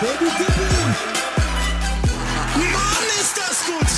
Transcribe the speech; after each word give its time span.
Baby 0.00 0.30
Dippy. 0.38 0.62
Mann, 2.72 3.06
ist 3.20 3.36
das 3.36 3.66
gut. 3.66 3.90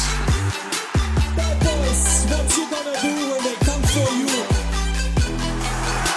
Bad 1.36 1.60
Boys, 1.60 2.26
what 2.30 2.56
you 2.56 2.64
gonna 2.70 2.96
do 3.02 3.12
when 3.28 3.42
they 3.42 3.56
come 3.66 3.84
for 3.86 4.10
you? 4.14 4.26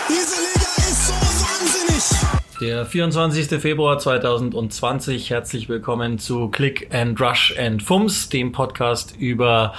Diese 0.08 0.36
Liga 0.40 0.72
ist 0.78 1.08
so 1.08 1.14
wahnsinnig. 1.14 2.04
Der 2.62 2.86
24. 2.86 3.60
Februar 3.60 4.00
2020. 4.00 5.30
Herzlich 5.30 5.68
willkommen 5.68 6.18
zu 6.18 6.48
Click 6.48 6.88
and 6.96 7.20
Rush 7.20 7.54
and 7.60 7.84
Fums, 7.84 8.30
dem 8.30 8.54
Podcast 8.54 9.18
über 9.18 9.74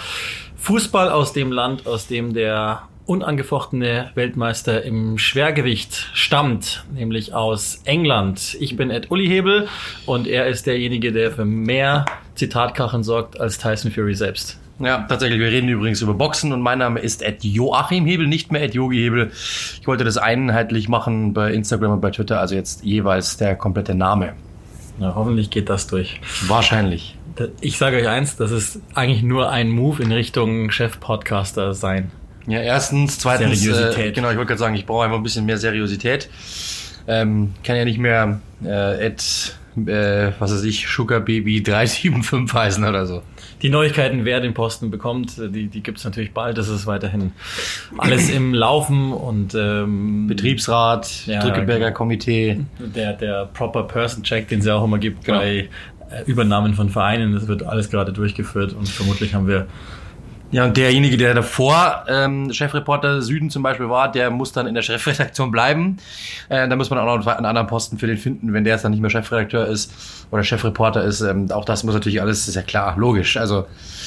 Fußball 0.56 1.08
aus 1.08 1.32
dem 1.32 1.50
Land, 1.50 1.86
aus 1.86 2.08
dem 2.08 2.34
der 2.34 2.90
unangefochtene 3.06 4.10
Weltmeister 4.14 4.82
im 4.82 5.18
Schwergewicht 5.18 6.10
stammt, 6.14 6.84
nämlich 6.94 7.34
aus 7.34 7.80
England. 7.84 8.56
Ich 8.60 8.76
bin 8.76 8.90
Ed 8.90 9.10
Uli 9.10 9.26
Hebel 9.26 9.68
und 10.06 10.26
er 10.26 10.46
ist 10.46 10.66
derjenige, 10.66 11.12
der 11.12 11.30
für 11.30 11.44
mehr 11.44 12.06
Zitatkacheln 12.34 13.02
sorgt 13.02 13.38
als 13.38 13.58
Tyson 13.58 13.90
Fury 13.90 14.14
selbst. 14.14 14.58
Ja, 14.80 15.06
tatsächlich. 15.08 15.38
Wir 15.38 15.48
reden 15.48 15.68
übrigens 15.68 16.02
über 16.02 16.14
Boxen 16.14 16.52
und 16.52 16.60
mein 16.60 16.78
Name 16.78 16.98
ist 16.98 17.22
Ed 17.22 17.44
Joachim 17.44 18.06
Hebel, 18.06 18.26
nicht 18.26 18.50
mehr 18.50 18.62
Ed 18.62 18.74
Yogi 18.74 18.96
Hebel. 18.96 19.30
Ich 19.80 19.86
wollte 19.86 20.02
das 20.04 20.16
einheitlich 20.16 20.88
machen 20.88 21.32
bei 21.32 21.52
Instagram 21.52 21.92
und 21.92 22.00
bei 22.00 22.10
Twitter, 22.10 22.40
also 22.40 22.54
jetzt 22.54 22.84
jeweils 22.84 23.36
der 23.36 23.54
komplette 23.54 23.94
Name. 23.94 24.32
Na, 24.98 25.14
hoffentlich 25.14 25.50
geht 25.50 25.68
das 25.68 25.86
durch. 25.86 26.20
Wahrscheinlich. 26.46 27.16
Ich 27.60 27.78
sage 27.78 27.96
euch 27.96 28.08
eins, 28.08 28.36
das 28.36 28.50
ist 28.52 28.80
eigentlich 28.94 29.22
nur 29.22 29.50
ein 29.50 29.70
Move 29.70 30.02
in 30.02 30.12
Richtung 30.12 30.70
Chef-Podcaster 30.70 31.74
sein. 31.74 32.10
Ja, 32.46 32.60
erstens, 32.60 33.18
zweitens, 33.18 33.60
Seriosität. 33.60 34.06
Äh, 34.06 34.12
genau, 34.12 34.30
ich 34.30 34.36
wollte 34.36 34.48
gerade 34.48 34.58
sagen, 34.60 34.74
ich 34.74 34.86
brauche 34.86 35.04
einfach 35.04 35.16
ein 35.16 35.22
bisschen 35.22 35.46
mehr 35.46 35.56
Seriosität. 35.58 36.28
Ähm, 37.06 37.52
kann 37.62 37.76
ja 37.76 37.84
nicht 37.84 37.98
mehr 37.98 38.40
äh, 38.64 39.06
Ed, 39.06 39.56
äh, 39.86 40.32
was 40.38 40.52
weiß 40.52 40.62
ich, 40.64 40.86
Sugar 40.88 41.20
Baby 41.20 41.62
375 41.62 42.52
heißen 42.54 42.84
oder 42.84 43.06
so. 43.06 43.22
Die 43.62 43.70
Neuigkeiten, 43.70 44.24
wer 44.26 44.40
den 44.40 44.52
Posten 44.52 44.90
bekommt, 44.90 45.36
die, 45.38 45.68
die 45.68 45.82
gibt's 45.82 46.04
natürlich 46.04 46.32
bald. 46.32 46.58
Das 46.58 46.68
ist 46.68 46.86
weiterhin 46.86 47.32
alles 47.96 48.28
im 48.28 48.52
Laufen 48.52 49.12
und 49.12 49.54
ähm, 49.54 50.26
Betriebsrat, 50.26 51.26
Ja, 51.26 51.40
Drückeberger 51.40 51.86
genau. 51.86 51.96
Komitee. 51.96 52.60
der, 52.78 53.14
der 53.14 53.46
Proper 53.54 53.84
Person 53.84 54.22
Check, 54.22 54.48
den 54.48 54.58
es 54.60 54.66
ja 54.66 54.74
auch 54.76 54.84
immer 54.84 54.98
gibt 54.98 55.24
Genau. 55.24 55.38
bei 55.38 55.68
äh, 56.10 56.22
Übernahmen 56.26 56.74
von 56.74 56.90
Vereinen, 56.90 57.32
das 57.32 57.48
wird 57.48 57.62
alles 57.62 57.90
gerade 57.90 58.12
durchgeführt 58.12 58.74
und 58.74 58.86
vermutlich 58.88 59.34
haben 59.34 59.46
wir 59.48 59.66
Ja, 60.54 60.62
und 60.62 60.76
derjenige, 60.76 61.16
der 61.16 61.34
davor 61.34 62.04
ähm, 62.06 62.52
Chefreporter 62.52 63.22
Süden 63.22 63.50
zum 63.50 63.64
Beispiel 63.64 63.88
war, 63.88 64.12
der 64.12 64.30
muss 64.30 64.52
dann 64.52 64.68
in 64.68 64.74
der 64.76 64.82
Chefredaktion 64.82 65.50
bleiben. 65.50 65.96
Äh, 66.48 66.68
da 66.68 66.76
muss 66.76 66.90
man 66.90 67.00
auch 67.00 67.18
noch 67.18 67.26
einen 67.26 67.44
anderen 67.44 67.66
Posten 67.66 67.98
für 67.98 68.06
den 68.06 68.18
finden, 68.18 68.52
wenn 68.52 68.62
der 68.62 68.74
jetzt 68.74 68.84
dann 68.84 68.92
nicht 68.92 69.00
mehr 69.00 69.10
Chefredakteur 69.10 69.66
ist 69.66 69.92
oder 70.34 70.44
Chefreporter 70.44 71.02
ist. 71.04 71.20
Ähm, 71.22 71.50
auch 71.50 71.64
das 71.64 71.84
muss 71.84 71.94
natürlich 71.94 72.20
alles, 72.20 72.46
ist 72.48 72.54
ja 72.56 72.62
klar, 72.62 72.96
logisch. 72.98 73.36
Also 73.36 73.66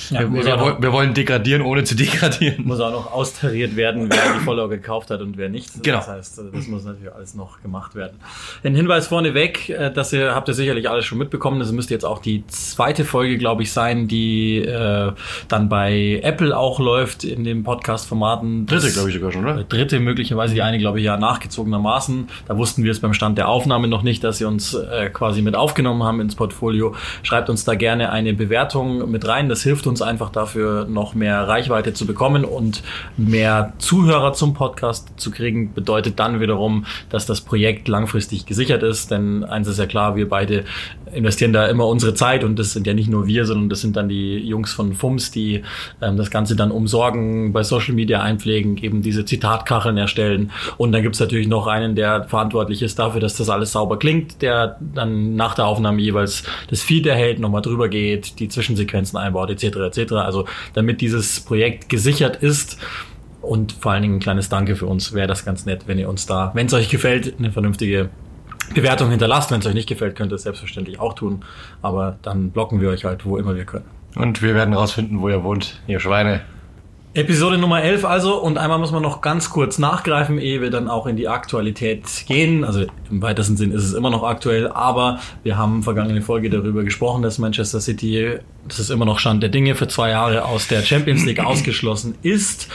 Ja, 0.09 0.22
wir, 0.22 0.45
wir, 0.45 0.59
woll- 0.59 0.78
wir 0.80 0.92
wollen 0.92 1.14
degradieren, 1.14 1.61
ohne 1.61 1.83
zu 1.83 1.95
degradieren. 1.95 2.66
muss 2.66 2.80
auch 2.80 2.92
noch 2.92 3.11
austariert 3.11 3.75
werden, 3.75 4.09
wer 4.09 4.33
die 4.33 4.39
Follower 4.44 4.70
gekauft 4.70 5.09
hat 5.09 5.22
und 5.22 5.38
wer 5.38 5.50
nicht. 5.50 5.83
Genau. 5.83 5.98
Das 5.98 6.08
heißt, 6.08 6.39
äh, 6.39 6.42
das 6.53 6.67
muss 6.67 6.83
natürlich 6.83 7.14
alles 7.14 7.33
noch 7.33 7.61
gemacht 7.61 7.95
werden. 7.95 8.17
Ein 8.64 8.75
Hinweis 8.75 9.08
vorneweg, 9.08 9.70
äh, 9.70 9.92
dass 9.92 10.14
ihr 10.14 10.36
habt 10.36 10.48
ihr 10.50 10.53
sicherlich 10.53 10.89
alles 10.89 11.05
schon 11.05 11.17
mitbekommen. 11.17 11.59
Das 11.59 11.72
müsste 11.72 11.94
jetzt 11.94 12.03
auch 12.05 12.20
die 12.20 12.45
zweite 12.48 13.05
Folge, 13.05 13.38
glaube 13.38 13.64
ich, 13.64 13.72
sein, 13.72 14.08
die 14.08 14.58
äh, 14.59 15.11
dann 15.48 15.70
bei 15.70 16.20
Apple 16.23 16.55
auch 16.58 16.80
läuft 16.80 17.23
in 17.23 17.44
den 17.45 17.64
Podcast-Formaten. 17.64 18.66
Dritte, 18.66 18.86
Das- 18.86 18.94
glaube 18.94 19.09
ich 19.09 19.16
sogar 19.16 19.31
schon, 19.31 19.45
oder? 19.45 19.64
Dritte 19.64 20.00
möglicherweise, 20.02 20.53
die 20.53 20.61
eine, 20.61 20.78
glaube 20.78 21.00
ich, 21.00 21.05
ja 21.05 21.17
nachgezogenermaßen. 21.17 22.28
Da 22.48 22.58
wussten 22.58 22.83
wir 22.83 22.92
es 22.92 23.00
beim 23.00 23.14
Stand 23.14 23.38
der 23.38 23.48
Aufnahme 23.48 23.88
noch 23.88 24.03
nicht, 24.03 24.23
dass 24.23 24.38
sie 24.39 24.45
uns 24.45 24.73
äh, 24.73 25.09
quasi 25.09 25.42
mit 25.42 25.55
aufgenommen 25.55 26.03
haben 26.03 26.17
ins 26.20 26.36
Portfolio. 26.36 26.96
Schreibt 27.23 27.50
uns 27.50 27.64
da 27.64 27.76
gerne 27.76 28.12
eine 28.12 28.34
Bewertung 28.34 29.10
mit 29.10 29.28
rein. 29.28 29.50
Das 29.50 29.64
hilft 29.64 29.88
uns 29.88 30.02
einfach 30.02 30.30
dafür, 30.30 30.86
noch 30.86 31.16
mehr 31.16 31.48
Reichweite 31.48 31.94
zu 31.94 32.05
bekommen 32.05 32.45
und 32.45 32.83
mehr 33.17 33.73
Zuhörer 33.78 34.33
zum 34.33 34.54
Podcast 34.54 35.14
zu 35.17 35.32
kriegen. 35.32 35.73
Bedeutet 35.73 36.20
dann 36.20 36.39
wiederum, 36.39 36.86
dass 37.10 37.26
das 37.26 37.42
Projekt 37.42 37.88
langfristig 37.88 38.45
gesichert 38.45 38.83
ist. 38.83 39.11
Denn 39.11 39.44
eins 39.44 39.67
ist 39.67 39.80
ja 39.80 39.86
klar, 39.86 40.16
wir 40.16 40.30
beide 40.30 40.66
investieren 41.14 41.54
da 41.54 41.68
immer 41.68 41.88
unsere 41.88 42.14
Zeit 42.14 42.44
und 42.44 42.58
das 42.58 42.73
sind 42.73 42.88
ja 42.88 42.94
nicht 42.94 43.10
nur 43.10 43.28
wir, 43.28 43.45
sondern 43.45 43.70
das 43.70 43.82
sind 43.82 43.95
dann 43.95 44.10
die 44.10 44.38
Jungs 44.38 44.73
von 44.73 44.94
FUMS, 44.94 45.32
die 45.32 45.64
ähm, 46.02 46.18
das 46.18 46.32
Ganze 46.32 46.56
dann 46.56 46.72
umsorgen, 46.72 47.54
bei 47.54 47.64
Social 47.64 47.94
Media 47.94 48.22
einpflegen, 48.22 48.78
eben 48.78 49.02
diese 49.02 49.26
Zitatkacheln 49.26 49.98
erstellen. 49.98 50.52
Und 50.78 50.92
dann 50.92 51.02
gibt's 51.02 51.20
natürlich 51.20 51.48
noch 51.48 51.67
einen, 51.67 51.96
der 51.96 52.23
verantwortlich 52.23 52.82
ist 52.82 53.00
dafür, 53.00 53.22
dass 53.22 53.36
das 53.36 53.50
alles 53.50 53.72
sauber 53.72 54.00
klingt, 54.00 54.42
der 54.42 54.78
dann 54.94 55.36
nach 55.36 55.56
der 55.56 55.66
Aufnahme 55.66 56.02
jeweils 56.02 56.44
das 56.70 56.82
Feed 56.82 57.06
erhält, 57.06 57.40
nochmal 57.40 57.62
drüber 57.62 57.90
geht, 57.90 58.40
die 58.40 58.50
Zwischensequenzen 58.50 59.17
einbaut, 59.17 59.50
etc. 59.50 59.98
etc. 59.98 60.14
Also 60.14 60.46
damit 60.73 61.02
dieses 61.02 61.40
Projekt 61.40 61.90
gesichert 61.90 62.38
ist. 62.38 62.78
Und 63.42 63.72
vor 63.72 63.94
allen 63.94 64.02
Dingen 64.02 64.16
ein 64.16 64.20
kleines 64.20 64.50
Danke 64.50 64.76
für 64.76 64.88
uns. 64.88 65.14
Wäre 65.14 65.28
das 65.28 65.46
ganz 65.46 65.66
nett, 65.66 65.84
wenn 65.86 65.98
ihr 65.98 66.10
uns 66.10 66.26
da, 66.26 66.52
wenn 66.54 66.67
es 66.67 66.73
euch 66.73 66.90
gefällt, 66.90 67.36
eine 67.40 67.52
vernünftige 67.52 68.10
Bewertung 68.73 69.10
hinterlasst. 69.10 69.52
Wenn 69.52 69.60
es 69.60 69.66
euch 69.66 69.73
nicht 69.73 69.89
gefällt, 69.89 70.16
könnt 70.16 70.32
ihr 70.32 70.36
es 70.36 70.44
selbstverständlich 70.44 71.00
auch 71.00 71.14
tun. 71.14 71.44
Aber 71.82 72.17
dann 72.22 72.52
blocken 72.52 72.82
wir 72.82 72.89
euch 72.89 73.05
halt, 73.05 73.26
wo 73.26 73.38
immer 73.38 73.55
wir 73.55 73.66
können. 73.66 73.86
Und 74.16 74.42
wir 74.42 74.55
werden 74.55 74.73
rausfinden, 74.73 75.22
wo 75.22 75.30
ihr 75.30 75.44
wohnt, 75.44 75.82
ihr 75.88 76.00
Schweine. 76.00 76.42
Episode 77.17 77.58
Nummer 77.58 77.82
11 77.82 78.05
also. 78.05 78.39
Und 78.39 78.60
einmal 78.60 78.78
muss 78.78 78.92
man 78.92 79.02
noch 79.02 79.22
ganz 79.22 79.50
kurz 79.50 79.80
nachgreifen, 79.80 80.38
ehe 80.38 80.61
wir 80.61 80.70
dann 80.70 80.88
auch 80.88 81.08
in 81.08 81.16
die 81.16 81.28
Aktualität 81.28 82.04
gehen. 82.28 82.64
Also 82.64 82.86
im 83.10 83.22
weitesten 83.23 83.58
Sinn 83.58 83.72
ist 83.72 83.83
es 83.83 83.94
immer 83.94 84.11
noch 84.11 84.22
aktuell. 84.22 84.67
Aber 84.67 85.20
wir 85.42 85.58
haben 85.58 85.82
vergangene 85.82 86.22
Folge 86.22 86.52
darüber 86.52 86.84
gesprochen, 86.84 87.23
dass 87.23 87.39
Manchester 87.39 87.82
City, 87.82 88.38
das 88.67 88.80
ist 88.80 88.92
immer 88.92 89.05
noch 89.05 89.17
Stand 89.17 89.42
der 89.42 89.49
Dinge, 89.49 89.73
für 89.73 89.88
zwei 89.88 90.11
Jahre 90.11 90.45
aus 90.45 90.67
der 90.67 90.84
Champions 90.84 91.26
League 91.26 91.39
ausgeschlossen 91.44 92.16
ist. 92.22 92.70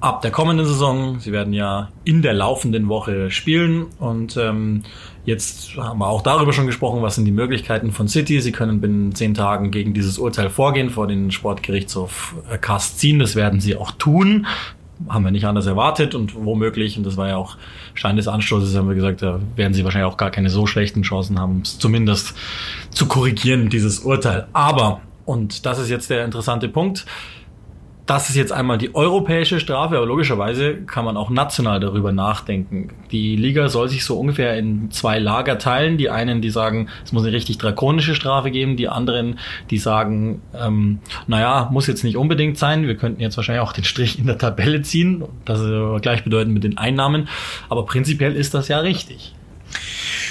Ab 0.00 0.22
der 0.22 0.30
kommenden 0.30 0.64
Saison, 0.64 1.20
sie 1.20 1.32
werden 1.32 1.52
ja 1.52 1.90
in 2.04 2.22
der 2.22 2.32
laufenden 2.32 2.88
Woche 2.88 3.30
spielen 3.30 3.86
und 3.98 4.38
ähm, 4.38 4.84
jetzt 5.26 5.76
haben 5.76 5.98
wir 5.98 6.06
auch 6.06 6.22
darüber 6.22 6.52
schon 6.52 6.66
gesprochen, 6.66 7.02
was 7.02 7.16
sind 7.16 7.24
die 7.26 7.32
Möglichkeiten 7.32 7.92
von 7.92 8.08
City. 8.08 8.40
Sie 8.40 8.52
können 8.52 8.80
binnen 8.80 9.14
zehn 9.14 9.34
Tagen 9.34 9.70
gegen 9.70 9.92
dieses 9.92 10.18
Urteil 10.18 10.48
vorgehen, 10.48 10.88
vor 10.88 11.06
den 11.06 11.30
Sportgerichtshof 11.30 12.36
äh, 12.50 12.56
Cast 12.56 12.98
ziehen. 12.98 13.18
Das 13.18 13.34
werden 13.34 13.60
sie 13.60 13.76
auch 13.76 13.90
tun. 13.90 14.46
Haben 15.08 15.24
wir 15.24 15.30
nicht 15.30 15.44
anders 15.44 15.66
erwartet 15.66 16.14
und 16.14 16.34
womöglich, 16.34 16.96
und 16.96 17.04
das 17.04 17.18
war 17.18 17.28
ja 17.28 17.36
auch 17.36 17.58
Stein 17.92 18.16
des 18.16 18.28
Anstoßes, 18.28 18.74
haben 18.76 18.88
wir 18.88 18.94
gesagt, 18.94 19.20
da 19.20 19.40
werden 19.54 19.74
sie 19.74 19.84
wahrscheinlich 19.84 20.10
auch 20.10 20.16
gar 20.16 20.30
keine 20.30 20.48
so 20.48 20.66
schlechten 20.66 21.02
Chancen 21.02 21.38
haben, 21.38 21.60
es 21.62 21.78
zumindest 21.78 22.34
zu 22.90 23.04
korrigieren, 23.06 23.68
dieses 23.68 23.98
Urteil. 23.98 24.46
Aber, 24.54 25.02
und 25.26 25.66
das 25.66 25.78
ist 25.78 25.90
jetzt 25.90 26.08
der 26.08 26.24
interessante 26.24 26.70
Punkt, 26.70 27.04
das 28.06 28.30
ist 28.30 28.36
jetzt 28.36 28.52
einmal 28.52 28.78
die 28.78 28.94
europäische 28.94 29.58
Strafe, 29.58 29.96
aber 29.96 30.06
logischerweise 30.06 30.76
kann 30.76 31.04
man 31.04 31.16
auch 31.16 31.28
national 31.28 31.80
darüber 31.80 32.12
nachdenken. 32.12 32.90
Die 33.10 33.34
Liga 33.34 33.68
soll 33.68 33.88
sich 33.88 34.04
so 34.04 34.18
ungefähr 34.18 34.56
in 34.56 34.92
zwei 34.92 35.18
Lager 35.18 35.58
teilen. 35.58 35.98
Die 35.98 36.08
einen, 36.08 36.40
die 36.40 36.50
sagen, 36.50 36.88
es 37.04 37.12
muss 37.12 37.24
eine 37.24 37.32
richtig 37.32 37.58
drakonische 37.58 38.14
Strafe 38.14 38.52
geben. 38.52 38.76
Die 38.76 38.88
anderen, 38.88 39.40
die 39.70 39.78
sagen, 39.78 40.40
ähm, 40.54 41.00
naja, 41.26 41.68
muss 41.72 41.88
jetzt 41.88 42.04
nicht 42.04 42.16
unbedingt 42.16 42.58
sein. 42.58 42.86
Wir 42.86 42.96
könnten 42.96 43.20
jetzt 43.20 43.36
wahrscheinlich 43.36 43.62
auch 43.62 43.72
den 43.72 43.84
Strich 43.84 44.20
in 44.20 44.26
der 44.26 44.38
Tabelle 44.38 44.82
ziehen. 44.82 45.24
Das 45.44 45.60
ist 45.60 46.02
gleichbedeutend 46.02 46.54
mit 46.54 46.62
den 46.62 46.78
Einnahmen. 46.78 47.28
Aber 47.68 47.86
prinzipiell 47.86 48.36
ist 48.36 48.54
das 48.54 48.68
ja 48.68 48.78
richtig. 48.78 49.34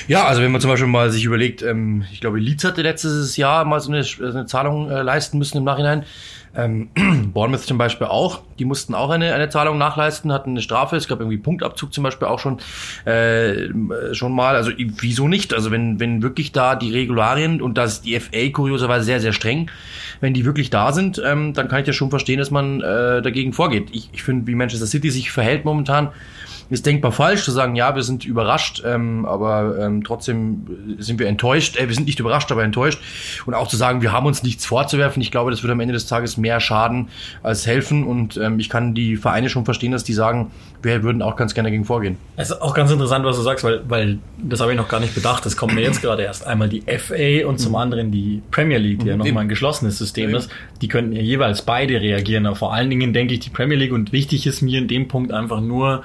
Ja, 0.08 0.26
also 0.26 0.42
wenn 0.42 0.52
man 0.52 0.62
zum 0.62 0.70
Beispiel 0.70 0.88
mal 0.88 1.10
sich 1.10 1.26
überlegt, 1.26 1.62
ähm, 1.62 2.06
ich 2.14 2.22
glaube, 2.22 2.40
Leeds 2.40 2.64
hatte 2.64 2.84
letztes 2.84 3.38
Jahr 3.38 3.66
mal 3.66 3.80
so 3.82 3.92
eine, 3.92 4.06
eine 4.22 4.46
Zahlung 4.46 4.90
äh, 4.90 5.02
leisten 5.02 5.38
müssen 5.38 5.58
im 5.58 5.64
Nachhinein. 5.64 6.06
Ähm, 6.56 6.90
Bournemouth 7.34 7.62
zum 7.62 7.78
Beispiel 7.78 8.08
auch. 8.08 8.42
Die 8.60 8.66
mussten 8.66 8.96
auch 8.96 9.10
eine, 9.10 9.34
eine 9.34 9.50
Zahlung 9.50 9.78
nachleisten, 9.78 10.32
hatten 10.32 10.52
eine 10.52 10.62
Strafe. 10.62 10.96
Es 10.96 11.08
gab 11.08 11.20
irgendwie 11.20 11.38
Punktabzug 11.38 11.94
zum 11.94 12.04
Beispiel 12.04 12.28
auch 12.28 12.40
schon 12.40 12.60
äh, 13.06 14.14
schon 14.14 14.34
mal. 14.34 14.56
Also 14.56 14.72
wieso 14.78 15.28
nicht? 15.28 15.54
Also 15.54 15.72
wenn, 15.72 16.00
wenn 16.00 16.22
wirklich 16.22 16.52
da 16.52 16.76
die 16.76 16.92
Regularien 16.92 17.62
und 17.62 17.78
das 17.78 18.02
die 18.02 18.20
FA 18.20 18.50
kurioserweise 18.52 19.06
sehr, 19.06 19.20
sehr 19.20 19.34
streng, 19.34 19.70
wenn 20.22 20.34
die 20.34 20.46
wirklich 20.46 20.70
da 20.70 20.92
sind, 20.92 21.22
ähm, 21.24 21.54
dann 21.54 21.68
kann 21.68 21.82
ich 21.82 21.88
ja 21.88 21.94
schon 21.94 22.10
verstehen, 22.10 22.40
dass 22.40 22.52
man 22.52 22.82
äh, 22.82 23.22
dagegen 23.22 23.54
vorgeht. 23.54 23.90
Ich, 23.92 24.10
ich 24.14 24.24
finde, 24.24 24.48
wie 24.48 24.56
Manchester 24.56 24.88
City 24.88 25.12
sich 25.12 25.32
verhält 25.32 25.66
momentan, 25.66 26.10
ist 26.70 26.86
denkbar 26.86 27.12
falsch 27.12 27.44
zu 27.44 27.52
sagen, 27.52 27.76
ja, 27.76 27.96
wir 27.96 28.04
sind 28.04 28.26
überrascht, 28.26 28.82
ähm, 28.86 29.26
aber 29.26 29.78
ähm, 29.80 30.04
trotzdem 30.04 30.96
sind 30.98 31.20
wir 31.20 31.28
enttäuscht. 31.28 31.78
Äh, 31.78 31.88
wir 31.88 31.96
sind 31.96 32.08
nicht 32.08 32.20
überrascht, 32.20 32.52
aber 32.52 32.64
enttäuscht. 32.64 33.00
Und 33.46 33.54
auch 33.54 33.68
zu 33.68 33.78
sagen, 33.78 34.02
wir 34.02 34.12
haben 34.12 34.26
uns 34.26 34.44
nichts 34.44 34.66
vorzuwerfen. 34.66 35.22
Ich 35.22 35.32
glaube, 35.32 35.52
das 35.52 35.64
würde 35.64 35.74
am 35.74 35.80
Ende 35.80 35.94
des 35.94 36.08
Tages 36.08 36.38
mehr 36.38 36.60
schaden 36.60 37.10
als 37.44 37.68
helfen. 37.68 38.04
Und 38.04 38.38
ähm, 38.38 38.60
ich 38.60 38.70
kann 38.70 38.96
die 38.96 39.18
Vereine 39.18 39.50
schon 39.50 39.66
verstehen, 39.66 39.92
dass 39.92 40.04
die 40.04 40.14
sagen, 40.14 40.52
wir 40.82 41.04
würden 41.04 41.22
auch 41.22 41.36
ganz 41.36 41.54
gerne 41.54 41.68
dagegen 41.68 41.86
vorgehen. 41.86 42.18
Es 42.36 42.50
ist 42.50 42.62
auch 42.62 42.74
ganz 42.74 42.92
interessant, 42.92 43.26
was 43.26 43.36
du 43.36 43.44
sagst, 43.44 43.64
weil, 43.64 43.82
weil 43.88 44.20
das 44.38 44.60
habe 44.60 44.72
ich 44.72 44.78
noch 44.78 44.88
gar 44.88 45.00
nicht 45.00 45.14
bedacht. 45.14 45.46
Das 45.46 45.58
kommt 45.58 45.74
mir 45.74 45.82
jetzt 45.82 46.02
gerade 46.02 46.24
erst. 46.24 46.46
Einmal 46.48 46.70
die 46.70 46.82
FA 46.82 47.48
und 47.48 47.60
zum 47.60 47.76
anderen 47.76 48.12
die 48.12 48.42
Premier 48.52 48.78
League, 48.78 49.00
die 49.00 49.08
ja 49.08 49.18
nochmal 49.18 49.44
ein 49.44 49.50
geschlossenes 49.50 49.98
System 49.98 50.34
ist. 50.34 50.50
Die 50.82 50.88
könnten 50.88 51.14
ja 51.14 51.22
jeweils 51.22 51.62
beide 51.62 52.02
reagieren. 52.02 52.46
Aber 52.46 52.56
vor 52.56 52.74
allen 52.74 52.90
Dingen 52.90 53.14
denke 53.14 53.34
ich 53.34 53.40
die 53.40 53.50
Premier 53.50 53.78
League 53.78 53.94
und 53.94 54.12
wichtig 54.12 54.48
ist 54.48 54.62
mir 54.62 54.80
in 54.80 54.88
dem 54.88 55.08
Punkt 55.08 55.32
einfach 55.32 55.62
nur, 55.62 56.04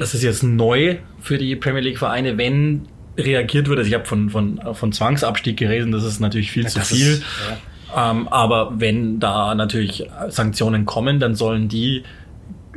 das 0.00 0.14
ist 0.14 0.22
jetzt 0.22 0.42
neu 0.42 0.96
für 1.20 1.38
die 1.38 1.54
Premier 1.56 1.80
League 1.82 1.98
Vereine, 1.98 2.36
wenn 2.38 2.82
reagiert 3.16 3.68
wird. 3.68 3.78
Also 3.78 3.88
ich 3.88 3.94
habe 3.94 4.06
von, 4.06 4.30
von, 4.30 4.60
von 4.72 4.92
Zwangsabstieg 4.92 5.56
gelesen, 5.56 5.92
das 5.92 6.04
ist 6.04 6.20
natürlich 6.20 6.50
viel 6.50 6.66
zu 6.66 6.78
das 6.78 6.88
viel. 6.88 7.06
ist- 7.12 7.22
ähm, 7.96 8.28
aber 8.28 8.72
wenn 8.78 9.18
da 9.18 9.54
natürlich 9.56 10.06
Sanktionen 10.28 10.86
kommen, 10.86 11.18
dann 11.18 11.34
sollen 11.34 11.68
die 11.68 12.04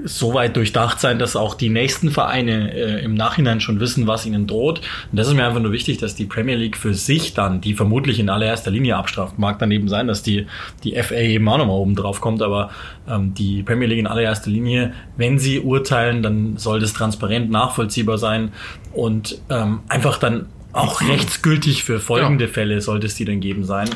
so 0.04 0.34
weit 0.34 0.56
durchdacht 0.56 1.00
sein, 1.00 1.20
dass 1.20 1.36
auch 1.36 1.54
die 1.54 1.70
nächsten 1.70 2.10
Vereine 2.10 2.74
äh, 2.74 3.04
im 3.04 3.14
Nachhinein 3.14 3.62
schon 3.62 3.80
wissen, 3.80 4.08
was 4.08 4.26
ihnen 4.26 4.48
droht. 4.48 4.80
Und 5.12 5.18
das 5.18 5.28
ist 5.28 5.36
mir 5.36 5.46
einfach 5.46 5.62
nur 5.62 5.72
wichtig, 5.72 5.98
dass 6.00 6.16
die 6.16 6.26
Premier 6.26 6.56
League 6.56 6.78
für 6.78 6.94
sich 6.94 7.34
dann, 7.34 7.62
die 7.62 7.76
vermutlich 7.76 8.20
in 8.20 8.30
allererster 8.30 8.72
Linie 8.72 8.98
abstraft, 8.98 9.38
mag 9.38 9.60
daneben 9.60 9.88
sein, 9.88 10.08
dass 10.08 10.24
die, 10.24 10.48
die 10.84 11.02
FA 11.02 11.16
eben 11.16 11.48
auch 11.48 11.58
nochmal 11.58 11.78
oben 11.78 11.96
drauf 11.96 12.22
kommt, 12.22 12.42
aber 12.42 12.72
ähm, 13.08 13.34
die 13.34 13.62
Premier 13.64 13.88
League 13.88 14.00
in 14.00 14.08
allererster 14.08 14.50
Linie, 14.50 14.94
wenn 15.16 15.38
sie 15.38 15.60
urteilen, 15.60 16.24
dann 16.24 16.58
soll 16.58 16.80
das 16.80 16.94
transparent 16.94 17.52
nachvollziehbar 17.52 18.18
sein 18.18 18.52
und 18.94 19.42
ähm, 19.50 19.82
einfach 19.90 20.18
dann 20.18 20.48
auch 20.72 21.02
rechtsgültig 21.02 21.84
für 21.84 22.00
folgende 22.00 22.48
Fälle 22.48 22.82
sollte 22.82 23.06
es 23.06 23.16
die 23.16 23.26
dann 23.26 23.40
geben 23.40 23.64
sein. 23.64 23.90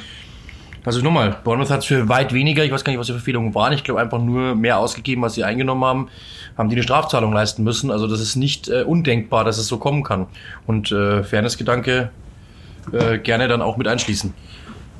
Also 0.85 1.01
nochmal, 1.01 1.37
Bournemouth 1.43 1.69
hat 1.69 1.85
für 1.85 2.07
weit 2.07 2.33
weniger, 2.33 2.63
ich 2.63 2.71
weiß 2.71 2.83
gar 2.83 2.91
nicht, 2.91 2.99
was 2.99 3.07
die 3.07 3.13
Verfehlungen 3.13 3.53
waren, 3.53 3.73
ich 3.73 3.83
glaube 3.83 3.99
einfach 3.99 4.19
nur 4.19 4.55
mehr 4.55 4.79
ausgegeben, 4.79 5.23
als 5.23 5.33
sie 5.33 5.43
eingenommen 5.43 5.83
haben, 5.83 6.09
haben 6.57 6.69
die 6.69 6.75
eine 6.75 6.83
Strafzahlung 6.83 7.33
leisten 7.33 7.63
müssen. 7.63 7.91
Also 7.91 8.07
das 8.07 8.19
ist 8.19 8.35
nicht 8.35 8.69
äh, 8.69 8.83
undenkbar, 8.83 9.43
dass 9.43 9.57
es 9.57 9.67
so 9.67 9.77
kommen 9.77 10.03
kann. 10.03 10.27
Und 10.65 10.91
äh, 10.91 11.23
Fairnessgedanke 11.23 12.09
äh, 12.91 13.17
gerne 13.17 13.47
dann 13.47 13.61
auch 13.61 13.77
mit 13.77 13.87
einschließen. 13.87 14.33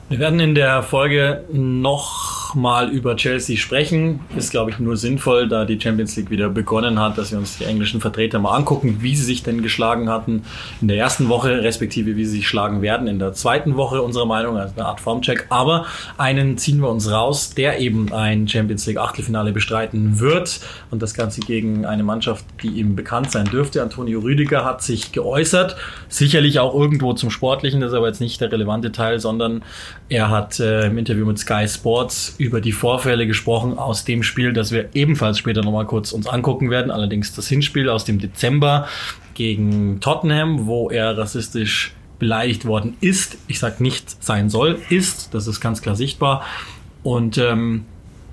Wir 0.10 0.20
werden 0.20 0.40
in 0.40 0.56
der 0.56 0.84
Folge 0.84 1.44
noch 1.52 2.56
mal 2.56 2.90
über 2.90 3.18
Chelsea 3.18 3.58
sprechen. 3.58 4.22
Ist, 4.38 4.52
glaube 4.52 4.72
ich, 4.72 4.80
nur 4.80 4.96
sinnvoll, 4.96 5.50
da 5.50 5.66
die 5.66 5.80
Champions 5.80 6.16
League 6.16 6.30
wieder 6.30 6.48
begonnen 6.48 6.98
hat, 6.98 7.18
dass 7.18 7.32
wir 7.32 7.38
uns 7.38 7.58
die 7.58 7.66
englischen 7.66 8.00
Vertreter 8.00 8.40
mal 8.40 8.56
angucken, 8.56 9.00
wie 9.02 9.18
sie 9.18 9.24
sich 9.26 9.44
denn 9.44 9.62
geschlagen 9.62 10.10
hatten 10.10 10.44
in 10.80 10.88
der 10.88 10.98
ersten 10.98 11.28
Woche, 11.28 11.62
respektive 11.62 12.16
wie 12.16 12.24
sie 12.24 12.38
sich 12.38 12.48
schlagen 12.48 12.82
werden 12.82 13.08
in 13.08 13.20
der 13.20 13.34
zweiten 13.34 13.76
Woche, 13.76 14.02
unserer 14.02 14.26
Meinung, 14.26 14.58
also 14.58 14.74
eine 14.76 14.86
Art 14.86 15.02
Formcheck. 15.02 15.48
Aber 15.50 15.86
einen 16.18 16.58
ziehen 16.58 16.80
wir 16.80 16.90
uns 16.90 17.12
raus, 17.12 17.54
der 17.54 17.80
eben 17.80 18.14
ein 18.14 18.48
Champions 18.48 18.86
League 18.86 18.98
Achtelfinale 19.00 19.52
bestreiten 19.52 20.22
wird 20.22 20.62
und 20.90 21.02
das 21.02 21.16
Ganze 21.16 21.42
gegen 21.42 21.86
eine 21.86 22.04
Mannschaft, 22.04 22.46
die 22.64 22.70
ihm 22.70 22.96
bekannt 22.96 23.32
sein 23.32 23.46
dürfte. 23.46 23.82
Antonio 23.82 24.22
Rüdiger 24.22 24.64
hat 24.64 24.82
sich 24.82 25.12
geäußert, 25.12 25.76
sicherlich 26.08 26.60
auch 26.60 26.74
irgendwo 26.74 27.12
zum 27.14 27.30
Sportlichen, 27.30 27.82
das 27.82 27.92
ist 27.92 27.98
aber 27.98 28.08
jetzt 28.08 28.22
nicht 28.22 28.40
der 28.40 28.52
relevante 28.54 28.94
Teil, 28.94 29.20
sondern 29.20 29.64
er 30.10 30.30
hat 30.30 30.60
äh, 30.60 30.88
im 30.88 30.98
Interview 30.98 31.26
mit 31.26 31.38
Sky 31.38 31.68
Sports 31.68 32.36
über 32.38 32.62
die 32.62 32.72
Vorfälle 32.72 33.28
gesprochen 33.28 33.78
aus 33.78 34.06
dem 34.06 34.24
Spiel, 34.24 34.54
das 34.54 34.72
wir 34.72 34.90
ebenfalls 34.94 35.38
später 35.38 35.62
nochmal 35.62 35.86
kurz 35.86 36.14
uns 36.14 36.28
angucken 36.28 36.70
werden. 36.70 36.92
Allerdings 36.92 37.36
das 37.36 37.48
Hinspiel 37.48 37.90
aus 37.90 38.06
dem 38.06 38.20
Dezember 38.20 38.88
gegen 39.34 40.00
Tottenham, 40.00 40.66
wo 40.66 40.90
er 40.90 41.18
rassistisch 41.18 41.94
beleidigt 42.20 42.66
worden 42.66 42.96
ist. 43.02 43.38
Ich 43.48 43.60
sag 43.60 43.82
nicht 43.82 44.24
sein 44.24 44.50
soll, 44.50 44.80
ist. 44.90 45.34
Das 45.34 45.46
ist 45.46 45.60
ganz 45.60 45.82
klar 45.82 45.96
sichtbar. 45.96 46.44
Und 47.04 47.38
ähm, 47.38 47.84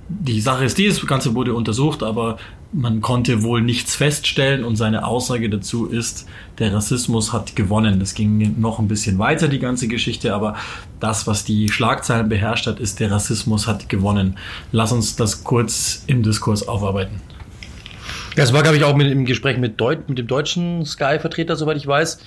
die 0.09 0.41
Sache 0.41 0.65
ist 0.65 0.79
die, 0.79 0.87
das 0.87 1.05
Ganze 1.07 1.35
wurde 1.35 1.55
untersucht, 1.55 2.03
aber 2.03 2.39
man 2.75 3.01
konnte 3.01 3.43
wohl 3.43 3.63
nichts 3.63 3.95
feststellen 3.95 4.65
und 4.65 4.77
seine 4.77 5.07
Aussage 5.07 5.49
dazu 5.49 5.87
ist, 5.87 6.27
der 6.59 6.75
Rassismus 6.75 7.33
hat 7.33 7.55
gewonnen. 7.55 8.01
Das 8.01 8.15
ging 8.15 8.61
noch 8.61 8.81
ein 8.81 8.89
bisschen 8.89 9.19
weiter, 9.19 9.47
die 9.47 9.61
ganze 9.61 9.87
Geschichte, 9.87 10.35
aber 10.35 10.57
das, 10.99 11.27
was 11.27 11.45
die 11.45 11.69
Schlagzeilen 11.69 12.29
beherrscht 12.29 12.67
hat, 12.67 12.81
ist, 12.81 12.99
der 12.99 13.13
Rassismus 13.13 13.69
hat 13.69 13.89
gewonnen. 13.89 14.37
Lass 14.73 14.91
uns 14.91 15.15
das 15.15 15.45
kurz 15.45 16.03
im 16.09 16.23
Diskurs 16.25 16.67
aufarbeiten. 16.67 17.21
Ja, 18.37 18.43
es 18.43 18.53
war, 18.53 18.65
glaube 18.65 18.77
ich, 18.77 18.83
auch 18.83 18.97
mit, 18.97 19.13
im 19.13 19.25
Gespräch 19.25 19.59
mit, 19.59 19.81
Deut 19.81 20.09
mit 20.09 20.19
dem 20.19 20.27
deutschen 20.27 20.85
Sky-Vertreter, 20.85 21.55
soweit 21.55 21.77
ich 21.77 21.87
weiß. 21.87 22.19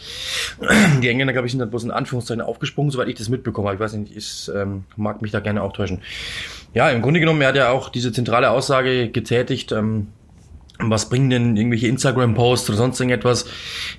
Die 1.01 1.09
Engländer, 1.09 1.33
glaube 1.33 1.47
ich, 1.47 1.51
sind 1.51 1.59
da 1.59 1.65
bloß 1.65 1.83
in 1.83 1.91
Anführungszeichen 1.91 2.41
aufgesprungen, 2.41 2.91
soweit 2.91 3.09
ich 3.09 3.15
das 3.15 3.27
mitbekomme. 3.27 3.67
Aber 3.67 3.75
ich 3.75 3.81
weiß 3.81 3.93
nicht, 3.93 4.15
ich 4.15 4.50
ähm, 4.55 4.85
mag 4.95 5.21
mich 5.21 5.31
da 5.31 5.41
gerne 5.41 5.61
auch 5.61 5.73
täuschen. 5.73 6.00
Ja, 6.73 6.89
im 6.89 7.01
Grunde 7.01 7.19
genommen, 7.19 7.41
er 7.41 7.50
hat 7.50 7.57
ja 7.57 7.71
auch 7.71 7.89
diese 7.89 8.13
zentrale 8.13 8.51
Aussage 8.51 9.09
getätigt, 9.09 9.73
ähm, 9.73 10.07
was 10.79 11.09
bringen 11.09 11.29
denn 11.29 11.57
irgendwelche 11.57 11.88
Instagram-Posts 11.88 12.69
oder 12.69 12.77
sonst 12.77 13.00
irgendetwas? 13.00 13.45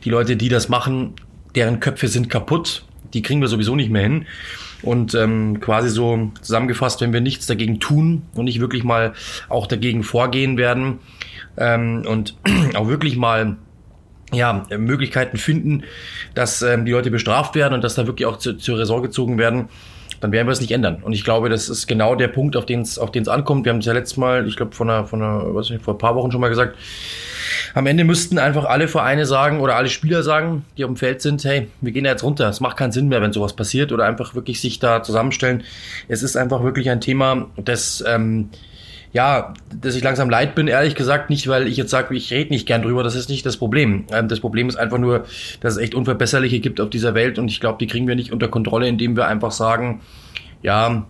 Die 0.04 0.10
Leute, 0.10 0.36
die 0.36 0.48
das 0.48 0.69
machen, 0.69 1.14
deren 1.54 1.80
Köpfe 1.80 2.08
sind 2.08 2.30
kaputt. 2.30 2.84
Die 3.14 3.22
kriegen 3.22 3.40
wir 3.40 3.48
sowieso 3.48 3.75
nicht 3.75 3.90
mehr 3.90 4.02
hin. 4.02 4.26
Und 4.82 5.14
ähm, 5.14 5.58
quasi 5.60 5.88
so 5.88 6.30
zusammengefasst, 6.40 7.00
wenn 7.00 7.12
wir 7.12 7.20
nichts 7.20 7.46
dagegen 7.46 7.80
tun 7.80 8.22
und 8.34 8.44
nicht 8.44 8.60
wirklich 8.60 8.84
mal 8.84 9.12
auch 9.48 9.66
dagegen 9.66 10.04
vorgehen 10.04 10.56
werden 10.56 11.00
ähm, 11.56 12.04
und 12.06 12.36
auch 12.75 12.86
wirklich 12.86 13.16
mal 13.16 13.56
ja, 14.32 14.66
Möglichkeiten 14.76 15.36
finden, 15.36 15.84
dass 16.34 16.62
ähm, 16.62 16.84
die 16.84 16.92
Leute 16.92 17.10
bestraft 17.10 17.54
werden 17.54 17.75
und 17.75 17.82
dass 17.82 17.94
da 17.94 18.06
wirklich 18.06 18.26
auch 18.26 18.36
zu, 18.36 18.56
zur 18.56 18.78
Ressort 18.78 19.02
gezogen 19.02 19.38
werden, 19.38 19.69
dann 20.20 20.32
werden 20.32 20.46
wir 20.46 20.52
es 20.52 20.60
nicht 20.60 20.72
ändern. 20.72 20.98
Und 21.02 21.12
ich 21.12 21.24
glaube, 21.24 21.48
das 21.48 21.68
ist 21.68 21.86
genau 21.86 22.14
der 22.14 22.28
Punkt, 22.28 22.56
auf 22.56 22.66
den 22.66 22.82
es 22.82 22.98
auf 22.98 23.12
den 23.12 23.22
es 23.22 23.28
ankommt. 23.28 23.64
Wir 23.64 23.72
haben 23.72 23.78
es 23.78 23.86
ja 23.86 23.92
letztes 23.92 24.16
Mal, 24.16 24.46
ich 24.46 24.56
glaube, 24.56 24.74
von 24.74 24.90
einer, 24.90 25.06
von 25.06 25.22
einer, 25.22 25.54
was 25.54 25.70
nicht, 25.70 25.84
vor 25.84 25.94
ein 25.94 25.98
paar 25.98 26.14
Wochen 26.14 26.30
schon 26.30 26.40
mal 26.40 26.48
gesagt. 26.48 26.76
Am 27.74 27.86
Ende 27.86 28.04
müssten 28.04 28.38
einfach 28.38 28.64
alle 28.64 28.88
Vereine 28.88 29.26
sagen 29.26 29.60
oder 29.60 29.76
alle 29.76 29.88
Spieler 29.88 30.22
sagen, 30.22 30.64
die 30.76 30.84
auf 30.84 30.90
dem 30.90 30.96
Feld 30.96 31.22
sind, 31.22 31.44
hey, 31.44 31.68
wir 31.80 31.92
gehen 31.92 32.04
da 32.04 32.10
jetzt 32.10 32.22
runter. 32.22 32.48
Es 32.48 32.60
macht 32.60 32.76
keinen 32.76 32.92
Sinn 32.92 33.08
mehr, 33.08 33.22
wenn 33.22 33.32
sowas 33.32 33.54
passiert 33.54 33.92
oder 33.92 34.04
einfach 34.04 34.34
wirklich 34.34 34.60
sich 34.60 34.78
da 34.78 35.02
zusammenstellen. 35.02 35.62
Es 36.08 36.22
ist 36.22 36.36
einfach 36.36 36.62
wirklich 36.62 36.90
ein 36.90 37.00
Thema, 37.00 37.46
das 37.56 38.02
ähm, 38.06 38.50
ja, 39.12 39.55
dass 39.75 39.94
ich 39.94 40.02
langsam 40.02 40.28
leid 40.28 40.55
bin, 40.55 40.69
ehrlich 40.69 40.94
gesagt, 40.94 41.31
nicht, 41.31 41.49
weil 41.49 41.66
ich 41.66 41.76
jetzt 41.76 41.90
sage, 41.90 42.14
ich 42.14 42.31
rede 42.31 42.50
nicht 42.50 42.66
gern 42.66 42.82
drüber, 42.82 43.02
das 43.02 43.14
ist 43.14 43.28
nicht 43.28 43.46
das 43.46 43.56
Problem. 43.56 44.05
Ähm, 44.12 44.28
das 44.28 44.40
Problem 44.40 44.69
ist 44.69 44.76
einfach 44.76 44.99
nur, 44.99 45.25
dass 45.60 45.75
es 45.75 45.78
echt 45.78 45.94
Unverbesserliche 45.94 46.60
gibt 46.60 46.81
auf 46.81 46.90
dieser 46.90 47.14
Welt 47.14 47.38
und 47.38 47.50
ich 47.50 47.60
glaube, 47.60 47.78
die 47.78 47.87
kriegen 47.87 48.06
wir 48.06 48.16
nicht 48.16 48.32
unter 48.32 48.49
Kontrolle, 48.49 48.88
indem 48.88 49.16
wir 49.16 49.26
einfach 49.26 49.52
sagen, 49.52 50.00
ja, 50.62 51.06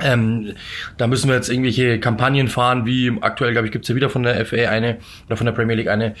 ähm, 0.00 0.54
da 0.96 1.06
müssen 1.06 1.28
wir 1.28 1.36
jetzt 1.36 1.48
irgendwelche 1.48 2.00
Kampagnen 2.00 2.48
fahren, 2.48 2.84
wie 2.86 3.12
aktuell, 3.20 3.52
glaube 3.52 3.66
ich, 3.66 3.72
gibt's 3.72 3.88
ja 3.88 3.94
wieder 3.94 4.10
von 4.10 4.24
der 4.24 4.44
FA 4.44 4.56
eine 4.56 4.98
oder 5.26 5.36
von 5.36 5.46
der 5.46 5.52
Premier 5.52 5.76
League 5.76 5.88
eine, 5.88 6.14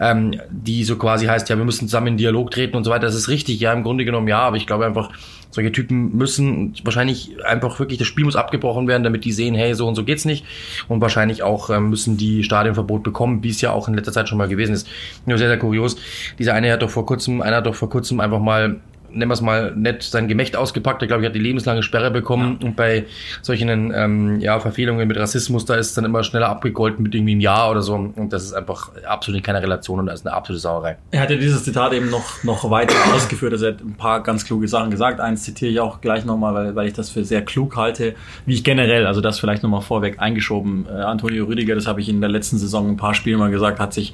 ähm, 0.00 0.40
die 0.50 0.84
so 0.84 0.96
quasi 0.96 1.26
heißt, 1.26 1.48
ja, 1.48 1.56
wir 1.56 1.64
müssen 1.64 1.86
zusammen 1.88 2.08
in 2.08 2.16
Dialog 2.16 2.50
treten 2.50 2.76
und 2.76 2.84
so 2.84 2.90
weiter. 2.90 3.06
Das 3.06 3.14
ist 3.14 3.28
richtig, 3.28 3.60
ja, 3.60 3.72
im 3.72 3.82
Grunde 3.82 4.04
genommen 4.04 4.28
ja, 4.28 4.40
aber 4.40 4.56
ich 4.56 4.66
glaube 4.66 4.86
einfach, 4.86 5.10
solche 5.50 5.72
Typen 5.72 6.16
müssen 6.16 6.74
wahrscheinlich 6.84 7.44
einfach 7.44 7.78
wirklich, 7.78 7.98
das 7.98 8.06
Spiel 8.06 8.24
muss 8.24 8.36
abgebrochen 8.36 8.86
werden, 8.88 9.02
damit 9.02 9.24
die 9.24 9.32
sehen, 9.32 9.54
hey, 9.54 9.74
so 9.74 9.86
und 9.86 9.94
so 9.94 10.04
geht's 10.04 10.24
nicht. 10.24 10.44
Und 10.88 11.00
wahrscheinlich 11.00 11.42
auch 11.42 11.70
ähm, 11.70 11.90
müssen 11.90 12.16
die 12.16 12.44
Stadionverbot 12.44 13.02
bekommen, 13.02 13.42
wie 13.42 13.50
es 13.50 13.60
ja 13.60 13.72
auch 13.72 13.88
in 13.88 13.94
letzter 13.94 14.12
Zeit 14.12 14.28
schon 14.28 14.38
mal 14.38 14.48
gewesen 14.48 14.74
ist. 14.74 14.88
Nur 15.26 15.38
sehr, 15.38 15.48
sehr 15.48 15.58
kurios. 15.58 15.96
Dieser 16.38 16.54
eine 16.54 16.72
hat 16.72 16.82
doch 16.82 16.90
vor 16.90 17.06
kurzem, 17.06 17.42
einer 17.42 17.56
hat 17.56 17.66
doch 17.66 17.74
vor 17.74 17.90
kurzem 17.90 18.20
einfach 18.20 18.40
mal 18.40 18.80
nennen 19.12 19.30
wir 19.30 19.34
es 19.34 19.40
mal 19.40 19.72
nett, 19.76 20.02
sein 20.02 20.28
Gemächt 20.28 20.56
ausgepackt. 20.56 21.02
Ich 21.02 21.08
glaube, 21.08 21.22
ich 21.22 21.28
hat 21.28 21.34
die 21.34 21.40
lebenslange 21.40 21.82
Sperre 21.82 22.10
bekommen. 22.10 22.58
Und 22.62 22.76
bei 22.76 23.06
solchen 23.42 23.92
ähm, 23.94 24.40
ja, 24.40 24.58
Verfehlungen 24.60 25.06
mit 25.06 25.16
Rassismus, 25.18 25.64
da 25.64 25.74
ist 25.74 25.96
dann 25.96 26.04
immer 26.04 26.22
schneller 26.24 26.48
abgegolten 26.48 27.02
mit 27.02 27.14
irgendwie 27.14 27.32
einem 27.32 27.40
Jahr 27.40 27.70
oder 27.70 27.82
so. 27.82 27.94
Und 27.94 28.32
das 28.32 28.44
ist 28.44 28.52
einfach 28.52 28.90
absolut 29.04 29.38
in 29.38 29.42
keiner 29.42 29.62
Relation 29.62 30.00
und 30.00 30.06
das 30.06 30.20
ist 30.20 30.26
eine 30.26 30.34
absolute 30.34 30.60
Sauerei. 30.60 30.96
Er 31.10 31.20
hat 31.20 31.30
ja 31.30 31.36
dieses 31.36 31.64
Zitat 31.64 31.92
eben 31.92 32.10
noch, 32.10 32.42
noch 32.44 32.70
weiter 32.70 32.94
ausgeführt. 33.14 33.52
Also 33.52 33.66
er 33.66 33.72
hat 33.72 33.80
ein 33.80 33.94
paar 33.94 34.22
ganz 34.22 34.44
kluge 34.44 34.68
Sachen 34.68 34.90
gesagt. 34.90 35.20
Eins 35.20 35.42
zitiere 35.42 35.70
ich 35.70 35.80
auch 35.80 36.00
gleich 36.00 36.24
nochmal, 36.24 36.54
weil, 36.54 36.76
weil 36.76 36.86
ich 36.88 36.94
das 36.94 37.10
für 37.10 37.24
sehr 37.24 37.42
klug 37.42 37.76
halte, 37.76 38.14
wie 38.46 38.54
ich 38.54 38.64
generell, 38.64 39.06
also 39.06 39.20
das 39.20 39.38
vielleicht 39.38 39.62
nochmal 39.62 39.82
vorweg 39.82 40.20
eingeschoben. 40.20 40.86
Äh, 40.86 41.00
Antonio 41.02 41.44
Rüdiger, 41.44 41.74
das 41.74 41.86
habe 41.86 42.00
ich 42.00 42.08
in 42.08 42.20
der 42.20 42.30
letzten 42.30 42.58
Saison 42.58 42.88
ein 42.88 42.96
paar 42.96 43.14
Spielen 43.14 43.38
mal 43.38 43.50
gesagt, 43.50 43.80
hat 43.80 43.92
sich 43.92 44.12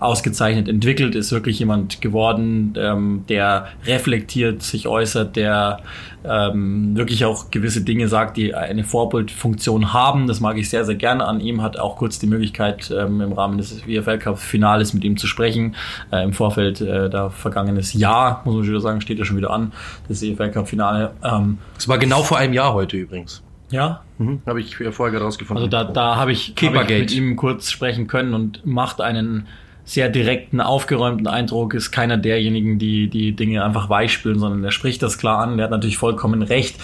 ausgezeichnet 0.00 0.68
entwickelt, 0.68 1.14
ist 1.14 1.32
wirklich 1.32 1.58
jemand 1.58 2.00
geworden, 2.00 2.74
ähm, 2.76 3.24
der 3.28 3.68
reflektiert, 3.84 4.62
sich 4.62 4.86
äußert, 4.86 5.36
der 5.36 5.80
ähm, 6.24 6.96
wirklich 6.96 7.24
auch 7.24 7.50
gewisse 7.50 7.82
Dinge 7.82 8.08
sagt, 8.08 8.36
die 8.36 8.54
eine 8.54 8.84
Vorbildfunktion 8.84 9.92
haben. 9.92 10.26
Das 10.26 10.40
mag 10.40 10.56
ich 10.56 10.68
sehr, 10.70 10.84
sehr 10.84 10.94
gerne 10.94 11.24
an 11.24 11.40
ihm. 11.40 11.62
Hat 11.62 11.78
auch 11.78 11.96
kurz 11.96 12.18
die 12.18 12.26
Möglichkeit, 12.26 12.90
ähm, 12.96 13.20
im 13.20 13.32
Rahmen 13.32 13.58
des 13.58 13.86
WFL 13.86 14.18
Cup 14.18 14.38
Finales 14.38 14.94
mit 14.94 15.04
ihm 15.04 15.16
zu 15.16 15.26
sprechen. 15.26 15.74
Äh, 16.12 16.24
Im 16.24 16.32
Vorfeld 16.32 16.80
äh, 16.80 17.10
da 17.10 17.30
vergangenes 17.30 17.92
Jahr, 17.92 18.42
muss 18.44 18.54
man 18.54 18.64
schon 18.64 18.72
wieder 18.72 18.80
sagen, 18.80 19.00
steht 19.00 19.18
ja 19.18 19.24
schon 19.24 19.36
wieder 19.36 19.50
an, 19.50 19.72
das 20.08 20.22
WFL 20.22 20.50
Cup 20.50 20.68
Finale. 20.68 21.12
Ähm, 21.24 21.58
Das 21.74 21.88
war 21.88 21.98
genau 21.98 22.22
vor 22.22 22.38
einem 22.38 22.52
Jahr 22.52 22.74
heute 22.74 22.96
übrigens. 22.96 23.42
ja, 23.70 24.02
Mhm. 24.20 24.42
Habe 24.46 24.60
ich 24.60 24.74
vorher 24.76 25.12
gerade 25.12 25.24
rausgefunden. 25.24 25.64
also 25.64 25.70
da, 25.70 25.84
da 25.84 26.16
habe 26.16 26.32
ich, 26.32 26.52
hab 26.60 26.90
ich 26.90 26.98
mit 26.98 27.12
ihm 27.12 27.36
kurz 27.36 27.70
sprechen 27.70 28.08
können 28.08 28.34
und 28.34 28.66
macht 28.66 29.00
einen 29.00 29.46
sehr 29.88 30.10
direkten, 30.10 30.60
aufgeräumten 30.60 31.26
Eindruck, 31.26 31.72
ist 31.72 31.90
keiner 31.90 32.18
derjenigen, 32.18 32.78
die 32.78 33.08
die 33.08 33.32
Dinge 33.32 33.64
einfach 33.64 33.88
weichspülen, 33.88 34.38
sondern 34.38 34.62
er 34.62 34.70
spricht 34.70 35.02
das 35.02 35.16
klar 35.16 35.38
an. 35.38 35.56
Der 35.56 35.64
hat 35.64 35.70
natürlich 35.70 35.96
vollkommen 35.96 36.42
recht. 36.42 36.76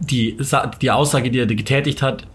Die, 0.00 0.36
die 0.82 0.90
Aussage, 0.90 1.30
die 1.30 1.38
er 1.38 1.46
getätigt 1.46 2.02
hat, 2.02 2.26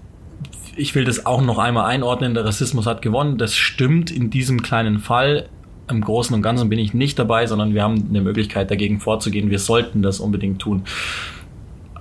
ich 0.76 0.96
will 0.96 1.04
das 1.06 1.28
auch 1.28 1.44
noch 1.44 1.60
einmal 1.60 1.86
einordnen, 1.86 2.34
der 2.34 2.44
Rassismus 2.44 2.88
hat 2.88 3.04
gewonnen. 3.04 3.38
Das 3.38 3.56
stimmt 3.56 4.10
in 4.10 4.32
diesem 4.32 4.64
kleinen 4.64 4.98
Fall. 4.98 5.48
Im 5.88 6.02
Großen 6.02 6.36
und 6.36 6.42
Ganzen 6.42 6.70
bin 6.70 6.80
ich 6.80 6.96
nicht 6.96 7.20
dabei, 7.20 7.46
sondern 7.46 7.76
wir 7.76 7.84
haben 7.84 8.08
eine 8.10 8.22
Möglichkeit 8.22 8.72
dagegen 8.72 9.00
vorzugehen. 9.00 9.52
Wir 9.52 9.60
sollten 9.60 10.02
das 10.02 10.20
unbedingt 10.20 10.60
tun. 10.60 10.86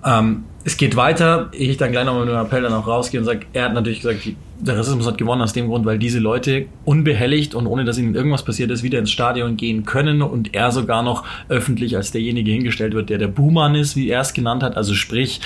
Ähm, 0.02 0.44
es 0.64 0.76
geht 0.76 0.96
weiter. 0.96 1.48
Ich 1.52 1.76
dann 1.76 1.92
gleich 1.92 2.04
nochmal 2.04 2.24
mit 2.24 2.34
dem 2.34 2.40
Appell 2.40 2.62
dann 2.62 2.72
auch 2.72 2.86
rausgehe 2.86 3.18
und 3.20 3.26
sage, 3.26 3.40
er 3.52 3.64
hat 3.64 3.74
natürlich 3.74 4.00
gesagt, 4.00 4.20
der 4.60 4.78
Rassismus 4.78 5.06
hat 5.06 5.18
gewonnen 5.18 5.42
aus 5.42 5.52
dem 5.52 5.66
Grund, 5.68 5.84
weil 5.84 5.98
diese 5.98 6.20
Leute 6.20 6.66
unbehelligt 6.84 7.54
und 7.54 7.66
ohne 7.66 7.84
dass 7.84 7.98
ihnen 7.98 8.14
irgendwas 8.14 8.44
passiert 8.44 8.70
ist, 8.70 8.82
wieder 8.84 8.98
ins 9.00 9.10
Stadion 9.10 9.56
gehen 9.56 9.84
können 9.84 10.22
und 10.22 10.54
er 10.54 10.70
sogar 10.70 11.02
noch 11.02 11.24
öffentlich 11.48 11.96
als 11.96 12.12
derjenige 12.12 12.52
hingestellt 12.52 12.94
wird, 12.94 13.10
der 13.10 13.18
der 13.18 13.26
Buhmann 13.28 13.74
ist, 13.74 13.96
wie 13.96 14.08
er 14.08 14.20
es 14.20 14.34
genannt 14.34 14.62
hat. 14.62 14.76
Also 14.76 14.94
sprich, 14.94 15.40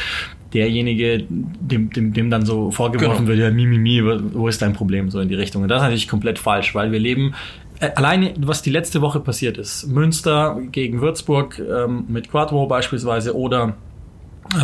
derjenige, 0.53 1.25
dem, 1.29 1.91
dem, 1.91 2.13
dem 2.13 2.31
dann 2.31 2.45
so 2.45 2.71
vorgeworfen 2.71 3.27
Genau. 3.27 3.29
wird, 3.29 3.39
ja, 3.39 3.51
mi, 3.51 3.65
mi, 3.67 3.79
mi, 3.79 4.03
wo 4.35 4.49
ist 4.49 4.61
dein 4.61 4.75
Problem, 4.75 5.11
so 5.11 5.21
in 5.21 5.29
die 5.29 5.35
Richtung. 5.35 5.63
Und 5.63 5.69
das 5.69 5.79
ist 5.79 5.83
natürlich 5.85 6.09
komplett 6.09 6.39
falsch, 6.39 6.75
weil 6.75 6.93
wir 6.93 6.99
leben, 7.01 7.35
äh, 7.81 7.91
alleine, 7.95 8.35
was 8.39 8.63
die 8.63 8.71
letzte 8.71 9.01
Woche 9.01 9.21
passiert 9.21 9.59
ist, 9.59 9.87
Münster 9.87 10.59
gegen 10.73 11.01
Würzburg 11.01 11.59
ähm, 11.59 12.05
mit 12.09 12.31
Quattro 12.31 12.67
beispielsweise 12.67 13.35
oder 13.37 13.75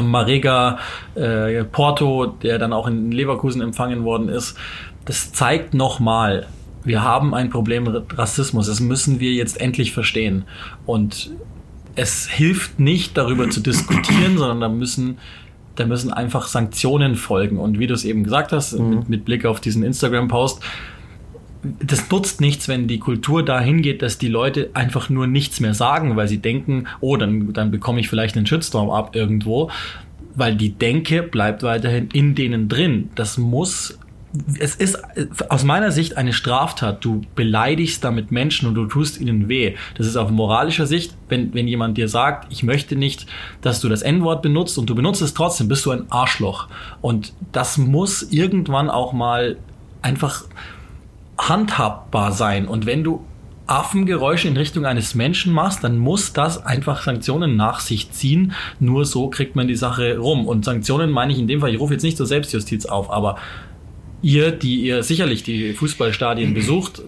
Marega 0.03 0.79
äh, 1.15 1.65
Porto, 1.65 2.27
der 2.27 2.59
dann 2.59 2.73
auch 2.73 2.87
in 2.87 3.13
Leverkusen 3.13 3.63
empfangen 3.63 4.05
worden 4.05 4.29
ist, 4.29 4.57
das 5.05 5.33
zeigt 5.33 5.75
nochmal, 5.75 6.47
wir 6.85 7.03
haben 7.03 7.35
ein 7.35 7.51
Problem 7.51 7.85
mit 7.85 8.19
Rassismus. 8.19 8.67
Das 8.67 8.81
müssen 8.81 9.21
wir 9.21 9.33
jetzt 9.33 9.61
endlich 9.61 9.93
verstehen. 9.93 10.45
Und 10.87 11.31
es 11.95 12.27
hilft 12.27 12.81
nicht, 12.81 13.17
darüber 13.17 13.51
zu 13.51 13.61
diskutieren, 13.61 14.39
sondern 14.39 14.61
da 14.61 14.69
müssen, 14.69 15.19
da 15.77 15.87
müssen 15.87 16.13
einfach 16.13 16.47
Sanktionen 16.47 17.17
folgen. 17.17 17.59
Und 17.59 17.79
wie 17.79 17.87
du 17.87 17.95
es 17.95 18.05
eben 18.05 18.25
gesagt 18.25 18.53
hast, 18.53 18.79
mit, 18.79 19.09
mit 19.09 19.25
Blick 19.25 19.45
auf 19.45 19.61
diesen 19.61 19.83
Instagram-Post, 19.83 20.63
das 21.63 22.11
nutzt 22.11 22.41
nichts, 22.41 22.69
wenn 22.69 22.89
die 22.89 22.99
Kultur 22.99 23.45
dahin 23.45 23.83
geht, 23.83 24.03
dass 24.03 24.19
die 24.19 24.29
Leute 24.29 24.71
einfach 24.75 25.09
nur 25.09 25.27
nichts 25.27 25.61
mehr 25.61 25.75
sagen, 25.75 26.17
weil 26.17 26.29
sie 26.29 26.39
denken, 26.39 26.89
oh, 27.01 27.17
dann, 27.17 27.53
dann 27.53 27.71
bekomme 27.71 28.01
ich 28.01 28.09
vielleicht 28.09 28.37
einen 28.37 28.47
Shitstorm 28.47 28.91
ab 28.91 29.15
irgendwo, 29.15 29.71
weil 30.35 30.57
die 30.57 30.73
Denke 30.73 31.23
bleibt 31.23 31.63
weiterhin 31.63 32.09
in 32.13 32.35
denen 32.35 32.69
drin. 32.69 33.11
Das 33.15 33.39
muss, 33.39 33.99
es 34.59 34.75
ist 34.75 34.99
aus 35.51 35.63
meiner 35.63 35.93
Sicht 35.93 36.17
eine 36.17 36.33
Straftat. 36.33 37.05
Du 37.05 37.21
beleidigst 37.37 38.03
damit 38.03 38.33
Menschen 38.33 38.67
und 38.67 38.75
du 38.75 38.87
tust 38.87 39.21
ihnen 39.21 39.49
weh. 39.49 39.77
Das 39.97 40.09
ist 40.09 40.17
auf 40.17 40.31
moralischer 40.31 40.87
Sicht, 40.87 41.15
wenn, 41.29 41.55
wenn 41.55 41.69
jemand 41.69 41.97
dir 41.97 42.09
sagt, 42.09 42.51
ich 42.51 42.65
möchte 42.65 42.97
nicht, 42.97 43.27
dass 43.61 43.81
du 43.81 43.89
das 43.89 44.03
N-Wort 44.03 44.43
benutzt 44.43 44.79
und 44.79 44.91
du 44.91 44.97
benutzt 44.97 45.23
es 45.23 45.35
trotzdem, 45.35 45.69
bist 45.69 45.87
du 45.87 45.93
ein 45.93 46.11
Arschloch. 46.11 46.67
Und 47.03 47.35
das 47.53 47.79
muss 47.79 48.23
irgendwann 48.33 48.91
auch 48.91 49.13
mal 49.13 49.59
einfach 50.01 50.45
handhabbar 51.39 52.33
sein. 52.33 52.69
Und 52.69 52.87
wenn 52.87 53.05
du 53.05 53.25
Affengeräusche 53.67 54.49
in 54.49 54.57
Richtung 54.57 54.85
eines 54.85 55.15
Menschen 55.15 55.53
machst, 55.53 55.85
dann 55.85 55.99
muss 55.99 56.33
das 56.33 56.65
einfach 56.65 57.03
Sanktionen 57.03 57.57
nach 57.57 57.81
sich 57.81 58.11
ziehen. 58.11 58.53
Nur 58.81 59.05
so 59.05 59.31
kriegt 59.31 59.57
man 59.57 59.69
die 59.69 59.77
Sache 59.77 60.19
rum. 60.19 60.47
Und 60.47 60.65
Sanktionen 60.65 61.11
meine 61.11 61.33
ich 61.33 61.39
in 61.39 61.47
dem 61.47 61.61
Fall, 61.61 61.73
ich 61.73 61.81
rufe 61.81 61.95
jetzt 61.95 62.03
nicht 62.03 62.17
zur 62.17 62.27
Selbstjustiz 62.27 62.87
auf, 62.87 63.11
aber 63.11 63.39
ihr, 64.21 64.51
die 64.51 64.83
ihr 64.83 65.03
sicherlich 65.03 65.43
die 65.43 65.73
Fußballstadien 65.73 66.55
besucht, 66.55 67.03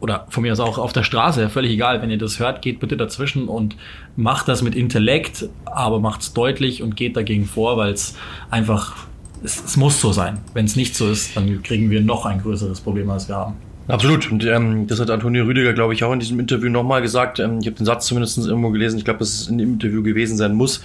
oder 0.00 0.26
von 0.30 0.42
mir 0.42 0.52
aus 0.52 0.60
auch 0.60 0.78
auf 0.78 0.92
der 0.92 1.04
Straße, 1.04 1.50
völlig 1.50 1.72
egal, 1.72 2.00
wenn 2.00 2.10
ihr 2.10 2.18
das 2.18 2.38
hört, 2.38 2.62
geht 2.62 2.80
bitte 2.80 2.96
dazwischen 2.96 3.48
und 3.48 3.76
macht 4.16 4.48
das 4.48 4.62
mit 4.62 4.74
Intellekt, 4.74 5.48
aber 5.66 6.00
macht 6.00 6.22
es 6.22 6.32
deutlich 6.32 6.82
und 6.82 6.96
geht 6.96 7.16
dagegen 7.16 7.44
vor, 7.44 7.76
weil 7.76 7.92
es 7.92 8.16
einfach, 8.50 8.96
es, 9.44 9.62
es 9.62 9.76
muss 9.76 10.00
so 10.00 10.12
sein. 10.12 10.38
Wenn 10.54 10.64
es 10.64 10.74
nicht 10.74 10.96
so 10.96 11.10
ist, 11.10 11.36
dann 11.36 11.62
kriegen 11.62 11.90
wir 11.90 12.00
noch 12.00 12.24
ein 12.24 12.40
größeres 12.40 12.80
Problem, 12.80 13.10
als 13.10 13.28
wir 13.28 13.36
haben. 13.36 13.56
Absolut. 13.90 14.30
Und 14.30 14.44
ähm, 14.44 14.86
das 14.86 15.00
hat 15.00 15.10
Antonio 15.10 15.44
Rüdiger, 15.44 15.72
glaube 15.72 15.94
ich, 15.94 16.04
auch 16.04 16.12
in 16.12 16.20
diesem 16.20 16.38
Interview 16.40 16.70
nochmal 16.70 17.02
gesagt. 17.02 17.38
Ähm, 17.38 17.58
ich 17.60 17.66
habe 17.66 17.76
den 17.76 17.86
Satz 17.86 18.06
zumindest 18.06 18.38
irgendwo 18.38 18.70
gelesen. 18.70 18.98
Ich 18.98 19.04
glaube, 19.04 19.18
dass 19.18 19.28
es 19.28 19.48
in 19.48 19.58
dem 19.58 19.74
Interview 19.74 20.02
gewesen 20.02 20.36
sein 20.36 20.54
muss. 20.54 20.82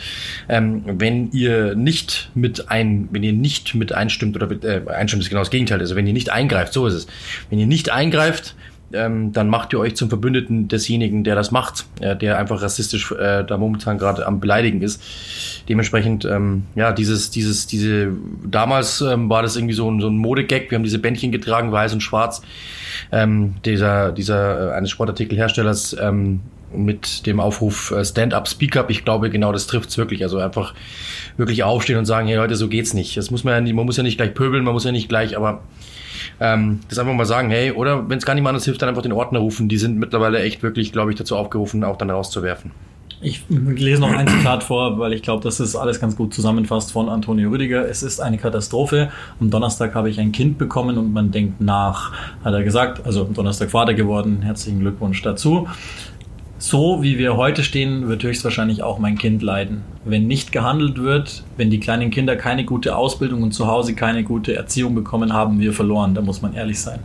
Ähm, 0.50 0.84
wenn 0.86 1.32
ihr 1.32 1.76
nicht 1.76 2.32
mit 2.36 2.70
ein, 2.70 3.08
wenn 3.12 3.24
ihr 3.24 3.34
nicht 3.34 3.76
mit 3.76 3.94
einstimmt 3.94 4.36
oder 4.36 4.48
mit, 4.48 4.64
äh, 4.64 4.82
einstimmt 4.88 5.24
ist 5.24 5.30
genau 5.30 5.42
das 5.42 5.52
Gegenteil. 5.52 5.80
Also 5.80 5.96
wenn 5.96 6.08
ihr 6.08 6.14
nicht 6.14 6.32
eingreift, 6.32 6.74
so 6.74 6.88
ist 6.88 6.94
es. 6.94 7.08
Wenn 7.50 7.60
ihr 7.60 7.68
nicht 7.68 7.92
eingreift, 7.92 8.56
ähm, 8.94 9.32
dann 9.34 9.50
macht 9.50 9.74
ihr 9.74 9.80
euch 9.80 9.96
zum 9.96 10.10
Verbündeten 10.10 10.68
desjenigen, 10.68 11.24
der 11.24 11.36
das 11.36 11.52
macht, 11.52 11.86
äh, 12.00 12.16
der 12.16 12.38
einfach 12.38 12.62
rassistisch 12.62 13.12
äh, 13.12 13.44
da 13.44 13.58
momentan 13.58 13.98
gerade 13.98 14.26
am 14.26 14.40
Beleidigen 14.40 14.82
ist. 14.82 15.02
Dementsprechend, 15.68 16.26
ähm, 16.26 16.66
ja, 16.76 16.92
dieses, 16.92 17.32
dieses, 17.32 17.68
diese, 17.68 18.12
damals 18.46 19.02
ähm, 19.02 19.30
war 19.30 19.42
das 19.42 19.56
irgendwie 19.56 19.74
so 19.74 19.90
ein, 19.90 20.00
so 20.00 20.08
ein 20.08 20.18
Modegag. 20.18 20.70
Wir 20.70 20.78
haben 20.78 20.84
diese 20.84 21.00
Bändchen 21.00 21.32
getragen, 21.32 21.72
weiß 21.72 21.94
und 21.94 22.02
schwarz. 22.02 22.42
Ähm, 23.12 23.56
dieser, 23.66 24.12
dieser, 24.12 24.72
äh, 24.72 24.74
eines 24.74 24.92
Sportartikelherstellers, 24.92 25.96
ähm, 26.00 26.42
mit 26.74 27.26
dem 27.26 27.40
Aufruf 27.40 27.92
äh, 27.92 28.04
Stand 28.04 28.34
Up, 28.34 28.48
Speak 28.48 28.76
Up. 28.78 28.90
Ich 28.90 29.06
glaube, 29.06 29.30
genau 29.30 29.52
das 29.52 29.68
trifft's 29.68 29.98
wirklich. 29.98 30.24
Also 30.24 30.40
einfach 30.40 30.74
wirklich 31.38 31.64
aufstehen 31.64 31.98
und 31.98 32.06
sagen, 32.06 32.28
hey 32.28 32.36
Leute, 32.36 32.56
so 32.56 32.68
geht's 32.68 32.94
nicht. 32.94 33.18
Das 33.18 33.32
muss 33.32 33.44
man 33.44 33.54
ja 33.54 33.62
nicht, 33.62 33.74
man 33.74 33.86
muss 33.86 33.98
ja 33.98 34.04
nicht 34.04 34.18
gleich 34.18 34.34
pöbeln, 34.34 34.64
man 34.64 34.74
muss 34.74 34.84
ja 34.84 34.92
nicht 34.92 35.10
gleich, 35.10 35.38
aber 35.38 35.64
ähm, 36.40 36.80
das 36.90 37.00
einfach 37.00 37.14
mal 37.14 37.26
sagen, 37.26 37.50
hey, 37.50 37.72
oder 37.72 38.10
wenn 38.10 38.18
es 38.18 38.26
gar 38.26 38.34
nicht 38.34 38.44
mal 38.44 38.50
anders 38.50 38.66
hilft, 38.66 38.82
dann 38.82 38.90
einfach 38.90 39.02
den 39.02 39.14
Ordner 39.14 39.40
rufen. 39.40 39.70
Die 39.70 39.78
sind 39.78 39.98
mittlerweile 39.98 40.40
echt 40.40 40.64
wirklich, 40.64 40.92
glaube 40.92 41.12
ich, 41.12 41.18
dazu 41.18 41.36
aufgerufen, 41.36 41.84
auch 41.84 41.98
dann 41.98 42.10
rauszuwerfen. 42.10 42.72
Ich 43.22 43.44
lese 43.50 44.02
noch 44.02 44.12
ein 44.12 44.28
Zitat 44.28 44.64
vor, 44.64 45.00
weil 45.00 45.14
ich 45.14 45.22
glaube, 45.22 45.42
das 45.42 45.60
ist 45.60 45.76
alles 45.76 46.00
ganz 46.00 46.16
gut 46.16 46.34
zusammenfasst 46.34 46.92
von 46.92 47.10
Antonio 47.10 47.50
Rüdiger. 47.50 47.88
Es 47.88 48.04
ist 48.04 48.20
eine 48.20 48.38
Katastrophe. 48.38 49.10
Am 49.40 49.50
Donnerstag 49.50 49.96
habe 49.96 50.10
ich 50.10 50.20
ein 50.20 50.32
Kind 50.32 50.58
bekommen 50.58 50.98
und 50.98 51.14
man 51.14 51.32
denkt 51.32 51.62
nach, 51.62 52.12
hat 52.44 52.54
er 52.54 52.64
gesagt. 52.64 53.06
Also 53.06 53.26
am 53.26 53.34
Donnerstag 53.34 53.72
Vater 53.72 53.94
geworden. 53.94 54.42
Herzlichen 54.42 54.82
Glückwunsch 54.82 55.22
dazu. 55.22 55.68
So 56.58 57.04
wie 57.04 57.18
wir 57.18 57.36
heute 57.36 57.64
stehen, 57.64 58.08
wird 58.08 58.24
höchstwahrscheinlich 58.24 58.82
auch 58.82 58.98
mein 58.98 59.18
Kind 59.18 59.44
leiden. 59.44 59.84
Wenn 60.06 60.26
nicht 60.26 60.54
gehandelt 60.54 60.98
wird, 60.98 61.44
wenn 61.58 61.70
die 61.70 61.82
kleinen 61.82 62.12
Kinder 62.12 62.38
keine 62.38 62.64
gute 62.64 62.96
Ausbildung 62.96 63.44
und 63.44 63.52
zu 63.52 63.68
Hause 63.68 63.94
keine 63.94 64.24
gute 64.24 64.56
Erziehung 64.56 64.96
bekommen, 64.96 65.34
haben 65.34 65.60
wir 65.60 65.74
verloren. 65.74 66.16
Da 66.16 66.22
muss 66.22 66.42
man 66.42 66.54
ehrlich 66.54 66.80
sein. 66.80 67.00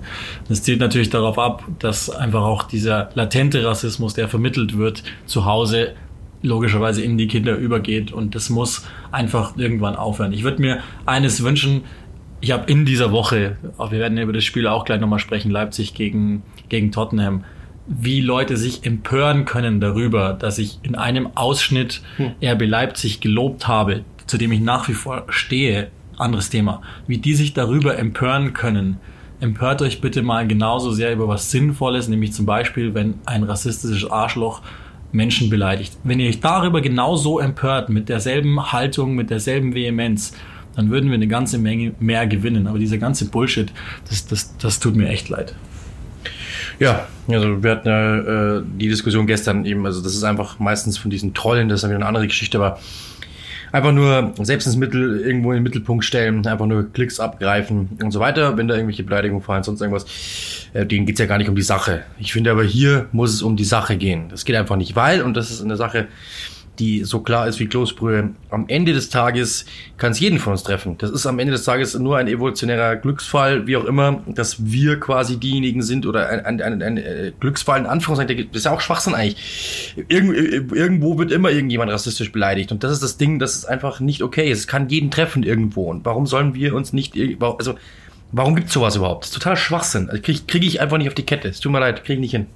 Das 0.48 0.62
zielt 0.62 0.78
natürlich 0.78 1.10
darauf 1.10 1.36
ab, 1.36 1.64
dass 1.80 2.10
einfach 2.10 2.42
auch 2.42 2.62
dieser 2.62 3.10
latente 3.14 3.64
Rassismus, 3.64 4.14
der 4.14 4.28
vermittelt 4.28 4.78
wird, 4.78 5.02
zu 5.26 5.44
Hause 5.44 5.94
logischerweise 6.42 7.02
in 7.02 7.18
die 7.18 7.26
Kinder 7.26 7.56
übergeht 7.56 8.12
und 8.12 8.34
das 8.34 8.50
muss 8.50 8.86
einfach 9.10 9.56
irgendwann 9.56 9.96
aufhören. 9.96 10.32
Ich 10.32 10.44
würde 10.44 10.62
mir 10.62 10.78
eines 11.06 11.42
wünschen, 11.42 11.82
ich 12.40 12.52
habe 12.52 12.70
in 12.70 12.86
dieser 12.86 13.12
Woche, 13.12 13.56
wir 13.78 13.98
werden 13.98 14.16
über 14.16 14.32
das 14.32 14.44
Spiel 14.44 14.66
auch 14.66 14.84
gleich 14.84 15.00
nochmal 15.00 15.18
sprechen, 15.18 15.50
Leipzig 15.50 15.92
gegen, 15.92 16.42
gegen 16.70 16.92
Tottenham, 16.92 17.44
wie 17.92 18.20
Leute 18.20 18.56
sich 18.56 18.86
empören 18.86 19.44
können 19.44 19.80
darüber, 19.80 20.32
dass 20.32 20.58
ich 20.58 20.78
in 20.82 20.94
einem 20.94 21.28
Ausschnitt 21.34 22.02
RB 22.40 22.62
Leipzig 22.62 23.20
gelobt 23.20 23.66
habe, 23.66 24.04
zu 24.26 24.38
dem 24.38 24.52
ich 24.52 24.60
nach 24.60 24.88
wie 24.88 24.94
vor 24.94 25.24
stehe, 25.28 25.90
anderes 26.16 26.50
Thema, 26.50 26.82
wie 27.08 27.18
die 27.18 27.34
sich 27.34 27.52
darüber 27.52 27.98
empören 27.98 28.52
können. 28.52 28.98
Empört 29.40 29.82
euch 29.82 30.00
bitte 30.00 30.22
mal 30.22 30.46
genauso 30.46 30.92
sehr 30.92 31.12
über 31.12 31.26
was 31.26 31.50
Sinnvolles, 31.50 32.06
nämlich 32.08 32.32
zum 32.32 32.46
Beispiel, 32.46 32.94
wenn 32.94 33.14
ein 33.26 33.42
rassistisches 33.42 34.08
Arschloch 34.08 34.62
Menschen 35.10 35.50
beleidigt. 35.50 35.98
Wenn 36.04 36.20
ihr 36.20 36.28
euch 36.28 36.40
darüber 36.40 36.80
genauso 36.80 37.40
empört, 37.40 37.88
mit 37.88 38.08
derselben 38.08 38.72
Haltung, 38.72 39.16
mit 39.16 39.30
derselben 39.30 39.74
Vehemenz, 39.74 40.34
dann 40.76 40.90
würden 40.90 41.10
wir 41.10 41.16
eine 41.16 41.26
ganze 41.26 41.58
Menge 41.58 41.94
mehr 41.98 42.28
gewinnen. 42.28 42.68
Aber 42.68 42.78
dieser 42.78 42.98
ganze 42.98 43.28
Bullshit, 43.28 43.72
das, 44.08 44.26
das, 44.26 44.56
das 44.58 44.78
tut 44.78 44.94
mir 44.94 45.08
echt 45.08 45.28
leid. 45.28 45.56
Ja, 46.78 47.06
also 47.28 47.62
wir 47.62 47.70
hatten 47.70 47.88
ja 47.88 48.56
äh, 48.56 48.62
die 48.78 48.88
Diskussion 48.88 49.26
gestern 49.26 49.64
eben, 49.64 49.86
also 49.86 50.02
das 50.02 50.14
ist 50.14 50.24
einfach 50.24 50.58
meistens 50.58 50.98
von 50.98 51.10
diesen 51.10 51.34
Trollen, 51.34 51.68
das 51.68 51.78
ist 51.78 51.82
dann 51.82 51.90
wieder 51.90 51.98
eine 51.98 52.06
andere 52.06 52.26
Geschichte, 52.26 52.58
aber 52.58 52.78
einfach 53.72 53.92
nur 53.92 54.32
Selbstensmittel 54.40 55.20
irgendwo 55.20 55.52
in 55.52 55.58
den 55.58 55.62
Mittelpunkt 55.62 56.04
stellen, 56.04 56.46
einfach 56.46 56.66
nur 56.66 56.92
Klicks 56.92 57.20
abgreifen 57.20 57.90
und 58.02 58.10
so 58.10 58.20
weiter, 58.20 58.56
wenn 58.56 58.68
da 58.68 58.74
irgendwelche 58.74 59.04
Beleidigungen 59.04 59.42
fallen, 59.42 59.62
sonst 59.62 59.80
irgendwas, 59.80 60.06
äh, 60.72 60.86
denen 60.86 61.06
geht's 61.06 61.20
ja 61.20 61.26
gar 61.26 61.38
nicht 61.38 61.48
um 61.48 61.56
die 61.56 61.62
Sache. 61.62 62.02
Ich 62.18 62.32
finde 62.32 62.50
aber 62.50 62.64
hier 62.64 63.06
muss 63.12 63.32
es 63.32 63.42
um 63.42 63.56
die 63.56 63.64
Sache 63.64 63.96
gehen. 63.96 64.28
Das 64.28 64.44
geht 64.44 64.56
einfach 64.56 64.76
nicht, 64.76 64.96
weil, 64.96 65.22
und 65.22 65.36
das 65.36 65.50
ist 65.50 65.62
eine 65.62 65.76
Sache, 65.76 66.08
die 66.80 67.04
so 67.04 67.20
klar 67.20 67.46
ist 67.46 67.60
wie 67.60 67.66
Kloßbrühe. 67.66 68.30
Am 68.50 68.64
Ende 68.68 68.92
des 68.92 69.10
Tages 69.10 69.66
kann 69.98 70.12
es 70.12 70.20
jeden 70.20 70.38
von 70.38 70.52
uns 70.52 70.62
treffen. 70.62 70.96
Das 70.98 71.10
ist 71.10 71.26
am 71.26 71.38
Ende 71.38 71.52
des 71.52 71.64
Tages 71.64 71.96
nur 71.98 72.16
ein 72.16 72.26
evolutionärer 72.26 72.96
Glücksfall, 72.96 73.66
wie 73.66 73.76
auch 73.76 73.84
immer, 73.84 74.22
dass 74.26 74.64
wir 74.64 74.98
quasi 74.98 75.36
diejenigen 75.36 75.82
sind 75.82 76.06
oder 76.06 76.28
ein, 76.30 76.44
ein, 76.44 76.62
ein, 76.62 76.82
ein 76.82 76.96
äh, 76.96 77.32
Glücksfall 77.38 77.80
in 77.80 77.86
Anführungszeichen. 77.86 78.48
Das 78.48 78.60
ist 78.60 78.64
ja 78.64 78.72
auch 78.72 78.80
Schwachsinn 78.80 79.14
eigentlich. 79.14 79.94
Irgend, 80.08 80.72
irgendwo 80.72 81.18
wird 81.18 81.30
immer 81.30 81.50
irgendjemand 81.50 81.92
rassistisch 81.92 82.32
beleidigt 82.32 82.72
und 82.72 82.82
das 82.82 82.92
ist 82.92 83.02
das 83.02 83.18
Ding, 83.18 83.38
das 83.38 83.54
ist 83.54 83.66
einfach 83.66 84.00
nicht 84.00 84.22
okay. 84.22 84.50
Es 84.50 84.66
kann 84.66 84.88
jeden 84.88 85.10
treffen 85.10 85.42
irgendwo 85.42 85.90
und 85.90 86.04
warum 86.04 86.26
sollen 86.26 86.54
wir 86.54 86.74
uns 86.74 86.92
nicht, 86.92 87.14
also 87.40 87.74
warum 88.32 88.56
gibt's 88.56 88.72
sowas 88.72 88.96
überhaupt? 88.96 89.24
Das 89.24 89.30
ist 89.30 89.34
total 89.34 89.56
Schwachsinn. 89.56 90.08
Also 90.08 90.22
kriege 90.22 90.40
krieg 90.46 90.64
ich 90.64 90.80
einfach 90.80 90.98
nicht 90.98 91.08
auf 91.08 91.14
die 91.14 91.26
Kette. 91.26 91.48
Es 91.48 91.60
tut 91.60 91.72
mir 91.72 91.80
leid, 91.80 92.04
kriege 92.04 92.14
ich 92.14 92.20
nicht 92.20 92.30
hin. 92.32 92.46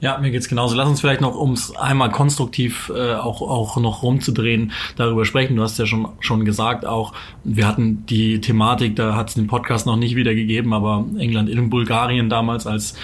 Ja, 0.00 0.18
mir 0.18 0.30
geht's 0.30 0.48
genauso. 0.48 0.76
Lass 0.76 0.86
uns 0.88 1.00
vielleicht 1.00 1.22
noch, 1.22 1.34
um 1.34 1.52
es 1.52 1.74
einmal 1.76 2.10
konstruktiv 2.10 2.92
äh, 2.94 3.14
auch, 3.14 3.40
auch 3.40 3.78
noch 3.78 4.02
rumzudrehen, 4.02 4.72
darüber 4.96 5.24
sprechen. 5.24 5.56
Du 5.56 5.62
hast 5.62 5.78
ja 5.78 5.86
schon, 5.86 6.08
schon 6.20 6.44
gesagt, 6.44 6.84
auch 6.84 7.14
wir 7.44 7.66
hatten 7.66 8.04
die 8.06 8.38
Thematik, 8.40 8.96
da 8.96 9.16
hat 9.16 9.30
es 9.30 9.34
den 9.34 9.46
Podcast 9.46 9.86
noch 9.86 9.96
nicht 9.96 10.14
wiedergegeben, 10.16 10.74
aber 10.74 11.06
England 11.18 11.48
in 11.48 11.70
Bulgarien 11.70 12.28
damals 12.28 12.66
als 12.66 12.94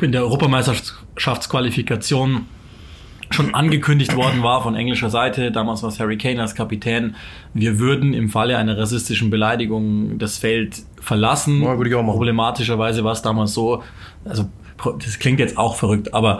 in 0.00 0.10
der 0.10 0.22
Europameisterschaftsqualifikation 0.22 2.46
schon 3.30 3.54
angekündigt 3.54 4.14
worden 4.16 4.42
war 4.42 4.62
von 4.62 4.74
englischer 4.74 5.10
Seite, 5.10 5.50
damals 5.50 5.82
war 5.82 5.90
es 5.90 5.98
Harry 5.98 6.16
Kane 6.16 6.40
als 6.40 6.54
Kapitän, 6.54 7.16
wir 7.54 7.78
würden 7.78 8.14
im 8.14 8.28
Falle 8.28 8.56
einer 8.56 8.78
rassistischen 8.78 9.30
Beleidigung 9.30 10.18
das 10.18 10.38
Feld 10.38 10.82
verlassen. 11.00 11.62
Ja, 11.62 11.76
würde 11.76 11.90
ich 11.90 11.96
auch 11.96 12.02
machen. 12.02 12.16
Problematischerweise 12.16 13.04
war 13.04 13.12
es 13.12 13.22
damals 13.22 13.52
so, 13.52 13.82
also 14.24 14.48
das 14.98 15.18
klingt 15.18 15.40
jetzt 15.40 15.58
auch 15.58 15.76
verrückt, 15.76 16.14
aber 16.14 16.38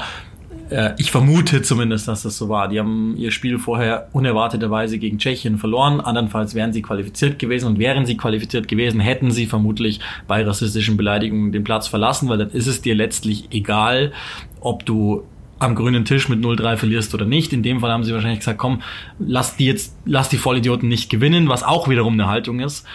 äh, 0.71 0.93
ich 0.99 1.11
vermute 1.11 1.62
zumindest, 1.62 2.09
dass 2.09 2.23
das 2.23 2.37
so 2.37 2.49
war. 2.49 2.69
Die 2.69 2.78
haben 2.78 3.14
ihr 3.16 3.31
Spiel 3.31 3.59
vorher 3.59 4.09
unerwarteterweise 4.12 4.99
gegen 4.99 5.19
Tschechien 5.19 5.59
verloren. 5.59 6.00
Andernfalls 6.00 6.55
wären 6.55 6.73
sie 6.73 6.83
qualifiziert 6.83 7.38
gewesen 7.38 7.66
und 7.66 7.78
wären 7.78 8.07
sie 8.07 8.16
qualifiziert 8.16 8.69
gewesen, 8.69 9.00
hätten 9.00 9.31
sie 9.31 9.47
vermutlich 9.47 10.00
bei 10.26 10.45
rassistischen 10.45 10.97
Beleidigungen 10.97 11.52
den 11.52 11.64
Platz 11.64 11.87
verlassen, 11.87 12.28
weil 12.28 12.38
dann 12.38 12.50
ist 12.50 12.66
es 12.66 12.83
dir 12.83 12.95
letztlich 12.95 13.49
egal, 13.50 14.12
ob 14.61 14.85
du 14.85 15.25
am 15.59 15.75
grünen 15.75 16.05
Tisch 16.05 16.28
mit 16.28 16.45
0-3 16.45 16.76
verlierst 16.76 17.14
oder 17.14 17.25
nicht. 17.25 17.52
In 17.52 17.62
dem 17.62 17.81
Fall 17.81 17.90
haben 17.90 18.05
sie 18.05 18.12
wahrscheinlich 18.12 18.40
gesagt, 18.40 18.59
komm, 18.59 18.83
lass 19.19 19.57
die 19.57 19.66
jetzt, 19.66 19.97
lass 20.05 20.28
die 20.28 20.37
Vollidioten 20.37 20.88
nicht 20.88 21.09
gewinnen, 21.09 21.49
was 21.49 21.62
auch 21.62 21.88
wiederum 21.88 22.12
eine 22.14 22.28
Haltung 22.28 22.61
ist, 22.61 22.87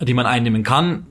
die 0.00 0.14
man 0.14 0.26
einnehmen 0.26 0.62
kann. 0.62 1.06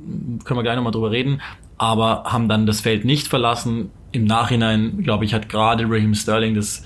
Können 0.46 0.60
wir 0.60 0.64
gleich 0.64 0.78
nochmal 0.78 0.94
drüber 0.94 1.12
reden. 1.12 1.42
Aber 1.84 2.24
haben 2.24 2.48
dann 2.48 2.66
das 2.66 2.80
Feld 2.80 3.04
nicht 3.04 3.28
verlassen. 3.28 3.92
Im 4.14 4.24
Nachhinein, 4.24 5.04
glaube 5.04 5.26
ich, 5.26 5.34
hat 5.34 5.50
gerade 5.50 5.84
Raheem 5.84 6.16
Sterling 6.16 6.56
das 6.56 6.86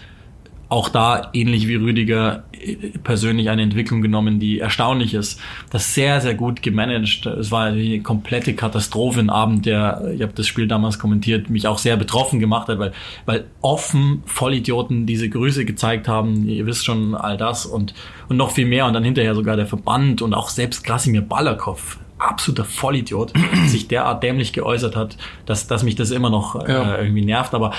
auch 0.70 0.90
da 0.90 1.30
ähnlich 1.34 1.68
wie 1.68 1.76
Rüdiger 1.76 2.46
äh, 2.52 2.76
persönlich 3.04 3.52
eine 3.52 3.62
Entwicklung 3.62 4.02
genommen, 4.02 4.40
die 4.40 4.60
erstaunlich 4.60 5.14
ist. 5.14 5.40
Das 5.70 5.94
sehr, 5.94 6.20
sehr 6.20 6.34
gut 6.34 6.64
gemanagt. 6.64 7.28
Es 7.28 7.52
war 7.52 7.66
eine 7.66 8.02
komplette 8.02 8.56
Katastrophe, 8.56 9.20
ein 9.20 9.30
Abend, 9.30 9.68
der, 9.68 10.12
ich 10.16 10.24
habe 10.24 10.34
das 10.34 10.48
Spiel 10.48 10.68
damals 10.68 10.98
kommentiert, 10.98 11.52
mich 11.52 11.68
auch 11.68 11.78
sehr 11.78 11.96
betroffen 11.96 12.40
gemacht 12.40 12.68
hat, 12.68 12.80
weil, 12.80 12.92
weil 13.28 13.46
offen 13.62 14.24
Vollidioten 14.26 15.06
diese 15.06 15.30
Grüße 15.30 15.64
gezeigt 15.64 16.08
haben. 16.08 16.50
Ihr 16.50 16.66
wisst 16.66 16.86
schon 16.86 17.14
all 17.14 17.38
das 17.38 17.68
und, 17.68 17.94
und 18.30 18.36
noch 18.36 18.50
viel 18.50 18.66
mehr. 18.66 18.88
Und 18.88 18.94
dann 18.94 19.04
hinterher 19.04 19.36
sogar 19.36 19.58
der 19.58 19.68
Verband 19.68 20.24
und 20.24 20.34
auch 20.34 20.50
selbst 20.50 20.84
Krasimir 20.84 21.22
Balakov 21.22 22.00
absoluter 22.20 22.66
Vollidiot 22.66 23.34
sich 23.68 23.88
derart 23.88 24.24
dämlich 24.24 24.54
geäußert 24.54 24.96
hat, 24.96 25.18
dass, 25.46 25.68
dass 25.68 25.84
mich 25.84 25.96
das 25.96 26.12
immer 26.12 26.30
noch 26.30 26.68
äh, 26.68 26.72
Ja. 26.72 26.98
irgendwie 27.00 27.26
nervt. 27.26 27.54
Aber 27.54 27.74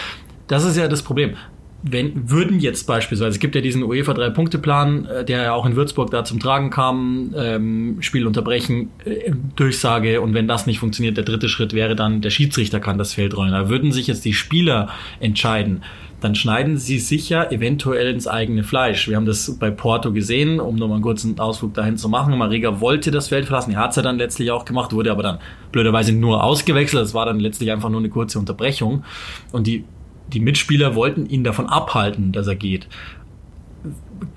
das 0.47 0.65
ist 0.65 0.77
ja 0.77 0.89
das 0.89 1.03
Problem 1.03 1.37
wenn 1.83 2.29
würden 2.29 2.59
jetzt 2.59 2.87
beispielsweise, 2.87 3.31
es 3.31 3.39
gibt 3.39 3.55
ja 3.55 3.61
diesen 3.61 3.83
UEFA 3.85 4.13
Drei-Punkte-Plan, 4.13 5.05
äh, 5.07 5.25
der 5.25 5.43
ja 5.43 5.53
auch 5.53 5.65
in 5.65 5.77
Würzburg 5.77 6.11
da 6.11 6.25
zum 6.25 6.41
Tragen 6.41 6.71
kam, 6.71 7.35
ähm, 7.37 7.99
Spiel 8.01 8.27
unterbrechen, 8.27 8.91
äh, 9.05 9.33
Durchsage 9.55 10.21
und 10.21 10.35
wenn 10.35 10.49
das 10.49 10.67
nicht 10.67 10.81
funktioniert, 10.81 11.17
der 11.17 11.25
dritte 11.25 11.49
Schritt 11.49 11.73
wäre 11.73 11.95
dann, 11.95 12.21
der 12.21 12.31
Schiedsrichter 12.31 12.81
kann 12.81 12.99
das 12.99 13.15
Feld 13.15 13.37
rollen. 13.37 13.53
Da 13.53 13.69
würden 13.69 13.93
sich 13.93 14.09
jetzt 14.09 14.25
die 14.25 14.35
Spieler 14.35 14.89
entscheiden, 15.21 15.83
dann 16.21 16.35
schneiden 16.35 16.79
sie 16.79 16.99
sicher 16.99 17.53
eventuell 17.53 18.13
ins 18.13 18.27
eigene 18.27 18.65
Fleisch. 18.65 19.09
Wir 19.09 19.17
haben 19.17 19.27
das 19.27 19.57
bei 19.59 19.71
Porto 19.71 20.13
gesehen, 20.13 20.59
um 20.59 20.77
nochmal 20.77 20.97
einen 20.97 21.03
kurzen 21.03 21.39
Ausflug 21.39 21.75
dahin 21.75 21.97
zu 21.97 22.09
machen. 22.09 22.37
Marega 22.37 22.81
wollte 22.81 23.11
das 23.11 23.29
Feld 23.29 23.47
verlassen, 23.47 23.73
er 23.73 23.81
hat 23.81 23.91
es 23.91 23.97
ja 23.97 24.03
dann 24.03 24.19
letztlich 24.19 24.51
auch 24.51 24.65
gemacht, 24.65 24.93
wurde 24.93 25.13
aber 25.13 25.23
dann 25.23 25.39
blöderweise 25.71 26.13
nur 26.13 26.43
ausgewechselt. 26.43 27.03
Das 27.03 27.15
war 27.15 27.27
dann 27.27 27.39
letztlich 27.39 27.71
einfach 27.71 27.89
nur 27.89 28.01
eine 28.01 28.09
kurze 28.09 28.39
Unterbrechung. 28.39 29.05
Und 29.53 29.67
die 29.67 29.85
die 30.33 30.41
Mitspieler 30.41 30.95
wollten 30.95 31.27
ihn 31.27 31.45
davon 31.45 31.67
abhalten, 31.67 32.33
dass 32.33 32.47
er 32.47 32.57
geht. 32.57 32.89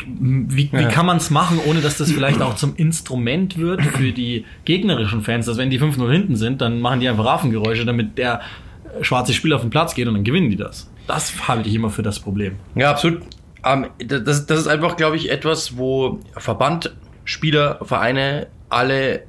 Wie, 0.05 0.71
wie 0.71 0.81
Ja. 0.81 0.88
kann 0.88 1.05
man 1.05 1.17
es 1.17 1.29
machen, 1.31 1.59
ohne 1.67 1.81
dass 1.81 1.97
das 1.97 2.11
vielleicht 2.11 2.41
auch 2.41 2.55
zum 2.55 2.75
Instrument 2.75 3.57
wird 3.57 3.81
für 3.81 4.11
die 4.11 4.45
gegnerischen 4.65 5.21
Fans, 5.21 5.47
dass 5.47 5.57
wenn 5.57 5.69
die 5.69 5.79
5-0 5.79 6.11
hinten 6.11 6.35
sind, 6.35 6.61
dann 6.61 6.79
machen 6.79 7.00
die 7.00 7.09
einfach 7.09 7.25
Affengeräusche, 7.25 7.85
damit 7.85 8.17
der 8.17 8.41
schwarze 9.01 9.33
Spieler 9.33 9.55
auf 9.55 9.61
den 9.61 9.71
Platz 9.71 9.95
geht 9.95 10.07
und 10.07 10.13
dann 10.13 10.23
gewinnen 10.23 10.50
die 10.50 10.57
das. 10.57 10.90
Das 11.12 11.48
halte 11.48 11.68
ich 11.68 11.75
immer 11.75 11.89
für 11.89 12.03
das 12.03 12.20
Problem. 12.20 12.58
Ja, 12.75 12.91
absolut. 12.91 13.22
Ähm, 13.65 13.88
das, 14.00 14.46
das 14.46 14.60
ist 14.60 14.68
einfach, 14.68 14.96
glaube 14.96 15.18
ich, 15.18 15.30
etwas, 15.30 15.77
wo 15.77 16.20
Verband, 16.38 16.96
Spieler, 17.25 17.80
Vereine 17.84 18.48
alle 18.70 19.24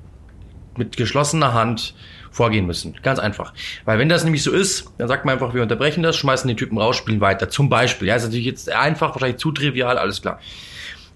mit 0.77 0.97
geschlossener 0.97 1.53
Hand 1.53 1.95
vorgehen 2.31 2.67
müssen. 2.67 2.97
Ganz 3.03 3.19
einfach. 3.19 3.53
Weil 3.85 3.99
wenn 3.99 4.09
das 4.09 4.25
nämlich 4.25 4.43
so 4.43 4.53
ist, 4.53 4.91
dann 4.99 5.09
sagt 5.09 5.25
man 5.25 5.35
einfach, 5.35 5.55
wir 5.55 5.62
unterbrechen 5.62 6.03
das, 6.03 6.17
schmeißen 6.17 6.49
den 6.49 6.57
Typen 6.57 6.79
raus, 6.79 6.97
spielen 6.97 7.21
weiter. 7.21 7.51
Zum 7.51 7.69
Beispiel. 7.69 8.09
Ja, 8.09 8.17
ist 8.17 8.25
natürlich 8.25 8.47
jetzt 8.47 8.71
einfach, 8.71 9.15
wahrscheinlich 9.15 9.39
zu 9.39 9.53
trivial, 9.53 9.99
alles 9.99 10.23
klar. 10.23 10.39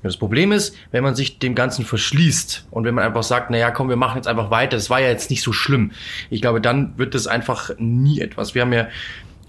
Und 0.03 0.05
das 0.05 0.19
Problem 0.19 0.53
ist, 0.53 0.77
wenn 0.91 1.03
man 1.03 1.15
sich 1.15 1.39
dem 1.39 1.55
Ganzen 1.55 1.85
verschließt 1.85 2.69
und 2.71 2.85
wenn 2.85 2.95
man 2.95 3.05
einfach 3.05 3.23
sagt, 3.23 3.51
naja, 3.51 3.71
komm, 3.71 3.89
wir 3.89 3.97
machen 3.97 4.17
jetzt 4.17 4.29
einfach 4.29 4.51
weiter, 4.51 4.77
das 4.77 4.91
war 4.91 5.01
ja 5.01 5.09
jetzt 5.09 5.31
nicht 5.31 5.43
so 5.43 5.53
schlimm. 5.53 5.93
Ich 6.29 6.43
glaube, 6.43 6.61
dann 6.61 6.99
wird 6.99 7.15
das 7.15 7.27
einfach 7.27 7.71
nie 7.79 8.21
etwas. 8.21 8.55
Wir 8.55 8.63
haben 8.63 8.75
ja 8.75 8.89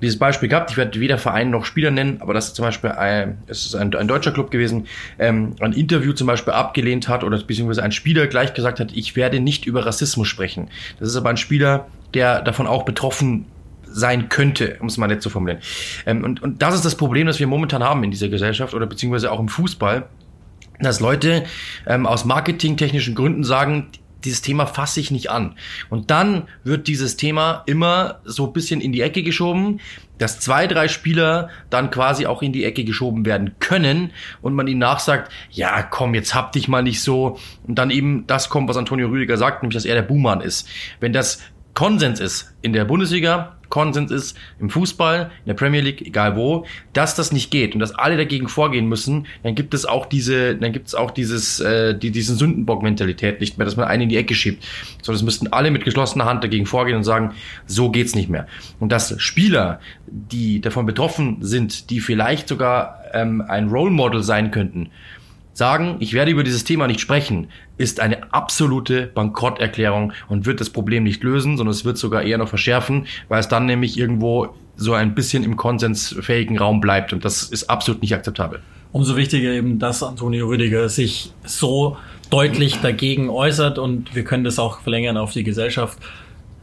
dieses 0.01 0.19
Beispiel 0.19 0.49
gehabt, 0.49 0.71
ich 0.71 0.77
werde 0.77 0.99
weder 0.99 1.17
Verein 1.17 1.49
noch 1.49 1.65
Spieler 1.65 1.91
nennen, 1.91 2.17
aber 2.21 2.33
das 2.33 2.47
ist 2.47 2.55
zum 2.55 2.65
Beispiel 2.65 2.91
ein, 2.91 3.39
es 3.47 3.65
ist 3.65 3.75
ein, 3.75 3.93
ein 3.95 4.07
deutscher 4.07 4.31
Club 4.31 4.51
gewesen, 4.51 4.87
ähm, 5.17 5.55
ein 5.59 5.73
Interview 5.73 6.13
zum 6.13 6.27
Beispiel 6.27 6.53
abgelehnt 6.53 7.07
hat 7.07 7.23
oder 7.23 7.41
beziehungsweise 7.41 7.83
ein 7.83 7.91
Spieler 7.91 8.27
gleich 8.27 8.53
gesagt 8.53 8.79
hat, 8.79 8.91
ich 8.93 9.15
werde 9.15 9.39
nicht 9.39 9.65
über 9.65 9.85
Rassismus 9.85 10.27
sprechen. 10.27 10.69
Das 10.99 11.09
ist 11.09 11.15
aber 11.15 11.29
ein 11.29 11.37
Spieler, 11.37 11.87
der 12.13 12.41
davon 12.41 12.67
auch 12.67 12.83
betroffen 12.83 13.45
sein 13.89 14.29
könnte, 14.29 14.77
um 14.79 14.87
es 14.87 14.97
mal 14.97 15.07
nett 15.07 15.21
zu 15.21 15.29
formulieren. 15.29 15.61
Ähm, 16.05 16.23
und, 16.23 16.43
und 16.43 16.61
das 16.61 16.75
ist 16.75 16.85
das 16.85 16.95
Problem, 16.95 17.25
das 17.25 17.39
wir 17.39 17.47
momentan 17.47 17.83
haben 17.83 18.03
in 18.03 18.11
dieser 18.11 18.29
Gesellschaft 18.29 18.73
oder 18.73 18.85
beziehungsweise 18.85 19.31
auch 19.31 19.39
im 19.39 19.49
Fußball, 19.49 20.07
dass 20.79 20.99
Leute 20.99 21.45
ähm, 21.87 22.05
aus 22.05 22.23
marketingtechnischen 22.25 23.15
Gründen 23.15 23.43
sagen, 23.43 23.87
dieses 24.23 24.41
Thema 24.41 24.65
fasse 24.65 24.99
ich 24.99 25.11
nicht 25.11 25.29
an. 25.29 25.55
Und 25.89 26.11
dann 26.11 26.47
wird 26.63 26.87
dieses 26.87 27.17
Thema 27.17 27.63
immer 27.65 28.21
so 28.25 28.47
ein 28.47 28.53
bisschen 28.53 28.81
in 28.81 28.91
die 28.91 29.01
Ecke 29.01 29.23
geschoben, 29.23 29.79
dass 30.17 30.39
zwei, 30.39 30.67
drei 30.67 30.87
Spieler 30.87 31.49
dann 31.69 31.91
quasi 31.91 32.25
auch 32.25 32.41
in 32.41 32.51
die 32.51 32.63
Ecke 32.63 32.83
geschoben 32.83 33.25
werden 33.25 33.55
können 33.59 34.11
und 34.41 34.55
man 34.55 34.67
ihnen 34.67 34.79
nachsagt, 34.79 35.31
ja 35.51 35.83
komm, 35.83 36.15
jetzt 36.15 36.33
hab 36.33 36.51
dich 36.51 36.67
mal 36.67 36.81
nicht 36.81 37.01
so. 37.01 37.37
Und 37.67 37.75
dann 37.75 37.91
eben 37.91 38.25
das 38.27 38.49
kommt, 38.49 38.67
was 38.69 38.77
Antonio 38.77 39.07
Rüdiger 39.07 39.37
sagt, 39.37 39.61
nämlich, 39.61 39.75
dass 39.75 39.85
er 39.85 39.95
der 39.95 40.01
Buhmann 40.01 40.41
ist. 40.41 40.67
Wenn 40.99 41.13
das 41.13 41.41
Konsens 41.73 42.19
ist 42.19 42.55
in 42.63 42.73
der 42.73 42.85
Bundesliga, 42.85 43.56
Konsens 43.69 44.11
ist 44.11 44.37
im 44.59 44.69
Fußball, 44.69 45.31
in 45.43 45.47
der 45.47 45.53
Premier 45.53 45.81
League, 45.81 46.01
egal 46.01 46.35
wo, 46.35 46.65
dass 46.93 47.15
das 47.15 47.31
nicht 47.31 47.51
geht 47.51 47.73
und 47.73 47.79
dass 47.79 47.93
alle 47.93 48.17
dagegen 48.17 48.47
vorgehen 48.47 48.87
müssen, 48.87 49.27
dann 49.43 49.55
gibt 49.55 49.73
es 49.73 49.85
auch 49.85 50.05
diese, 50.05 50.55
dann 50.55 50.71
gibt 50.73 50.87
es 50.87 50.95
auch 50.95 51.11
dieses, 51.11 51.59
äh, 51.59 51.97
die, 51.97 52.11
diesen 52.11 52.37
Sündenbock-Mentalität 52.37 53.39
nicht 53.39 53.57
mehr, 53.57 53.65
dass 53.65 53.75
man 53.75 53.87
einen 53.87 54.03
in 54.03 54.09
die 54.09 54.17
Ecke 54.17 54.35
schiebt, 54.35 54.65
sondern 55.01 55.17
es 55.17 55.23
müssten 55.23 55.47
alle 55.47 55.71
mit 55.71 55.83
geschlossener 55.83 56.25
Hand 56.25 56.43
dagegen 56.43 56.65
vorgehen 56.65 56.97
und 56.97 57.03
sagen, 57.03 57.33
so 57.65 57.89
geht's 57.89 58.15
nicht 58.15 58.29
mehr. 58.29 58.47
Und 58.79 58.91
dass 58.91 59.19
Spieler, 59.21 59.79
die 60.07 60.61
davon 60.61 60.85
betroffen 60.85 61.37
sind, 61.41 61.89
die 61.89 61.99
vielleicht 61.99 62.47
sogar 62.47 63.03
ähm, 63.13 63.41
ein 63.47 63.69
Role 63.69 63.91
Model 63.91 64.23
sein 64.23 64.51
könnten, 64.51 64.89
sagen, 65.57 65.95
ich 65.99 66.13
werde 66.13 66.31
über 66.31 66.43
dieses 66.43 66.63
Thema 66.63 66.87
nicht 66.87 66.99
sprechen, 66.99 67.47
ist 67.77 67.99
eine 67.99 68.31
absolute 68.31 69.07
Bankrotterklärung 69.07 70.13
und 70.29 70.45
wird 70.45 70.61
das 70.61 70.69
Problem 70.69 71.03
nicht 71.03 71.23
lösen, 71.23 71.57
sondern 71.57 71.71
es 71.71 71.83
wird 71.83 71.97
sogar 71.97 72.21
eher 72.21 72.37
noch 72.37 72.47
verschärfen, 72.47 73.07
weil 73.27 73.39
es 73.39 73.47
dann 73.47 73.65
nämlich 73.65 73.97
irgendwo 73.97 74.55
so 74.75 74.93
ein 74.93 75.15
bisschen 75.15 75.43
im 75.43 75.57
konsensfähigen 75.57 76.59
Raum 76.59 76.79
bleibt 76.79 77.11
und 77.11 77.25
das 77.25 77.43
ist 77.43 77.69
absolut 77.71 78.03
nicht 78.03 78.13
akzeptabel. 78.13 78.61
Umso 78.91 79.17
wichtiger 79.17 79.49
eben, 79.49 79.79
dass 79.79 80.03
Antonio 80.03 80.47
Rüdiger 80.47 80.89
sich 80.89 81.33
so 81.43 81.97
deutlich 82.29 82.79
dagegen 82.81 83.29
äußert 83.29 83.79
und 83.79 84.15
wir 84.15 84.23
können 84.23 84.43
das 84.43 84.59
auch 84.59 84.81
verlängern 84.81 85.17
auf 85.17 85.33
die 85.33 85.43
Gesellschaft. 85.43 85.97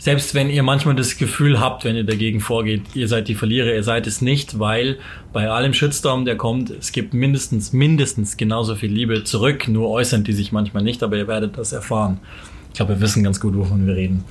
Selbst 0.05 0.35
wenn 0.35 0.51
ihr 0.51 0.63
manchmal 0.63 0.95
das 0.95 1.17
Gefühl 1.17 1.61
habt, 1.61 1.87
wenn 1.87 1.97
ihr 1.97 2.05
dagegen 2.05 2.41
vorgeht, 2.41 2.83
ihr 2.93 3.09
seid 3.09 3.27
die 3.27 3.35
Verlierer, 3.35 3.73
ihr 3.73 3.83
seid 3.83 4.07
es 4.07 4.21
nicht, 4.21 4.59
weil 4.59 4.99
bei 5.33 5.49
allem 5.49 5.73
Shitstorm, 5.73 6.27
der 6.27 6.37
kommt, 6.37 6.69
es 6.69 6.93
gibt 6.93 7.15
mindestens, 7.15 7.73
mindestens 7.73 8.37
genauso 8.37 8.75
viel 8.75 8.93
Liebe 8.93 9.25
zurück, 9.25 9.67
nur 9.67 9.89
äußern 9.89 10.23
die 10.23 10.35
sich 10.35 10.53
manchmal 10.53 10.83
nicht, 10.83 11.03
aber 11.03 11.17
ihr 11.17 11.27
werdet 11.27 11.57
das 11.57 11.73
erfahren. 11.73 12.21
Ich 12.69 12.75
glaube, 12.75 12.97
wir 12.97 13.01
wissen 13.01 13.25
ganz 13.25 13.41
gut, 13.41 13.57
wovon 13.57 13.87
wir 13.87 13.97
reden. 13.97 14.25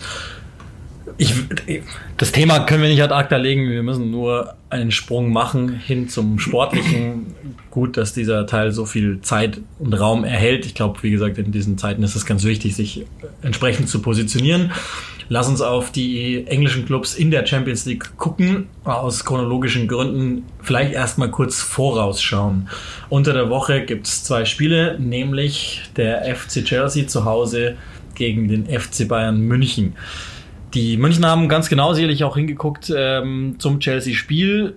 Ich, 1.17 1.33
das 2.17 2.31
Thema 2.31 2.59
können 2.59 2.83
wir 2.83 2.89
nicht 2.89 3.01
ad 3.01 3.11
acta 3.11 3.37
legen, 3.37 3.67
wir 3.67 3.81
müssen 3.81 4.11
nur 4.11 4.53
einen 4.69 4.91
Sprung 4.91 5.33
machen 5.33 5.69
hin 5.69 6.07
zum 6.07 6.37
Sportlichen. 6.37 7.33
Gut, 7.71 7.97
dass 7.97 8.13
dieser 8.13 8.45
Teil 8.45 8.71
so 8.71 8.85
viel 8.85 9.21
Zeit 9.21 9.59
und 9.79 9.93
Raum 9.93 10.23
erhält. 10.23 10.67
Ich 10.67 10.75
glaube, 10.75 11.01
wie 11.01 11.09
gesagt, 11.09 11.39
in 11.39 11.51
diesen 11.51 11.79
Zeiten 11.79 12.03
ist 12.03 12.15
es 12.15 12.27
ganz 12.27 12.43
wichtig, 12.43 12.75
sich 12.75 13.07
entsprechend 13.41 13.89
zu 13.89 14.03
positionieren. 14.03 14.71
Lass 15.29 15.47
uns 15.47 15.61
auf 15.61 15.91
die 15.91 16.45
englischen 16.47 16.85
Clubs 16.85 17.15
in 17.15 17.31
der 17.31 17.45
Champions 17.45 17.85
League 17.85 18.17
gucken, 18.17 18.67
aus 18.83 19.25
chronologischen 19.25 19.87
Gründen 19.87 20.45
vielleicht 20.61 20.93
erstmal 20.93 21.31
kurz 21.31 21.61
vorausschauen. 21.61 22.69
Unter 23.09 23.33
der 23.33 23.49
Woche 23.49 23.85
gibt 23.85 24.07
es 24.07 24.23
zwei 24.23 24.45
Spiele, 24.45 24.97
nämlich 24.99 25.81
der 25.95 26.35
FC 26.35 26.65
Chelsea 26.65 27.07
zu 27.07 27.25
Hause 27.25 27.77
gegen 28.15 28.47
den 28.47 28.65
FC 28.65 29.07
Bayern 29.07 29.41
München. 29.41 29.95
Die 30.73 30.97
München 30.97 31.25
haben 31.25 31.49
ganz 31.49 31.69
genau 31.69 31.93
sicherlich 31.93 32.23
auch 32.23 32.35
hingeguckt 32.35 32.91
ähm, 32.95 33.55
zum 33.59 33.79
Chelsea-Spiel. 33.79 34.75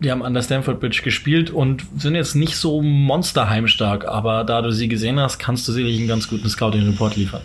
Die 0.00 0.10
haben 0.10 0.22
an 0.22 0.34
der 0.34 0.42
Stamford 0.42 0.80
Bridge 0.80 1.00
gespielt 1.02 1.50
und 1.50 1.86
sind 1.96 2.16
jetzt 2.16 2.34
nicht 2.34 2.56
so 2.56 2.82
monsterheimstark, 2.82 4.06
aber 4.06 4.44
da 4.44 4.60
du 4.60 4.70
sie 4.70 4.88
gesehen 4.88 5.18
hast, 5.18 5.38
kannst 5.38 5.66
du 5.68 5.72
sicherlich 5.72 5.98
einen 5.98 6.08
ganz 6.08 6.28
guten 6.28 6.48
Scouting-Report 6.48 7.16
liefern. 7.16 7.42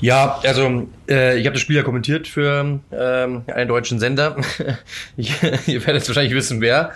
Ja, 0.00 0.38
also 0.44 0.88
äh, 1.08 1.38
ich 1.38 1.46
habe 1.46 1.54
das 1.54 1.60
Spiel 1.60 1.76
ja 1.76 1.82
kommentiert 1.82 2.28
für 2.28 2.80
ähm, 2.92 3.42
einen 3.46 3.68
deutschen 3.68 3.98
Sender. 3.98 4.36
ich, 5.16 5.42
ihr 5.42 5.80
werdet 5.80 6.02
jetzt 6.02 6.08
wahrscheinlich 6.08 6.34
wissen, 6.34 6.60
wer. 6.60 6.92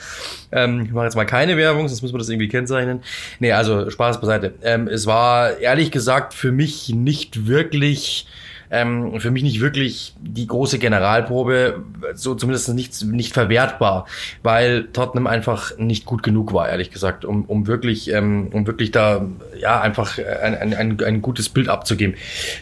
Ähm, 0.52 0.84
ich 0.86 0.92
mache 0.92 1.06
jetzt 1.06 1.16
mal 1.16 1.24
keine 1.24 1.56
Werbung, 1.56 1.88
sonst 1.88 2.02
müssen 2.02 2.14
wir 2.14 2.18
das 2.18 2.28
irgendwie 2.28 2.48
kennzeichnen. 2.48 3.02
Nee, 3.40 3.52
also 3.52 3.90
Spaß 3.90 4.20
beiseite. 4.20 4.54
Ähm, 4.62 4.86
es 4.86 5.06
war 5.06 5.58
ehrlich 5.58 5.90
gesagt 5.90 6.34
für 6.34 6.52
mich 6.52 6.90
nicht 6.90 7.46
wirklich 7.46 8.26
ähm, 8.72 9.20
für 9.20 9.30
mich 9.30 9.42
nicht 9.42 9.60
wirklich 9.60 10.14
die 10.18 10.46
große 10.46 10.78
Generalprobe, 10.78 11.84
so 12.14 12.34
zumindest 12.34 12.72
nicht, 12.74 13.04
nicht 13.04 13.34
verwertbar, 13.34 14.06
weil 14.42 14.88
Tottenham 14.94 15.26
einfach 15.26 15.76
nicht 15.76 16.06
gut 16.06 16.22
genug 16.22 16.54
war, 16.54 16.70
ehrlich 16.70 16.90
gesagt, 16.90 17.26
um, 17.26 17.44
um 17.44 17.66
wirklich, 17.66 18.10
ähm, 18.10 18.48
um 18.50 18.66
wirklich 18.66 18.90
da, 18.90 19.26
ja, 19.60 19.80
einfach 19.82 20.18
ein, 20.18 20.54
ein, 20.54 20.74
ein, 20.74 21.00
ein 21.04 21.22
gutes 21.22 21.50
Bild 21.50 21.68
abzugeben. 21.68 22.16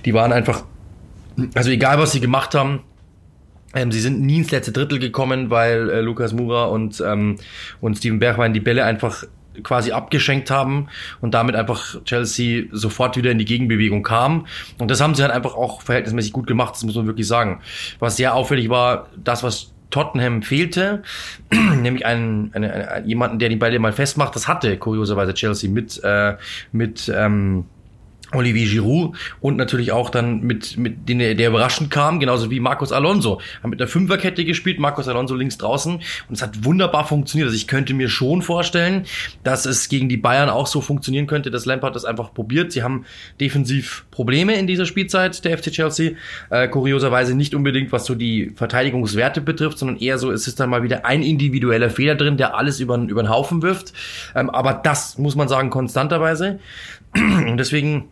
Die 0.05 0.12
waren 0.12 0.33
einfach, 0.33 0.64
also 1.55 1.70
egal 1.70 1.99
was 2.01 2.11
sie 2.11 2.20
gemacht 2.20 2.57
haben, 2.57 2.81
ähm, 3.73 3.92
sie 3.92 4.01
sind 4.01 4.20
nie 4.20 4.38
ins 4.38 4.51
letzte 4.51 4.73
Drittel 4.73 4.99
gekommen, 4.99 5.49
weil 5.51 5.90
äh, 5.90 6.01
Lukas 6.01 6.33
Mura 6.33 6.64
und, 6.64 7.01
ähm, 7.07 7.37
und 7.81 7.99
Steven 7.99 8.18
Bergwein 8.18 8.53
die 8.53 8.59
Bälle 8.59 8.85
einfach 8.85 9.25
quasi 9.62 9.92
abgeschenkt 9.92 10.51
haben 10.51 10.88
und 11.20 11.35
damit 11.35 11.57
einfach 11.57 12.03
Chelsea 12.05 12.64
sofort 12.73 13.16
wieder 13.16 13.31
in 13.31 13.38
die 13.38 13.44
Gegenbewegung 13.44 14.03
kam. 14.03 14.46
Und 14.79 14.90
das 14.90 15.01
haben 15.01 15.14
sie 15.14 15.23
halt 15.23 15.33
einfach 15.33 15.55
auch 15.55 15.83
verhältnismäßig 15.83 16.33
gut 16.33 16.46
gemacht, 16.46 16.75
das 16.75 16.83
muss 16.85 16.96
man 16.96 17.07
wirklich 17.07 17.27
sagen. 17.27 17.61
Was 17.99 18.16
sehr 18.16 18.35
auffällig 18.35 18.68
war, 18.68 19.09
das, 19.16 19.42
was 19.42 19.73
Tottenham 19.90 20.42
fehlte, 20.42 21.03
nämlich 21.51 22.07
einen, 22.07 22.51
eine, 22.55 22.73
eine, 22.73 23.07
jemanden, 23.07 23.38
der 23.38 23.49
die 23.49 23.57
Bälle 23.57 23.79
mal 23.79 23.92
festmacht, 23.92 24.35
das 24.35 24.49
hatte 24.49 24.77
kurioserweise 24.77 25.35
Chelsea 25.35 25.70
mit, 25.70 26.03
äh, 26.03 26.37
mit 26.73 27.12
ähm, 27.14 27.66
Olivier 28.33 28.69
Giroud 28.69 29.16
und 29.40 29.57
natürlich 29.57 29.93
auch 29.93 30.11
dann 30.11 30.40
mit, 30.40 30.77
mit 30.77 31.09
den, 31.09 31.19
der 31.19 31.49
überraschend 31.49 31.90
kam, 31.90 32.21
genauso 32.21 32.51
wie 32.51 32.61
Marcos 32.61 32.93
Alonso. 32.93 33.40
Haben 33.62 33.71
mit 33.71 33.81
der 33.81 33.88
Fünferkette 33.88 34.45
gespielt, 34.45 34.79
Marcos 34.79 35.09
Alonso 35.09 35.35
links 35.35 35.59
draußen 35.59 35.95
und 35.95 36.35
es 36.35 36.43
hat 36.43 36.64
wunderbar 36.64 37.07
funktioniert. 37.07 37.47
Also 37.47 37.57
ich 37.57 37.66
könnte 37.66 37.95
mir 37.95 38.09
schon 38.09 38.43
vorstellen, 38.43 39.05
dass 39.43 39.66
es 39.66 39.88
gegen 39.88 40.09
die 40.09 40.16
Bayern 40.16 40.49
auch 40.49 40.66
so 40.66 40.81
funktionieren 40.81 41.27
könnte, 41.27 41.51
dass 41.51 41.66
Lampard 41.66 41.97
das 41.97 42.05
einfach 42.05 42.33
probiert. 42.33 42.73
Sie 42.73 42.83
haben 42.83 43.05
defensiv 43.40 44.07
Probleme 44.11 44.55
in 44.55 44.66
dieser 44.66 44.87
Spielzeit, 44.87 45.45
der 45.45 45.59
FC 45.59 45.73
Chelsea. 45.73 46.12
Äh, 46.51 46.69
kurioserweise 46.69 47.35
nicht 47.35 47.55
unbedingt, 47.55 47.93
was 47.93 48.07
so 48.07 48.14
die 48.14 48.53
Verteidigungswerte 48.55 49.40
betrifft, 49.40 49.79
sondern 49.79 49.97
eher 49.97 50.19
so, 50.19 50.31
es 50.31 50.47
ist 50.47 50.61
dann 50.61 50.71
mal 50.71 50.83
wieder 50.83 51.05
ein 51.05 51.23
individueller 51.23 51.90
Fehler 51.90 52.14
drin, 52.14 52.37
der 52.37 52.55
alles 52.55 52.81
über, 52.81 52.97
über 52.97 53.23
den 53.23 53.31
Haufen 53.31 53.62
wirft. 53.62 53.93
Ähm, 54.35 54.51
aber 54.51 54.75
das 54.75 55.19
muss 55.19 55.35
man 55.35 55.49
sagen, 55.49 55.71
konstanterweise. 55.71 56.61
Und 57.14 57.57
deswegen 57.57 58.09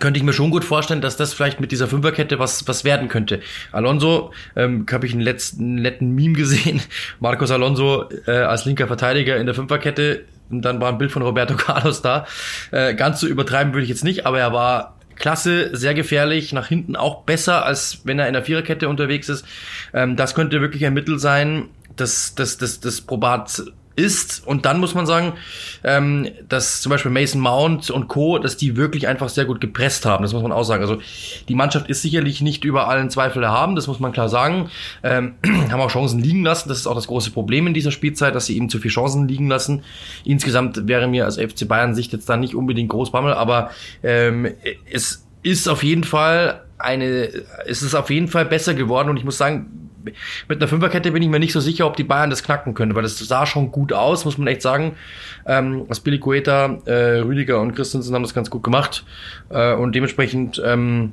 könnte 0.00 0.18
ich 0.18 0.24
mir 0.24 0.32
schon 0.32 0.50
gut 0.50 0.64
vorstellen, 0.64 1.00
dass 1.00 1.16
das 1.16 1.32
vielleicht 1.32 1.60
mit 1.60 1.72
dieser 1.72 1.86
Fünferkette 1.86 2.38
was, 2.38 2.66
was 2.66 2.84
werden 2.84 3.08
könnte. 3.08 3.40
Alonso, 3.72 4.32
ähm, 4.56 4.86
habe 4.90 5.06
ich 5.06 5.12
einen 5.12 5.22
letzten 5.22 5.76
netten 5.76 6.14
Meme 6.14 6.34
gesehen. 6.34 6.82
Marcos 7.20 7.50
Alonso 7.50 8.08
äh, 8.26 8.32
als 8.32 8.64
linker 8.64 8.86
Verteidiger 8.86 9.36
in 9.36 9.46
der 9.46 9.54
Fünferkette. 9.54 10.24
Und 10.50 10.62
dann 10.62 10.80
war 10.80 10.90
ein 10.90 10.98
Bild 10.98 11.12
von 11.12 11.22
Roberto 11.22 11.54
Carlos 11.56 12.02
da. 12.02 12.26
Äh, 12.70 12.94
ganz 12.94 13.20
so 13.20 13.26
übertreiben 13.26 13.72
würde 13.72 13.84
ich 13.84 13.88
jetzt 13.88 14.04
nicht, 14.04 14.26
aber 14.26 14.38
er 14.40 14.52
war 14.52 14.98
klasse, 15.16 15.76
sehr 15.76 15.94
gefährlich, 15.94 16.52
nach 16.52 16.66
hinten 16.66 16.96
auch 16.96 17.22
besser, 17.22 17.64
als 17.64 18.00
wenn 18.04 18.18
er 18.18 18.26
in 18.26 18.32
der 18.32 18.42
Viererkette 18.42 18.88
unterwegs 18.88 19.28
ist. 19.28 19.46
Ähm, 19.92 20.16
das 20.16 20.34
könnte 20.34 20.60
wirklich 20.60 20.84
ein 20.84 20.94
Mittel 20.94 21.18
sein, 21.18 21.68
das, 21.96 22.34
das, 22.34 22.58
das, 22.58 22.80
das 22.80 23.00
probat 23.00 23.62
ist. 23.96 24.46
Und 24.46 24.66
dann 24.66 24.80
muss 24.80 24.94
man 24.94 25.06
sagen, 25.06 25.34
ähm, 25.82 26.28
dass 26.48 26.80
zum 26.80 26.90
Beispiel 26.90 27.10
Mason 27.10 27.40
Mount 27.40 27.90
und 27.90 28.08
Co., 28.08 28.38
dass 28.38 28.56
die 28.56 28.76
wirklich 28.76 29.06
einfach 29.06 29.28
sehr 29.28 29.44
gut 29.44 29.60
gepresst 29.60 30.06
haben. 30.06 30.22
Das 30.22 30.32
muss 30.32 30.42
man 30.42 30.52
auch 30.52 30.64
sagen. 30.64 30.82
Also 30.82 30.98
die 31.48 31.54
Mannschaft 31.54 31.88
ist 31.88 32.02
sicherlich 32.02 32.40
nicht 32.40 32.64
überall 32.64 33.00
in 33.00 33.10
Zweifel 33.10 33.46
haben, 33.48 33.76
das 33.76 33.86
muss 33.86 34.00
man 34.00 34.12
klar 34.12 34.28
sagen. 34.28 34.70
Ähm, 35.02 35.34
haben 35.70 35.80
auch 35.80 35.90
Chancen 35.90 36.20
liegen 36.20 36.44
lassen. 36.44 36.68
Das 36.68 36.78
ist 36.78 36.86
auch 36.86 36.94
das 36.94 37.06
große 37.06 37.30
Problem 37.30 37.66
in 37.66 37.74
dieser 37.74 37.90
Spielzeit, 37.90 38.34
dass 38.34 38.46
sie 38.46 38.56
eben 38.56 38.68
zu 38.68 38.78
viel 38.78 38.90
Chancen 38.90 39.28
liegen 39.28 39.48
lassen. 39.48 39.82
Insgesamt 40.24 40.88
wäre 40.88 41.06
mir 41.06 41.24
als 41.24 41.36
FC 41.36 41.68
Bayern 41.68 41.94
Sicht 41.94 42.12
jetzt 42.12 42.28
da 42.28 42.36
nicht 42.36 42.54
unbedingt 42.54 42.88
groß 42.90 43.12
Bammel, 43.12 43.34
aber 43.34 43.70
ähm, 44.02 44.48
es 44.90 45.26
ist 45.42 45.68
auf 45.68 45.82
jeden 45.84 46.04
Fall 46.04 46.62
eine, 46.78 47.28
es 47.66 47.82
ist 47.82 47.94
auf 47.94 48.10
jeden 48.10 48.28
Fall 48.28 48.46
besser 48.46 48.74
geworden 48.74 49.08
und 49.08 49.16
ich 49.16 49.24
muss 49.24 49.38
sagen, 49.38 49.83
mit 50.48 50.58
einer 50.58 50.68
Fünferkette 50.68 51.12
bin 51.12 51.22
ich 51.22 51.28
mir 51.28 51.38
nicht 51.38 51.52
so 51.52 51.60
sicher, 51.60 51.86
ob 51.86 51.96
die 51.96 52.04
Bayern 52.04 52.30
das 52.30 52.42
knacken 52.42 52.74
können, 52.74 52.94
weil 52.94 53.02
das 53.02 53.18
sah 53.18 53.46
schon 53.46 53.72
gut 53.72 53.92
aus, 53.92 54.24
muss 54.24 54.38
man 54.38 54.46
echt 54.46 54.62
sagen. 54.62 54.96
Ähm, 55.46 55.86
Spilicueta, 55.92 56.78
äh, 56.86 57.20
Rüdiger 57.20 57.60
und 57.60 57.74
Christensen 57.74 58.14
haben 58.14 58.22
das 58.22 58.34
ganz 58.34 58.50
gut 58.50 58.62
gemacht 58.62 59.04
äh, 59.50 59.74
und 59.74 59.94
dementsprechend 59.94 60.62
ähm, 60.64 61.12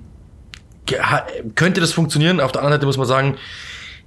könnte 1.56 1.82
das 1.82 1.94
funktionieren. 1.94 2.40
Auf 2.40 2.52
der 2.52 2.62
anderen 2.62 2.80
Seite 2.80 2.86
muss 2.86 2.98
man 2.98 3.08
sagen, 3.08 3.38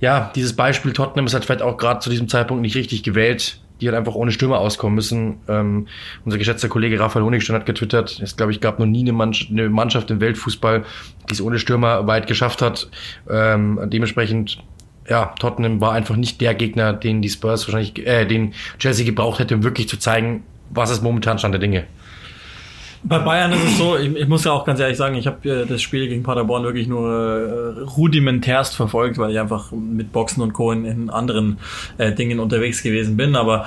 ja, 0.01 0.31
dieses 0.35 0.55
Beispiel 0.55 0.93
Tottenham 0.93 1.27
ist 1.27 1.35
halt 1.35 1.45
vielleicht 1.45 1.63
auch 1.63 1.77
gerade 1.77 2.01
zu 2.01 2.11
diesem 2.11 2.29
Zeitpunkt 2.29 2.63
nicht 2.63 2.77
richtig 2.77 3.03
gewählt. 3.03 3.61
Die 3.81 3.89
halt 3.89 3.99
einfach 3.99 4.15
ohne 4.15 4.31
Stürmer 4.31 4.59
auskommen 4.59 4.95
müssen. 4.95 5.41
Ähm, 5.49 5.89
unser 6.25 6.39
geschätzter 6.39 6.69
Kollege 6.69 7.01
Raphael 7.01 7.25
Honigstein 7.25 7.57
hat 7.57 7.67
getwittert, 7.67 8.21
es 8.23 8.37
glaube 8.37 8.53
ich 8.53 8.61
gab 8.61 8.79
noch 8.79 8.87
nie 8.87 9.01
eine, 9.01 9.13
Mannschaft, 9.13 9.51
eine 9.51 9.69
Mannschaft 9.69 10.13
im 10.13 10.21
Weltfußball, 10.21 10.85
die 11.29 11.33
es 11.33 11.41
ohne 11.41 11.59
Stürmer 11.59 12.07
weit 12.07 12.29
geschafft 12.29 12.63
hat. 12.63 12.89
Ähm, 13.29 13.81
dementsprechend 13.87 14.63
ja, 15.09 15.35
Tottenham 15.39 15.81
war 15.81 15.93
einfach 15.93 16.17
nicht 16.17 16.41
der 16.41 16.55
Gegner, 16.55 16.93
den 16.93 17.23
die 17.23 17.29
Spurs 17.29 17.67
wahrscheinlich, 17.67 18.07
äh, 18.07 18.25
den 18.25 18.55
Chelsea 18.79 19.05
gebraucht 19.05 19.39
hätte, 19.39 19.55
um 19.55 19.63
wirklich 19.63 19.89
zu 19.89 19.99
zeigen, 19.99 20.45
was 20.71 20.91
ist 20.91 21.03
momentan 21.03 21.39
Stand 21.39 21.55
der 21.55 21.61
Dinge. 21.61 21.85
Bei 23.07 23.19
Bayern 23.19 23.53
ist 23.53 23.63
es 23.63 23.77
so, 23.77 23.99
ich, 23.99 24.17
ich 24.17 24.29
muss 24.29 24.45
ja 24.45 24.53
auch 24.53 24.65
ganz 24.65 24.81
ehrlich 24.81 24.97
sagen, 24.97 25.15
ich 25.15 25.27
habe 25.27 25.47
äh, 25.47 25.67
das 25.67 25.83
Spiel 25.83 26.09
gegen 26.09 26.23
Paderborn 26.23 26.63
wirklich 26.63 26.89
nur 26.89 27.11
äh, 27.11 27.81
rudimentärst 27.83 28.75
verfolgt, 28.75 29.19
weil 29.19 29.31
ich 29.31 29.39
einfach 29.39 29.73
mit 29.73 30.11
Boxen 30.11 30.43
und 30.43 30.55
Co. 30.55 30.73
in, 30.73 30.87
in 30.87 31.11
anderen 31.11 31.59
äh, 31.99 32.13
Dingen 32.13 32.41
unterwegs 32.41 32.83
gewesen 32.83 33.19
bin. 33.19 33.37
Aber 33.37 33.67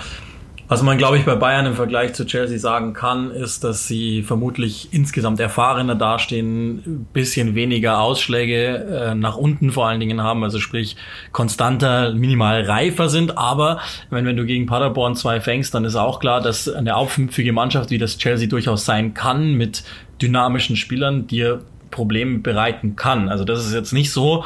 was 0.70 0.84
man, 0.84 0.98
glaube 0.98 1.18
ich, 1.18 1.24
bei 1.24 1.36
Bayern 1.36 1.66
im 1.66 1.76
Vergleich 1.76 2.14
zu 2.14 2.26
Chelsea 2.26 2.60
sagen 2.60 2.94
kann, 2.94 3.32
ist, 3.32 3.64
dass 3.64 3.88
sie 3.88 4.22
vermutlich 4.22 4.90
insgesamt 4.92 5.40
erfahrener 5.40 5.96
dastehen, 5.96 7.08
bisschen 7.14 7.56
weniger 7.56 8.02
Ausschläge 8.02 8.76
äh, 8.76 9.16
nach 9.16 9.38
unten 9.38 9.72
vor 9.72 9.88
allen 9.88 10.02
Dingen 10.02 10.22
haben, 10.22 10.44
also 10.44 10.60
sprich 10.60 10.98
konstanter, 11.32 12.14
minimal 12.14 12.64
reifer 12.64 13.08
sind. 13.08 13.38
Aber 13.38 13.80
wenn, 14.10 14.26
wenn 14.26 14.36
du 14.36 14.46
gegen 14.46 14.66
Paderborn 14.66 15.16
zwei 15.16 15.40
fängst, 15.40 15.74
dann 15.74 15.86
ist 15.86 15.96
auch 15.96 16.20
klar, 16.20 16.42
dass 16.42 16.68
eine 16.68 16.98
aufmüpfige 16.98 17.54
Mannschaft, 17.54 17.90
wie 17.90 17.98
das 17.98 18.18
Chelsea 18.18 18.50
durchaus 18.50 18.84
sein 18.84 19.14
kann, 19.14 19.54
mit 19.54 19.86
dynamischen 20.22 20.76
Spielern 20.76 21.28
dir 21.28 21.62
Probleme 21.92 22.40
bereiten 22.40 22.98
kann. 22.98 23.30
Also 23.30 23.46
das 23.46 23.66
ist 23.66 23.74
jetzt 23.74 23.94
nicht 23.94 24.12
so, 24.12 24.44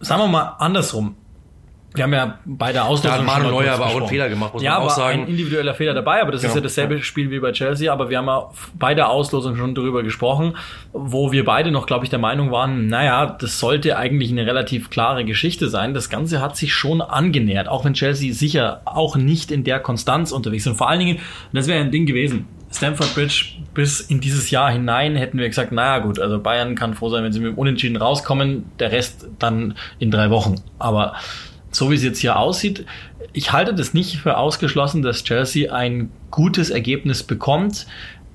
sagen 0.00 0.22
wir 0.22 0.28
mal 0.28 0.56
andersrum 0.58 1.16
wir 1.94 2.04
haben 2.04 2.12
ja 2.12 2.38
bei 2.44 2.72
der 2.72 2.84
Auslosung. 2.84 3.24
Da 3.26 3.32
hat 3.32 3.42
Manuel 3.42 3.50
Neuer 3.50 3.74
aber 3.74 3.86
auch 3.86 3.96
einen 3.96 4.08
Fehler 4.08 4.28
gemacht, 4.28 4.54
muss 4.54 4.62
ja, 4.62 4.78
man 4.78 4.82
auch 4.82 4.90
sagen. 4.90 5.18
Ja, 5.20 5.24
ein 5.24 5.30
individueller 5.30 5.74
Fehler 5.74 5.94
dabei, 5.94 6.22
aber 6.22 6.32
das 6.32 6.40
genau. 6.40 6.52
ist 6.52 6.56
ja 6.56 6.60
dasselbe 6.62 6.96
ja. 6.96 7.02
Spiel 7.02 7.30
wie 7.30 7.40
bei 7.40 7.52
Chelsea. 7.52 7.92
Aber 7.92 8.10
wir 8.10 8.18
haben 8.18 8.26
ja 8.26 8.50
bei 8.74 8.94
der 8.94 9.10
Auslosung 9.10 9.56
schon 9.56 9.74
darüber 9.74 10.02
gesprochen, 10.02 10.56
wo 10.92 11.32
wir 11.32 11.44
beide 11.44 11.70
noch, 11.70 11.86
glaube 11.86 12.04
ich, 12.04 12.10
der 12.10 12.18
Meinung 12.18 12.50
waren, 12.50 12.86
naja, 12.86 13.26
das 13.26 13.58
sollte 13.58 13.96
eigentlich 13.96 14.30
eine 14.30 14.46
relativ 14.46 14.90
klare 14.90 15.24
Geschichte 15.24 15.68
sein. 15.68 15.94
Das 15.94 16.08
Ganze 16.08 16.40
hat 16.40 16.56
sich 16.56 16.72
schon 16.72 17.00
angenähert, 17.00 17.68
auch 17.68 17.84
wenn 17.84 17.94
Chelsea 17.94 18.32
sicher 18.32 18.82
auch 18.84 19.16
nicht 19.16 19.50
in 19.50 19.64
der 19.64 19.80
Konstanz 19.80 20.32
unterwegs 20.32 20.64
sind. 20.64 20.76
Vor 20.76 20.88
allen 20.88 21.00
Dingen, 21.00 21.18
das 21.52 21.66
wäre 21.66 21.80
ein 21.80 21.90
Ding 21.90 22.06
gewesen, 22.06 22.46
Stamford 22.74 23.14
Bridge 23.14 23.44
bis 23.74 24.00
in 24.00 24.20
dieses 24.20 24.50
Jahr 24.50 24.70
hinein 24.70 25.16
hätten 25.16 25.38
wir 25.38 25.48
gesagt, 25.48 25.72
naja 25.72 25.98
gut, 25.98 26.18
also 26.18 26.40
Bayern 26.40 26.74
kann 26.74 26.94
froh 26.94 27.08
sein, 27.08 27.24
wenn 27.24 27.32
sie 27.32 27.40
mit 27.40 27.52
dem 27.52 27.58
Unentschieden 27.58 27.96
rauskommen, 27.96 28.64
der 28.78 28.92
Rest 28.92 29.26
dann 29.38 29.74
in 29.98 30.10
drei 30.10 30.30
Wochen. 30.30 30.56
Aber 30.78 31.14
so 31.72 31.90
wie 31.90 31.94
es 31.94 32.04
jetzt 32.04 32.20
hier 32.20 32.36
aussieht, 32.36 32.84
ich 33.32 33.52
halte 33.52 33.74
das 33.74 33.94
nicht 33.94 34.18
für 34.18 34.36
ausgeschlossen, 34.36 35.02
dass 35.02 35.24
Chelsea 35.24 35.72
ein 35.72 36.10
gutes 36.30 36.70
Ergebnis 36.70 37.22
bekommt. 37.22 37.86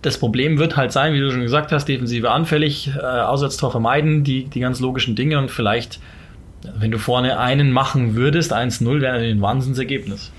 Das 0.02 0.18
Problem 0.18 0.58
wird 0.58 0.78
halt 0.78 0.92
sein, 0.92 1.14
wie 1.14 1.20
du 1.20 1.32
schon 1.32 1.42
gesagt 1.42 1.72
hast, 1.72 1.86
defensive 1.86 2.32
anfällig, 2.32 2.92
äh, 2.96 3.02
Auswärtstor 3.02 3.72
vermeiden, 3.72 4.24
die, 4.24 4.46
die 4.46 4.60
ganz 4.60 4.80
logischen 4.80 5.16
Dinge 5.16 5.38
und 5.40 5.52
vielleicht, 5.52 6.00
wenn 6.80 6.92
du 6.92 6.98
vorne 6.98 7.40
einen 7.40 7.72
machen 7.72 8.16
würdest, 8.16 8.54
1-0 8.54 9.02
wäre 9.02 9.18
ein 9.18 9.42
Wahnsinnsergebnis. 9.42 10.32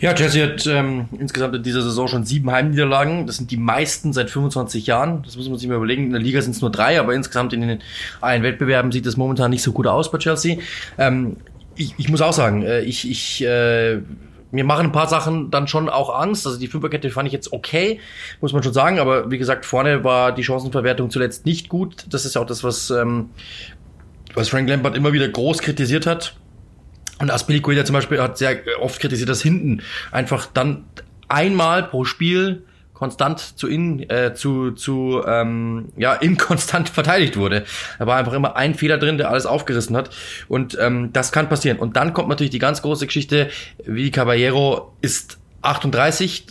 Ja, 0.00 0.14
Chelsea 0.14 0.46
hat 0.46 0.66
ähm, 0.66 1.08
insgesamt 1.18 1.56
in 1.56 1.62
dieser 1.62 1.82
Saison 1.82 2.08
schon 2.08 2.24
sieben 2.24 2.50
Heimniederlagen. 2.50 3.26
Das 3.26 3.36
sind 3.36 3.50
die 3.50 3.56
meisten 3.56 4.12
seit 4.12 4.30
25 4.30 4.86
Jahren. 4.86 5.22
Das 5.22 5.36
muss 5.36 5.48
man 5.48 5.58
sich 5.58 5.68
mal 5.68 5.76
überlegen. 5.76 6.04
In 6.04 6.12
der 6.12 6.20
Liga 6.20 6.40
sind 6.40 6.54
es 6.54 6.60
nur 6.60 6.70
drei, 6.70 7.00
aber 7.00 7.14
insgesamt 7.14 7.52
in 7.52 7.62
den 7.62 7.80
allen 8.20 8.42
Wettbewerben 8.42 8.92
sieht 8.92 9.06
es 9.06 9.16
momentan 9.16 9.50
nicht 9.50 9.62
so 9.62 9.72
gut 9.72 9.86
aus 9.86 10.10
bei 10.10 10.18
Chelsea. 10.18 10.58
Ähm, 10.98 11.36
ich, 11.78 11.94
ich 11.96 12.08
muss 12.08 12.20
auch 12.20 12.32
sagen, 12.32 12.62
äh, 12.62 12.80
ich, 12.80 13.08
ich 13.08 13.44
äh, 13.44 14.00
mir 14.50 14.64
machen 14.64 14.86
ein 14.86 14.92
paar 14.92 15.08
Sachen 15.08 15.50
dann 15.50 15.68
schon 15.68 15.88
auch 15.88 16.14
Angst. 16.14 16.46
Also 16.46 16.58
die 16.58 16.68
Fünferkette 16.68 17.10
fand 17.10 17.26
ich 17.26 17.32
jetzt 17.32 17.52
okay, 17.52 18.00
muss 18.40 18.52
man 18.52 18.62
schon 18.62 18.72
sagen. 18.72 18.98
Aber 18.98 19.30
wie 19.30 19.38
gesagt, 19.38 19.64
vorne 19.64 20.04
war 20.04 20.32
die 20.32 20.42
Chancenverwertung 20.42 21.10
zuletzt 21.10 21.46
nicht 21.46 21.68
gut. 21.68 22.06
Das 22.10 22.24
ist 22.24 22.34
ja 22.34 22.40
auch 22.40 22.46
das, 22.46 22.64
was, 22.64 22.90
ähm, 22.90 23.30
was 24.34 24.48
Frank 24.48 24.68
Lampard 24.68 24.96
immer 24.96 25.12
wieder 25.12 25.28
groß 25.28 25.58
kritisiert 25.58 26.06
hat. 26.06 26.36
Und 27.18 27.30
Aspilicueta 27.30 27.84
zum 27.84 27.94
Beispiel 27.94 28.20
hat 28.20 28.38
sehr 28.38 28.58
oft 28.80 29.00
kritisiert, 29.00 29.28
dass 29.28 29.42
hinten 29.42 29.82
einfach 30.12 30.46
dann 30.46 30.84
einmal 31.28 31.82
pro 31.82 32.04
Spiel 32.04 32.62
konstant 32.98 33.40
zu 33.40 33.68
in, 33.68 34.08
äh, 34.10 34.34
zu, 34.34 34.72
zu 34.72 35.22
ähm, 35.26 35.86
ja, 35.96 36.14
inkonstant 36.20 36.88
verteidigt 36.88 37.36
wurde. 37.36 37.64
Da 37.98 38.06
war 38.06 38.16
einfach 38.16 38.32
immer 38.32 38.56
ein 38.56 38.74
Fehler 38.74 38.98
drin, 38.98 39.18
der 39.18 39.30
alles 39.30 39.46
aufgerissen 39.46 39.96
hat. 39.96 40.10
Und 40.48 40.76
ähm, 40.80 41.12
das 41.12 41.32
kann 41.32 41.48
passieren. 41.48 41.78
Und 41.78 41.96
dann 41.96 42.12
kommt 42.12 42.28
natürlich 42.28 42.50
die 42.50 42.58
ganz 42.58 42.82
große 42.82 43.06
Geschichte, 43.06 43.50
wie 43.84 44.10
Caballero 44.10 44.94
ist 45.00 45.38
38, 45.62 46.46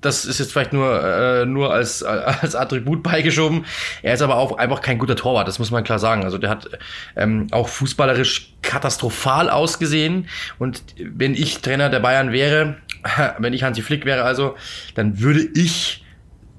das 0.00 0.24
ist 0.26 0.38
jetzt 0.38 0.52
vielleicht 0.52 0.72
nur, 0.72 1.02
äh, 1.02 1.46
nur 1.46 1.72
als, 1.72 2.02
als 2.02 2.54
Attribut 2.54 3.02
beigeschoben. 3.02 3.64
Er 4.02 4.14
ist 4.14 4.22
aber 4.22 4.36
auch 4.36 4.58
einfach 4.58 4.80
kein 4.80 4.98
guter 4.98 5.16
Torwart, 5.16 5.48
das 5.48 5.58
muss 5.58 5.70
man 5.70 5.84
klar 5.84 5.98
sagen. 5.98 6.24
Also 6.24 6.38
der 6.38 6.50
hat 6.50 6.68
ähm, 7.16 7.46
auch 7.50 7.68
fußballerisch 7.68 8.54
katastrophal 8.62 9.50
ausgesehen. 9.50 10.28
Und 10.58 10.82
wenn 10.98 11.34
ich 11.34 11.60
Trainer 11.60 11.88
der 11.88 12.00
Bayern 12.00 12.32
wäre, 12.32 12.76
wenn 13.38 13.52
ich 13.52 13.62
Hansi 13.62 13.82
Flick 13.82 14.04
wäre 14.04 14.22
also, 14.22 14.56
dann 14.94 15.20
würde 15.20 15.48
ich 15.54 16.02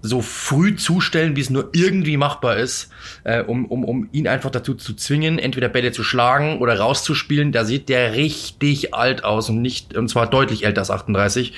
so 0.02 0.22
früh 0.22 0.76
zustellen, 0.76 1.36
wie 1.36 1.42
es 1.42 1.50
nur 1.50 1.70
irgendwie 1.74 2.16
machbar 2.16 2.58
ist, 2.58 2.90
äh, 3.26 3.44
um, 3.44 3.66
um, 3.66 3.84
um 3.84 4.10
ihn 4.14 4.28
einfach 4.28 4.50
dazu 4.50 4.74
zu 4.74 4.94
zwingen, 4.94 5.40
entweder 5.40 5.68
Bälle 5.68 5.92
zu 5.92 6.04
schlagen 6.04 6.60
oder 6.60 6.80
rauszuspielen. 6.80 7.52
Da 7.52 7.66
sieht 7.66 7.90
der 7.90 8.14
richtig 8.14 8.94
alt 8.94 9.26
aus 9.26 9.50
und 9.50 9.62
nicht, 9.62 9.98
und 9.98 10.08
zwar 10.08 10.28
deutlich 10.30 10.66
älter 10.66 10.82
als 10.82 10.92
38. 10.92 11.54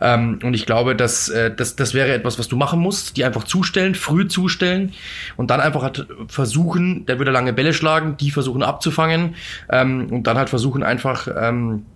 Ähm, 0.00 0.40
und 0.42 0.54
ich 0.54 0.66
glaube, 0.66 0.96
dass, 0.96 1.28
äh, 1.28 1.54
das, 1.54 1.76
das 1.76 1.94
wäre 1.94 2.12
etwas, 2.12 2.38
was 2.38 2.48
du 2.48 2.56
machen 2.56 2.80
musst, 2.80 3.16
die 3.16 3.24
einfach 3.24 3.44
zustellen, 3.44 3.94
früh 3.94 4.26
zustellen 4.26 4.92
und 5.36 5.50
dann 5.50 5.60
einfach 5.60 5.82
halt 5.82 6.08
versuchen, 6.26 7.06
der 7.06 7.18
würde 7.18 7.30
lange 7.30 7.52
Bälle 7.52 7.72
schlagen, 7.72 8.16
die 8.16 8.32
versuchen 8.32 8.64
abzufangen 8.64 9.36
ähm, 9.70 10.08
und 10.10 10.26
dann 10.26 10.36
halt 10.36 10.50
versuchen 10.50 10.82
einfach, 10.82 11.28
ähm, 11.40 11.86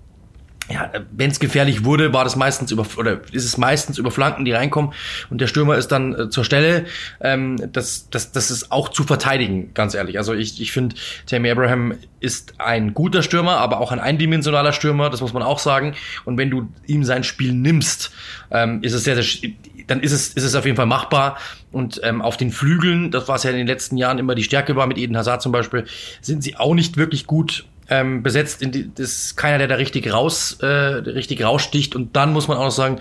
ja, 0.70 0.90
wenn 1.10 1.30
es 1.30 1.40
gefährlich 1.40 1.84
wurde, 1.84 2.12
war 2.12 2.22
das 2.22 2.36
meistens 2.36 2.70
über 2.70 2.86
oder 2.96 3.20
ist 3.32 3.44
es 3.44 3.58
meistens 3.58 3.98
über 3.98 4.12
Flanken, 4.12 4.44
die 4.44 4.52
reinkommen 4.52 4.92
und 5.28 5.40
der 5.40 5.48
Stürmer 5.48 5.76
ist 5.76 5.88
dann 5.88 6.14
äh, 6.14 6.30
zur 6.30 6.44
Stelle. 6.44 6.86
Ähm, 7.20 7.56
das, 7.72 8.08
das, 8.10 8.30
das 8.30 8.52
ist 8.52 8.70
auch 8.70 8.88
zu 8.88 9.02
verteidigen, 9.02 9.74
ganz 9.74 9.94
ehrlich. 9.94 10.18
Also 10.18 10.32
ich, 10.32 10.60
ich 10.60 10.70
finde, 10.70 10.94
Tammy 11.26 11.50
Abraham 11.50 11.94
ist 12.20 12.54
ein 12.60 12.94
guter 12.94 13.22
Stürmer, 13.22 13.56
aber 13.56 13.80
auch 13.80 13.90
ein 13.90 13.98
eindimensionaler 13.98 14.72
Stürmer, 14.72 15.10
das 15.10 15.20
muss 15.20 15.32
man 15.32 15.42
auch 15.42 15.58
sagen. 15.58 15.96
Und 16.24 16.38
wenn 16.38 16.50
du 16.50 16.68
ihm 16.86 17.02
sein 17.02 17.24
Spiel 17.24 17.52
nimmst, 17.52 18.12
ähm, 18.52 18.82
ist 18.82 18.92
es 18.92 19.02
sehr, 19.02 19.20
sehr, 19.20 19.50
dann 19.88 20.00
ist 20.00 20.12
es, 20.12 20.28
ist 20.28 20.44
es 20.44 20.54
auf 20.54 20.66
jeden 20.66 20.76
Fall 20.76 20.86
machbar. 20.86 21.36
Und 21.72 22.00
ähm, 22.04 22.22
auf 22.22 22.36
den 22.36 22.52
Flügeln, 22.52 23.10
das 23.10 23.26
war 23.26 23.36
es 23.36 23.42
ja 23.42 23.50
in 23.50 23.56
den 23.56 23.66
letzten 23.66 23.96
Jahren 23.96 24.18
immer 24.18 24.36
die 24.36 24.44
Stärke 24.44 24.76
war, 24.76 24.86
mit 24.86 24.98
Eden 24.98 25.16
Hazard 25.16 25.42
zum 25.42 25.50
Beispiel, 25.50 25.84
sind 26.20 26.44
sie 26.44 26.56
auch 26.56 26.74
nicht 26.74 26.96
wirklich 26.96 27.26
gut 27.26 27.64
ähm, 27.90 28.22
besetzt. 28.22 28.62
In 28.62 28.72
die, 28.72 28.90
das 28.94 29.24
ist 29.24 29.36
keiner, 29.36 29.58
der 29.58 29.68
da 29.68 29.74
richtig 29.74 30.12
raus, 30.12 30.58
äh, 30.62 30.66
richtig 30.66 31.44
raussticht. 31.44 31.94
Und 31.94 32.16
dann 32.16 32.32
muss 32.32 32.48
man 32.48 32.56
auch 32.56 32.64
noch 32.64 32.70
sagen, 32.70 33.00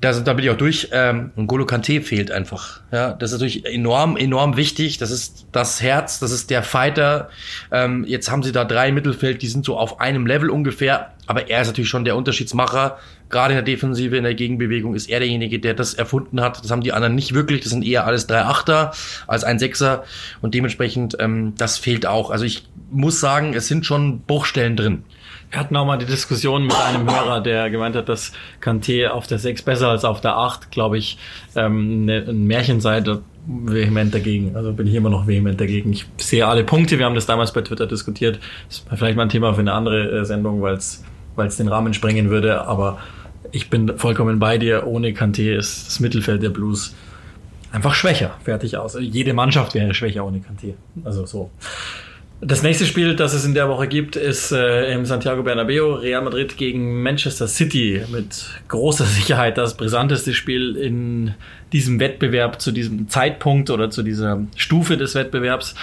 da, 0.00 0.12
sind, 0.12 0.26
da 0.28 0.32
bin 0.34 0.44
ich 0.44 0.50
auch 0.50 0.56
durch. 0.56 0.88
Ähm, 0.92 1.32
Golo 1.46 1.66
Kante 1.66 2.00
fehlt 2.00 2.30
einfach. 2.30 2.80
Ja, 2.92 3.12
das 3.12 3.32
ist 3.32 3.40
natürlich 3.40 3.66
enorm, 3.66 4.16
enorm 4.16 4.56
wichtig. 4.56 4.98
Das 4.98 5.10
ist 5.10 5.46
das 5.52 5.82
Herz, 5.82 6.20
das 6.20 6.30
ist 6.30 6.50
der 6.50 6.62
Fighter. 6.62 7.30
Ähm, 7.72 8.04
jetzt 8.06 8.30
haben 8.30 8.42
sie 8.42 8.52
da 8.52 8.64
drei 8.64 8.92
Mittelfeld, 8.92 9.42
die 9.42 9.48
sind 9.48 9.64
so 9.64 9.76
auf 9.76 10.00
einem 10.00 10.26
Level 10.26 10.50
ungefähr. 10.50 11.12
Aber 11.26 11.50
er 11.50 11.60
ist 11.60 11.68
natürlich 11.68 11.90
schon 11.90 12.04
der 12.04 12.16
Unterschiedsmacher. 12.16 12.98
Gerade 13.28 13.52
in 13.52 13.56
der 13.56 13.64
Defensive, 13.64 14.16
in 14.16 14.24
der 14.24 14.34
Gegenbewegung 14.34 14.94
ist 14.94 15.10
er 15.10 15.18
derjenige, 15.18 15.58
der 15.58 15.74
das 15.74 15.94
erfunden 15.94 16.40
hat. 16.40 16.62
Das 16.64 16.70
haben 16.70 16.80
die 16.80 16.92
anderen 16.92 17.14
nicht 17.14 17.34
wirklich. 17.34 17.60
Das 17.60 17.70
sind 17.70 17.84
eher 17.84 18.06
alles 18.06 18.26
drei 18.26 18.42
Achter 18.42 18.92
als 19.26 19.44
ein 19.44 19.58
Sechser. 19.58 20.04
Und 20.40 20.54
dementsprechend, 20.54 21.16
ähm, 21.18 21.54
das 21.58 21.76
fehlt 21.76 22.06
auch. 22.06 22.30
Also 22.30 22.44
ich 22.44 22.66
muss 22.90 23.20
sagen, 23.20 23.52
es 23.54 23.66
sind 23.66 23.84
schon 23.84 24.20
Bruchstellen 24.22 24.76
drin. 24.76 25.04
Wir 25.50 25.60
hatten 25.60 25.76
auch 25.76 25.86
mal 25.86 25.96
die 25.96 26.06
Diskussion 26.06 26.64
mit 26.64 26.76
einem 26.76 27.10
Hörer, 27.10 27.40
der 27.40 27.70
gemeint 27.70 27.96
hat, 27.96 28.08
dass 28.08 28.32
Kanté 28.62 29.08
auf 29.08 29.26
der 29.26 29.38
6 29.38 29.62
besser 29.62 29.88
als 29.88 30.04
auf 30.04 30.20
der 30.20 30.36
8, 30.36 30.70
glaube 30.70 30.98
ich, 30.98 31.18
ähm, 31.56 32.04
ne, 32.04 32.24
ein 32.28 32.44
Märchen 32.44 32.80
sei. 32.80 33.00
Da 33.00 33.20
vehement 33.48 34.14
dagegen. 34.14 34.54
Also 34.56 34.72
bin 34.72 34.86
ich 34.86 34.94
immer 34.94 35.08
noch 35.08 35.26
vehement 35.26 35.58
dagegen. 35.60 35.92
Ich 35.92 36.06
sehe 36.18 36.46
alle 36.46 36.64
Punkte. 36.64 36.98
Wir 36.98 37.06
haben 37.06 37.14
das 37.14 37.26
damals 37.26 37.52
bei 37.52 37.62
Twitter 37.62 37.86
diskutiert. 37.86 38.38
Das 38.68 38.78
ist 38.78 38.86
vielleicht 38.94 39.16
mal 39.16 39.22
ein 39.22 39.30
Thema 39.30 39.54
für 39.54 39.60
eine 39.60 39.72
andere 39.72 40.20
äh, 40.20 40.24
Sendung, 40.24 40.60
weil 40.60 40.74
es 40.74 41.56
den 41.56 41.68
Rahmen 41.68 41.94
sprengen 41.94 42.28
würde. 42.28 42.66
Aber 42.66 42.98
ich 43.50 43.70
bin 43.70 43.96
vollkommen 43.96 44.38
bei 44.38 44.58
dir. 44.58 44.86
Ohne 44.86 45.08
Kanté 45.10 45.56
ist 45.56 45.86
das 45.86 46.00
Mittelfeld 46.00 46.42
der 46.42 46.50
Blues 46.50 46.94
einfach 47.72 47.94
schwächer. 47.94 48.34
Fertig 48.44 48.76
aus. 48.76 48.96
Jede 49.00 49.32
Mannschaft 49.32 49.74
wäre 49.74 49.94
schwächer 49.94 50.24
ohne 50.26 50.38
Kanté. 50.38 50.74
Also 51.04 51.24
so. 51.24 51.50
Das 52.40 52.62
nächste 52.62 52.86
Spiel, 52.86 53.16
das 53.16 53.34
es 53.34 53.44
in 53.44 53.54
der 53.54 53.68
Woche 53.68 53.88
gibt, 53.88 54.14
ist 54.14 54.52
äh, 54.52 54.92
im 54.92 55.04
Santiago 55.04 55.42
Bernabeo 55.42 55.94
Real 55.94 56.22
Madrid 56.22 56.56
gegen 56.56 57.02
Manchester 57.02 57.48
City 57.48 58.02
mit 58.12 58.46
großer 58.68 59.04
Sicherheit 59.06 59.58
das 59.58 59.76
brisanteste 59.76 60.32
Spiel 60.32 60.76
in 60.76 61.34
diesem 61.72 61.98
Wettbewerb 61.98 62.60
zu 62.60 62.70
diesem 62.70 63.08
Zeitpunkt 63.08 63.70
oder 63.70 63.90
zu 63.90 64.04
dieser 64.04 64.44
Stufe 64.54 64.96
des 64.96 65.16
Wettbewerbs. 65.16 65.74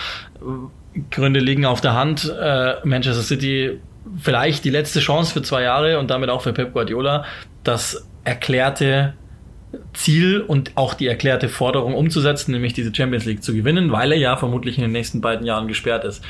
Gründe 1.12 1.42
liegen 1.42 1.66
auf 1.66 1.82
der 1.82 1.94
Hand. 1.94 2.34
Äh, 2.40 2.76
Manchester 2.86 3.24
City 3.24 3.82
vielleicht 4.22 4.64
die 4.64 4.70
letzte 4.70 5.02
Chance 5.02 5.34
für 5.34 5.42
zwei 5.42 5.64
Jahre 5.64 6.00
und 6.00 6.10
damit 6.10 6.30
auch 6.30 6.42
für 6.42 6.54
Pep 6.54 6.72
Guardiola, 6.72 7.26
das 7.64 8.08
erklärte 8.24 9.14
Ziel 9.94 10.42
und 10.42 10.72
auch 10.76 10.94
die 10.94 11.08
erklärte 11.08 11.50
Forderung 11.50 11.96
umzusetzen, 11.96 12.52
nämlich 12.52 12.74
diese 12.74 12.94
Champions 12.94 13.26
League 13.26 13.44
zu 13.44 13.54
gewinnen, 13.54 13.92
weil 13.92 14.12
er 14.12 14.18
ja 14.18 14.38
vermutlich 14.38 14.78
in 14.78 14.84
den 14.84 14.92
nächsten 14.92 15.22
beiden 15.22 15.46
Jahren 15.46 15.68
gesperrt 15.68 16.06
ist. 16.06 16.24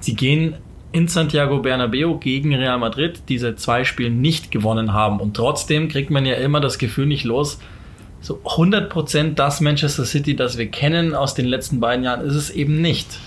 Sie 0.00 0.14
gehen 0.14 0.54
in 0.92 1.08
Santiago 1.08 1.60
Bernabeo 1.60 2.18
gegen 2.18 2.54
Real 2.54 2.78
Madrid 2.78 3.22
diese 3.28 3.54
zwei 3.54 3.84
Spiele 3.84 4.10
nicht 4.10 4.50
gewonnen 4.50 4.92
haben 4.92 5.20
und 5.20 5.34
trotzdem 5.36 5.88
kriegt 5.88 6.10
man 6.10 6.26
ja 6.26 6.34
immer 6.34 6.60
das 6.60 6.78
Gefühl 6.78 7.06
nicht 7.06 7.24
los, 7.24 7.60
so 8.20 8.40
100% 8.44 9.34
das 9.34 9.60
Manchester 9.60 10.04
City, 10.04 10.36
das 10.36 10.58
wir 10.58 10.66
kennen 10.66 11.14
aus 11.14 11.34
den 11.34 11.46
letzten 11.46 11.80
beiden 11.80 12.04
Jahren, 12.04 12.20
ist 12.26 12.34
es 12.34 12.50
eben 12.50 12.80
nicht. 12.80 13.18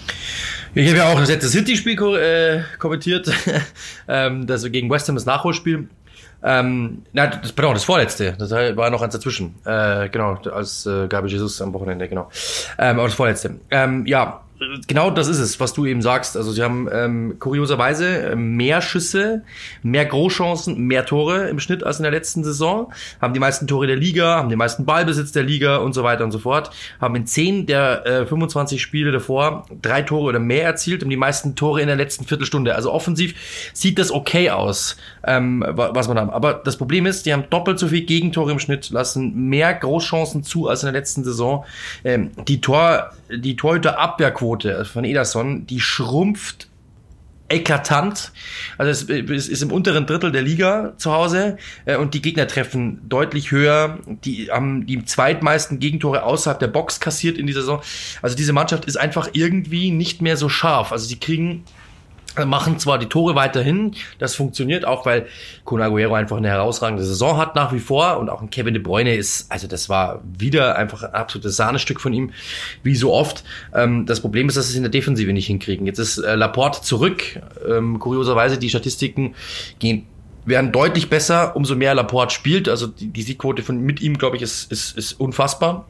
Ich 0.75 0.87
habe 0.87 0.97
ja 0.97 1.11
auch 1.11 1.19
das 1.19 1.29
letzte 1.29 1.49
City-Spiel 1.49 1.97
äh, 2.15 2.61
kommentiert, 2.79 3.31
ähm, 4.07 4.45
das 4.45 4.69
gegen 4.71 4.89
West 4.89 5.07
Ham 5.07 5.15
das 5.15 5.25
Nachholspiel. 5.25 5.87
Ähm, 6.43 7.03
na, 7.13 7.27
das, 7.27 7.53
pardon, 7.53 7.73
das 7.73 7.85
vorletzte. 7.85 8.33
Das 8.37 8.51
war 8.51 8.89
noch 8.89 9.01
eins 9.01 9.13
dazwischen. 9.13 9.55
Äh, 9.65 10.09
genau, 10.09 10.37
als 10.51 10.85
äh, 10.85 11.07
Gabi 11.07 11.29
Jesus 11.29 11.61
am 11.61 11.73
Wochenende, 11.73 12.07
genau. 12.07 12.29
Ähm, 12.77 12.97
aber 12.97 13.07
das 13.07 13.13
vorletzte. 13.13 13.55
Ähm, 13.71 14.05
ja, 14.05 14.41
genau 14.87 15.09
das 15.09 15.27
ist 15.27 15.39
es, 15.39 15.59
was 15.59 15.73
du 15.73 15.85
eben 15.85 16.01
sagst. 16.01 16.37
Also 16.37 16.51
sie 16.51 16.61
haben 16.63 16.87
ähm, 16.91 17.35
kurioserweise 17.39 18.31
äh, 18.31 18.35
mehr 18.35 18.81
Schüsse, 18.81 19.43
mehr 19.81 20.05
Großchancen, 20.05 20.77
mehr 20.77 21.05
Tore 21.05 21.49
im 21.49 21.59
Schnitt 21.59 21.83
als 21.83 21.97
in 21.99 22.03
der 22.03 22.11
letzten 22.11 22.43
Saison, 22.43 22.91
haben 23.21 23.33
die 23.33 23.39
meisten 23.39 23.67
Tore 23.67 23.87
der 23.87 23.95
Liga, 23.95 24.37
haben 24.37 24.49
den 24.49 24.57
meisten 24.57 24.85
Ballbesitz 24.85 25.31
der 25.31 25.43
Liga 25.43 25.77
und 25.77 25.93
so 25.93 26.03
weiter 26.03 26.23
und 26.23 26.31
so 26.31 26.39
fort, 26.39 26.71
haben 26.99 27.15
in 27.15 27.25
10 27.25 27.65
der 27.65 28.05
äh, 28.05 28.25
25 28.25 28.81
Spiele 28.81 29.11
davor 29.11 29.65
drei 29.81 30.01
Tore 30.01 30.23
oder 30.23 30.39
mehr 30.39 30.63
erzielt 30.63 31.03
und 31.03 31.09
die 31.09 31.17
meisten 31.17 31.55
Tore 31.55 31.81
in 31.81 31.87
der 31.87 31.95
letzten 31.95 32.25
Viertelstunde. 32.25 32.75
Also 32.75 32.91
offensiv 32.91 33.71
sieht 33.73 33.99
das 33.99 34.11
okay 34.11 34.49
aus, 34.49 34.97
ähm, 35.25 35.63
was 35.67 36.07
man 36.07 36.17
haben. 36.17 36.29
Aber 36.29 36.53
das 36.53 36.77
Problem 36.77 37.05
ist, 37.05 37.25
die 37.25 37.33
haben 37.33 37.45
doppelt 37.49 37.79
so 37.79 37.87
viel 37.87 38.01
Gegentore 38.01 38.51
im 38.51 38.59
Schnitt, 38.59 38.89
lassen 38.89 39.49
mehr 39.49 39.73
Großchancen 39.73 40.43
zu 40.43 40.67
als 40.67 40.83
in 40.83 40.87
der 40.87 40.93
letzten 40.93 41.23
Saison. 41.23 41.65
Ähm, 42.03 42.31
die 42.47 42.61
Tor, 42.61 43.11
die 43.37 43.55
Torhüter-Abwehrquote 43.55 44.85
von 44.85 45.03
Ederson, 45.03 45.65
die 45.67 45.79
schrumpft 45.79 46.67
eklatant. 47.49 48.31
Also 48.77 49.13
es, 49.13 49.47
ist 49.47 49.61
im 49.61 49.71
unteren 49.71 50.05
Drittel 50.05 50.31
der 50.31 50.41
Liga 50.41 50.93
zu 50.97 51.11
Hause 51.11 51.57
äh, 51.85 51.97
und 51.97 52.13
die 52.13 52.21
Gegner 52.21 52.47
treffen 52.47 53.01
deutlich 53.07 53.51
höher. 53.51 53.99
Die 54.25 54.49
haben 54.49 54.85
die 54.85 55.03
zweitmeisten 55.05 55.79
Gegentore 55.79 56.23
außerhalb 56.23 56.59
der 56.59 56.67
Box 56.67 56.99
kassiert 56.99 57.37
in 57.37 57.45
dieser 57.45 57.61
Saison. 57.61 57.81
Also 58.21 58.35
diese 58.35 58.53
Mannschaft 58.53 58.85
ist 58.85 58.97
einfach 58.97 59.29
irgendwie 59.33 59.91
nicht 59.91 60.21
mehr 60.21 60.37
so 60.37 60.49
scharf. 60.49 60.91
Also 60.91 61.05
sie 61.05 61.19
kriegen 61.19 61.63
machen 62.45 62.79
zwar 62.79 62.97
die 62.97 63.05
Tore 63.07 63.35
weiterhin, 63.35 63.93
das 64.19 64.35
funktioniert 64.35 64.85
auch, 64.85 65.05
weil 65.05 65.27
Kun 65.63 65.81
Aguero 65.81 66.15
einfach 66.15 66.37
eine 66.37 66.49
herausragende 66.49 67.03
Saison 67.03 67.37
hat 67.37 67.55
nach 67.55 67.73
wie 67.73 67.79
vor 67.79 68.17
und 68.17 68.29
auch 68.29 68.41
ein 68.41 68.49
Kevin 68.49 68.73
De 68.73 68.81
Bruyne 68.81 69.15
ist, 69.15 69.51
also 69.51 69.67
das 69.67 69.89
war 69.89 70.21
wieder 70.23 70.77
einfach 70.77 71.03
ein 71.03 71.13
absolutes 71.13 71.55
Sahnestück 71.55 72.01
von 72.01 72.13
ihm, 72.13 72.31
wie 72.81 72.95
so 72.95 73.13
oft. 73.13 73.43
Ähm, 73.73 74.05
das 74.05 74.21
Problem 74.21 74.47
ist, 74.49 74.57
dass 74.57 74.67
sie 74.67 74.71
es 74.71 74.77
in 74.77 74.83
der 74.83 74.91
Defensive 74.91 75.31
nicht 75.31 75.47
hinkriegen. 75.47 75.85
Jetzt 75.85 75.99
ist 75.99 76.17
äh, 76.17 76.35
Laporte 76.35 76.81
zurück, 76.81 77.39
ähm, 77.69 77.99
kurioserweise 77.99 78.57
die 78.57 78.69
Statistiken 78.69 79.35
gehen 79.79 80.07
werden 80.45 80.73
deutlich 80.73 81.09
besser, 81.09 81.55
umso 81.55 81.75
mehr 81.75 81.95
Laporte 81.95 82.33
spielt. 82.33 82.67
Also 82.67 82.87
die, 82.87 83.07
die 83.07 83.21
Siegquote 83.21 83.63
von 83.63 83.79
mit 83.79 84.01
ihm, 84.01 84.17
glaube 84.17 84.35
ich, 84.35 84.41
ist, 84.41 84.71
ist, 84.71 84.97
ist 84.97 85.13
unfassbar 85.13 85.85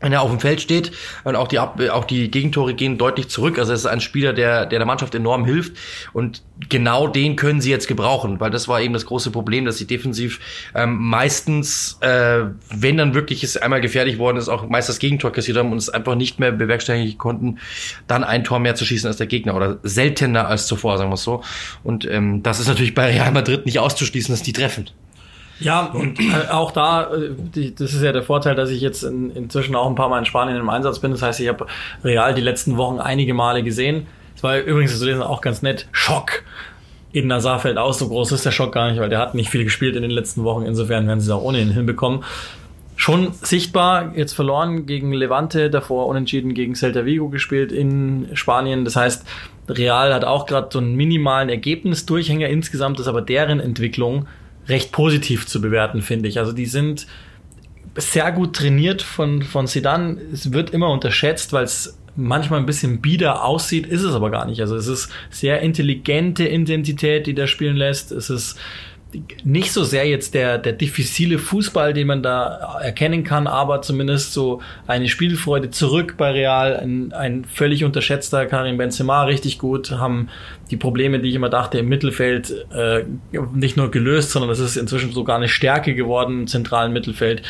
wenn 0.00 0.12
er 0.12 0.22
auf 0.22 0.30
dem 0.30 0.40
Feld 0.40 0.60
steht 0.60 0.92
und 1.24 1.36
auch 1.36 1.48
die, 1.48 1.58
auch 1.58 2.04
die 2.04 2.30
Gegentore 2.30 2.74
gehen 2.74 2.98
deutlich 2.98 3.28
zurück. 3.28 3.58
Also 3.58 3.72
es 3.72 3.80
ist 3.80 3.86
ein 3.86 4.00
Spieler, 4.00 4.32
der, 4.32 4.66
der 4.66 4.78
der 4.78 4.86
Mannschaft 4.86 5.14
enorm 5.14 5.44
hilft 5.44 5.76
und 6.12 6.42
genau 6.68 7.06
den 7.06 7.36
können 7.36 7.60
sie 7.60 7.70
jetzt 7.70 7.86
gebrauchen, 7.86 8.40
weil 8.40 8.50
das 8.50 8.68
war 8.68 8.80
eben 8.80 8.92
das 8.92 9.06
große 9.06 9.30
Problem, 9.30 9.64
dass 9.64 9.78
sie 9.78 9.86
defensiv 9.86 10.40
ähm, 10.74 10.96
meistens, 10.96 11.98
äh, 12.00 12.44
wenn 12.70 12.96
dann 12.96 13.14
wirklich 13.14 13.44
es 13.44 13.56
einmal 13.56 13.80
gefährlich 13.80 14.18
worden 14.18 14.36
ist, 14.36 14.48
auch 14.48 14.68
meist 14.68 14.88
das 14.88 14.98
Gegentor 14.98 15.32
kassiert 15.32 15.56
haben 15.56 15.72
und 15.72 15.78
es 15.78 15.88
einfach 15.88 16.14
nicht 16.14 16.40
mehr 16.40 16.52
bewerkstelligen 16.52 17.18
konnten, 17.18 17.58
dann 18.06 18.24
ein 18.24 18.44
Tor 18.44 18.58
mehr 18.58 18.74
zu 18.74 18.84
schießen 18.84 19.06
als 19.06 19.16
der 19.16 19.26
Gegner 19.26 19.54
oder 19.54 19.78
seltener 19.82 20.48
als 20.48 20.66
zuvor, 20.66 20.98
sagen 20.98 21.10
wir 21.10 21.14
es 21.14 21.22
so. 21.22 21.42
Und 21.82 22.06
ähm, 22.10 22.42
das 22.42 22.60
ist 22.60 22.68
natürlich 22.68 22.94
bei 22.94 23.06
Real 23.06 23.32
Madrid 23.32 23.66
nicht 23.66 23.78
auszuschließen, 23.78 24.32
dass 24.32 24.42
die 24.42 24.52
treffen. 24.52 24.90
Ja, 25.60 25.86
und 25.86 26.18
äh, 26.18 26.50
auch 26.50 26.70
da, 26.70 27.12
äh, 27.14 27.70
das 27.72 27.94
ist 27.94 28.02
ja 28.02 28.12
der 28.12 28.22
Vorteil, 28.22 28.54
dass 28.54 28.70
ich 28.70 28.80
jetzt 28.80 29.02
in, 29.02 29.30
inzwischen 29.30 29.74
auch 29.74 29.86
ein 29.86 29.94
paar 29.94 30.08
Mal 30.08 30.18
in 30.18 30.24
Spanien 30.24 30.56
im 30.56 30.70
Einsatz 30.70 30.98
bin. 30.98 31.10
Das 31.10 31.22
heißt, 31.22 31.40
ich 31.40 31.48
habe 31.48 31.66
Real 32.02 32.34
die 32.34 32.40
letzten 32.40 32.76
Wochen 32.76 32.98
einige 32.98 33.34
Male 33.34 33.62
gesehen. 33.62 34.06
Es 34.34 34.42
war 34.42 34.58
übrigens 34.58 34.98
zu 34.98 35.04
lesen 35.04 35.22
auch 35.22 35.40
ganz 35.40 35.62
nett. 35.62 35.86
Schock. 35.92 36.42
Eden 37.12 37.32
Hazard 37.32 37.62
fällt 37.62 37.76
aus, 37.76 37.98
so 37.98 38.08
groß 38.08 38.32
ist 38.32 38.46
der 38.46 38.52
Schock 38.52 38.72
gar 38.72 38.90
nicht, 38.90 39.00
weil 39.00 39.08
der 39.08 39.18
hat 39.18 39.34
nicht 39.34 39.50
viel 39.50 39.64
gespielt 39.64 39.96
in 39.96 40.02
den 40.02 40.12
letzten 40.12 40.44
Wochen. 40.44 40.64
Insofern 40.64 41.06
werden 41.06 41.20
sie 41.20 41.26
es 41.26 41.32
auch 41.32 41.42
ohnehin 41.42 41.70
hinbekommen. 41.70 42.24
Schon 42.96 43.32
sichtbar, 43.32 44.12
jetzt 44.14 44.34
verloren 44.34 44.86
gegen 44.86 45.12
Levante, 45.12 45.70
davor 45.70 46.06
unentschieden 46.06 46.54
gegen 46.54 46.74
Celta 46.74 47.04
Vigo 47.04 47.30
gespielt 47.30 47.72
in 47.72 48.28
Spanien. 48.34 48.84
Das 48.84 48.94
heißt, 48.94 49.24
Real 49.68 50.12
hat 50.12 50.24
auch 50.24 50.46
gerade 50.46 50.68
so 50.70 50.78
einen 50.78 50.94
minimalen 50.96 51.48
Ergebnisdurchhänger 51.48 52.48
insgesamt, 52.48 53.00
ist 53.00 53.08
aber 53.08 53.22
deren 53.22 53.58
Entwicklung 53.58 54.26
recht 54.68 54.92
positiv 54.92 55.46
zu 55.46 55.60
bewerten, 55.60 56.02
finde 56.02 56.28
ich. 56.28 56.38
Also 56.38 56.52
die 56.52 56.66
sind 56.66 57.06
sehr 57.96 58.30
gut 58.32 58.54
trainiert 58.54 59.02
von, 59.02 59.42
von 59.42 59.66
Sedan. 59.66 60.18
Es 60.32 60.52
wird 60.52 60.70
immer 60.70 60.90
unterschätzt, 60.90 61.52
weil 61.52 61.64
es 61.64 61.98
manchmal 62.16 62.60
ein 62.60 62.66
bisschen 62.66 63.00
bieder 63.00 63.44
aussieht, 63.44 63.86
ist 63.86 64.02
es 64.02 64.14
aber 64.14 64.30
gar 64.30 64.46
nicht. 64.46 64.60
Also 64.60 64.76
es 64.76 64.86
ist 64.86 65.10
sehr 65.30 65.60
intelligente 65.60 66.44
Intensität, 66.44 67.26
die 67.26 67.34
da 67.34 67.46
spielen 67.46 67.76
lässt. 67.76 68.12
Es 68.12 68.30
ist 68.30 68.58
nicht 69.42 69.72
so 69.72 69.82
sehr 69.82 70.06
jetzt 70.06 70.34
der, 70.34 70.58
der 70.58 70.72
diffizile 70.72 71.38
Fußball, 71.38 71.92
den 71.92 72.06
man 72.06 72.22
da 72.22 72.78
erkennen 72.80 73.24
kann, 73.24 73.46
aber 73.46 73.82
zumindest 73.82 74.32
so 74.32 74.60
eine 74.86 75.08
Spielfreude 75.08 75.70
zurück 75.70 76.14
bei 76.16 76.30
Real. 76.30 76.76
Ein, 76.76 77.12
ein 77.12 77.44
völlig 77.44 77.84
unterschätzter 77.84 78.46
Karim 78.46 78.76
Benzema, 78.76 79.24
richtig 79.24 79.58
gut, 79.58 79.90
haben 79.90 80.28
die 80.70 80.76
Probleme, 80.76 81.18
die 81.18 81.30
ich 81.30 81.34
immer 81.34 81.48
dachte, 81.48 81.78
im 81.78 81.88
Mittelfeld 81.88 82.66
äh, 82.72 83.02
nicht 83.52 83.76
nur 83.76 83.90
gelöst, 83.90 84.30
sondern 84.30 84.50
es 84.50 84.60
ist 84.60 84.76
inzwischen 84.76 85.12
sogar 85.12 85.36
eine 85.36 85.48
Stärke 85.48 85.94
geworden 85.94 86.40
im 86.40 86.46
zentralen 86.46 86.92
Mittelfeld 86.92 87.42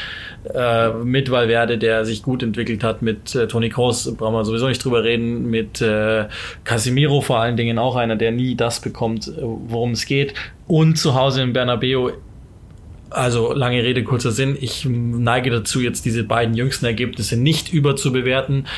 äh, 0.54 0.90
mit 0.90 1.30
Valverde, 1.30 1.76
der 1.76 2.06
sich 2.06 2.22
gut 2.22 2.42
entwickelt 2.42 2.82
hat, 2.82 3.02
mit 3.02 3.34
äh, 3.34 3.46
Toni 3.46 3.68
Kroos, 3.68 4.14
brauchen 4.16 4.34
wir 4.34 4.44
sowieso 4.44 4.68
nicht 4.68 4.82
drüber 4.82 5.04
reden, 5.04 5.50
mit 5.50 5.82
äh, 5.82 6.26
Casimiro 6.64 7.20
vor 7.20 7.40
allen 7.40 7.58
Dingen 7.58 7.78
auch 7.78 7.96
einer, 7.96 8.16
der 8.16 8.30
nie 8.32 8.54
das 8.54 8.80
bekommt, 8.80 9.30
worum 9.38 9.90
es 9.90 10.06
geht 10.06 10.32
und 10.70 10.96
zu 10.96 11.16
Hause 11.16 11.42
in 11.42 11.52
Bernabeu 11.52 12.12
also 13.10 13.52
lange 13.52 13.82
Rede, 13.82 14.04
kurzer 14.04 14.30
Sinn. 14.30 14.56
Ich 14.60 14.86
neige 14.88 15.50
dazu, 15.50 15.80
jetzt 15.80 16.04
diese 16.04 16.22
beiden 16.22 16.54
jüngsten 16.54 16.86
Ergebnisse 16.86 17.36
nicht 17.36 17.72
überzubewerten. 17.72 18.68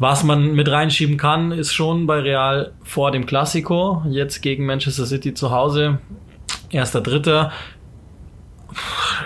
Was 0.00 0.24
man 0.24 0.54
mit 0.54 0.68
reinschieben 0.68 1.16
kann, 1.16 1.52
ist 1.52 1.72
schon 1.72 2.08
bei 2.08 2.18
Real 2.18 2.72
vor 2.82 3.12
dem 3.12 3.24
Klassiko, 3.24 4.02
jetzt 4.10 4.42
gegen 4.42 4.66
Manchester 4.66 5.06
City 5.06 5.32
zu 5.32 5.52
Hause, 5.52 6.00
erster 6.70 7.02
Dritter. 7.02 7.52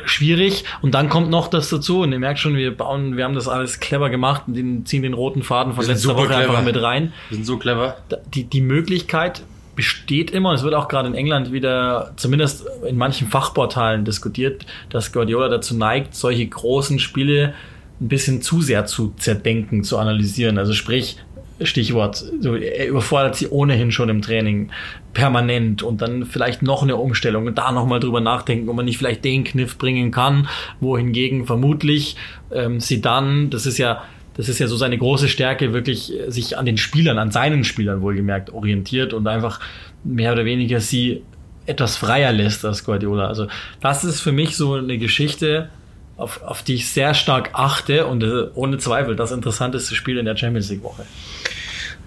Schwierig. 0.05 0.65
Und 0.83 0.95
dann 0.95 1.09
kommt 1.09 1.31
noch 1.31 1.49
das 1.49 1.71
dazu. 1.71 2.03
Und 2.03 2.13
ihr 2.13 2.19
merkt 2.19 2.39
schon, 2.39 2.55
wir 2.55 2.77
bauen, 2.77 3.17
wir 3.17 3.25
haben 3.25 3.35
das 3.35 3.49
alles 3.49 3.81
clever 3.81 4.11
gemacht 4.11 4.43
und 4.49 4.87
ziehen 4.87 5.03
den 5.03 5.15
roten 5.15 5.43
Faden 5.43 5.73
von 5.73 5.87
letzter 5.87 6.15
Woche 6.15 6.27
clever. 6.27 6.41
einfach 6.41 6.63
mit 6.63 6.81
rein. 6.81 7.15
Wir 7.31 7.37
sind 7.37 7.47
so 7.47 7.57
clever. 7.57 7.97
Die, 8.35 8.45
die 8.45 8.61
Möglichkeit 8.61 9.43
besteht 9.75 10.31
immer, 10.31 10.53
es 10.53 10.63
wird 10.63 10.75
auch 10.75 10.89
gerade 10.89 11.09
in 11.09 11.15
England 11.15 11.53
wieder, 11.53 12.13
zumindest 12.17 12.67
in 12.87 12.97
manchen 12.97 13.29
Fachportalen 13.29 14.05
diskutiert, 14.05 14.67
dass 14.91 15.13
Guardiola 15.13 15.49
dazu 15.49 15.75
neigt, 15.75 16.15
solche 16.15 16.47
großen 16.47 16.99
Spiele 16.99 17.55
ein 18.01 18.09
bisschen 18.09 18.43
zu 18.43 18.61
sehr 18.61 18.87
zu 18.87 19.15
zerdenken, 19.17 19.85
zu 19.85 19.99
analysieren. 19.99 20.59
Also 20.59 20.73
sprich, 20.73 21.17
Stichwort, 21.61 22.25
er 22.43 22.89
überfordert 22.89 23.37
sie 23.37 23.49
ohnehin 23.49 23.93
schon 23.93 24.09
im 24.09 24.23
Training 24.23 24.71
permanent 25.13 25.83
und 25.83 26.03
dann 26.03 26.25
vielleicht 26.25 26.63
noch 26.63 26.83
eine 26.83 26.97
Umstellung 26.97 27.47
und 27.47 27.59
da 27.59 27.73
nochmal 27.73 28.01
drüber 28.01 28.21
nachdenken, 28.21 28.69
ob 28.69 28.77
man 28.77 28.85
nicht 28.85 28.99
vielleicht 28.99 29.25
den 29.25 29.45
Kniff 29.45 29.79
bringen 29.79 30.11
kann, 30.11 30.49
wohingegen 30.81 31.47
vermutlich 31.47 32.17
ähm, 32.53 32.81
sie 32.81 33.01
dann, 33.01 33.51
das 33.51 33.67
ist 33.67 33.79
ja 33.79 34.03
das 34.35 34.49
ist 34.49 34.59
ja 34.59 34.67
so 34.67 34.77
seine 34.77 34.97
große 34.99 35.29
Stärke, 35.29 35.73
wirklich 35.73 36.13
sich 36.29 36.57
an 36.57 36.67
den 36.67 36.79
Spielern, 36.79 37.19
an 37.19 37.31
seinen 37.31 37.65
Spielern 37.65 38.01
wohlgemerkt 38.01 38.51
orientiert 38.51 39.13
und 39.13 39.27
einfach 39.27 39.61
mehr 40.05 40.33
oder 40.33 40.45
weniger 40.45 40.81
sie 40.81 41.23
etwas 41.67 41.97
freier 41.97 42.33
lässt 42.33 42.65
als 42.65 42.85
Guardiola. 42.85 43.29
Also 43.29 43.47
das 43.81 44.05
ist 44.05 44.21
für 44.21 44.33
mich 44.33 44.57
so 44.57 44.75
eine 44.75 44.99
Geschichte, 44.99 45.69
auf, 46.17 46.43
auf 46.43 46.63
die 46.63 46.75
ich 46.75 46.89
sehr 46.89 47.15
stark 47.15 47.51
achte 47.53 48.07
und 48.07 48.23
äh, 48.23 48.49
ohne 48.55 48.79
Zweifel 48.79 49.17
das 49.17 49.33
interessanteste 49.33 49.95
Spiel 49.95 50.19
in 50.19 50.25
der 50.25 50.37
Champions 50.37 50.71
League 50.71 50.83
Woche. 50.83 51.05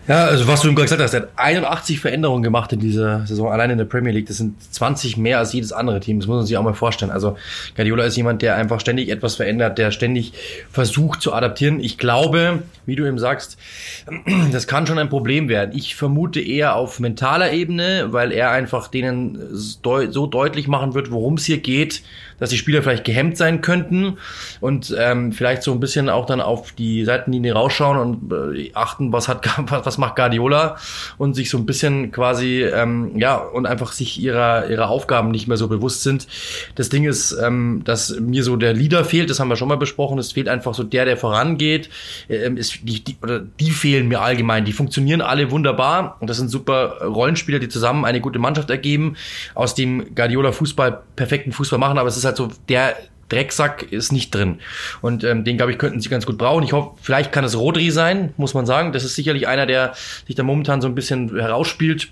Ja, 0.07 0.25
also 0.25 0.47
was 0.47 0.61
du 0.61 0.67
gerade 0.67 0.83
gesagt 0.83 1.01
hast, 1.01 1.15
er 1.15 1.21
hat 1.21 1.29
81 1.35 1.99
Veränderungen 1.99 2.43
gemacht 2.43 2.71
in 2.71 2.79
dieser 2.79 3.25
Saison, 3.25 3.51
allein 3.51 3.71
in 3.71 3.79
der 3.79 3.85
Premier 3.85 4.13
League. 4.13 4.27
Das 4.27 4.37
sind 4.37 4.55
20 4.71 5.17
mehr 5.17 5.39
als 5.39 5.51
jedes 5.51 5.71
andere 5.71 5.99
Team. 5.99 6.19
Das 6.19 6.27
muss 6.27 6.37
man 6.37 6.45
sich 6.45 6.55
auch 6.57 6.63
mal 6.63 6.75
vorstellen. 6.75 7.09
Also 7.09 7.37
Guardiola 7.75 8.03
ist 8.03 8.15
jemand, 8.15 8.43
der 8.43 8.55
einfach 8.55 8.79
ständig 8.79 9.09
etwas 9.09 9.35
verändert, 9.35 9.79
der 9.79 9.89
ständig 9.89 10.33
versucht 10.71 11.21
zu 11.21 11.33
adaptieren. 11.33 11.79
Ich 11.79 11.97
glaube, 11.97 12.61
wie 12.85 12.95
du 12.95 13.03
eben 13.07 13.17
sagst, 13.17 13.57
das 14.51 14.67
kann 14.67 14.85
schon 14.85 14.99
ein 14.99 15.09
Problem 15.09 15.49
werden. 15.49 15.75
Ich 15.75 15.95
vermute 15.95 16.39
eher 16.39 16.75
auf 16.75 16.99
mentaler 16.99 17.51
Ebene, 17.51 18.07
weil 18.11 18.31
er 18.31 18.51
einfach 18.51 18.87
denen 18.87 19.39
so 19.51 20.27
deutlich 20.27 20.67
machen 20.67 20.93
wird, 20.93 21.09
worum 21.09 21.35
es 21.35 21.45
hier 21.45 21.57
geht, 21.57 22.03
dass 22.39 22.49
die 22.49 22.57
Spieler 22.57 22.81
vielleicht 22.83 23.03
gehemmt 23.03 23.37
sein 23.37 23.61
könnten 23.61 24.17
und 24.61 24.95
ähm, 24.97 25.31
vielleicht 25.31 25.63
so 25.63 25.71
ein 25.71 25.79
bisschen 25.79 26.09
auch 26.09 26.25
dann 26.25 26.41
auf 26.41 26.71
die 26.71 27.05
Seitenlinie 27.05 27.53
rausschauen 27.53 27.97
und 27.97 28.55
äh, 28.57 28.71
achten, 28.73 29.11
was 29.11 29.27
hat 29.27 29.45
was 29.69 29.97
macht 29.97 30.15
Guardiola 30.15 30.77
und 31.17 31.33
sich 31.33 31.49
so 31.49 31.57
ein 31.57 31.65
bisschen 31.65 32.11
quasi 32.11 32.63
ähm, 32.63 33.17
ja 33.17 33.35
und 33.35 33.65
einfach 33.65 33.91
sich 33.91 34.19
ihrer 34.19 34.69
ihrer 34.69 34.89
Aufgaben 34.89 35.31
nicht 35.31 35.47
mehr 35.47 35.57
so 35.57 35.67
bewusst 35.67 36.03
sind. 36.03 36.27
Das 36.75 36.89
Ding 36.89 37.05
ist, 37.05 37.31
ähm, 37.41 37.81
dass 37.85 38.19
mir 38.19 38.43
so 38.43 38.55
der 38.55 38.73
Leader 38.73 39.05
fehlt, 39.05 39.29
das 39.29 39.39
haben 39.39 39.49
wir 39.49 39.55
schon 39.55 39.67
mal 39.67 39.77
besprochen. 39.77 40.17
Es 40.19 40.31
fehlt 40.31 40.49
einfach 40.49 40.73
so 40.73 40.83
der, 40.83 41.05
der 41.05 41.17
vorangeht. 41.17 41.89
Ähm, 42.29 42.57
ist 42.57 42.79
die, 42.83 43.03
die, 43.03 43.17
oder 43.21 43.39
die 43.39 43.71
fehlen 43.71 44.07
mir 44.07 44.21
allgemein. 44.21 44.65
Die 44.65 44.73
funktionieren 44.73 45.21
alle 45.21 45.51
wunderbar 45.51 46.17
und 46.19 46.29
das 46.29 46.37
sind 46.37 46.49
super 46.49 47.01
Rollenspieler, 47.01 47.59
die 47.59 47.69
zusammen 47.69 48.05
eine 48.05 48.21
gute 48.21 48.39
Mannschaft 48.39 48.69
ergeben, 48.69 49.15
aus 49.53 49.75
dem 49.75 50.15
Guardiola 50.15 50.51
Fußball 50.51 51.01
perfekten 51.15 51.51
Fußball 51.51 51.79
machen. 51.79 51.97
Aber 51.97 52.07
es 52.07 52.17
ist 52.17 52.24
ist 52.25 52.39
halt 52.39 52.51
so, 52.51 52.57
der 52.67 52.95
Drecksack 53.29 53.91
ist 53.91 54.11
nicht 54.11 54.33
drin. 54.33 54.59
Und 55.01 55.23
ähm, 55.23 55.43
den, 55.43 55.57
glaube 55.57 55.71
ich, 55.71 55.77
könnten 55.77 55.99
sie 55.99 56.09
ganz 56.09 56.25
gut 56.25 56.37
brauchen. 56.37 56.63
Ich 56.63 56.73
hoffe, 56.73 56.91
vielleicht 57.01 57.31
kann 57.31 57.43
es 57.43 57.57
Rodri 57.57 57.89
sein, 57.91 58.33
muss 58.37 58.53
man 58.53 58.65
sagen. 58.65 58.91
Das 58.91 59.03
ist 59.03 59.15
sicherlich 59.15 59.47
einer, 59.47 59.65
der 59.65 59.93
sich 60.27 60.35
da 60.35 60.43
momentan 60.43 60.81
so 60.81 60.87
ein 60.87 60.95
bisschen 60.95 61.35
herausspielt. 61.39 62.09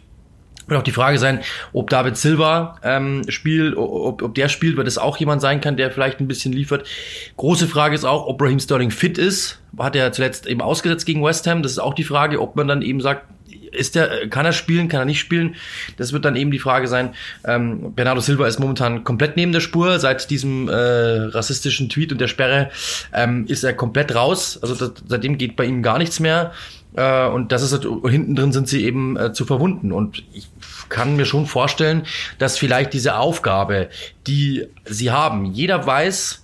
Wird 0.65 0.79
auch 0.79 0.83
die 0.83 0.91
Frage 0.91 1.19
sein, 1.19 1.41
ob 1.73 1.89
David 1.89 2.15
Silva 2.15 2.79
ähm, 2.83 3.23
spielt, 3.27 3.75
ob, 3.75 4.21
ob 4.21 4.33
der 4.33 4.47
spielt, 4.47 4.77
weil 4.77 4.85
das 4.85 4.97
auch 4.97 5.17
jemand 5.17 5.41
sein 5.41 5.59
kann, 5.59 5.75
der 5.75 5.91
vielleicht 5.91 6.21
ein 6.21 6.27
bisschen 6.27 6.53
liefert. 6.53 6.87
Große 7.35 7.67
Frage 7.67 7.95
ist 7.95 8.05
auch, 8.05 8.25
ob 8.27 8.41
Raheem 8.41 8.59
Sterling 8.59 8.89
fit 8.89 9.17
ist. 9.17 9.59
Hat 9.77 9.95
er 9.95 10.13
zuletzt 10.13 10.47
eben 10.47 10.61
ausgesetzt 10.61 11.05
gegen 11.05 11.23
West 11.23 11.45
Ham. 11.47 11.63
Das 11.63 11.73
ist 11.73 11.79
auch 11.79 11.93
die 11.93 12.05
Frage, 12.05 12.41
ob 12.41 12.55
man 12.55 12.67
dann 12.67 12.81
eben 12.81 13.01
sagt, 13.01 13.25
ist 13.73 13.95
der, 13.95 14.27
kann 14.29 14.45
er 14.45 14.53
spielen, 14.53 14.87
kann 14.87 15.01
er 15.01 15.05
nicht 15.05 15.19
spielen? 15.19 15.55
Das 15.97 16.13
wird 16.13 16.25
dann 16.25 16.35
eben 16.35 16.51
die 16.51 16.59
Frage 16.59 16.87
sein. 16.87 17.13
Ähm, 17.45 17.93
Bernardo 17.93 18.21
Silva 18.21 18.47
ist 18.47 18.59
momentan 18.59 19.03
komplett 19.03 19.35
neben 19.35 19.51
der 19.51 19.59
Spur. 19.59 19.99
Seit 19.99 20.29
diesem 20.29 20.69
äh, 20.69 20.73
rassistischen 20.73 21.89
Tweet 21.89 22.11
und 22.11 22.21
der 22.21 22.27
Sperre 22.27 22.69
ähm, 23.13 23.45
ist 23.47 23.63
er 23.63 23.73
komplett 23.73 24.15
raus. 24.15 24.59
Also 24.61 24.75
das, 24.75 24.91
seitdem 25.07 25.37
geht 25.37 25.55
bei 25.55 25.65
ihm 25.65 25.83
gar 25.83 25.97
nichts 25.97 26.19
mehr. 26.19 26.53
Äh, 26.95 27.27
und 27.27 27.51
das 27.51 27.61
ist 27.61 27.73
halt, 27.73 27.87
hinten 28.09 28.35
drin 28.35 28.51
sind 28.51 28.67
sie 28.67 28.83
eben 28.83 29.17
äh, 29.17 29.33
zu 29.33 29.45
verwunden. 29.45 29.91
Und 29.91 30.23
ich 30.33 30.47
kann 30.89 31.15
mir 31.15 31.25
schon 31.25 31.45
vorstellen, 31.45 32.03
dass 32.37 32.57
vielleicht 32.57 32.93
diese 32.93 33.17
Aufgabe, 33.17 33.89
die 34.27 34.67
sie 34.85 35.11
haben, 35.11 35.45
jeder 35.45 35.85
weiß, 35.85 36.42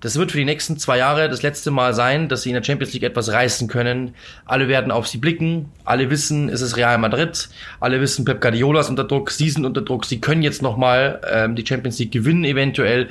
das 0.00 0.16
wird 0.16 0.30
für 0.30 0.38
die 0.38 0.44
nächsten 0.44 0.78
zwei 0.78 0.98
Jahre 0.98 1.28
das 1.28 1.42
letzte 1.42 1.70
Mal 1.70 1.92
sein, 1.92 2.28
dass 2.28 2.42
sie 2.42 2.50
in 2.50 2.54
der 2.54 2.62
Champions 2.62 2.92
League 2.92 3.02
etwas 3.02 3.32
reißen 3.32 3.66
können. 3.66 4.14
Alle 4.44 4.68
werden 4.68 4.92
auf 4.92 5.08
sie 5.08 5.18
blicken. 5.18 5.70
Alle 5.84 6.08
wissen, 6.10 6.48
es 6.48 6.60
ist 6.60 6.76
Real 6.76 6.98
Madrid. 6.98 7.48
Alle 7.80 8.00
wissen, 8.00 8.24
Pep 8.24 8.40
Guardiola 8.40 8.80
ist 8.80 8.90
unter 8.90 9.04
Druck. 9.04 9.32
Sie 9.32 9.50
sind 9.50 9.64
unter 9.64 9.82
Druck. 9.82 10.04
Sie 10.04 10.20
können 10.20 10.42
jetzt 10.42 10.62
nochmal 10.62 11.20
ähm, 11.28 11.56
die 11.56 11.66
Champions 11.66 11.98
League 11.98 12.12
gewinnen, 12.12 12.44
eventuell. 12.44 13.08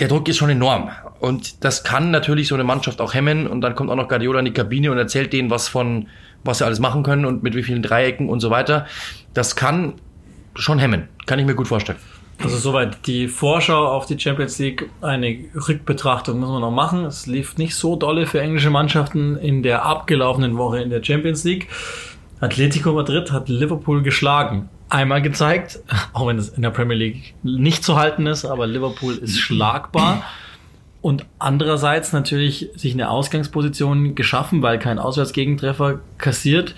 Der 0.00 0.08
Druck 0.08 0.28
ist 0.28 0.38
schon 0.38 0.50
enorm. 0.50 0.90
Und 1.20 1.64
das 1.64 1.84
kann 1.84 2.10
natürlich 2.10 2.48
so 2.48 2.56
eine 2.56 2.64
Mannschaft 2.64 3.00
auch 3.00 3.14
hemmen. 3.14 3.46
Und 3.46 3.60
dann 3.60 3.76
kommt 3.76 3.90
auch 3.90 3.96
noch 3.96 4.08
Guardiola 4.08 4.40
in 4.40 4.46
die 4.46 4.52
Kabine 4.52 4.90
und 4.90 4.98
erzählt 4.98 5.32
denen 5.32 5.50
was 5.50 5.68
von, 5.68 6.08
was 6.42 6.58
sie 6.58 6.66
alles 6.66 6.80
machen 6.80 7.04
können 7.04 7.24
und 7.24 7.44
mit 7.44 7.54
wie 7.54 7.62
vielen 7.62 7.82
Dreiecken 7.82 8.28
und 8.28 8.40
so 8.40 8.50
weiter. 8.50 8.86
Das 9.34 9.54
kann 9.54 9.94
schon 10.56 10.80
hemmen. 10.80 11.08
Kann 11.26 11.38
ich 11.38 11.46
mir 11.46 11.54
gut 11.54 11.68
vorstellen. 11.68 11.98
Also 12.42 12.58
soweit 12.58 13.06
die 13.06 13.28
Vorschau 13.28 13.86
auf 13.88 14.06
die 14.06 14.18
Champions 14.18 14.58
League. 14.58 14.90
Eine 15.00 15.38
Rückbetrachtung 15.54 16.38
müssen 16.38 16.52
wir 16.52 16.60
noch 16.60 16.70
machen. 16.70 17.04
Es 17.06 17.26
lief 17.26 17.56
nicht 17.56 17.74
so 17.74 17.96
dolle 17.96 18.26
für 18.26 18.40
englische 18.40 18.70
Mannschaften 18.70 19.36
in 19.36 19.62
der 19.62 19.84
abgelaufenen 19.84 20.58
Woche 20.58 20.80
in 20.80 20.90
der 20.90 21.02
Champions 21.02 21.44
League. 21.44 21.68
Atletico 22.40 22.92
Madrid 22.92 23.32
hat 23.32 23.48
Liverpool 23.48 24.02
geschlagen. 24.02 24.68
Einmal 24.90 25.22
gezeigt, 25.22 25.80
auch 26.12 26.26
wenn 26.26 26.38
es 26.38 26.50
in 26.50 26.62
der 26.62 26.70
Premier 26.70 26.96
League 26.96 27.34
nicht 27.42 27.82
zu 27.82 27.96
halten 27.96 28.26
ist, 28.26 28.44
aber 28.44 28.66
Liverpool 28.66 29.14
ist 29.14 29.38
schlagbar. 29.38 30.22
Und 31.00 31.24
andererseits 31.38 32.12
natürlich 32.12 32.68
sich 32.74 32.92
eine 32.92 33.10
Ausgangsposition 33.10 34.14
geschaffen, 34.14 34.62
weil 34.62 34.78
kein 34.78 34.98
Auswärtsgegentreffer 34.98 36.00
kassiert, 36.18 36.74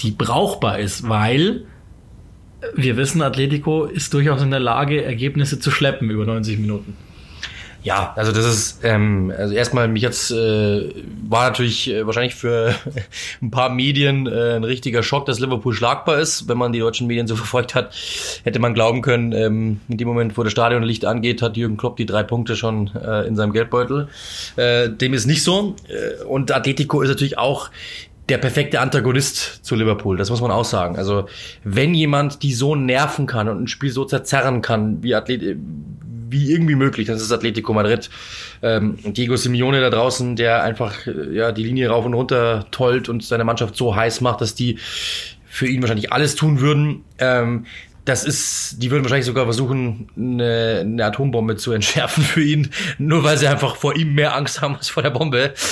die 0.00 0.10
brauchbar 0.10 0.78
ist, 0.78 1.08
weil 1.08 1.66
wir 2.74 2.96
wissen, 2.96 3.22
Atletico 3.22 3.84
ist 3.84 4.12
durchaus 4.14 4.42
in 4.42 4.50
der 4.50 4.60
Lage, 4.60 5.04
Ergebnisse 5.04 5.58
zu 5.58 5.70
schleppen 5.70 6.10
über 6.10 6.24
90 6.24 6.58
Minuten. 6.58 6.96
Ja, 7.82 8.12
also 8.14 8.30
das 8.30 8.44
ist, 8.44 8.80
ähm, 8.82 9.32
also 9.36 9.54
erstmal 9.54 9.88
mich 9.88 10.02
jetzt 10.02 10.30
äh, 10.30 10.90
war 11.26 11.48
natürlich 11.48 11.90
äh, 11.90 12.04
wahrscheinlich 12.04 12.34
für 12.34 12.74
ein 13.42 13.50
paar 13.50 13.70
Medien 13.70 14.26
äh, 14.26 14.56
ein 14.56 14.64
richtiger 14.64 15.02
Schock, 15.02 15.24
dass 15.24 15.40
Liverpool 15.40 15.72
schlagbar 15.72 16.18
ist. 16.18 16.46
Wenn 16.46 16.58
man 16.58 16.72
die 16.72 16.80
deutschen 16.80 17.06
Medien 17.06 17.26
so 17.26 17.36
verfolgt 17.36 17.74
hat, 17.74 17.94
hätte 18.44 18.58
man 18.58 18.74
glauben 18.74 19.00
können, 19.00 19.32
ähm, 19.32 19.80
in 19.88 19.96
dem 19.96 20.08
Moment, 20.08 20.36
wo 20.36 20.42
das 20.42 20.52
Stadionlicht 20.52 21.06
angeht, 21.06 21.40
hat 21.40 21.56
Jürgen 21.56 21.78
Klopp 21.78 21.96
die 21.96 22.06
drei 22.06 22.22
Punkte 22.22 22.54
schon 22.54 22.90
äh, 22.94 23.26
in 23.26 23.34
seinem 23.34 23.52
Geldbeutel. 23.54 24.08
Äh, 24.56 24.90
dem 24.90 25.14
ist 25.14 25.26
nicht 25.26 25.42
so. 25.42 25.74
Äh, 25.88 26.22
Und 26.24 26.52
Atletico 26.52 27.00
ist 27.00 27.08
natürlich 27.08 27.38
auch 27.38 27.70
der 28.30 28.38
perfekte 28.38 28.80
Antagonist 28.80 29.64
zu 29.64 29.74
Liverpool, 29.74 30.16
das 30.16 30.30
muss 30.30 30.40
man 30.40 30.50
auch 30.50 30.64
sagen. 30.64 30.96
Also, 30.96 31.26
wenn 31.64 31.94
jemand 31.94 32.42
die 32.42 32.54
so 32.54 32.74
nerven 32.74 33.26
kann 33.26 33.48
und 33.48 33.62
ein 33.62 33.66
Spiel 33.66 33.90
so 33.90 34.04
zerzerren 34.04 34.62
kann, 34.62 35.02
wie 35.02 35.14
Athlet 35.14 35.58
wie 36.32 36.52
irgendwie 36.52 36.76
möglich, 36.76 37.08
das 37.08 37.20
ist 37.20 37.32
Atletico 37.32 37.72
Madrid. 37.72 38.08
Ähm, 38.62 38.98
Diego 39.04 39.36
Simeone 39.36 39.80
da 39.80 39.90
draußen, 39.90 40.36
der 40.36 40.62
einfach 40.62 41.06
äh, 41.06 41.34
ja 41.34 41.50
die 41.50 41.64
Linie 41.64 41.88
rauf 41.90 42.04
und 42.06 42.14
runter 42.14 42.66
tollt 42.70 43.08
und 43.08 43.24
seine 43.24 43.44
Mannschaft 43.44 43.76
so 43.76 43.96
heiß 43.96 44.20
macht, 44.20 44.40
dass 44.40 44.54
die 44.54 44.78
für 45.48 45.66
ihn 45.66 45.82
wahrscheinlich 45.82 46.12
alles 46.12 46.36
tun 46.36 46.60
würden. 46.60 47.02
Ähm, 47.18 47.66
das 48.04 48.24
ist, 48.24 48.76
die 48.78 48.90
würden 48.90 49.04
wahrscheinlich 49.04 49.26
sogar 49.26 49.44
versuchen, 49.44 50.08
eine, 50.16 50.80
eine 50.80 51.04
Atombombe 51.04 51.56
zu 51.56 51.72
entschärfen 51.72 52.24
für 52.24 52.42
ihn, 52.42 52.70
nur 52.98 53.24
weil 53.24 53.38
sie 53.38 53.48
einfach 53.48 53.76
vor 53.76 53.96
ihm 53.96 54.14
mehr 54.14 54.34
Angst 54.34 54.62
haben 54.62 54.76
als 54.76 54.88
vor 54.88 55.02
der 55.02 55.10
Bombe. 55.10 55.54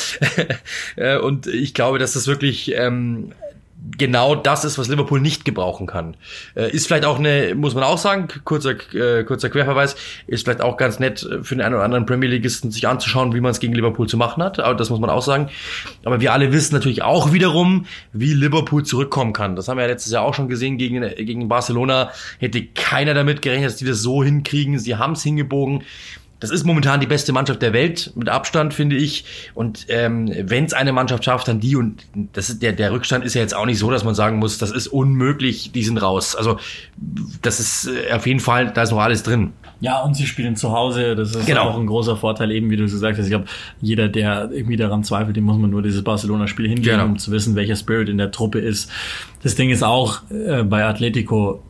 Äh, 0.97 1.19
und 1.19 1.47
ich 1.47 1.75
glaube, 1.75 1.99
dass 1.99 2.15
das 2.15 2.27
wirklich 2.27 2.73
ähm, 2.75 3.33
genau 3.97 4.35
das 4.35 4.65
ist, 4.65 4.79
was 4.79 4.89
Liverpool 4.89 5.21
nicht 5.21 5.45
gebrauchen 5.45 5.87
kann. 5.87 6.17
Äh, 6.55 6.71
ist 6.71 6.87
vielleicht 6.87 7.05
auch 7.05 7.19
eine, 7.19 7.55
muss 7.55 7.75
man 7.75 7.85
auch 7.85 7.99
sagen, 7.99 8.29
kurzer, 8.45 8.75
äh, 8.95 9.25
kurzer 9.25 9.51
Querverweis, 9.51 9.97
ist 10.27 10.45
vielleicht 10.45 10.61
auch 10.61 10.77
ganz 10.77 10.99
nett 10.99 11.27
für 11.43 11.55
den 11.55 11.63
einen 11.63 11.75
oder 11.75 11.85
anderen 11.85 12.07
Premier 12.07 12.29
Leagueisten 12.29 12.71
sich 12.71 12.87
anzuschauen, 12.87 13.35
wie 13.35 13.41
man 13.41 13.53
es 13.53 13.61
gegen 13.61 13.75
Liverpool 13.75 14.09
zu 14.09 14.17
machen 14.17 14.43
hat. 14.43 14.59
Aber 14.59 14.75
das 14.75 14.91
muss 14.91 15.01
man 15.01 15.11
auch 15.11 15.23
sagen. 15.23 15.49
Aber 16.05 16.21
wir 16.21 16.33
alle 16.33 16.53
wissen 16.53 16.75
natürlich 16.75 17.03
auch 17.03 17.33
wiederum, 17.33 17.87
wie 18.13 18.35
Liverpool 18.35 18.85
zurückkommen 18.85 19.33
kann. 19.33 19.57
Das 19.57 19.69
haben 19.69 19.79
wir 19.79 19.83
ja 19.83 19.89
letztes 19.89 20.13
Jahr 20.13 20.25
auch 20.25 20.35
schon 20.35 20.49
gesehen 20.49 20.79
gegen, 20.79 21.01
gegen 21.17 21.49
Barcelona. 21.49 22.11
Hätte 22.39 22.65
keiner 22.65 23.15
damit 23.15 23.43
gerechnet, 23.43 23.71
dass 23.71 23.77
die 23.77 23.85
das 23.85 24.03
so 24.03 24.23
hinkriegen. 24.23 24.79
Sie 24.79 24.97
haben 24.97 25.13
es 25.13 25.23
hingebogen. 25.23 25.85
Das 26.41 26.51
ist 26.51 26.65
momentan 26.65 27.01
die 27.01 27.07
beste 27.09 27.33
Mannschaft 27.33 27.63
der 27.63 27.73
Welt, 27.73 28.13
mit 28.15 28.29
Abstand, 28.29 28.73
finde 28.73 28.95
ich. 28.97 29.25
Und 29.55 29.87
ähm, 29.89 30.33
wenn 30.45 30.65
es 30.67 30.73
eine 30.73 30.93
Mannschaft 30.93 31.25
schafft, 31.25 31.49
dann 31.49 31.59
die. 31.59 31.75
Und 31.75 32.07
das 32.33 32.49
ist 32.49 32.63
der, 32.63 32.73
der 32.73 32.93
Rückstand 32.93 33.25
ist 33.25 33.35
ja 33.35 33.41
jetzt 33.41 33.55
auch 33.57 33.67
nicht 33.67 33.79
so, 33.79 33.91
dass 33.91 34.05
man 34.05 34.15
sagen 34.15 34.39
muss, 34.39 34.59
das 34.59 34.71
ist 34.71 34.87
unmöglich, 34.87 35.73
die 35.73 35.83
sind 35.83 35.99
raus. 36.01 36.37
Also 36.37 36.59
das 37.43 37.59
ist 37.59 37.89
äh, 37.89 38.13
auf 38.13 38.27
jeden 38.27 38.41
Fall, 38.41 38.71
da 38.73 38.83
ist 38.83 38.91
noch 38.93 39.01
alles 39.01 39.23
drin. 39.25 39.53
Ja, 39.81 40.01
und 40.03 40.15
sie 40.15 40.27
spielen 40.27 40.57
zu 40.57 40.73
Hause. 40.73 41.15
Das 41.17 41.35
ist 41.35 41.47
Genau. 41.47 41.63
auch 41.71 41.79
ein 41.79 41.87
großer 41.87 42.17
Vorteil, 42.17 42.51
eben 42.53 42.71
wie 42.71 42.77
du 42.77 42.85
gesagt 42.85 43.17
hast. 43.19 43.25
Ich 43.27 43.31
glaube, 43.31 43.47
jeder, 43.81 44.09
der 44.09 44.51
irgendwie 44.53 44.77
daran 44.77 45.05
zweifelt, 45.05 45.37
dem 45.37 45.45
muss 45.45 45.59
man 45.59 45.71
nur 45.71 45.83
dieses 45.83 46.03
Barcelona-Spiel 46.03 46.67
hingeben, 46.69 46.99
Genau. 46.99 47.05
um 47.05 47.19
zu 47.19 47.31
wissen, 47.33 47.55
welcher 47.57 47.77
Spirit 47.77 48.09
in 48.09 48.19
der 48.19 48.31
Truppe 48.31 48.59
ist. 48.61 48.91
Das 49.43 49.55
Ding 49.55 49.71
ist 49.71 49.83
auch 49.85 50.21
äh, 50.31 50.63
bei 50.65 50.85
Atletico, 50.85 51.63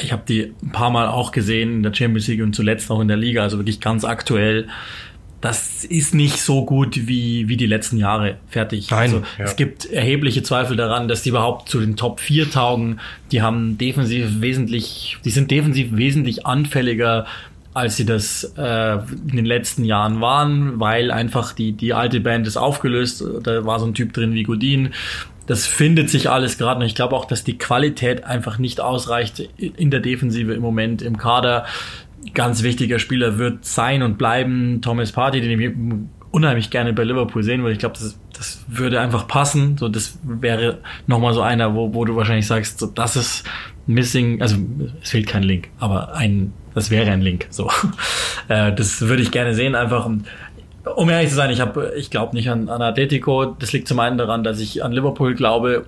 ich 0.00 0.12
habe 0.12 0.22
die 0.26 0.52
ein 0.62 0.72
paar 0.72 0.90
Mal 0.90 1.08
auch 1.08 1.32
gesehen 1.32 1.74
in 1.74 1.82
der 1.82 1.94
Champions 1.94 2.26
League 2.28 2.42
und 2.42 2.54
zuletzt 2.54 2.90
auch 2.90 3.00
in 3.00 3.08
der 3.08 3.16
Liga, 3.16 3.42
also 3.42 3.58
wirklich 3.58 3.80
ganz 3.80 4.04
aktuell. 4.04 4.68
Das 5.40 5.84
ist 5.84 6.14
nicht 6.14 6.38
so 6.38 6.64
gut 6.64 7.06
wie, 7.06 7.48
wie 7.48 7.58
die 7.58 7.66
letzten 7.66 7.98
Jahre 7.98 8.38
fertig. 8.48 8.90
Nein, 8.90 9.00
also, 9.00 9.22
ja. 9.38 9.44
Es 9.44 9.56
gibt 9.56 9.84
erhebliche 9.84 10.42
Zweifel 10.42 10.74
daran, 10.74 11.06
dass 11.06 11.22
die 11.22 11.28
überhaupt 11.28 11.68
zu 11.68 11.80
den 11.80 11.96
Top 11.96 12.20
4 12.20 12.50
taugen. 12.50 12.98
Die 13.30 13.42
haben 13.42 13.76
defensiv 13.76 14.40
wesentlich, 14.40 15.18
die 15.24 15.30
sind 15.30 15.50
defensiv 15.50 15.88
wesentlich 15.92 16.46
anfälliger 16.46 17.26
als 17.74 17.96
sie 17.96 18.06
das 18.06 18.54
äh, 18.56 18.98
in 19.28 19.34
den 19.34 19.44
letzten 19.44 19.84
Jahren 19.84 20.20
waren, 20.20 20.78
weil 20.78 21.10
einfach 21.10 21.52
die, 21.52 21.72
die 21.72 21.92
alte 21.92 22.20
Band 22.20 22.46
ist 22.46 22.56
aufgelöst. 22.56 23.24
Da 23.42 23.66
war 23.66 23.80
so 23.80 23.86
ein 23.86 23.94
Typ 23.94 24.12
drin 24.12 24.32
wie 24.32 24.44
Godin. 24.44 24.90
Das 25.46 25.66
findet 25.66 26.10
sich 26.10 26.30
alles 26.30 26.58
gerade 26.58 26.80
noch. 26.80 26.86
Ich 26.86 26.94
glaube 26.94 27.14
auch, 27.16 27.26
dass 27.26 27.44
die 27.44 27.58
Qualität 27.58 28.24
einfach 28.24 28.58
nicht 28.58 28.80
ausreicht 28.80 29.40
in 29.58 29.90
der 29.90 30.00
Defensive 30.00 30.54
im 30.54 30.62
Moment 30.62 31.02
im 31.02 31.16
Kader. 31.16 31.66
Ganz 32.32 32.62
wichtiger 32.62 32.98
Spieler 32.98 33.38
wird 33.38 33.64
sein 33.64 34.02
und 34.02 34.16
bleiben 34.16 34.80
Thomas 34.80 35.12
Partey, 35.12 35.40
den 35.40 35.60
ich 35.60 35.72
unheimlich 36.34 36.70
gerne 36.70 36.92
bei 36.92 37.04
Liverpool 37.04 37.44
sehen 37.44 37.62
würde. 37.62 37.74
Ich 37.74 37.78
glaube, 37.78 37.94
das, 37.94 38.18
das 38.36 38.64
würde 38.66 39.00
einfach 39.00 39.28
passen. 39.28 39.78
So, 39.78 39.88
das 39.88 40.18
wäre 40.24 40.78
nochmal 41.06 41.32
so 41.32 41.42
einer, 41.42 41.74
wo, 41.76 41.94
wo 41.94 42.04
du 42.04 42.16
wahrscheinlich 42.16 42.48
sagst, 42.48 42.80
so, 42.80 42.86
das 42.86 43.14
ist 43.14 43.44
missing, 43.86 44.42
also 44.42 44.56
es 45.00 45.10
fehlt 45.10 45.28
kein 45.28 45.44
Link, 45.44 45.68
aber 45.78 46.14
ein, 46.14 46.52
das 46.74 46.90
wäre 46.90 47.10
ein 47.12 47.20
Link. 47.20 47.46
So, 47.50 47.70
äh, 48.48 48.72
das 48.72 49.02
würde 49.02 49.22
ich 49.22 49.30
gerne 49.30 49.54
sehen, 49.54 49.76
einfach. 49.76 50.06
Und 50.06 50.24
um 50.96 51.08
ehrlich 51.08 51.30
zu 51.30 51.34
sein, 51.36 51.50
ich 51.50 51.62
ich 51.96 52.10
glaube 52.10 52.36
nicht 52.36 52.50
an, 52.50 52.68
an 52.68 52.82
Atletico. 52.82 53.44
Das 53.58 53.72
liegt 53.72 53.88
zum 53.88 53.98
einen 54.00 54.18
daran, 54.18 54.44
dass 54.44 54.60
ich 54.60 54.84
an 54.84 54.92
Liverpool 54.92 55.34
glaube. 55.34 55.86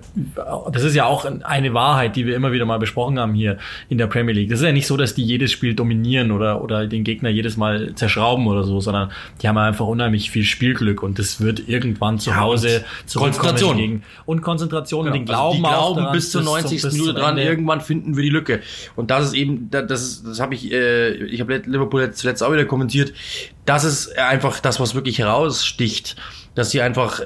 Das 0.71 0.83
ist 0.83 0.95
ja 0.95 1.05
auch 1.05 1.25
eine 1.43 1.73
Wahrheit, 1.73 2.15
die 2.15 2.25
wir 2.25 2.35
immer 2.35 2.51
wieder 2.51 2.65
mal 2.65 2.79
besprochen 2.79 3.19
haben 3.19 3.33
hier 3.33 3.57
in 3.89 3.97
der 3.97 4.07
Premier 4.07 4.33
League. 4.33 4.49
Das 4.49 4.59
ist 4.59 4.65
ja 4.65 4.71
nicht 4.71 4.87
so, 4.87 4.97
dass 4.97 5.13
die 5.13 5.23
jedes 5.23 5.51
Spiel 5.51 5.75
dominieren 5.75 6.31
oder 6.31 6.61
oder 6.63 6.87
den 6.87 7.03
Gegner 7.03 7.29
jedes 7.29 7.57
Mal 7.57 7.93
zerschrauben 7.95 8.47
oder 8.47 8.63
so, 8.63 8.79
sondern 8.79 9.11
die 9.41 9.47
haben 9.47 9.57
einfach 9.57 9.85
unheimlich 9.87 10.31
viel 10.31 10.43
Spielglück 10.43 11.03
und 11.03 11.19
das 11.19 11.41
wird 11.41 11.67
irgendwann 11.67 12.17
zu 12.19 12.31
Ja, 12.31 12.37
Hause 12.37 12.83
zurückkommen 13.05 13.33
Konzentration. 13.49 13.77
gegen 13.77 14.03
und 14.25 14.41
Konzentration 14.41 15.07
und 15.07 15.13
den 15.13 15.21
Also 15.29 15.33
Glauben 15.33 15.57
die 15.59 15.65
auch 15.65 15.69
glauben 15.69 15.97
daran, 15.99 16.13
bis 16.13 16.31
zur 16.31 16.41
zum- 16.41 16.51
90. 16.53 16.81
bis 16.81 16.93
Minute 16.93 17.13
dran, 17.13 17.37
irgendwann 17.37 17.81
finden 17.81 18.15
wir 18.15 18.23
die 18.23 18.29
Lücke. 18.29 18.61
Und 18.95 19.11
das 19.11 19.25
ist 19.25 19.33
eben, 19.33 19.69
da- 19.69 19.81
das, 19.83 20.01
ist- 20.01 20.25
das 20.27 20.39
habe 20.39 20.55
ich, 20.55 20.71
äh, 20.71 21.13
ich 21.25 21.39
habe 21.39 21.57
Liverpool 21.65 22.01
jetzt 22.01 22.19
zuletzt 22.19 22.41
auch 22.43 22.51
wieder 22.51 22.65
kommentiert. 22.65 23.13
Das 23.65 23.83
ist 23.83 24.17
einfach 24.17 24.61
das, 24.61 24.79
was 24.79 24.86
wirklich 24.95 25.19
heraussticht, 25.19 26.15
dass 26.57 26.71
sie 26.71 26.81
einfach, 26.81 27.21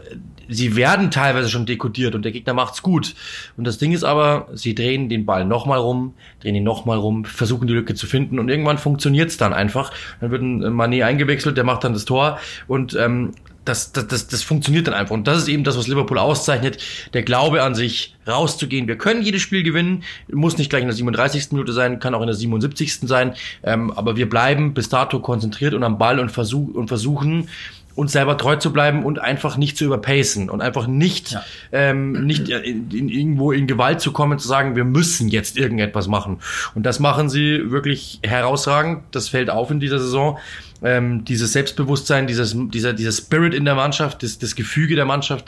sie 0.49 0.75
werden 0.75 1.09
teilweise 1.09 1.47
schon 1.47 1.65
dekodiert 1.65 2.15
und 2.15 2.25
der 2.25 2.33
Gegner 2.33 2.53
macht's 2.53 2.81
gut. 2.81 3.15
Und 3.55 3.65
das 3.65 3.77
Ding 3.77 3.93
ist 3.93 4.03
aber, 4.03 4.49
sie 4.53 4.75
drehen 4.75 5.07
den 5.07 5.25
Ball 5.25 5.45
nochmal 5.45 5.79
rum, 5.79 6.13
drehen 6.41 6.53
ihn 6.53 6.65
nochmal 6.65 6.97
rum, 6.97 7.23
versuchen 7.23 7.65
die 7.65 7.73
Lücke 7.73 7.95
zu 7.95 8.07
finden 8.07 8.39
und 8.39 8.49
irgendwann 8.49 8.77
funktioniert's 8.77 9.37
dann 9.37 9.53
einfach. 9.53 9.93
Dann 10.19 10.31
wird 10.31 10.41
ein 10.41 10.61
Mané 10.61 11.05
eingewechselt, 11.05 11.55
der 11.55 11.63
macht 11.63 11.85
dann 11.85 11.93
das 11.93 12.03
Tor 12.03 12.39
und 12.67 12.93
ähm, 12.95 13.31
das, 13.63 13.91
das, 13.91 14.07
das, 14.07 14.27
das 14.27 14.43
funktioniert 14.43 14.87
dann 14.87 14.95
einfach. 14.95 15.13
Und 15.13 15.27
das 15.27 15.37
ist 15.37 15.47
eben 15.47 15.63
das, 15.63 15.77
was 15.77 15.87
Liverpool 15.87 16.17
auszeichnet. 16.17 16.79
Der 17.13 17.21
Glaube 17.21 17.61
an 17.61 17.75
sich, 17.75 18.15
rauszugehen. 18.27 18.87
Wir 18.87 18.97
können 18.97 19.21
jedes 19.21 19.41
Spiel 19.41 19.63
gewinnen. 19.63 20.03
Muss 20.31 20.57
nicht 20.57 20.69
gleich 20.69 20.81
in 20.81 20.87
der 20.87 20.95
37. 20.95 21.51
Minute 21.51 21.71
sein, 21.71 21.99
kann 21.99 22.15
auch 22.15 22.21
in 22.21 22.27
der 22.27 22.35
77. 22.35 23.01
sein. 23.07 23.33
Ähm, 23.63 23.91
aber 23.91 24.15
wir 24.15 24.29
bleiben 24.29 24.73
bis 24.73 24.89
dato 24.89 25.19
konzentriert 25.19 25.73
und 25.73 25.83
am 25.83 25.97
Ball 25.97 26.19
und, 26.19 26.31
versuch, 26.31 26.73
und 26.73 26.87
versuchen, 26.87 27.49
uns 28.01 28.11
selber 28.11 28.35
treu 28.37 28.55
zu 28.55 28.73
bleiben 28.73 29.05
und 29.05 29.19
einfach 29.19 29.57
nicht 29.57 29.77
zu 29.77 29.85
überpacen 29.85 30.49
und 30.49 30.59
einfach 30.61 30.87
nicht, 30.87 31.31
Ja. 31.31 31.43
ähm, 31.71 32.25
nicht 32.25 32.49
in, 32.49 32.89
in, 32.89 33.09
irgendwo 33.09 33.51
in 33.51 33.67
Gewalt 33.67 34.01
zu 34.01 34.11
kommen, 34.11 34.39
zu 34.39 34.47
sagen, 34.47 34.75
wir 34.75 34.83
müssen 34.85 35.29
jetzt 35.29 35.55
irgendetwas 35.55 36.07
machen. 36.07 36.39
Und 36.73 36.83
das 36.87 36.99
machen 36.99 37.29
sie 37.29 37.71
wirklich 37.71 38.19
herausragend. 38.23 39.03
Das 39.11 39.29
fällt 39.29 39.49
auf 39.51 39.69
in 39.69 39.79
dieser 39.79 39.99
Saison. 39.99 40.39
Ähm, 40.83 41.25
dieses 41.25 41.53
Selbstbewusstsein, 41.53 42.25
dieses, 42.25 42.55
dieser, 42.57 42.93
dieser 42.93 43.11
Spirit 43.11 43.53
in 43.53 43.65
der 43.65 43.75
Mannschaft, 43.75 44.23
das, 44.23 44.39
das 44.39 44.55
Gefüge 44.55 44.95
der 44.95 45.05
Mannschaft, 45.05 45.45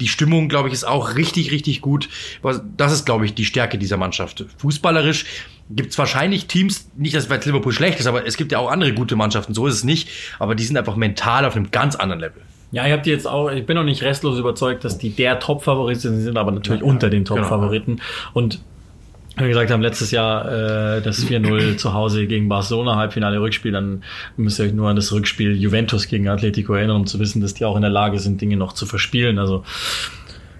die 0.00 0.08
Stimmung, 0.08 0.48
glaube 0.48 0.68
ich, 0.68 0.74
ist 0.74 0.84
auch 0.84 1.16
richtig, 1.16 1.50
richtig 1.50 1.80
gut. 1.80 2.08
Das 2.76 2.92
ist, 2.92 3.06
glaube 3.06 3.24
ich, 3.24 3.34
die 3.34 3.44
Stärke 3.44 3.78
dieser 3.78 3.96
Mannschaft. 3.96 4.44
Fußballerisch 4.58 5.24
gibt 5.70 5.90
es 5.90 5.98
wahrscheinlich 5.98 6.46
Teams, 6.46 6.90
nicht, 6.96 7.14
dass 7.14 7.28
Liverpool 7.28 7.72
schlecht 7.72 7.98
ist, 7.98 8.06
aber 8.06 8.26
es 8.26 8.36
gibt 8.36 8.52
ja 8.52 8.58
auch 8.58 8.70
andere 8.70 8.92
gute 8.92 9.16
Mannschaften, 9.16 9.54
so 9.54 9.66
ist 9.66 9.74
es 9.74 9.84
nicht. 9.84 10.08
Aber 10.38 10.54
die 10.54 10.64
sind 10.64 10.76
einfach 10.76 10.96
mental 10.96 11.44
auf 11.44 11.56
einem 11.56 11.70
ganz 11.70 11.96
anderen 11.96 12.20
Level. 12.20 12.42
Ja, 12.72 12.84
ich 12.84 12.92
habe 12.92 13.02
die 13.02 13.10
jetzt 13.10 13.26
auch, 13.26 13.50
ich 13.50 13.64
bin 13.64 13.76
noch 13.76 13.84
nicht 13.84 14.02
restlos 14.02 14.38
überzeugt, 14.38 14.84
dass 14.84 14.98
die 14.98 15.10
der 15.10 15.38
Top-Favorit 15.40 16.00
sind, 16.00 16.16
sie 16.16 16.22
sind 16.24 16.36
aber 16.36 16.52
natürlich 16.52 16.82
unter 16.82 17.10
den 17.10 17.24
Top-Favoriten. 17.24 18.00
Und 18.32 18.60
wie 18.60 18.60
wir 19.36 19.48
gesagt 19.48 19.70
haben, 19.70 19.82
letztes 19.82 20.10
Jahr 20.10 20.46
äh, 20.96 21.02
das 21.02 21.24
4-0 21.24 21.76
zu 21.78 21.92
Hause 21.92 22.26
gegen 22.26 22.48
Barcelona, 22.48 22.96
Halbfinale 22.96 23.40
Rückspiel, 23.40 23.72
dann 23.72 24.02
müsst 24.36 24.58
ihr 24.58 24.66
euch 24.66 24.72
nur 24.72 24.88
an 24.88 24.96
das 24.96 25.12
Rückspiel 25.12 25.54
Juventus 25.56 26.08
gegen 26.08 26.28
Atletico 26.28 26.74
erinnern, 26.74 26.96
um 26.96 27.06
zu 27.06 27.18
wissen, 27.18 27.40
dass 27.42 27.54
die 27.54 27.64
auch 27.64 27.76
in 27.76 27.82
der 27.82 27.90
Lage 27.90 28.18
sind, 28.18 28.40
Dinge 28.40 28.56
noch 28.56 28.72
zu 28.72 28.86
verspielen. 28.86 29.38
Also 29.38 29.62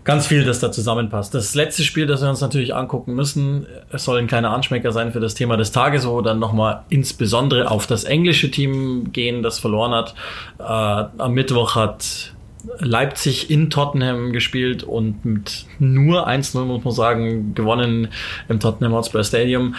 ganz 0.05 0.27
viel, 0.27 0.45
das 0.45 0.61
da 0.61 0.70
zusammenpasst. 0.70 1.35
Das 1.35 1.55
letzte 1.55 1.83
Spiel, 1.83 2.07
das 2.07 2.22
wir 2.22 2.29
uns 2.29 2.41
natürlich 2.41 2.74
angucken 2.74 3.14
müssen, 3.14 3.66
es 3.91 4.05
soll 4.05 4.18
ein 4.18 4.27
kleiner 4.27 4.51
Anschmecker 4.51 4.93
sein 4.93 5.12
für 5.12 5.20
das 5.20 5.35
Thema 5.35 5.57
des 5.57 5.72
Tages, 5.72 6.07
wo 6.07 6.18
wir 6.18 6.22
dann 6.22 6.39
nochmal 6.39 6.85
insbesondere 6.91 7.70
auf 7.70 7.87
das 7.87 8.05
englische 8.05 8.51
Team 8.51 9.12
gehen, 9.12 9.43
das 9.43 9.59
verloren 9.59 9.93
hat. 9.93 10.14
Äh, 10.59 10.62
am 10.62 11.33
Mittwoch 11.33 11.74
hat 11.74 12.36
Leipzig 12.79 13.51
in 13.51 13.71
Tottenham 13.71 14.33
gespielt 14.33 14.83
und 14.83 15.25
mit 15.25 15.67
nur 15.79 16.29
1-0, 16.29 16.64
muss 16.64 16.85
man 16.85 16.93
sagen, 16.95 17.55
gewonnen 17.55 18.09
im 18.49 18.61
Tottenham 18.61 18.93
Hotspur 18.93 19.25
Stadium. 19.25 19.75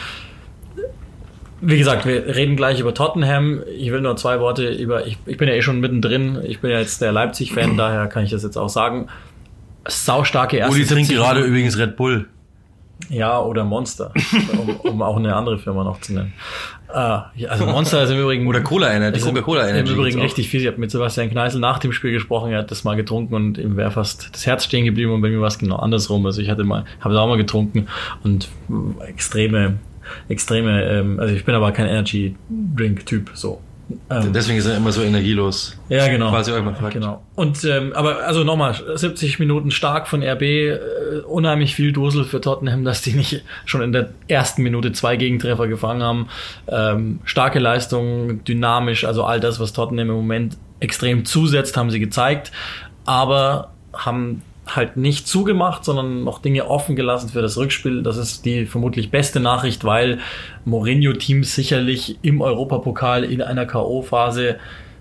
Wie 1.59 1.77
gesagt, 1.77 2.05
wir 2.05 2.35
reden 2.35 2.55
gleich 2.55 2.79
über 2.79 2.93
Tottenham. 2.93 3.63
Ich 3.77 3.91
will 3.91 4.01
nur 4.01 4.15
zwei 4.15 4.39
Worte 4.39 4.69
über, 4.69 5.07
ich, 5.07 5.17
ich 5.25 5.37
bin 5.37 5.47
ja 5.47 5.55
eh 5.55 5.61
schon 5.61 5.79
mittendrin. 5.79 6.39
Ich 6.43 6.59
bin 6.59 6.69
ja 6.69 6.79
jetzt 6.79 7.01
der 7.01 7.11
Leipzig-Fan, 7.11 7.77
daher 7.77 8.07
kann 8.07 8.23
ich 8.23 8.31
das 8.31 8.43
jetzt 8.43 8.57
auch 8.57 8.69
sagen. 8.69 9.07
Saustarke 9.87 10.57
erste 10.57 10.75
Uli 10.75 10.85
trinkt 10.85 11.07
70 11.07 11.15
gerade 11.17 11.41
übrigens 11.41 11.77
Red 11.77 11.95
Bull. 11.95 12.27
Ja, 13.09 13.39
oder 13.39 13.63
Monster, 13.63 14.11
um, 14.59 14.75
um 14.91 15.01
auch 15.01 15.17
eine 15.17 15.35
andere 15.35 15.59
Firma 15.59 15.83
noch 15.83 16.01
zu 16.01 16.13
nennen. 16.13 16.33
Ah, 16.89 17.31
ja, 17.35 17.49
also 17.49 17.65
Monster 17.65 18.03
ist 18.03 18.09
im 18.09 18.19
Übrigen... 18.19 18.47
Oder 18.47 18.61
Cola 18.61 18.93
Energy, 18.93 19.19
Coca-Cola 19.19 19.69
Energy 19.69 19.91
Im 19.91 19.99
Übrigen 19.99 20.19
richtig 20.19 20.49
fies. 20.49 20.61
Ich 20.61 20.67
habe 20.67 20.79
mit 20.79 20.91
Sebastian 20.91 21.29
Kneißl 21.29 21.59
nach 21.59 21.79
dem 21.79 21.93
Spiel 21.93 22.11
gesprochen, 22.11 22.51
er 22.51 22.59
hat 22.59 22.71
das 22.71 22.83
mal 22.83 22.95
getrunken 22.95 23.35
und 23.35 23.57
ihm 23.57 23.77
wäre 23.77 23.91
fast 23.91 24.33
das 24.33 24.45
Herz 24.45 24.65
stehen 24.65 24.85
geblieben 24.85 25.11
und 25.11 25.21
bei 25.21 25.29
mir 25.29 25.39
war 25.39 25.47
es 25.47 25.59
genau 25.59 25.77
andersrum. 25.77 26.25
Also 26.25 26.41
ich 26.41 26.49
hatte 26.49 26.63
mal, 26.63 26.85
habe 26.99 27.13
es 27.13 27.19
auch 27.19 27.27
mal 27.27 27.37
getrunken 27.37 27.87
und 28.23 28.49
extreme, 29.05 29.77
extreme, 30.27 30.83
ähm, 30.83 31.19
also 31.19 31.33
ich 31.33 31.45
bin 31.45 31.55
aber 31.55 31.71
kein 31.71 31.87
Energy-Drink-Typ, 31.87 33.31
so. 33.33 33.61
Ähm, 34.09 34.33
Deswegen 34.33 34.57
ist 34.57 34.65
er 34.65 34.75
immer 34.75 34.91
so 34.91 35.01
energielos. 35.01 35.77
ja, 35.87 36.07
genau. 36.07 36.29
Falls 36.31 36.47
ihr 36.47 36.55
euch 36.55 36.63
mal 36.63 36.75
fragt. 36.75 36.93
Genau. 36.93 37.23
Und 37.35 37.63
ähm, 37.63 37.93
aber 37.93 38.25
also 38.25 38.43
nochmal, 38.43 38.75
70 38.95 39.39
Minuten 39.39 39.71
stark 39.71 40.07
von 40.07 40.21
RB, 40.21 40.41
äh, 40.41 40.77
unheimlich 41.25 41.73
viel 41.73 41.93
Dusel 41.93 42.25
für 42.25 42.41
Tottenham, 42.41 42.83
dass 42.83 43.01
die 43.01 43.13
nicht 43.13 43.43
schon 43.65 43.81
in 43.81 43.93
der 43.93 44.09
ersten 44.27 44.61
Minute 44.63 44.91
zwei 44.91 45.15
Gegentreffer 45.15 45.67
gefangen 45.67 46.03
haben. 46.03 46.27
Ähm, 46.67 47.19
starke 47.23 47.59
Leistung, 47.59 48.43
dynamisch, 48.43 49.05
also 49.05 49.23
all 49.23 49.39
das, 49.39 49.59
was 49.59 49.71
Tottenham 49.73 50.09
im 50.09 50.15
Moment 50.15 50.57
extrem 50.79 51.25
zusetzt, 51.25 51.77
haben 51.77 51.89
sie 51.89 51.99
gezeigt, 51.99 52.51
aber 53.05 53.71
haben 53.93 54.41
halt 54.75 54.97
nicht 54.97 55.27
zugemacht, 55.27 55.85
sondern 55.85 56.23
noch 56.23 56.39
Dinge 56.39 56.69
offen 56.69 56.95
gelassen 56.95 57.29
für 57.29 57.41
das 57.41 57.57
Rückspiel. 57.57 58.03
Das 58.03 58.17
ist 58.17 58.45
die 58.45 58.65
vermutlich 58.65 59.11
beste 59.11 59.39
Nachricht, 59.39 59.83
weil 59.83 60.19
Mourinho-Teams 60.65 61.55
sicherlich 61.55 62.17
im 62.21 62.41
Europapokal 62.41 63.23
in 63.23 63.41
einer 63.41 63.65
K.O.-Phase 63.65 64.55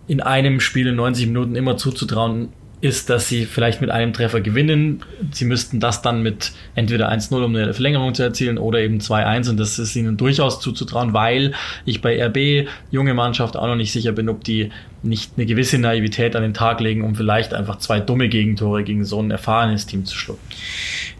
in 0.09 0.21
einem 0.21 0.61
Spiel 0.61 0.87
in 0.87 0.97
90 0.97 1.27
Minuten 1.27 1.57
immer 1.57 1.77
zuzutrauen 1.77 2.51
ist, 2.81 3.09
dass 3.09 3.29
sie 3.29 3.47
vielleicht 3.47 3.81
mit 3.81 3.91
einem 3.91 4.13
Treffer 4.13 4.41
gewinnen. 4.41 5.03
Sie 5.33 5.47
müssten 5.47 5.81
das 5.81 6.03
dann 6.03 6.23
mit 6.23 6.53
entweder 6.75 7.11
1-0, 7.11 7.35
um 7.43 7.57
eine 7.57 7.73
Verlängerung 7.73 8.15
zu 8.15 8.23
erzielen, 8.23 8.59
oder 8.59 8.81
eben 8.81 8.99
2-1 8.99 9.51
und 9.51 9.57
das 9.59 9.79
ist 9.79 9.97
ihnen 9.97 10.17
durchaus 10.17 10.61
zuzutrauen, 10.61 11.13
weil 11.15 11.55
ich 11.85 12.03
bei 12.03 12.23
RB, 12.23 12.69
junge 12.91 13.15
Mannschaft, 13.15 13.57
auch 13.57 13.67
noch 13.67 13.77
nicht 13.77 13.93
sicher 13.93 14.13
bin, 14.13 14.29
ob 14.29 14.45
die 14.45 14.71
nicht 15.07 15.33
eine 15.37 15.47
gewisse 15.47 15.79
Naivität 15.79 16.37
an 16.37 16.43
den 16.43 16.55
Tag 16.55 16.81
legen, 16.81 17.03
um 17.03 17.15
vielleicht 17.15 17.55
einfach 17.55 17.79
zwei 17.79 18.01
dumme 18.01 18.29
Gegentore 18.29 18.85
gegen 18.85 19.05
so 19.05 19.21
ein 19.21 19.31
erfahrenes 19.31 19.87
Team 19.87 20.05
zu 20.05 20.17
schlucken. 20.17 20.43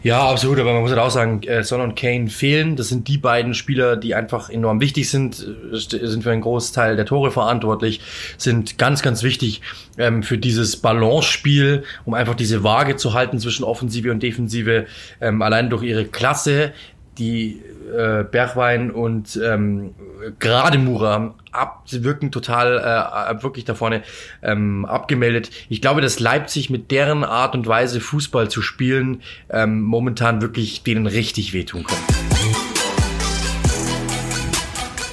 Ja, 0.03 0.29
absolut, 0.29 0.59
aber 0.59 0.73
man 0.73 0.81
muss 0.81 0.91
halt 0.91 0.99
auch 0.99 1.09
sagen, 1.09 1.41
äh, 1.43 1.63
Son 1.63 1.81
und 1.81 1.95
Kane 1.95 2.29
fehlen. 2.29 2.75
Das 2.75 2.89
sind 2.89 3.07
die 3.07 3.17
beiden 3.17 3.53
Spieler, 3.53 3.97
die 3.97 4.13
einfach 4.15 4.49
enorm 4.49 4.79
wichtig 4.79 5.09
sind, 5.09 5.39
äh, 5.39 5.77
sind 5.77 6.23
für 6.23 6.31
einen 6.31 6.41
Großteil 6.41 6.95
der 6.95 7.05
Tore 7.05 7.31
verantwortlich, 7.31 8.01
sind 8.37 8.77
ganz, 8.77 9.01
ganz 9.01 9.23
wichtig 9.23 9.61
ähm, 9.97 10.23
für 10.23 10.37
dieses 10.37 10.77
Balance-Spiel, 10.77 11.83
um 12.05 12.13
einfach 12.13 12.35
diese 12.35 12.63
Waage 12.63 12.95
zu 12.95 13.13
halten 13.13 13.39
zwischen 13.39 13.63
Offensive 13.63 14.11
und 14.11 14.21
Defensive, 14.21 14.85
ähm, 15.19 15.41
allein 15.41 15.69
durch 15.69 15.83
ihre 15.83 16.05
Klasse, 16.05 16.73
die 17.17 17.61
äh, 17.87 18.23
Bergwein 18.23 18.91
und 18.91 19.39
ähm, 19.43 19.93
gerade 20.39 20.77
Mura 20.77 21.13
haben 21.13 21.33
ab, 21.51 21.83
wirken 21.89 22.31
total 22.31 22.77
äh, 22.77 23.43
wirklich 23.43 23.65
da 23.65 23.75
vorne 23.75 24.03
ähm, 24.41 24.85
abgemeldet. 24.85 25.51
Ich 25.69 25.81
glaube, 25.81 26.01
dass 26.01 26.19
Leipzig 26.19 26.69
mit 26.69 26.91
deren 26.91 27.23
Art 27.23 27.55
und 27.55 27.67
Weise 27.67 27.99
Fußball 27.99 28.49
zu 28.49 28.61
spielen 28.61 29.21
ähm, 29.49 29.81
momentan 29.81 30.41
wirklich 30.41 30.83
denen 30.83 31.07
richtig 31.07 31.53
wehtun 31.53 31.83
kann. 31.83 31.97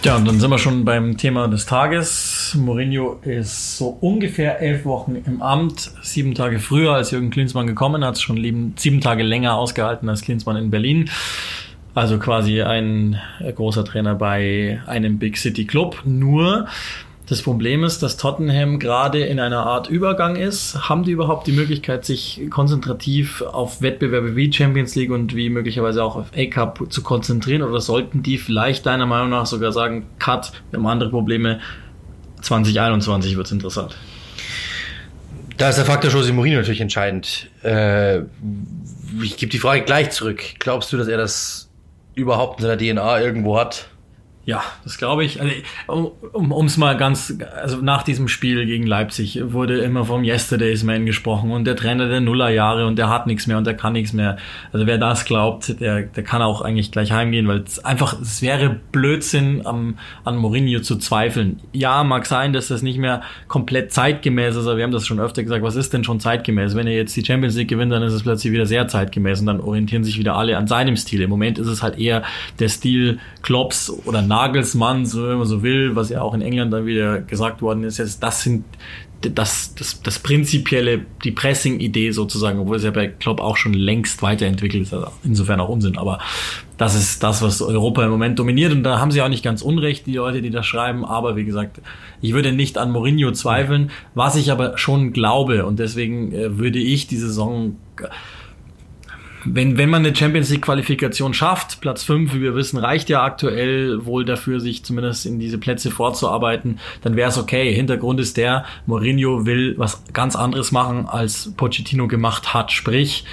Ja, 0.04 0.16
und 0.16 0.28
dann 0.28 0.38
sind 0.38 0.50
wir 0.50 0.58
schon 0.58 0.84
beim 0.84 1.16
Thema 1.16 1.48
des 1.48 1.64
Tages. 1.64 2.54
Mourinho 2.60 3.20
ist 3.22 3.78
so 3.78 3.96
ungefähr 4.02 4.60
elf 4.60 4.84
Wochen 4.84 5.16
im 5.24 5.40
Amt, 5.40 5.92
sieben 6.02 6.34
Tage 6.34 6.58
früher 6.58 6.92
als 6.92 7.10
Jürgen 7.10 7.30
Klinsmann 7.30 7.66
gekommen, 7.66 8.04
hat 8.04 8.16
es 8.16 8.20
schon 8.20 8.36
sieben 8.76 9.00
Tage 9.00 9.22
länger 9.22 9.54
ausgehalten 9.54 10.10
als 10.10 10.20
Klinsmann 10.20 10.56
in 10.56 10.70
Berlin. 10.70 11.08
Also 11.94 12.18
quasi 12.18 12.60
ein 12.62 13.20
großer 13.40 13.84
Trainer 13.84 14.16
bei 14.16 14.80
einem 14.86 15.18
Big 15.18 15.36
City 15.36 15.64
Club. 15.64 16.02
Nur 16.04 16.66
das 17.26 17.40
Problem 17.40 17.84
ist, 17.84 18.02
dass 18.02 18.16
Tottenham 18.16 18.78
gerade 18.78 19.20
in 19.20 19.38
einer 19.38 19.64
Art 19.64 19.88
Übergang 19.88 20.36
ist. 20.36 20.88
Haben 20.88 21.04
die 21.04 21.12
überhaupt 21.12 21.46
die 21.46 21.52
Möglichkeit, 21.52 22.04
sich 22.04 22.42
konzentrativ 22.50 23.42
auf 23.42 23.80
Wettbewerbe 23.80 24.36
wie 24.36 24.52
Champions 24.52 24.94
League 24.96 25.10
und 25.10 25.36
wie 25.36 25.48
möglicherweise 25.48 26.02
auch 26.02 26.16
auf 26.16 26.26
A-Cup 26.36 26.92
zu 26.92 27.02
konzentrieren? 27.02 27.62
Oder 27.62 27.80
sollten 27.80 28.22
die 28.22 28.38
vielleicht 28.38 28.84
deiner 28.86 29.06
Meinung 29.06 29.30
nach 29.30 29.46
sogar 29.46 29.72
sagen, 29.72 30.06
Cut, 30.18 30.52
wir 30.70 30.80
haben 30.80 30.86
andere 30.86 31.10
Probleme, 31.10 31.60
2021 32.42 33.36
wird's 33.36 33.52
interessant? 33.52 33.96
Da 35.56 35.68
ist 35.68 35.76
der 35.76 35.84
Faktor 35.84 36.10
Jose 36.10 36.32
Mourinho 36.32 36.58
natürlich 36.58 36.80
entscheidend. 36.80 37.48
Äh, 37.62 38.22
ich 39.22 39.36
gebe 39.36 39.50
die 39.50 39.58
Frage 39.58 39.82
gleich 39.82 40.10
zurück. 40.10 40.42
Glaubst 40.58 40.92
du, 40.92 40.96
dass 40.96 41.06
er 41.06 41.16
das 41.16 41.70
überhaupt 42.14 42.60
in 42.60 42.66
seiner 42.66 42.76
DNA 42.76 43.20
irgendwo 43.20 43.58
hat? 43.58 43.88
Ja, 44.46 44.62
das 44.84 44.98
glaube 44.98 45.24
ich. 45.24 45.40
Also, 45.40 46.16
um 46.32 46.52
ums 46.52 46.76
mal 46.76 46.98
ganz, 46.98 47.38
also 47.62 47.78
nach 47.78 48.02
diesem 48.02 48.28
Spiel 48.28 48.66
gegen 48.66 48.86
Leipzig 48.86 49.40
wurde 49.42 49.78
immer 49.78 50.04
vom 50.04 50.22
Yesterday's 50.22 50.82
Man 50.82 51.06
gesprochen 51.06 51.50
und 51.50 51.64
der 51.64 51.76
Trainer 51.76 52.08
der 52.08 52.20
Nullerjahre 52.20 52.86
und 52.86 52.96
der 52.96 53.08
hat 53.08 53.26
nichts 53.26 53.46
mehr 53.46 53.56
und 53.56 53.66
der 53.66 53.74
kann 53.74 53.94
nichts 53.94 54.12
mehr. 54.12 54.36
Also 54.70 54.86
wer 54.86 54.98
das 54.98 55.24
glaubt, 55.24 55.80
der, 55.80 56.02
der 56.02 56.22
kann 56.24 56.42
auch 56.42 56.60
eigentlich 56.60 56.92
gleich 56.92 57.10
heimgehen, 57.10 57.48
weil 57.48 57.60
es 57.60 57.82
einfach, 57.82 58.20
es 58.20 58.42
wäre 58.42 58.78
Blödsinn 58.92 59.64
am, 59.64 59.98
an 60.24 60.36
Mourinho 60.36 60.80
zu 60.80 60.96
zweifeln. 60.96 61.60
Ja, 61.72 62.04
mag 62.04 62.26
sein, 62.26 62.52
dass 62.52 62.68
das 62.68 62.82
nicht 62.82 62.98
mehr 62.98 63.22
komplett 63.48 63.92
zeitgemäß 63.92 64.56
ist, 64.56 64.66
aber 64.66 64.76
wir 64.76 64.84
haben 64.84 64.92
das 64.92 65.06
schon 65.06 65.20
öfter 65.20 65.42
gesagt, 65.42 65.62
was 65.62 65.76
ist 65.76 65.94
denn 65.94 66.04
schon 66.04 66.20
zeitgemäß? 66.20 66.76
Wenn 66.76 66.86
er 66.86 66.94
jetzt 66.94 67.16
die 67.16 67.24
Champions 67.24 67.56
League 67.56 67.68
gewinnt, 67.68 67.92
dann 67.92 68.02
ist 68.02 68.12
es 68.12 68.22
plötzlich 68.22 68.52
wieder 68.52 68.66
sehr 68.66 68.88
zeitgemäß 68.88 69.40
und 69.40 69.46
dann 69.46 69.60
orientieren 69.60 70.04
sich 70.04 70.18
wieder 70.18 70.36
alle 70.36 70.58
an 70.58 70.66
seinem 70.66 70.98
Stil. 70.98 71.22
Im 71.22 71.30
Moment 71.30 71.58
ist 71.58 71.68
es 71.68 71.82
halt 71.82 71.98
eher 71.98 72.24
der 72.58 72.68
Stil 72.68 73.18
Klopps 73.40 73.90
oder 74.04 74.20
Nagelsmann, 74.34 75.06
so 75.06 75.28
wenn 75.28 75.38
man 75.38 75.46
so 75.46 75.62
will, 75.62 75.94
was 75.94 76.08
ja 76.08 76.20
auch 76.20 76.34
in 76.34 76.42
England 76.42 76.72
dann 76.72 76.86
wieder 76.86 77.20
gesagt 77.20 77.62
worden 77.62 77.84
ist, 77.84 77.98
jetzt 77.98 78.20
das 78.22 78.42
sind 78.42 78.64
das, 79.20 79.74
das, 79.74 80.02
das 80.02 80.18
prinzipielle, 80.18 81.06
die 81.22 81.30
Pressing-Idee 81.30 82.10
sozusagen, 82.10 82.58
obwohl 82.58 82.76
es 82.76 82.84
ja 82.84 82.90
bei 82.90 83.06
Klopp 83.06 83.40
auch 83.40 83.56
schon 83.56 83.72
längst 83.72 84.22
weiterentwickelt 84.22 84.82
ist, 84.82 84.92
also 84.92 85.06
insofern 85.22 85.60
auch 85.60 85.68
Unsinn, 85.68 85.96
aber 85.96 86.18
das 86.76 86.94
ist 86.94 87.22
das, 87.22 87.40
was 87.40 87.62
Europa 87.62 88.04
im 88.04 88.10
Moment 88.10 88.38
dominiert 88.38 88.72
und 88.72 88.82
da 88.82 88.98
haben 88.98 89.12
sie 89.12 89.22
auch 89.22 89.28
nicht 89.28 89.44
ganz 89.44 89.62
unrecht, 89.62 90.06
die 90.06 90.16
Leute, 90.16 90.42
die 90.42 90.50
das 90.50 90.66
schreiben, 90.66 91.04
aber 91.04 91.36
wie 91.36 91.44
gesagt, 91.44 91.80
ich 92.20 92.34
würde 92.34 92.52
nicht 92.52 92.76
an 92.76 92.90
Mourinho 92.90 93.32
zweifeln, 93.32 93.90
was 94.14 94.36
ich 94.36 94.50
aber 94.50 94.76
schon 94.76 95.12
glaube 95.12 95.64
und 95.64 95.78
deswegen 95.78 96.32
äh, 96.32 96.58
würde 96.58 96.80
ich 96.80 97.06
die 97.06 97.16
Saison 97.16 97.76
wenn, 99.44 99.78
wenn 99.78 99.90
man 99.90 100.04
eine 100.04 100.14
Champions 100.14 100.50
League 100.50 100.62
Qualifikation 100.62 101.34
schafft, 101.34 101.80
Platz 101.80 102.02
5, 102.04 102.34
wie 102.34 102.40
wir 102.40 102.54
wissen, 102.54 102.78
reicht 102.78 103.08
ja 103.08 103.22
aktuell 103.22 104.04
wohl 104.04 104.24
dafür, 104.24 104.60
sich 104.60 104.84
zumindest 104.84 105.26
in 105.26 105.38
diese 105.38 105.58
Plätze 105.58 105.90
vorzuarbeiten, 105.90 106.78
dann 107.02 107.16
wäre 107.16 107.28
es 107.28 107.38
okay. 107.38 107.74
Hintergrund 107.74 108.20
ist 108.20 108.36
der, 108.36 108.64
Mourinho 108.86 109.46
will 109.46 109.74
was 109.76 110.02
ganz 110.12 110.36
anderes 110.36 110.72
machen, 110.72 111.06
als 111.06 111.52
Pochettino 111.56 112.08
gemacht 112.08 112.54
hat. 112.54 112.72
Sprich, 112.72 113.24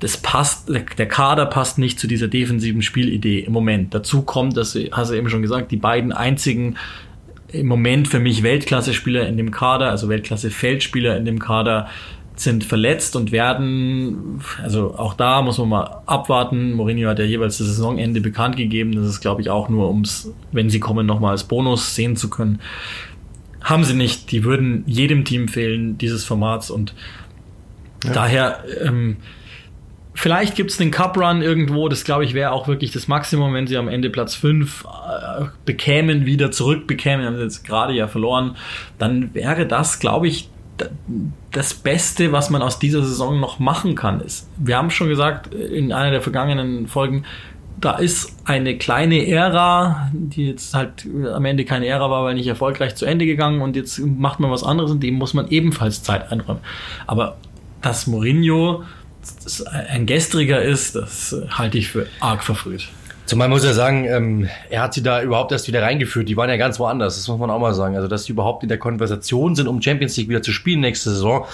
das 0.00 0.16
passt, 0.18 0.68
der 0.68 1.08
Kader 1.08 1.46
passt 1.46 1.78
nicht 1.78 1.98
zu 1.98 2.06
dieser 2.06 2.28
defensiven 2.28 2.82
Spielidee 2.82 3.40
im 3.40 3.52
Moment. 3.52 3.94
Dazu 3.94 4.22
kommt, 4.22 4.56
das 4.56 4.78
hast 4.92 5.10
du 5.10 5.14
eben 5.14 5.30
schon 5.30 5.42
gesagt, 5.42 5.70
die 5.70 5.76
beiden 5.76 6.12
einzigen 6.12 6.76
im 7.48 7.66
Moment 7.66 8.08
für 8.08 8.18
mich 8.18 8.42
Weltklasse-Spieler 8.42 9.26
in 9.26 9.36
dem 9.36 9.50
Kader, 9.50 9.90
also 9.90 10.08
Weltklasse-Feldspieler 10.08 11.16
in 11.16 11.24
dem 11.24 11.38
Kader, 11.38 11.88
sind 12.36 12.64
verletzt 12.64 13.16
und 13.16 13.32
werden, 13.32 14.40
also 14.62 14.94
auch 14.96 15.14
da 15.14 15.42
muss 15.42 15.58
man 15.58 15.68
mal 15.68 16.02
abwarten. 16.06 16.72
Mourinho 16.72 17.08
hat 17.08 17.18
ja 17.18 17.24
jeweils 17.24 17.58
das 17.58 17.68
Saisonende 17.68 18.20
bekannt 18.20 18.56
gegeben. 18.56 18.94
Das 18.94 19.06
ist, 19.06 19.20
glaube 19.20 19.40
ich, 19.40 19.50
auch 19.50 19.68
nur, 19.68 19.88
ums, 19.88 20.32
wenn 20.52 20.68
sie 20.68 20.80
kommen, 20.80 21.06
nochmal 21.06 21.32
als 21.32 21.44
Bonus 21.44 21.94
sehen 21.94 22.16
zu 22.16 22.28
können. 22.28 22.60
Haben 23.62 23.84
sie 23.84 23.94
nicht. 23.94 24.30
Die 24.32 24.44
würden 24.44 24.84
jedem 24.86 25.24
Team 25.24 25.48
fehlen, 25.48 25.98
dieses 25.98 26.24
Formats. 26.24 26.70
Und 26.70 26.94
ja. 28.04 28.12
daher, 28.12 28.64
ähm, 28.82 29.16
vielleicht 30.14 30.56
gibt's 30.56 30.76
den 30.76 30.90
Cup-Run 30.90 31.40
irgendwo. 31.40 31.88
Das, 31.88 32.04
glaube 32.04 32.24
ich, 32.24 32.34
wäre 32.34 32.52
auch 32.52 32.68
wirklich 32.68 32.90
das 32.90 33.08
Maximum, 33.08 33.54
wenn 33.54 33.66
sie 33.66 33.78
am 33.78 33.88
Ende 33.88 34.10
Platz 34.10 34.34
5 34.34 34.84
äh, 34.84 35.44
bekämen, 35.64 36.26
wieder 36.26 36.50
zurückbekämen. 36.50 37.24
Haben 37.24 37.36
sie 37.36 37.42
jetzt 37.42 37.64
gerade 37.64 37.94
ja 37.94 38.08
verloren. 38.08 38.56
Dann 38.98 39.34
wäre 39.34 39.66
das, 39.66 40.00
glaube 40.00 40.28
ich, 40.28 40.50
das 41.52 41.74
Beste, 41.74 42.32
was 42.32 42.50
man 42.50 42.62
aus 42.62 42.78
dieser 42.78 43.02
Saison 43.02 43.40
noch 43.40 43.58
machen 43.58 43.94
kann, 43.94 44.20
ist. 44.20 44.48
Wir 44.56 44.76
haben 44.76 44.90
schon 44.90 45.08
gesagt 45.08 45.54
in 45.54 45.92
einer 45.92 46.10
der 46.10 46.22
vergangenen 46.22 46.86
Folgen, 46.86 47.24
da 47.80 47.92
ist 47.92 48.34
eine 48.44 48.78
kleine 48.78 49.26
Ära, 49.26 50.10
die 50.12 50.46
jetzt 50.46 50.74
halt 50.74 51.06
am 51.32 51.44
Ende 51.44 51.64
keine 51.64 51.86
Ära 51.86 52.10
war, 52.10 52.24
weil 52.24 52.34
nicht 52.34 52.46
erfolgreich 52.46 52.94
zu 52.94 53.04
Ende 53.04 53.26
gegangen 53.26 53.60
und 53.60 53.76
jetzt 53.76 53.98
macht 53.98 54.40
man 54.40 54.50
was 54.50 54.64
anderes 54.64 54.90
und 54.90 55.02
dem 55.02 55.14
muss 55.14 55.34
man 55.34 55.48
ebenfalls 55.48 56.02
Zeit 56.02 56.32
einräumen. 56.32 56.62
Aber 57.06 57.36
dass 57.82 58.06
Mourinho 58.06 58.84
ein 59.88 60.06
gestriger 60.06 60.62
ist, 60.62 60.96
das 60.96 61.36
halte 61.50 61.78
ich 61.78 61.88
für 61.88 62.06
arg 62.20 62.44
verfrüht. 62.44 62.88
Zumal 63.26 63.48
muss 63.48 63.64
er 63.64 63.74
sagen, 63.74 64.04
ähm, 64.04 64.48
er 64.70 64.82
hat 64.82 64.94
sie 64.94 65.02
da 65.02 65.20
überhaupt 65.22 65.52
erst 65.52 65.66
wieder 65.68 65.82
reingeführt. 65.82 66.28
Die 66.28 66.36
waren 66.36 66.48
ja 66.48 66.56
ganz 66.56 66.78
woanders, 66.78 67.16
das 67.16 67.28
muss 67.28 67.38
man 67.38 67.50
auch 67.50 67.58
mal 67.58 67.74
sagen. 67.74 67.96
Also, 67.96 68.08
dass 68.08 68.24
sie 68.24 68.32
überhaupt 68.32 68.62
in 68.62 68.68
der 68.68 68.78
Konversation 68.78 69.54
sind, 69.54 69.66
um 69.66 69.82
Champions 69.82 70.16
League 70.16 70.28
wieder 70.28 70.42
zu 70.42 70.52
spielen 70.52 70.80
nächste 70.80 71.10
Saison, 71.10 71.44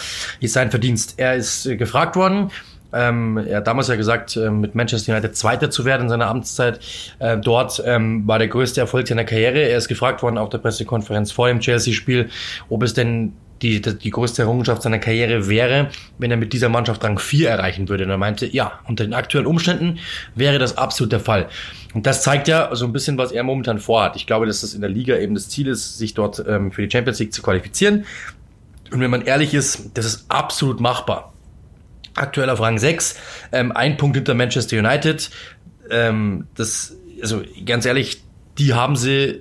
ist 0.41 0.53
sein 0.53 0.71
Verdienst. 0.71 1.15
Er 1.17 1.35
ist 1.35 1.67
äh, 1.67 1.77
gefragt 1.77 2.15
worden, 2.15 2.51
Ähm, 2.95 3.39
er 3.39 3.57
hat 3.59 3.67
damals 3.67 3.89
ja 3.89 3.97
gesagt, 3.97 4.37
äh, 4.37 4.51
mit 4.51 4.75
Manchester 4.75 5.13
United 5.13 5.35
Zweiter 5.35 5.71
zu 5.71 5.87
werden 5.87 6.03
in 6.03 6.09
seiner 6.11 6.27
Amtszeit. 6.27 6.79
Äh, 7.21 7.39
dort 7.39 7.83
ähm, 7.87 8.27
war 8.27 8.39
der 8.39 8.49
größte 8.49 8.81
Erfolg 8.83 9.09
seiner 9.09 9.25
Karriere. 9.25 9.61
Er 9.61 9.79
ist 9.79 9.89
gefragt 9.89 10.23
worden 10.23 10.37
auf 10.37 10.51
der 10.51 10.59
Pressekonferenz 10.59 11.33
vor 11.33 11.49
dem 11.49 11.61
Chelsea-Spiel, 11.61 12.29
ob 12.69 12.83
es 12.83 12.93
denn 12.93 13.33
die, 13.63 13.81
die 13.81 14.11
größte 14.11 14.43
Errungenschaft 14.43 14.83
seiner 14.83 14.99
Karriere 14.99 15.49
wäre, 15.49 15.91
wenn 16.19 16.31
er 16.31 16.37
mit 16.37 16.53
dieser 16.53 16.69
Mannschaft 16.69 17.03
Rang 17.05 17.19
4 17.19 17.49
erreichen 17.49 17.89
würde. 17.89 18.05
Und 18.05 18.11
er 18.11 18.19
meinte, 18.19 18.47
ja, 18.47 18.81
unter 18.89 19.05
den 19.05 19.15
aktuellen 19.15 19.47
Umständen 19.47 20.01
wäre 20.35 20.59
das 20.59 20.77
absolut 20.77 21.13
der 21.13 21.21
Fall. 21.21 21.49
Und 21.95 22.07
das 22.07 22.23
zeigt 22.23 22.49
ja 22.49 22.75
so 22.75 22.85
ein 22.85 22.93
bisschen, 22.93 23.19
was 23.19 23.31
er 23.33 23.45
momentan 23.45 23.79
vorhat. 23.79 24.17
Ich 24.17 24.27
glaube, 24.27 24.47
dass 24.47 24.63
das 24.63 24.75
in 24.75 24.81
der 24.81 24.91
Liga 24.91 25.17
eben 25.17 25.35
das 25.35 25.49
Ziel 25.49 25.69
ist, 25.69 25.99
sich 25.99 26.15
dort 26.15 26.45
ähm, 26.47 26.73
für 26.73 26.83
die 26.83 26.91
Champions 26.91 27.21
League 27.21 27.33
zu 27.33 27.43
qualifizieren. 27.43 28.05
Und 28.91 29.01
wenn 29.01 29.11
man 29.11 29.23
ehrlich 29.23 29.55
ist, 29.55 29.91
das 29.95 30.05
ist 30.05 30.27
absolut 30.29 30.81
machbar. 30.81 31.33
Aktuell 32.15 32.51
auf 32.51 32.61
Rang 32.61 32.79
6, 32.79 33.17
ähm, 33.53 33.73
ein 33.73 33.97
Punkt 33.97 34.17
hinter 34.17 34.35
Manchester 34.35 34.79
United. 34.79 35.31
Ähm, 35.91 36.47
das, 36.57 36.97
also 37.23 37.43
ganz 37.65 37.87
ehrlich, 37.87 38.23
die 38.59 38.75
haben 38.75 38.97
sie 38.97 39.41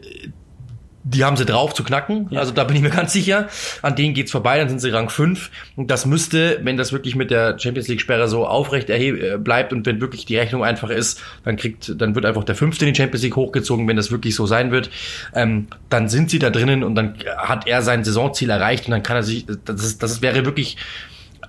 die 1.03 1.23
haben 1.23 1.37
sie 1.37 1.45
drauf 1.45 1.73
zu 1.73 1.83
knacken. 1.83 2.27
Ja. 2.29 2.39
Also 2.39 2.51
da 2.51 2.63
bin 2.63 2.75
ich 2.75 2.81
mir 2.81 2.89
ganz 2.89 3.13
sicher. 3.13 3.47
An 3.81 3.95
denen 3.95 4.13
geht's 4.13 4.31
vorbei, 4.31 4.57
dann 4.57 4.69
sind 4.69 4.79
sie 4.79 4.89
Rang 4.89 5.09
5. 5.09 5.49
Und 5.75 5.89
das 5.89 6.05
müsste, 6.05 6.59
wenn 6.63 6.77
das 6.77 6.91
wirklich 6.91 7.15
mit 7.15 7.31
der 7.31 7.57
Champions 7.57 7.87
League-Sperre 7.87 8.27
so 8.27 8.45
aufrecht 8.45 8.89
äh, 8.89 9.37
bleibt 9.37 9.73
und 9.73 9.85
wenn 9.85 10.01
wirklich 10.01 10.25
die 10.25 10.37
Rechnung 10.37 10.63
einfach 10.63 10.89
ist, 10.89 11.21
dann 11.43 11.57
kriegt, 11.57 11.99
dann 11.99 12.15
wird 12.15 12.25
einfach 12.25 12.43
der 12.43 12.55
Fünfte 12.55 12.85
in 12.85 12.93
die 12.93 12.97
Champions 12.97 13.23
League 13.23 13.35
hochgezogen, 13.35 13.87
wenn 13.87 13.97
das 13.97 14.11
wirklich 14.11 14.35
so 14.35 14.45
sein 14.45 14.71
wird. 14.71 14.89
Ähm, 15.33 15.67
dann 15.89 16.09
sind 16.09 16.29
sie 16.29 16.39
da 16.39 16.49
drinnen 16.49 16.83
und 16.83 16.95
dann 16.95 17.15
hat 17.37 17.67
er 17.67 17.81
sein 17.81 18.03
Saisonziel 18.03 18.49
erreicht 18.49 18.85
und 18.85 18.91
dann 18.91 19.03
kann 19.03 19.17
er 19.17 19.23
sich, 19.23 19.45
das, 19.65 19.83
ist, 19.83 20.03
das 20.03 20.21
wäre 20.21 20.45
wirklich 20.45 20.77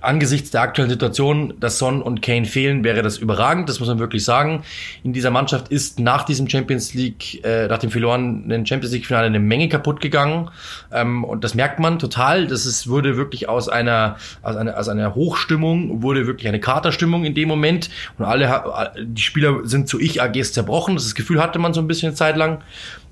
angesichts 0.03 0.51
der 0.51 0.61
aktuellen 0.61 0.89
Situation, 0.89 1.53
dass 1.59 1.77
Son 1.77 2.01
und 2.01 2.21
Kane 2.21 2.45
fehlen, 2.45 2.83
wäre 2.83 3.01
das 3.01 3.17
überragend. 3.17 3.69
Das 3.69 3.79
muss 3.79 3.87
man 3.87 3.99
wirklich 3.99 4.23
sagen. 4.23 4.63
In 5.03 5.13
dieser 5.13 5.31
Mannschaft 5.31 5.69
ist 5.69 5.99
nach 5.99 6.23
diesem 6.23 6.49
Champions 6.49 6.93
League, 6.93 7.43
äh, 7.45 7.67
nach 7.67 7.79
dem 7.79 7.89
verlorenen 7.89 8.65
Champions 8.65 8.93
League 8.93 9.05
Finale 9.05 9.27
eine 9.27 9.39
Menge 9.39 9.69
kaputt 9.69 10.01
gegangen. 10.01 10.49
Ähm, 10.91 11.23
und 11.23 11.43
das 11.43 11.55
merkt 11.55 11.79
man 11.79 11.99
total. 11.99 12.47
Das 12.47 12.65
ist, 12.65 12.87
wurde 12.87 13.17
wirklich 13.17 13.47
aus 13.47 13.69
einer, 13.69 14.17
aus 14.41 14.55
einer, 14.55 14.77
aus 14.77 14.89
einer 14.89 15.15
Hochstimmung, 15.15 16.01
wurde 16.01 16.27
wirklich 16.27 16.47
eine 16.47 16.59
Katerstimmung 16.59 17.23
in 17.23 17.33
dem 17.33 17.47
Moment. 17.47 17.89
Und 18.17 18.25
alle, 18.25 18.91
die 18.99 19.21
Spieler 19.21 19.61
sind 19.63 19.87
zu 19.87 19.99
Ich-AGs 19.99 20.53
zerbrochen. 20.53 20.95
Das 20.95 21.15
Gefühl 21.15 21.41
hatte 21.41 21.59
man 21.59 21.73
so 21.73 21.79
ein 21.79 21.87
bisschen 21.87 22.15
Zeit 22.15 22.35
lang. 22.35 22.61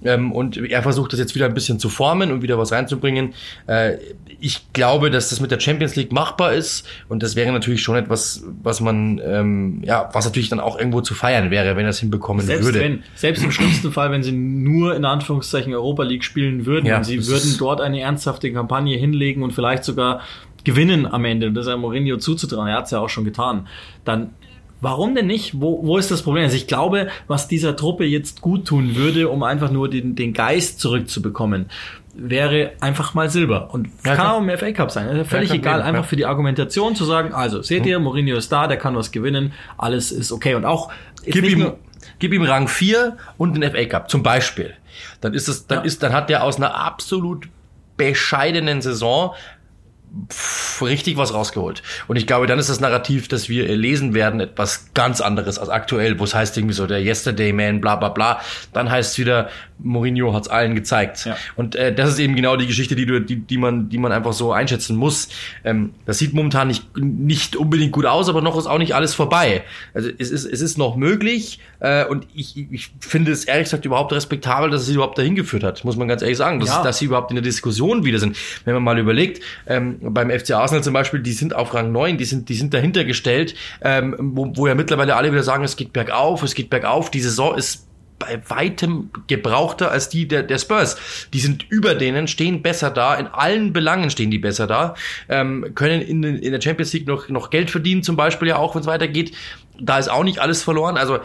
Ähm, 0.04 0.32
und 0.32 0.58
er 0.58 0.84
versucht 0.84 1.14
das 1.14 1.20
jetzt 1.20 1.36
wieder 1.36 1.46
ein 1.46 1.54
bisschen 1.54 1.80
zu 1.80 1.89
formen 1.89 2.32
und 2.32 2.42
wieder 2.42 2.58
was 2.58 2.72
reinzubringen. 2.72 3.34
Äh, 3.68 3.98
ich 4.42 4.74
glaube, 4.74 5.12
dass 5.12 5.30
das 5.30 5.39
mit 5.39 5.52
der 5.52 5.60
Champions 5.60 5.96
League 5.96 6.12
machbar 6.12 6.54
ist 6.54 6.88
und 7.08 7.22
das 7.22 7.36
wäre 7.36 7.52
natürlich 7.52 7.84
schon 7.84 7.96
etwas, 7.96 8.44
was 8.64 8.82
man, 8.82 9.22
ähm, 9.24 9.82
ja, 9.86 10.10
was 10.14 10.26
natürlich 10.26 10.50
dann 10.50 10.60
auch 10.60 10.78
irgendwo 10.78 11.02
zu 11.02 11.14
feiern 11.14 11.52
wäre, 11.52 11.76
wenn 11.76 11.86
er 11.86 11.92
es 11.92 12.00
hinbekommen 12.00 12.44
selbst 12.46 12.66
würde. 12.66 12.80
Wenn, 12.80 13.04
selbst 13.14 13.44
im 13.44 13.52
schlimmsten 13.52 13.92
Fall, 13.92 14.12
wenn 14.12 14.24
sie 14.24 14.32
nur 14.32 14.96
in 14.96 15.06
Anführungszeichen 15.06 15.74
Europa 15.74 16.04
League 16.04 16.24
spielen 16.24 16.66
würden 16.66 16.88
Ja, 16.88 17.04
sie 17.04 17.28
würden 17.28 17.56
dort 17.60 17.82
eine 17.82 18.02
ernsthafte 18.02 18.52
Kampagne 18.52 18.98
hinlegen 18.98 19.44
und 19.44 19.54
vielleicht 19.54 19.84
sogar 19.84 20.22
gewinnen 20.64 21.06
am 21.06 21.24
Ende, 21.24 21.48
und 21.48 21.54
das 21.54 21.68
ist 21.68 21.70
ja 21.70 21.78
Mourinho 21.78 22.18
zuzutrauen, 22.18 22.68
er 22.68 22.78
hat 22.78 22.86
es 22.86 22.92
ja 22.92 23.00
auch 23.00 23.10
schon 23.10 23.24
getan, 23.24 23.68
dann 24.04 24.32
Warum 24.84 25.14
denn 25.14 25.28
nicht? 25.28 25.62
Wo, 25.62 25.86
wo 25.86 26.00
ist 26.00 26.10
das 26.10 26.24
Problem? 26.24 26.44
Also 26.44 26.56
ich 26.56 26.66
glaube, 26.66 27.08
was 27.28 27.48
dieser 27.48 27.76
Truppe 27.76 28.04
jetzt 28.04 28.42
gut 28.42 28.66
tun 28.66 28.96
würde, 28.96 29.30
um 29.30 29.44
einfach 29.44 29.72
nur 29.72 29.88
den, 29.88 30.16
den 30.16 30.34
Geist 30.34 30.80
zurückzubekommen, 30.80 31.68
wäre 32.14 32.74
einfach 32.82 33.14
mal 33.14 33.30
Silber. 33.30 33.74
Und 33.74 33.89
Ja, 34.05 34.16
kann 34.16 34.28
auch 34.28 34.39
im 34.41 34.49
FA 34.57 34.72
Cup 34.72 34.91
sein. 34.91 35.07
Also 35.07 35.24
völlig 35.24 35.49
kein 35.49 35.59
egal, 35.59 35.74
Problem, 35.76 35.88
einfach 35.88 36.03
ja. 36.03 36.09
für 36.09 36.16
die 36.16 36.26
Argumentation 36.26 36.95
zu 36.95 37.05
sagen, 37.05 37.34
also 37.34 37.62
seht 37.62 37.86
ihr, 37.86 37.99
Mourinho 37.99 38.36
ist 38.36 38.51
da, 38.51 38.68
der 38.68 38.78
kann 38.78 38.95
was 38.95 39.12
gewinnen, 39.12 39.53
alles 39.78 40.12
ist 40.12 40.32
okay. 40.32 40.55
Und 40.55 40.66
auch 40.66 40.91
Gib 41.24 41.45
ihm, 41.45 41.59
nur- 41.59 41.80
gib 42.20 42.34
ihm 42.34 42.43
Rang 42.43 42.68
4 42.68 43.18
und 43.38 43.55
den 43.55 43.64
FA 43.72 43.86
Cup, 43.86 44.09
zum 44.09 44.24
Beispiel. 44.24 44.74
Dann 45.22 45.34
ist 45.34 45.47
es, 45.47 45.68
dann 45.68 45.80
Ja. 45.80 45.84
ist, 45.86 46.03
dann 46.03 46.14
hat 46.14 46.30
der 46.30 46.43
aus 46.43 46.57
einer 46.57 46.76
absolut 46.76 47.47
bescheidenen 47.97 48.82
Saison 48.82 49.34
pff, 50.30 50.82
richtig 50.82 51.16
was 51.16 51.34
rausgeholt. 51.34 51.84
Und 52.07 52.18
ich 52.18 52.28
glaube, 52.28 52.45
dann 52.47 52.59
ist 52.59 52.70
das 52.70 52.80
Narrativ, 52.82 53.28
das 53.30 53.47
wir 53.47 53.68
lesen 53.78 54.14
werden, 54.14 54.39
etwas 54.41 54.93
ganz 54.93 55.22
anderes 55.22 55.57
als 55.57 55.70
aktuell, 55.70 56.20
wo 56.20 56.24
es 56.26 56.36
heißt 56.36 56.57
irgendwie 56.57 56.74
so 56.74 56.86
der 56.88 57.01
Yesterday 57.01 57.53
Man, 57.53 57.80
bla 57.80 57.95
bla 57.95 58.09
bla. 58.09 58.41
Dann 58.74 58.91
heißt 58.91 59.14
es 59.14 59.20
wieder, 59.20 59.49
Mourinho 59.84 60.34
hat's 60.34 60.48
allen 60.48 60.76
gezeigt. 60.76 61.26
Ja. 61.26 61.38
Und 61.56 61.76
äh, 61.76 61.94
das 61.94 62.10
ist 62.10 62.20
eben 62.20 62.36
genau 62.36 62.56
die 62.58 62.68
Geschichte, 62.68 62.96
die 62.96 63.06
du, 63.06 63.20
die, 63.22 63.38
die 63.38 63.58
man, 63.58 63.90
die 63.90 63.98
man 63.98 64.12
einfach 64.12 64.34
so 64.34 64.52
einschätzen 64.52 64.96
muss. 64.96 65.30
Ähm, 65.64 65.92
das 66.06 66.18
sieht 66.18 66.34
momentan 66.34 66.68
nicht, 66.68 66.86
nicht 66.98 67.56
unbedingt 67.56 67.92
gut 67.92 68.06
aus, 68.06 68.30
aber 68.30 68.42
noch 68.42 68.58
ist 68.58 68.68
auch 68.68 68.78
nicht 68.78 68.94
alles 68.96 69.14
vorbei. 69.14 69.64
Also 69.94 70.10
es 70.18 70.32
ist, 70.32 70.46
es 70.46 70.62
ist 70.62 70.78
noch 70.78 70.96
möglich 70.96 71.60
äh, 71.80 72.06
und 72.06 72.28
ich, 72.34 72.58
ich 72.72 72.92
finde 73.00 73.32
es 73.32 73.46
ehrlich 73.46 73.66
gesagt 73.66 73.86
überhaupt 73.86 74.14
respektabel, 74.14 74.70
dass 74.70 74.82
es 74.82 74.88
sie 74.88 74.94
überhaupt 74.96 75.18
dahin 75.18 75.36
geführt 75.36 75.64
hat, 75.64 75.84
muss 75.84 75.96
man 75.98 76.08
ganz 76.08 76.22
ehrlich 76.22 76.38
sagen, 76.38 76.60
dass, 76.60 76.70
Ja. 76.70 76.84
dass 76.84 77.00
sie 77.00 77.06
überhaupt 77.06 77.32
in 77.32 77.36
der 77.36 77.44
Diskussion 77.44 78.06
wieder 78.06 78.20
sind. 78.20 78.38
Wenn 78.66 78.74
man 78.76 78.84
mal 78.84 79.00
überlegt, 79.00 79.42
ähm, 79.68 79.98
beim 80.02 80.30
FC 80.30 80.52
Arsenal 80.52 80.84
zum 80.84 80.94
Beispiel, 80.94 81.20
die 81.22 81.34
sind 81.34 81.56
auf 81.56 81.74
Rang 81.74 81.92
9, 81.92 82.18
die 82.18 82.26
sind, 82.26 82.50
die 82.50 82.56
sind 82.56 82.74
dahinter 82.74 83.04
gestellt, 83.04 83.56
ähm, 83.82 84.16
wo, 84.20 84.52
wo 84.56 84.68
ja 84.68 84.76
mittlerweile 84.76 85.16
alle 85.16 85.32
wieder 85.32 85.44
sagen, 85.44 85.64
es 85.64 85.76
geht 85.76 85.94
bergauf, 85.94 86.44
es 86.44 86.56
geht 86.56 86.70
bergauf, 86.70 87.12
die 87.12 87.22
Saison 87.22 87.56
ist 87.58 87.88
bei 88.22 88.41
weitem 88.47 89.09
gebrauchter 89.28 89.91
als 89.91 90.09
die 90.09 90.28
der, 90.28 90.43
der 90.43 90.57
Spurs. 90.57 90.97
Die 91.34 91.39
sind 91.39 91.65
über 91.69 91.95
denen, 91.95 92.28
stehen 92.28 92.61
besser 92.61 92.89
da, 92.89 93.15
in 93.15 93.28
allen 93.28 93.74
Belangen 93.74 94.09
stehen 94.09 94.32
die 94.32 94.39
besser 94.39 94.67
da, 94.67 94.95
ähm, 95.30 95.74
können 95.76 96.01
in, 96.01 96.24
in 96.24 96.51
der 96.51 96.61
Champions 96.61 96.93
League 96.93 97.07
noch, 97.07 97.30
noch 97.30 97.49
Geld 97.49 97.69
verdienen, 97.69 98.03
zum 98.03 98.15
Beispiel 98.15 98.47
ja 98.47 98.57
auch, 98.57 98.76
wenn 98.76 98.82
es 98.82 98.88
weitergeht. 98.88 99.34
Da 99.80 99.97
ist 99.97 100.09
auch 100.09 100.24
nicht 100.24 100.39
alles 100.39 100.63
verloren. 100.63 100.97
Also 100.97 101.19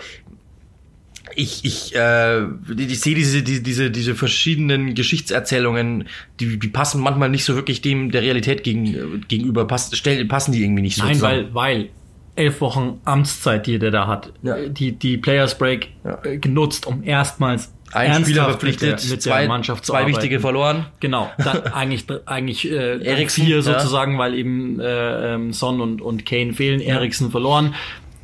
ich, 1.34 1.64
ich, 1.64 1.94
äh, 1.94 2.44
ich 2.76 3.00
sehe 3.00 3.14
diese, 3.14 3.42
diese, 3.42 3.62
diese, 3.62 3.90
diese 3.90 4.14
verschiedenen 4.14 4.94
Geschichtserzählungen, 4.94 6.08
die, 6.40 6.58
die 6.58 6.68
passen 6.68 7.00
manchmal 7.00 7.28
nicht 7.28 7.44
so 7.44 7.54
wirklich 7.54 7.82
dem 7.82 8.10
der 8.10 8.22
Realität 8.22 8.62
gegen, 8.62 9.24
gegenüber, 9.28 9.66
passen, 9.66 9.96
stellen, 9.96 10.26
passen 10.28 10.52
die 10.52 10.62
irgendwie 10.62 10.82
nicht 10.82 10.96
so 10.96 11.04
Nein, 11.04 11.14
zusammen. 11.14 11.48
weil, 11.52 11.54
weil 11.54 11.88
elf 12.36 12.60
Wochen 12.60 13.00
Amtszeit, 13.04 13.66
die 13.66 13.78
der 13.78 13.90
da 13.90 14.06
hat, 14.06 14.32
Ja. 14.42 14.56
die, 14.68 14.92
die 14.92 15.16
Players 15.16 15.58
Break 15.58 15.88
Ja. 16.04 16.18
äh, 16.24 16.38
genutzt, 16.38 16.86
um 16.86 17.02
erstmals 17.02 17.72
Ein 17.92 18.22
Spieler 18.22 18.24
mit 18.24 18.36
der, 18.36 18.44
verpflichtet, 18.44 19.02
mit 19.04 19.10
der 19.10 19.20
zwei, 19.20 19.48
Mannschaft 19.48 19.84
zu 19.84 19.92
zwei 19.92 20.00
arbeiten. 20.00 20.16
wichtige 20.16 20.40
verloren. 20.40 20.86
Genau, 21.00 21.30
dann 21.38 21.66
eigentlich 21.68 22.04
eigentlich 22.26 22.70
äh, 22.70 22.98
Eriksen, 23.04 23.44
vier 23.44 23.56
ja. 23.56 23.62
sozusagen, 23.62 24.18
weil 24.18 24.34
eben 24.34 24.80
äh, 24.80 25.34
ähm, 25.34 25.52
Son 25.52 25.80
und, 25.80 26.00
und 26.02 26.26
Kane 26.26 26.52
fehlen, 26.52 26.80
Eriksen 26.80 27.30
verloren, 27.30 27.74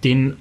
den 0.05 0.37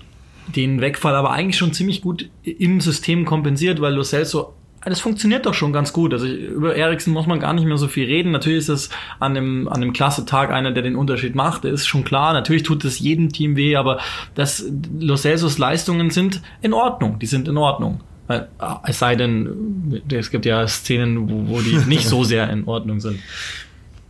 den 0.48 0.82
Wegfall 0.82 1.16
aber 1.16 1.32
eigentlich 1.32 1.58
schon 1.58 1.72
ziemlich 1.72 2.02
gut 2.02 2.28
im 2.44 2.82
System 2.82 3.24
kompensiert, 3.26 3.80
weil 3.80 3.94
Lo 3.94 4.04
Celso 4.04 4.54
das 4.90 5.00
funktioniert 5.00 5.46
doch 5.46 5.54
schon 5.54 5.74
ganz 5.74 5.94
gut. 5.94 6.14
Also 6.14 6.26
über 6.28 6.76
Eriksen 6.76 7.14
muss 7.14 7.28
man 7.28 7.40
gar 7.40 7.54
nicht 7.54 7.66
mehr 7.66 7.78
so 7.78 7.88
viel 7.88 8.06
reden. 8.06 8.32
Natürlich 8.32 8.60
ist 8.60 8.70
es 8.70 8.90
an 9.20 9.38
einem, 9.38 9.68
an 9.68 9.76
einem 9.76 9.94
klasse 9.94 10.26
Tag 10.26 10.52
einer, 10.52 10.72
der 10.72 10.82
den 10.82 10.96
Unterschied 10.96 11.36
macht. 11.36 11.66
Ist 11.66 11.88
schon 11.88 12.04
klar. 12.04 12.34
Natürlich 12.34 12.64
tut 12.64 12.84
es 12.84 13.00
jedem 13.00 13.32
Team 13.32 13.56
weh, 13.56 13.76
aber 13.76 14.00
das, 14.34 14.66
Lo 15.00 15.16
Celsos 15.16 15.58
Leistungen 15.60 16.10
sind 16.10 16.42
in 16.62 16.74
Ordnung. 16.74 17.20
Die 17.20 17.28
sind 17.28 17.48
in 17.48 17.58
Ordnung. 17.58 18.02
Ah, 18.28 18.82
Es 18.86 19.00
sei 19.00 19.16
denn, 19.16 20.02
es 20.12 20.32
gibt 20.32 20.46
ja 20.46 20.68
Szenen, 20.68 21.30
wo, 21.30 21.56
wo 21.56 21.62
die 21.62 21.76
nicht 21.88 22.08
so 22.08 22.24
sehr 22.24 22.50
in 22.50 22.66
Ordnung 22.66 23.00
sind. 23.00 23.20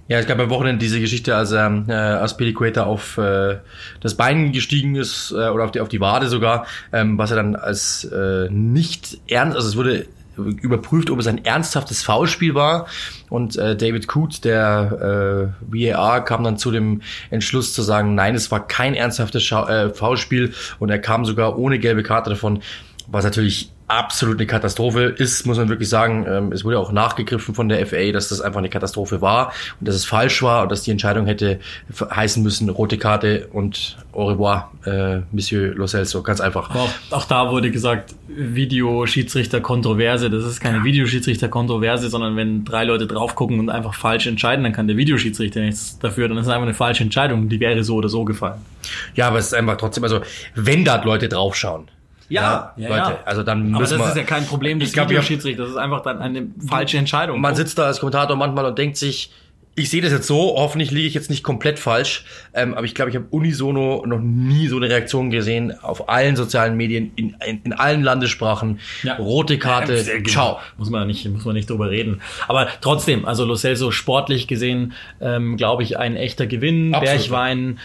Ja, 0.07 0.19
es 0.19 0.25
gab 0.27 0.39
am 0.39 0.49
Wochenende 0.49 0.79
diese 0.79 0.99
Geschichte, 0.99 1.35
als 1.35 1.51
er 1.51 1.85
äh, 1.87 1.93
Aspilicueta 1.93 2.83
auf 2.83 3.17
äh, 3.17 3.57
das 4.01 4.15
Bein 4.15 4.51
gestiegen 4.51 4.95
ist 4.95 5.31
äh, 5.31 5.47
oder 5.49 5.63
auf 5.63 5.71
die, 5.71 5.79
auf 5.79 5.87
die 5.87 6.01
Wade 6.01 6.27
sogar, 6.27 6.65
ähm, 6.91 7.17
was 7.17 7.31
er 7.31 7.37
dann 7.37 7.55
als 7.55 8.03
äh, 8.05 8.49
nicht 8.49 9.19
ernst, 9.29 9.55
also 9.55 9.69
es 9.69 9.77
wurde 9.77 10.07
überprüft, 10.45 11.09
ob 11.09 11.19
es 11.19 11.27
ein 11.27 11.43
ernsthaftes 11.43 12.03
Foulspiel 12.03 12.55
war. 12.55 12.87
Und 13.29 13.55
äh, 13.57 13.75
David 13.75 14.07
Coote, 14.07 14.41
der 14.41 15.53
äh, 15.71 15.93
VAR, 15.93 16.23
kam 16.23 16.43
dann 16.43 16.57
zu 16.57 16.71
dem 16.71 17.01
Entschluss 17.29 17.73
zu 17.73 17.81
sagen, 17.81 18.15
nein, 18.15 18.35
es 18.35 18.51
war 18.51 18.67
kein 18.67 18.93
ernsthaftes 18.93 19.43
Schau 19.43 19.67
äh, 19.67 19.89
Foulspiel. 19.93 20.53
Und 20.79 20.89
er 20.89 20.99
kam 20.99 21.25
sogar 21.25 21.57
ohne 21.57 21.79
gelbe 21.79 22.03
Karte 22.03 22.29
davon, 22.29 22.61
was 23.07 23.23
natürlich 23.23 23.71
absolut 23.91 24.37
eine 24.37 24.47
Katastrophe 24.47 25.03
ist, 25.03 25.45
muss 25.45 25.57
man 25.57 25.69
wirklich 25.69 25.89
sagen. 25.89 26.25
Ähm, 26.27 26.51
es 26.51 26.63
wurde 26.63 26.79
auch 26.79 26.91
nachgegriffen 26.91 27.53
von 27.53 27.67
der 27.67 27.85
FA, 27.85 28.11
dass 28.11 28.29
das 28.29 28.41
einfach 28.41 28.59
eine 28.59 28.69
Katastrophe 28.69 29.21
war 29.21 29.51
und 29.79 29.87
dass 29.87 29.95
es 29.95 30.05
falsch 30.05 30.41
war 30.41 30.63
und 30.63 30.71
dass 30.71 30.83
die 30.83 30.91
Entscheidung 30.91 31.25
hätte 31.25 31.59
heißen 31.99 32.41
müssen, 32.41 32.69
rote 32.69 32.97
Karte 32.97 33.47
und 33.51 33.97
au 34.13 34.27
revoir, 34.27 34.71
äh, 34.85 35.19
Monsieur 35.31 35.73
Lo 35.75 35.87
Celso, 35.87 36.23
ganz 36.23 36.39
einfach. 36.39 36.73
Auch, 36.73 36.89
auch 37.11 37.25
da 37.25 37.51
wurde 37.51 37.69
gesagt, 37.69 38.15
Videoschiedsrichter-Kontroverse. 38.29 40.29
Das 40.29 40.45
ist 40.45 40.61
keine 40.61 40.83
Videoschiedsrichter-Kontroverse, 40.83 42.09
sondern 42.09 42.35
wenn 42.35 42.63
drei 42.63 42.85
Leute 42.85 43.07
drauf 43.07 43.35
gucken 43.35 43.59
und 43.59 43.69
einfach 43.69 43.93
falsch 43.93 44.27
entscheiden, 44.27 44.63
dann 44.63 44.73
kann 44.73 44.87
der 44.87 44.97
Videoschiedsrichter 44.97 45.59
nichts 45.59 45.99
dafür. 45.99 46.29
Dann 46.29 46.37
ist 46.37 46.47
es 46.47 46.51
einfach 46.51 46.65
eine 46.65 46.73
falsche 46.73 47.03
Entscheidung. 47.03 47.49
Die 47.49 47.59
wäre 47.59 47.83
so 47.83 47.95
oder 47.95 48.09
so 48.09 48.23
gefallen. 48.23 48.61
Ja, 49.15 49.27
aber 49.27 49.39
es 49.39 49.47
ist 49.47 49.53
einfach 49.53 49.77
trotzdem, 49.77 50.03
also 50.03 50.21
wenn 50.55 50.85
da 50.85 51.01
Leute 51.03 51.27
draufschauen, 51.27 51.89
Ja, 52.31 52.73
ja, 52.77 52.89
Leute, 52.89 53.11
ja. 53.11 53.19
also 53.25 53.43
dann 53.43 53.69
Aber 53.73 53.81
müssen 53.81 53.97
das 53.97 54.07
wir, 54.07 54.09
ist 54.11 54.17
ja 54.17 54.23
kein 54.23 54.45
Problem 54.45 54.79
des 54.79 54.95
Videoschiedsrichters. 54.95 55.65
Das 55.65 55.75
ist 55.75 55.81
einfach 55.81 56.01
dann 56.01 56.19
eine 56.19 56.47
falsche 56.67 56.97
Entscheidung. 56.97 57.41
man 57.41 57.55
sitzt 57.55 57.77
da 57.77 57.87
als 57.87 57.99
Kommentator 57.99 58.35
manchmal 58.35 58.65
und 58.65 58.77
denkt 58.77 58.97
sich, 58.97 59.31
ich 59.75 59.89
sehe 59.89 60.01
das 60.01 60.11
jetzt 60.11 60.27
so, 60.27 60.55
hoffentlich 60.57 60.91
liege 60.91 61.07
ich 61.07 61.13
jetzt 61.13 61.29
nicht 61.29 61.43
komplett 61.43 61.79
falsch, 61.79 62.25
ähm, 62.53 62.73
aber 62.73 62.85
ich 62.85 62.93
glaube, 62.93 63.09
ich 63.09 63.15
habe 63.15 63.27
unisono 63.29 64.03
noch 64.05 64.19
nie 64.19 64.67
so 64.67 64.75
eine 64.75 64.89
Reaktion 64.89 65.29
gesehen 65.29 65.73
auf 65.81 66.09
allen 66.09 66.35
sozialen 66.35 66.75
Medien, 66.75 67.13
in, 67.15 67.35
in, 67.45 67.61
in 67.63 67.73
allen 67.73 68.03
Landessprachen. 68.03 68.79
Ja. 69.03 69.15
Rote 69.15 69.57
Karte, 69.57 69.95
Ja, 69.95 70.03
genau. 70.17 70.29
ciao. 70.29 70.59
Muss 70.77 70.89
man 70.89 71.07
nicht, 71.07 71.27
muss 71.29 71.45
man 71.45 71.55
nicht 71.55 71.69
drüber 71.69 71.89
reden. 71.89 72.21
Aber 72.49 72.67
trotzdem, 72.81 73.25
also 73.25 73.45
Lo 73.45 73.55
Celso 73.55 73.91
sportlich 73.91 74.47
gesehen, 74.47 74.93
ähm, 75.21 75.55
glaube 75.55 75.83
ich, 75.83 75.97
ein 75.97 76.17
echter 76.17 76.47
Gewinn. 76.47 76.93
Absolut. 76.93 77.19
Bergwein, 77.19 77.75
ja. 77.77 77.81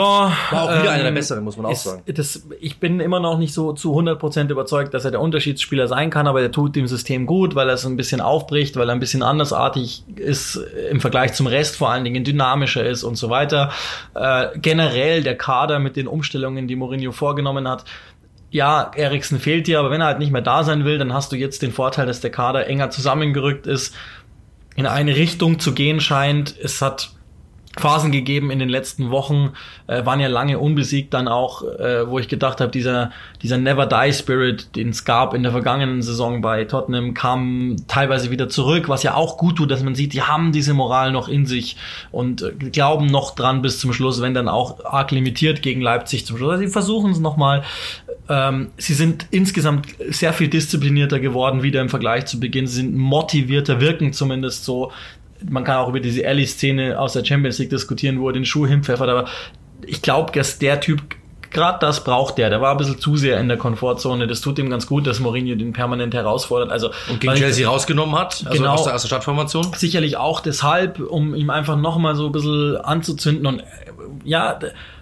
War 0.00 0.64
auch 0.64 0.70
wieder 0.70 0.84
ähm, 0.84 0.90
einer 0.90 1.02
der 1.04 1.10
besseren, 1.12 1.44
muss 1.44 1.56
man 1.56 1.66
auch 1.66 1.72
ist, 1.72 1.84
sagen. 1.84 2.02
Das, 2.06 2.46
ich 2.60 2.78
bin 2.78 3.00
immer 3.00 3.20
noch 3.20 3.38
nicht 3.38 3.52
so 3.52 3.72
zu 3.72 3.98
100% 3.98 4.50
überzeugt, 4.50 4.94
dass 4.94 5.04
er 5.04 5.10
der 5.10 5.20
Unterschiedsspieler 5.20 5.88
sein 5.88 6.10
kann, 6.10 6.26
aber 6.26 6.42
er 6.42 6.50
tut 6.50 6.76
dem 6.76 6.86
System 6.86 7.26
gut, 7.26 7.54
weil 7.54 7.68
er 7.68 7.74
es 7.74 7.86
ein 7.86 7.96
bisschen 7.96 8.20
aufbricht, 8.20 8.76
weil 8.76 8.88
er 8.88 8.94
ein 8.94 9.00
bisschen 9.00 9.22
andersartig 9.22 10.04
ist 10.16 10.56
im 10.90 11.00
Vergleich 11.00 11.32
zum 11.34 11.46
Rest, 11.46 11.76
vor 11.76 11.90
allen 11.90 12.04
Dingen 12.04 12.24
dynamischer 12.24 12.84
ist 12.84 13.04
und 13.04 13.16
so 13.16 13.30
weiter. 13.30 13.72
Äh, 14.14 14.58
generell 14.58 15.22
der 15.22 15.36
Kader 15.36 15.78
mit 15.78 15.96
den 15.96 16.06
Umstellungen, 16.06 16.68
die 16.68 16.76
Mourinho 16.76 17.12
vorgenommen 17.12 17.68
hat, 17.68 17.84
ja, 18.52 18.90
Eriksen 18.94 19.40
fehlt 19.40 19.66
dir, 19.66 19.78
aber 19.80 19.90
wenn 19.90 20.02
er 20.02 20.08
halt 20.08 20.18
nicht 20.18 20.30
mehr 20.30 20.42
da 20.42 20.62
sein 20.62 20.84
will, 20.84 20.98
dann 20.98 21.14
hast 21.14 21.32
du 21.32 21.36
jetzt 21.36 21.62
den 21.62 21.72
Vorteil, 21.72 22.06
dass 22.06 22.20
der 22.20 22.30
Kader 22.30 22.66
enger 22.66 22.90
zusammengerückt 22.90 23.66
ist, 23.66 23.94
in 24.76 24.86
eine 24.86 25.16
Richtung 25.16 25.58
zu 25.58 25.72
gehen 25.72 26.00
scheint. 26.00 26.54
Es 26.62 26.82
hat 26.82 27.12
Phasen 27.78 28.12
gegeben 28.12 28.50
in 28.50 28.58
den 28.58 28.68
letzten 28.68 29.10
Wochen, 29.10 29.52
äh, 29.86 30.04
waren 30.04 30.20
ja 30.20 30.28
lange 30.28 30.58
unbesiegt 30.58 31.14
dann 31.14 31.26
auch, 31.26 31.62
äh, 31.62 32.08
wo 32.08 32.18
ich 32.18 32.28
gedacht 32.28 32.60
habe, 32.60 32.70
dieser, 32.70 33.12
dieser 33.42 33.56
Never 33.56 33.86
Die 33.86 34.12
Spirit, 34.12 34.76
den 34.76 34.90
es 34.90 35.04
gab 35.04 35.32
in 35.32 35.42
der 35.42 35.52
vergangenen 35.52 36.02
Saison 36.02 36.42
bei 36.42 36.64
Tottenham, 36.64 37.14
kam 37.14 37.76
teilweise 37.88 38.30
wieder 38.30 38.50
zurück, 38.50 38.88
was 38.88 39.02
ja 39.02 39.14
auch 39.14 39.38
gut 39.38 39.56
tut, 39.56 39.70
dass 39.70 39.82
man 39.82 39.94
sieht, 39.94 40.12
die 40.12 40.22
haben 40.22 40.52
diese 40.52 40.74
Moral 40.74 41.12
noch 41.12 41.28
in 41.28 41.46
sich 41.46 41.76
und 42.10 42.42
äh, 42.42 42.52
glauben 42.52 43.06
noch 43.06 43.34
dran 43.34 43.62
bis 43.62 43.78
zum 43.78 43.94
Schluss, 43.94 44.20
wenn 44.20 44.34
dann 44.34 44.48
auch 44.48 44.84
arg 44.84 45.10
limitiert 45.10 45.62
gegen 45.62 45.80
Leipzig 45.80 46.26
zum 46.26 46.36
Schluss. 46.36 46.52
Also 46.52 46.64
sie 46.66 46.70
versuchen 46.70 47.12
es 47.12 47.20
nochmal. 47.20 47.62
Ähm, 48.28 48.70
sie 48.76 48.94
sind 48.94 49.26
insgesamt 49.30 49.86
sehr 50.10 50.32
viel 50.32 50.48
disziplinierter 50.48 51.20
geworden 51.20 51.62
wieder 51.62 51.80
im 51.80 51.88
Vergleich 51.88 52.26
zu 52.26 52.38
Beginn. 52.38 52.66
Sie 52.66 52.76
sind 52.76 52.96
motivierter, 52.96 53.80
wirken 53.80 54.12
zumindest 54.12 54.64
so 54.64 54.92
man 55.50 55.64
kann 55.64 55.76
auch 55.76 55.88
über 55.88 56.00
diese 56.00 56.24
Ellie-Szene 56.24 56.98
aus 56.98 57.12
der 57.14 57.24
Champions 57.24 57.58
League 57.58 57.70
diskutieren, 57.70 58.20
wo 58.20 58.28
er 58.28 58.32
den 58.32 58.44
Schuh 58.44 58.66
hinpfeffert, 58.66 59.08
aber 59.08 59.26
ich 59.86 60.02
glaube, 60.02 60.32
dass 60.32 60.58
der 60.58 60.80
Typ, 60.80 61.02
gerade 61.50 61.78
das 61.80 62.04
braucht 62.04 62.38
der. 62.38 62.50
Der 62.50 62.60
war 62.60 62.70
ein 62.72 62.76
bisschen 62.78 62.98
zu 62.98 63.16
sehr 63.16 63.38
in 63.40 63.48
der 63.48 63.56
Komfortzone. 63.58 64.26
Das 64.26 64.40
tut 64.40 64.58
ihm 64.58 64.70
ganz 64.70 64.86
gut, 64.86 65.06
dass 65.06 65.18
Mourinho 65.20 65.54
den 65.56 65.72
permanent 65.72 66.14
herausfordert. 66.14 66.70
Also, 66.70 66.90
Und 67.10 67.20
gegen 67.20 67.34
Chelsea 67.34 67.68
rausgenommen 67.68 68.14
hat, 68.16 68.44
also 68.46 68.58
Genau. 68.62 68.74
aus 68.74 68.84
der 68.84 68.92
ersten 68.92 69.08
Stadtformation. 69.08 69.66
sicherlich 69.76 70.16
auch 70.16 70.40
deshalb, 70.40 71.00
um 71.00 71.34
ihm 71.34 71.50
einfach 71.50 71.76
nochmal 71.76 72.14
so 72.14 72.26
ein 72.26 72.32
bisschen 72.32 72.76
anzuzünden 72.76 73.46
und 73.46 73.60
äh, 73.60 73.64
ja, 74.24 74.58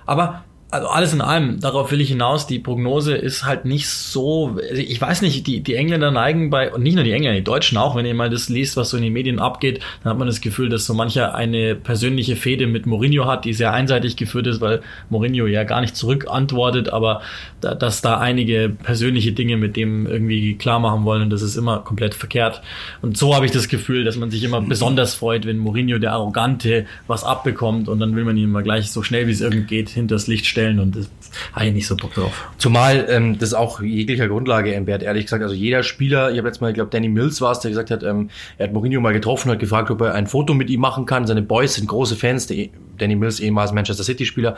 aber 0.06 0.44
also 0.72 0.86
alles 0.86 1.12
in 1.12 1.20
allem, 1.20 1.58
darauf 1.58 1.90
will 1.90 2.00
ich 2.00 2.08
hinaus, 2.10 2.46
die 2.46 2.60
Prognose 2.60 3.16
ist 3.16 3.44
halt 3.44 3.64
nicht 3.64 3.88
so, 3.88 4.56
also 4.56 4.80
ich 4.80 5.00
weiß 5.00 5.20
nicht, 5.22 5.46
die, 5.48 5.62
die 5.62 5.74
Engländer 5.74 6.12
neigen 6.12 6.48
bei, 6.48 6.72
und 6.72 6.82
nicht 6.84 6.94
nur 6.94 7.02
die 7.02 7.10
Engländer, 7.10 7.38
die 7.38 7.44
Deutschen 7.44 7.76
auch, 7.76 7.96
wenn 7.96 8.06
ihr 8.06 8.14
mal 8.14 8.30
das 8.30 8.48
liest, 8.48 8.76
was 8.76 8.90
so 8.90 8.96
in 8.96 9.02
den 9.02 9.12
Medien 9.12 9.40
abgeht, 9.40 9.80
dann 10.02 10.12
hat 10.12 10.18
man 10.18 10.28
das 10.28 10.40
Gefühl, 10.40 10.68
dass 10.68 10.86
so 10.86 10.94
mancher 10.94 11.34
eine 11.34 11.74
persönliche 11.74 12.36
Fehde 12.36 12.68
mit 12.68 12.86
Mourinho 12.86 13.26
hat, 13.26 13.44
die 13.44 13.52
sehr 13.52 13.72
einseitig 13.72 14.16
geführt 14.16 14.46
ist, 14.46 14.60
weil 14.60 14.80
Mourinho 15.08 15.46
ja 15.46 15.64
gar 15.64 15.80
nicht 15.80 15.96
zurückantwortet, 15.96 16.90
aber 16.90 17.20
da, 17.60 17.74
dass 17.74 18.00
da 18.00 18.18
einige 18.18 18.68
persönliche 18.68 19.32
Dinge 19.32 19.56
mit 19.56 19.76
dem 19.76 20.06
irgendwie 20.06 20.54
klar 20.54 20.78
machen 20.78 21.04
wollen 21.04 21.22
und 21.22 21.30
das 21.30 21.42
ist 21.42 21.56
immer 21.56 21.80
komplett 21.80 22.14
verkehrt. 22.14 22.62
Und 23.02 23.16
so 23.16 23.34
habe 23.34 23.44
ich 23.44 23.50
das 23.50 23.66
Gefühl, 23.66 24.04
dass 24.04 24.16
man 24.16 24.30
sich 24.30 24.44
immer 24.44 24.60
besonders 24.60 25.14
freut, 25.14 25.46
wenn 25.46 25.58
Mourinho, 25.58 25.98
der 25.98 26.12
Arrogante, 26.12 26.86
was 27.08 27.24
abbekommt 27.24 27.88
und 27.88 27.98
dann 27.98 28.14
will 28.14 28.24
man 28.24 28.36
ihn 28.36 28.44
immer 28.44 28.62
gleich 28.62 28.92
so 28.92 29.02
schnell 29.02 29.26
wie 29.26 29.32
es 29.32 29.40
irgend 29.40 29.66
geht 29.66 29.88
hinters 29.88 30.28
Licht 30.28 30.46
stellen 30.46 30.59
und 30.68 30.96
das 30.96 31.10
habe 31.52 31.66
ich 31.66 31.72
nicht 31.72 31.86
so 31.86 31.96
Bock 31.96 32.14
drauf. 32.14 32.50
Zumal 32.58 33.06
ähm, 33.08 33.38
das 33.38 33.54
auch 33.54 33.80
jeglicher 33.80 34.28
Grundlage 34.28 34.74
entbehrt, 34.74 35.02
ehrlich 35.02 35.24
gesagt. 35.24 35.42
Also 35.42 35.54
jeder 35.54 35.82
Spieler, 35.82 36.30
ich 36.30 36.38
habe 36.38 36.48
letztes 36.48 36.60
Mal, 36.60 36.68
ich 36.68 36.74
glaube, 36.74 36.90
Danny 36.90 37.08
Mills 37.08 37.40
war 37.40 37.52
es, 37.52 37.60
der 37.60 37.70
gesagt 37.70 37.90
hat, 37.90 38.02
ähm, 38.02 38.30
er 38.58 38.66
hat 38.66 38.72
Mourinho 38.72 39.00
mal 39.00 39.12
getroffen, 39.12 39.50
hat 39.50 39.58
gefragt, 39.58 39.90
ob 39.90 40.00
er 40.00 40.14
ein 40.14 40.26
Foto 40.26 40.54
mit 40.54 40.70
ihm 40.70 40.80
machen 40.80 41.06
kann. 41.06 41.26
Seine 41.26 41.42
Boys 41.42 41.74
sind 41.74 41.88
große 41.88 42.16
Fans, 42.16 42.46
der, 42.46 42.68
Danny 42.98 43.16
Mills, 43.16 43.40
ehemals 43.40 43.72
Manchester 43.72 44.04
City-Spieler. 44.04 44.56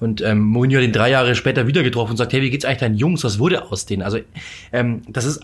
Und 0.00 0.22
ähm, 0.22 0.40
Mourinho 0.40 0.78
hat 0.78 0.84
ihn 0.84 0.92
drei 0.92 1.10
Jahre 1.10 1.34
später 1.34 1.66
wieder 1.66 1.82
getroffen 1.82 2.12
und 2.12 2.16
sagt, 2.16 2.32
hey, 2.32 2.42
wie 2.42 2.50
geht's 2.50 2.64
eigentlich 2.64 2.78
deinen 2.78 2.96
Jungs? 2.96 3.22
Was 3.24 3.38
wurde 3.38 3.70
aus 3.70 3.86
denen? 3.86 4.02
Also 4.02 4.18
ähm, 4.72 5.02
das 5.08 5.24
ist 5.24 5.40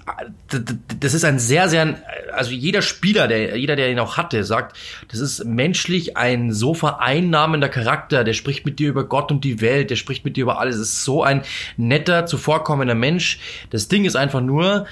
das 1.00 1.14
ist 1.14 1.24
ein 1.24 1.38
sehr, 1.38 1.68
sehr, 1.68 1.96
also 2.32 2.50
jeder 2.50 2.82
Spieler, 2.82 3.28
der, 3.28 3.56
jeder, 3.56 3.76
der 3.76 3.90
ihn 3.90 3.98
auch 3.98 4.16
hatte, 4.16 4.44
sagt, 4.44 4.76
das 5.10 5.20
ist 5.20 5.44
menschlich 5.44 6.16
ein 6.16 6.52
so 6.52 6.74
vereinnahmender 6.74 7.68
Charakter, 7.68 8.24
der 8.24 8.32
spricht 8.32 8.64
mit 8.64 8.78
dir 8.78 8.88
über 8.88 9.04
Gott 9.04 9.30
und 9.30 9.44
die 9.44 9.60
Welt, 9.60 9.90
der 9.90 9.96
spricht 9.98 10.24
mit 10.24 10.36
dir 10.36 10.42
über 10.42 10.58
alles. 10.58 10.76
Es 10.76 10.88
ist 10.88 11.04
so 11.04 11.22
ein 11.22 11.42
netter, 11.76 12.26
zuvorkommender 12.26 12.94
Mensch. 12.94 13.38
Das 13.70 13.88
Ding 13.88 14.04
ist 14.04 14.16
einfach 14.16 14.40
nur, 14.40 14.86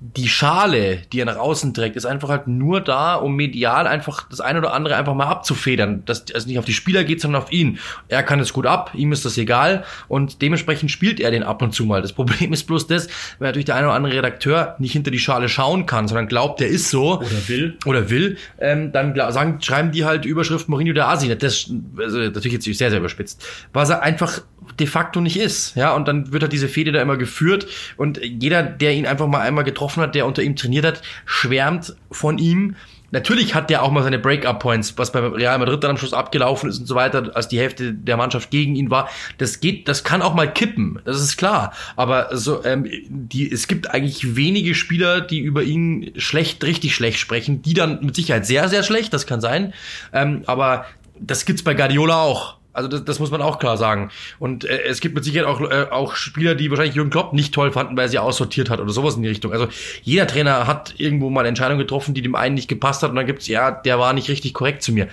die 0.00 0.28
Schale, 0.28 0.98
die 1.12 1.20
er 1.20 1.24
nach 1.24 1.36
außen 1.36 1.74
trägt, 1.74 1.96
ist 1.96 2.06
einfach 2.06 2.28
halt 2.28 2.46
nur 2.46 2.80
da, 2.80 3.16
um 3.16 3.34
medial 3.34 3.88
einfach 3.88 4.28
das 4.28 4.40
eine 4.40 4.60
oder 4.60 4.72
andere 4.72 4.94
einfach 4.94 5.14
mal 5.14 5.26
abzufedern. 5.26 6.04
Dass 6.04 6.24
es 6.32 6.46
nicht 6.46 6.58
auf 6.58 6.64
die 6.64 6.72
Spieler 6.72 7.02
geht, 7.02 7.20
sondern 7.20 7.42
auf 7.42 7.50
ihn. 7.50 7.78
Er 8.06 8.22
kann 8.22 8.38
es 8.38 8.52
gut 8.52 8.66
ab, 8.66 8.92
ihm 8.94 9.10
ist 9.10 9.24
das 9.24 9.36
egal 9.38 9.84
und 10.06 10.40
dementsprechend 10.40 10.92
spielt 10.92 11.18
er 11.18 11.32
den 11.32 11.42
ab 11.42 11.62
und 11.62 11.74
zu 11.74 11.84
mal. 11.84 12.00
Das 12.00 12.12
Problem 12.12 12.52
ist 12.52 12.64
bloß 12.64 12.86
das, 12.86 13.08
wenn 13.38 13.48
natürlich 13.48 13.66
der 13.66 13.74
eine 13.74 13.88
oder 13.88 13.96
andere 13.96 14.14
Redakteur 14.14 14.76
nicht 14.78 14.92
hinter 14.92 15.10
die 15.10 15.18
Schale 15.18 15.48
schauen 15.48 15.86
kann, 15.86 16.06
sondern 16.06 16.28
glaubt, 16.28 16.60
der 16.60 16.68
ist 16.68 16.90
so. 16.90 17.18
Oder 17.18 17.48
will. 17.48 17.78
Oder 17.84 18.10
will, 18.10 18.36
ähm, 18.60 18.92
dann 18.92 19.16
sagen, 19.32 19.60
schreiben 19.60 19.90
die 19.90 20.04
halt 20.04 20.24
Überschrift 20.24 20.68
Mourinho 20.68 20.92
der 20.92 21.08
Asi. 21.08 21.36
Das 21.36 21.70
also, 21.98 22.18
natürlich 22.18 22.52
jetzt 22.52 22.64
sehr, 22.64 22.90
sehr 22.90 22.98
überspitzt. 23.00 23.44
Was 23.72 23.90
er 23.90 24.02
einfach 24.02 24.42
de 24.78 24.86
facto 24.86 25.20
nicht 25.20 25.38
ist. 25.38 25.76
Ja, 25.76 25.94
und 25.94 26.08
dann 26.08 26.32
wird 26.32 26.42
halt 26.42 26.52
diese 26.52 26.68
Fehde 26.68 26.92
da 26.92 27.02
immer 27.02 27.16
geführt 27.16 27.66
und 27.96 28.20
jeder, 28.22 28.62
der 28.62 28.94
ihn 28.94 29.06
einfach 29.06 29.26
mal 29.26 29.40
einmal 29.40 29.64
getroffen 29.64 30.02
hat, 30.02 30.14
der 30.14 30.26
unter 30.26 30.42
ihm 30.42 30.56
trainiert 30.56 30.84
hat, 30.84 31.02
schwärmt 31.26 31.96
von 32.10 32.38
ihm. 32.38 32.76
Natürlich 33.10 33.54
hat 33.54 33.70
der 33.70 33.82
auch 33.82 33.90
mal 33.90 34.02
seine 34.02 34.18
Break-up-Points, 34.18 34.98
was 34.98 35.12
bei 35.12 35.20
Real 35.20 35.58
Madrid 35.58 35.82
dann 35.82 35.92
am 35.92 35.96
Schluss 35.96 36.12
abgelaufen 36.12 36.68
ist 36.68 36.78
und 36.78 36.86
so 36.86 36.94
weiter, 36.94 37.30
als 37.34 37.48
die 37.48 37.58
Hälfte 37.58 37.94
der 37.94 38.18
Mannschaft 38.18 38.50
gegen 38.50 38.76
ihn 38.76 38.90
war. 38.90 39.08
Das 39.38 39.60
geht, 39.60 39.88
das 39.88 40.04
kann 40.04 40.20
auch 40.20 40.34
mal 40.34 40.52
kippen, 40.52 41.00
das 41.06 41.20
ist 41.20 41.38
klar. 41.38 41.72
Aber 41.96 42.36
so, 42.36 42.62
ähm, 42.64 42.86
die, 43.08 43.50
es 43.50 43.66
gibt 43.66 43.90
eigentlich 43.90 44.36
wenige 44.36 44.74
Spieler, 44.74 45.22
die 45.22 45.38
über 45.38 45.62
ihn 45.62 46.12
schlecht, 46.16 46.62
richtig 46.64 46.94
schlecht 46.94 47.18
sprechen. 47.18 47.62
Die 47.62 47.72
dann 47.72 48.04
mit 48.04 48.14
Sicherheit 48.14 48.44
sehr, 48.44 48.68
sehr 48.68 48.82
schlecht, 48.82 49.14
das 49.14 49.26
kann 49.26 49.40
sein. 49.40 49.72
Ähm, 50.12 50.42
aber 50.46 50.84
das 51.18 51.46
gibt's 51.46 51.62
bei 51.62 51.72
Guardiola 51.72 52.22
auch. 52.22 52.57
Also 52.72 52.88
das, 52.88 53.04
das 53.04 53.18
muss 53.18 53.30
man 53.30 53.42
auch 53.42 53.58
klar 53.58 53.76
sagen. 53.76 54.10
Und 54.38 54.64
äh, 54.64 54.82
es 54.82 55.00
gibt 55.00 55.14
mit 55.14 55.24
Sicherheit 55.24 55.48
auch, 55.48 55.60
äh, 55.60 55.86
auch 55.90 56.14
Spieler, 56.14 56.54
die 56.54 56.70
wahrscheinlich 56.70 56.94
Jürgen 56.94 57.10
Klopp 57.10 57.32
nicht 57.32 57.52
toll 57.52 57.72
fanden, 57.72 57.96
weil 57.96 58.04
er 58.04 58.08
sie 58.08 58.18
aussortiert 58.18 58.70
hat 58.70 58.80
oder 58.80 58.92
sowas 58.92 59.16
in 59.16 59.22
die 59.22 59.28
Richtung. 59.28 59.52
Also 59.52 59.68
jeder 60.02 60.26
Trainer 60.26 60.66
hat 60.66 60.94
irgendwo 60.98 61.30
mal 61.30 61.40
eine 61.40 61.48
Entscheidung 61.48 61.78
getroffen, 61.78 62.14
die 62.14 62.22
dem 62.22 62.34
einen 62.34 62.54
nicht 62.54 62.68
gepasst 62.68 63.02
hat 63.02 63.10
und 63.10 63.16
dann 63.16 63.26
gibt's 63.26 63.48
ja, 63.48 63.70
der 63.70 63.98
war 63.98 64.12
nicht 64.12 64.28
richtig 64.28 64.54
korrekt 64.54 64.82
zu 64.82 64.92
mir. 64.92 65.08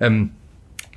Ähm, 0.00 0.30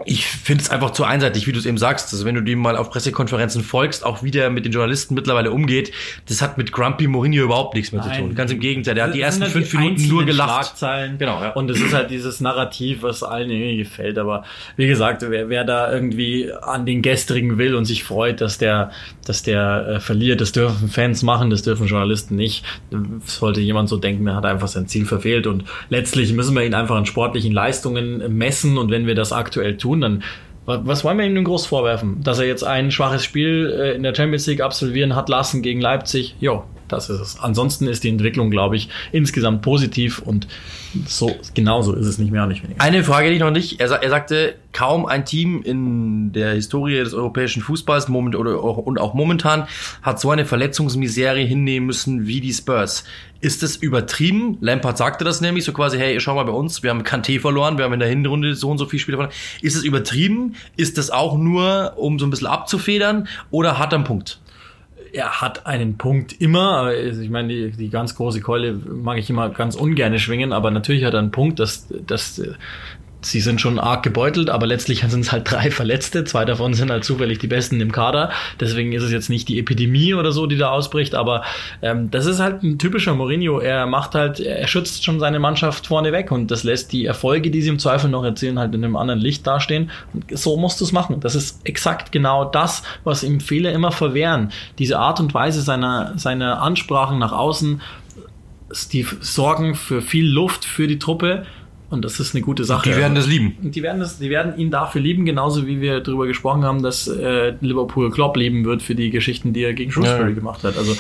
ich 0.06 0.26
finde 0.26 0.64
es 0.64 0.70
einfach 0.70 0.92
zu 0.92 1.04
einseitig, 1.04 1.48
wie 1.48 1.52
du 1.52 1.60
es 1.60 1.66
eben 1.66 1.78
sagst. 1.78 2.14
Also 2.14 2.26
wenn 2.26 2.36
du 2.36 2.42
dem 2.42 2.60
mal 2.60 2.78
auf 2.78 2.92
Pressekonferenzen 2.92 3.64
folgst, 3.64 4.06
auch 4.06 4.22
wie 4.22 4.32
der 4.32 4.50
mit 4.50 4.64
den 4.64 4.72
Journalisten 4.72 5.16
mittlerweile 5.16 5.52
umgeht, 5.52 5.92
das 6.28 6.42
hat 6.42 6.58
mit 6.58 6.72
Grumpy 6.72 7.08
Mourinho 7.08 7.44
überhaupt 7.44 7.74
nichts 7.74 7.92
mehr 7.92 8.04
zu 8.04 8.10
Nein. 8.10 8.20
tun. 8.20 8.36
Ganz 8.36 8.52
im 8.52 8.60
Gegenteil, 8.60 8.96
der 8.96 9.06
hat 9.06 9.16
die 9.16 9.22
ersten 9.22 9.42
halt 9.44 9.52
fünf 9.52 9.74
Minuten 9.74 9.94
einzelnen 9.94 10.12
nur 10.12 10.26
gelacht. 10.26 10.76
Genau, 11.18 11.42
ja. 11.42 11.52
Und 11.54 11.70
es 11.72 11.82
ist 11.82 11.94
halt 11.94 12.12
dieses 12.12 12.40
Narrativ, 12.42 13.02
was 13.02 13.24
allen 13.24 13.50
irgendwie 13.50 13.78
gefällt. 13.78 14.20
Aber 14.20 14.44
wie 14.76 14.88
gesagt, 14.88 15.26
wer, 15.28 15.50
wer 15.50 15.64
da 15.64 15.92
irgendwie 15.92 16.52
an 16.54 16.86
den 16.86 17.02
gestrigen 17.02 17.58
will 17.58 17.74
und 17.74 17.86
sich 17.86 18.04
freut, 18.04 18.40
dass 18.42 18.58
der, 18.60 18.92
dass 19.26 19.42
der 19.42 19.88
äh, 19.88 20.00
verliert, 20.00 20.42
das 20.42 20.52
dürfen 20.52 20.90
Fans 20.90 21.24
machen, 21.24 21.50
das 21.50 21.64
dürfen 21.64 21.88
Journalisten 21.88 22.36
nicht. 22.36 22.64
Sollte 23.26 23.62
jemand 23.62 23.90
so 23.90 23.98
denken, 23.98 24.26
der 24.26 24.36
hat 24.36 24.46
einfach 24.46 24.68
sein 24.68 24.88
Ziel 24.88 25.06
verfehlt. 25.06 25.48
Und 25.48 25.64
letztlich 25.90 26.34
müssen 26.34 26.56
wir 26.56 26.64
ihn 26.64 26.76
einfach 26.76 26.96
an 26.96 27.08
sportlichen 27.08 27.52
Leistungen 27.52 28.38
messen. 28.38 28.78
Und 28.78 28.92
wenn 28.92 29.08
wir 29.08 29.16
das 29.16 29.34
aktuell 29.34 29.78
tun, 29.78 29.87
dann 29.96 30.24
wa- 30.66 30.82
was 30.84 31.04
wollen 31.04 31.18
wir 31.18 31.26
ihm 31.26 31.36
denn 31.36 31.44
groß 31.44 31.66
vorwerfen? 31.66 32.22
Dass 32.24 32.40
er 32.40 32.46
jetzt 32.46 32.64
ein 32.64 32.92
schwaches 32.92 33.24
Spiel 33.24 33.74
äh, 33.80 33.96
in 33.96 34.04
der 34.04 34.14
Champions 34.16 34.46
League 34.48 34.62
absolvieren 34.62 35.16
hat 35.16 35.30
lassen 35.30 35.62
gegen 35.62 35.82
Leipzig? 35.82 36.36
Jo, 36.40 36.64
das 36.88 37.10
ist 37.10 37.20
es. 37.20 37.40
Ansonsten 37.40 37.88
ist 37.88 38.04
die 38.04 38.10
Entwicklung, 38.10 38.50
glaube 38.50 38.76
ich, 38.76 38.90
insgesamt 39.12 39.62
positiv 39.62 40.20
und 40.20 40.48
so 41.06 41.36
genauso 41.54 41.94
ist 41.94 42.08
es 42.08 42.18
nicht 42.18 42.32
mehr 42.32 42.46
nicht 42.48 42.64
weniger. 42.64 42.82
Eine 42.82 43.04
Frage, 43.04 43.30
die 43.30 43.36
ich 43.36 43.42
noch 43.42 43.52
nicht. 43.52 43.80
Er, 43.80 43.92
er 43.92 44.10
sagte, 44.10 44.56
kaum 44.72 45.06
ein 45.06 45.26
Team 45.26 45.62
in 45.64 46.32
der 46.34 46.54
Historie 46.54 46.96
des 46.96 47.14
europäischen 47.14 47.62
Fußballs 47.62 48.08
moment, 48.08 48.36
oder, 48.36 48.64
auch- 48.64 48.78
und 48.78 49.00
auch 49.00 49.14
momentan 49.14 49.68
hat 50.02 50.20
so 50.20 50.32
eine 50.32 50.46
Verletzungsmisere 50.46 51.40
hinnehmen 51.40 51.88
müssen 51.88 52.28
wie 52.28 52.42
die 52.42 52.54
Spurs. 52.54 53.04
Ist 53.40 53.62
es 53.64 53.76
übertrieben? 53.76 54.58
Lampard 54.62 54.98
sagte 54.98 55.24
das 55.24 55.42
nämlich 55.42 55.64
so 55.64 55.72
quasi, 55.74 55.98
hey, 55.98 56.20
schau 56.20 56.36
mal 56.36 56.44
bei 56.44 56.52
uns, 56.52 56.82
wir 56.82 56.90
haben 56.90 57.04
Kanté 57.04 57.40
verloren, 57.40 57.78
wir 57.78 57.86
haben 57.86 57.94
in 57.94 58.00
der 58.00 58.10
Hinrunde 58.10 58.56
so 58.56 58.70
und 58.70 58.78
so 58.78 58.86
viele 58.86 59.00
Spiele 59.00 59.18
verloren. 59.18 59.36
Ist 59.62 59.76
es 59.76 59.84
übertrieben? 59.84 60.56
Ist 60.76 60.98
das 60.98 61.12
auch 61.12 61.38
nur, 61.38 61.94
um 61.98 62.18
so 62.18 62.26
ein 62.26 62.30
bisschen 62.32 62.48
abzufedern? 62.48 63.28
Oder 63.52 63.78
hat 63.78 63.94
er 63.94 63.98
einen 63.98 64.06
Punkt? 64.06 64.40
Er 65.14 65.42
hat 65.42 65.66
einen 65.66 65.98
Punkt 65.98 66.34
immer. 66.42 66.94
Ich 66.94 67.30
meine, 67.30 67.48
die, 67.48 67.72
die 67.72 67.90
ganz 67.90 68.16
große 68.16 68.42
Keule 68.42 68.74
mag 68.74 69.18
ich 69.18 69.30
immer 69.30 69.50
ganz 69.50 69.76
ungern 69.76 70.18
schwingen, 70.20 70.54
aber 70.54 70.72
natürlich 70.72 71.04
hat 71.04 71.14
er 71.14 71.20
einen 71.20 71.32
Punkt, 71.32 71.60
dass, 71.60 71.88
dass 72.06 72.42
sie 73.22 73.42
sind 73.42 73.60
schon 73.60 73.80
arg 73.80 74.04
gebeutelt, 74.04 74.50
aber 74.50 74.68
letztlich 74.68 75.02
sind 75.02 75.22
es 75.22 75.32
halt 75.32 75.50
drei 75.52 75.72
Verletzte. 75.72 76.24
Zwei 76.24 76.46
davon 76.46 76.74
sind 76.74 76.92
halt 76.92 77.04
zufällig 77.04 77.40
die 77.40 77.48
Besten 77.48 77.82
im 77.82 77.92
Kader. 77.92 78.32
Deswegen 78.60 78.94
ist 78.94 79.04
es 79.04 79.12
jetzt 79.12 79.30
nicht 79.30 79.48
die 79.50 79.60
Epidemie 79.60 80.14
oder 80.14 80.32
so, 80.32 80.46
die 80.46 80.58
da 80.58 80.70
ausbricht, 80.70 81.16
aber 81.16 81.44
ähm, 81.82 82.12
das 82.12 82.26
ist 82.26 82.40
halt 82.40 82.64
ein 82.64 82.78
typischer 82.78 83.16
Mourinho. 83.16 83.60
Er 83.60 83.86
macht 83.86 84.16
halt, 84.16 84.40
er 84.40 84.68
schützt 84.68 85.04
schon 85.04 85.20
seine 85.20 85.40
Mannschaft 85.40 85.88
vorne 85.88 86.12
weg 86.12 86.32
und 86.32 86.52
das 86.52 86.64
lässt 86.64 86.94
die 86.94 87.06
Erfolge, 87.06 87.52
die 87.52 87.62
sie 87.62 87.70
im 87.70 87.80
Zweifel 87.80 88.10
noch 88.10 88.24
erzielen, 88.24 88.60
halt 88.60 88.74
in 88.76 88.84
einem 88.84 88.96
anderen 88.96 89.20
Licht 89.20 89.46
dastehen. 89.46 89.90
Und 90.14 90.26
so 90.38 90.58
musst 90.58 90.80
du 90.80 90.86
es 90.86 90.92
machen. 90.92 91.20
Das 91.20 91.36
ist 91.36 91.66
exakt 91.66 92.12
genau 92.12 92.46
das, 92.46 92.84
was 93.04 93.24
ihm 93.24 93.40
Fehler 93.40 93.72
immer 93.72 93.92
verwehren. 93.92 94.52
Diese 94.78 95.00
Art 95.00 95.20
und 95.20 95.34
Weise 95.34 95.62
seiner, 95.62 96.14
seiner 96.18 96.62
Ansprachen 96.62 97.20
nach 97.20 97.32
außen, 97.32 97.82
die 98.92 99.06
sorgen 99.22 99.76
für 99.76 100.02
viel 100.02 100.28
Luft 100.28 100.66
für 100.66 100.88
die 100.88 101.00
Truppe 101.00 101.46
und 101.90 102.04
das 102.04 102.20
ist 102.20 102.36
eine 102.36 102.44
gute 102.44 102.64
Sache. 102.66 102.90
Die 102.90 102.96
werden 102.98 103.16
das 103.16 103.28
lieben. 103.28 103.56
Die 103.62 103.82
werden, 103.82 104.00
das, 104.00 104.20
die 104.20 104.30
werden 104.30 104.58
ihn 104.58 104.72
dafür 104.72 105.02
lieben, 105.02 105.26
genauso 105.26 105.66
wie 105.68 105.80
wir 105.82 106.02
darüber 106.02 106.28
gesprochen 106.28 106.64
haben, 106.66 106.84
dass 106.84 107.08
äh, 107.08 107.54
Liverpool 107.62 108.12
Klopp 108.12 108.36
lieben 108.38 108.66
wird 108.66 108.82
für 108.82 108.96
die 108.96 109.10
Geschichten, 109.10 109.54
die 109.54 109.64
er 109.64 109.74
gegen 109.74 109.92
Shrewsbury 109.92 110.30
Ja. 110.30 110.36
gemacht 110.36 110.64
hat. 110.64 110.78
Also 110.78 110.96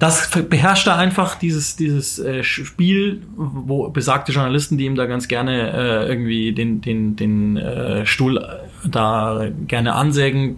das 0.00 0.28
beherrscht 0.48 0.88
er 0.88 0.96
einfach 0.98 1.36
dieses 1.36 1.76
dieses 1.76 2.18
äh, 2.18 2.42
Spiel, 2.42 3.22
wo 3.36 3.88
besagte 3.90 4.32
Journalisten, 4.32 4.76
die 4.76 4.86
ihm 4.86 4.96
da 4.96 5.06
ganz 5.06 5.28
gerne 5.28 5.72
äh, 5.72 6.08
irgendwie 6.08 6.52
den 6.52 6.80
den 6.80 7.14
den 7.14 7.56
äh, 7.56 8.04
Stuhl 8.04 8.44
da 8.84 9.46
gerne 9.68 9.94
ansägen, 9.94 10.56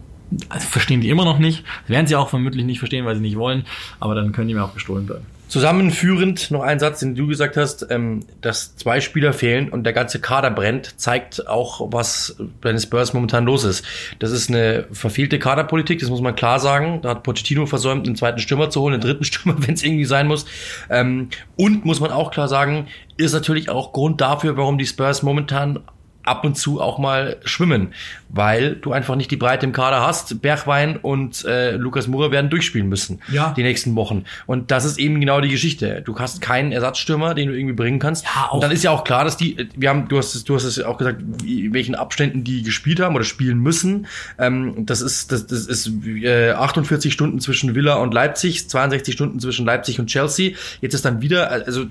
verstehen 0.58 1.02
die 1.02 1.10
immer 1.10 1.26
noch 1.26 1.38
nicht. 1.38 1.62
Werden 1.86 2.06
sie 2.06 2.16
auch 2.16 2.30
vermutlich 2.30 2.64
nicht 2.64 2.78
verstehen, 2.78 3.04
weil 3.04 3.16
sie 3.16 3.20
nicht 3.20 3.36
wollen. 3.36 3.64
Aber 4.00 4.14
dann 4.14 4.32
können 4.32 4.48
die 4.48 4.54
mir 4.54 4.64
auch 4.64 4.72
gestohlen 4.72 5.04
bleiben. 5.04 5.26
Zusammenführend 5.54 6.50
noch 6.50 6.62
ein 6.62 6.80
Satz, 6.80 6.98
den 6.98 7.14
du 7.14 7.28
gesagt 7.28 7.56
hast, 7.56 7.86
ähm, 7.88 8.24
dass 8.40 8.74
zwei 8.74 9.00
Spieler 9.00 9.32
fehlen 9.32 9.68
und 9.68 9.84
der 9.84 9.92
ganze 9.92 10.18
Kader 10.18 10.50
brennt, 10.50 10.98
zeigt 11.00 11.46
auch, 11.46 11.92
was 11.92 12.34
bei 12.60 12.72
den 12.72 12.80
Spurs 12.80 13.14
momentan 13.14 13.44
los 13.44 13.62
ist. 13.62 13.84
Das 14.18 14.32
ist 14.32 14.50
eine 14.50 14.86
verfehlte 14.90 15.38
Kaderpolitik, 15.38 16.00
das 16.00 16.10
muss 16.10 16.20
man 16.20 16.34
klar 16.34 16.58
sagen. 16.58 17.02
Da 17.02 17.10
hat 17.10 17.22
Pochettino 17.22 17.66
versäumt, 17.66 18.04
einen 18.04 18.16
zweiten 18.16 18.40
Stürmer 18.40 18.68
zu 18.68 18.80
holen, 18.80 18.94
einen 18.94 19.02
dritten 19.02 19.22
Stürmer, 19.24 19.54
wenn 19.64 19.74
es 19.74 19.84
irgendwie 19.84 20.06
sein 20.06 20.26
muss. 20.26 20.44
Ähm, 20.90 21.28
und 21.54 21.84
muss 21.84 22.00
man 22.00 22.10
auch 22.10 22.32
klar 22.32 22.48
sagen, 22.48 22.88
ist 23.16 23.32
natürlich 23.32 23.68
auch 23.68 23.92
Grund 23.92 24.20
dafür, 24.20 24.56
warum 24.56 24.76
die 24.76 24.86
Spurs 24.86 25.22
momentan 25.22 25.78
ab 26.24 26.44
und 26.44 26.56
zu 26.56 26.80
auch 26.80 26.98
mal 26.98 27.36
schwimmen, 27.44 27.92
weil 28.28 28.76
du 28.76 28.92
einfach 28.92 29.14
nicht 29.16 29.30
die 29.30 29.36
Breite 29.36 29.66
im 29.66 29.72
Kader 29.72 30.00
hast. 30.00 30.40
Bergwein 30.42 30.96
und 30.96 31.44
äh, 31.44 31.76
Lukas 31.76 32.08
Moura 32.08 32.30
werden 32.30 32.50
durchspielen 32.50 32.88
müssen 32.88 33.20
Ja. 33.30 33.52
die 33.56 33.62
nächsten 33.62 33.94
Wochen. 33.96 34.24
Und 34.46 34.70
das 34.70 34.84
ist 34.84 34.98
eben 34.98 35.20
genau 35.20 35.40
die 35.40 35.48
Geschichte. 35.50 36.02
Du 36.04 36.18
hast 36.18 36.40
keinen 36.40 36.72
Ersatzstürmer, 36.72 37.34
den 37.34 37.48
du 37.48 37.54
irgendwie 37.56 37.74
bringen 37.74 37.98
kannst. 37.98 38.24
Ja, 38.24 38.46
und 38.50 38.62
dann 38.62 38.70
ist 38.70 38.82
ja 38.84 38.90
auch 38.90 39.04
klar, 39.04 39.24
dass 39.24 39.36
die, 39.36 39.68
wir 39.76 39.88
haben, 39.90 40.08
du 40.08 40.18
hast 40.18 40.34
es, 40.34 40.44
du 40.44 40.54
hast 40.54 40.64
es 40.64 40.80
auch 40.82 40.98
gesagt, 40.98 41.20
wie- 41.42 41.72
welchen 41.72 41.94
Abständen 41.94 42.44
die 42.44 42.62
gespielt 42.62 43.00
haben 43.00 43.14
oder 43.14 43.24
spielen 43.24 43.58
müssen. 43.58 44.06
Ähm, 44.38 44.86
das 44.86 45.00
ist, 45.00 45.30
das, 45.32 45.46
das 45.46 45.66
ist 45.66 45.90
äh, 46.22 46.50
48 46.52 47.12
Stunden 47.12 47.40
zwischen 47.40 47.74
Villa 47.74 47.94
und 47.94 48.14
Leipzig, 48.14 48.68
62 48.68 49.14
Stunden 49.14 49.40
zwischen 49.40 49.66
Leipzig 49.66 50.00
und 50.00 50.06
Chelsea. 50.06 50.52
Jetzt 50.80 50.94
ist 50.94 51.04
dann 51.04 51.20
wieder, 51.22 51.50
also 51.50 51.86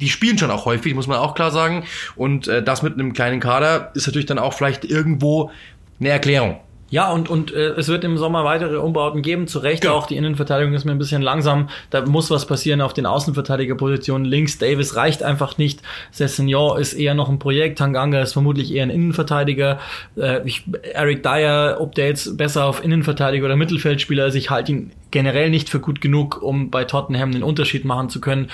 die 0.00 0.08
spielen 0.08 0.38
schon 0.38 0.50
auch 0.50 0.64
häufig, 0.64 0.94
muss 0.94 1.06
man 1.06 1.18
auch 1.18 1.34
klar 1.34 1.50
sagen. 1.50 1.84
Und 2.16 2.48
äh, 2.48 2.62
das 2.62 2.82
mit 2.82 2.94
einem 2.94 3.12
kleinen 3.12 3.40
Kader 3.40 3.90
ist 3.94 4.06
natürlich 4.06 4.26
dann 4.26 4.38
auch 4.38 4.52
vielleicht 4.52 4.84
irgendwo 4.84 5.50
eine 5.98 6.08
Erklärung. 6.08 6.58
Ja, 6.90 7.12
und, 7.12 7.28
und 7.28 7.54
äh, 7.54 7.68
es 7.74 7.86
wird 7.86 8.02
im 8.02 8.18
Sommer 8.18 8.44
weitere 8.44 8.76
Umbauten 8.76 9.22
geben. 9.22 9.46
Zu 9.46 9.60
Recht 9.60 9.86
auch, 9.86 10.08
die 10.08 10.16
Innenverteidigung 10.16 10.74
ist 10.74 10.84
mir 10.84 10.90
ein 10.90 10.98
bisschen 10.98 11.22
langsam. 11.22 11.68
Da 11.90 12.04
muss 12.04 12.30
was 12.32 12.46
passieren 12.46 12.80
auf 12.80 12.92
den 12.92 13.06
Außenverteidigerpositionen. 13.06 14.26
Links 14.26 14.58
Davis 14.58 14.96
reicht 14.96 15.22
einfach 15.22 15.56
nicht. 15.56 15.82
Sessignon 16.10 16.80
ist 16.80 16.94
eher 16.94 17.14
noch 17.14 17.28
ein 17.28 17.38
Projekt. 17.38 17.78
Tanganga 17.78 18.20
ist 18.20 18.32
vermutlich 18.32 18.74
eher 18.74 18.82
ein 18.82 18.90
Innenverteidiger. 18.90 19.78
Äh, 20.16 20.40
ich, 20.44 20.64
Eric 20.92 21.22
Dyer, 21.22 21.76
ob 21.78 21.94
der 21.94 22.08
jetzt 22.08 22.36
besser 22.36 22.64
auf 22.64 22.84
Innenverteidiger 22.84 23.46
oder 23.46 23.56
Mittelfeldspieler 23.56 24.26
ist, 24.26 24.34
ich 24.34 24.50
halte 24.50 24.72
ihn 24.72 24.90
generell 25.12 25.50
nicht 25.50 25.68
für 25.68 25.78
gut 25.78 26.00
genug, 26.00 26.42
um 26.42 26.72
bei 26.72 26.84
Tottenham 26.84 27.30
den 27.30 27.44
Unterschied 27.44 27.84
machen 27.84 28.08
zu 28.08 28.20
können. 28.20 28.50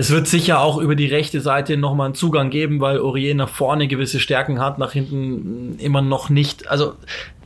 Es 0.00 0.10
wird 0.10 0.26
sicher 0.26 0.62
auch 0.62 0.78
über 0.78 0.96
die 0.96 1.04
rechte 1.04 1.42
Seite 1.42 1.76
nochmal 1.76 2.06
einen 2.06 2.14
Zugang 2.14 2.48
geben, 2.48 2.80
weil 2.80 3.00
Aurier 3.00 3.34
nach 3.34 3.50
vorne 3.50 3.86
gewisse 3.86 4.18
Stärken 4.18 4.58
hat, 4.58 4.78
nach 4.78 4.92
hinten 4.92 5.78
immer 5.78 6.00
noch 6.00 6.30
nicht. 6.30 6.70
Also 6.70 6.94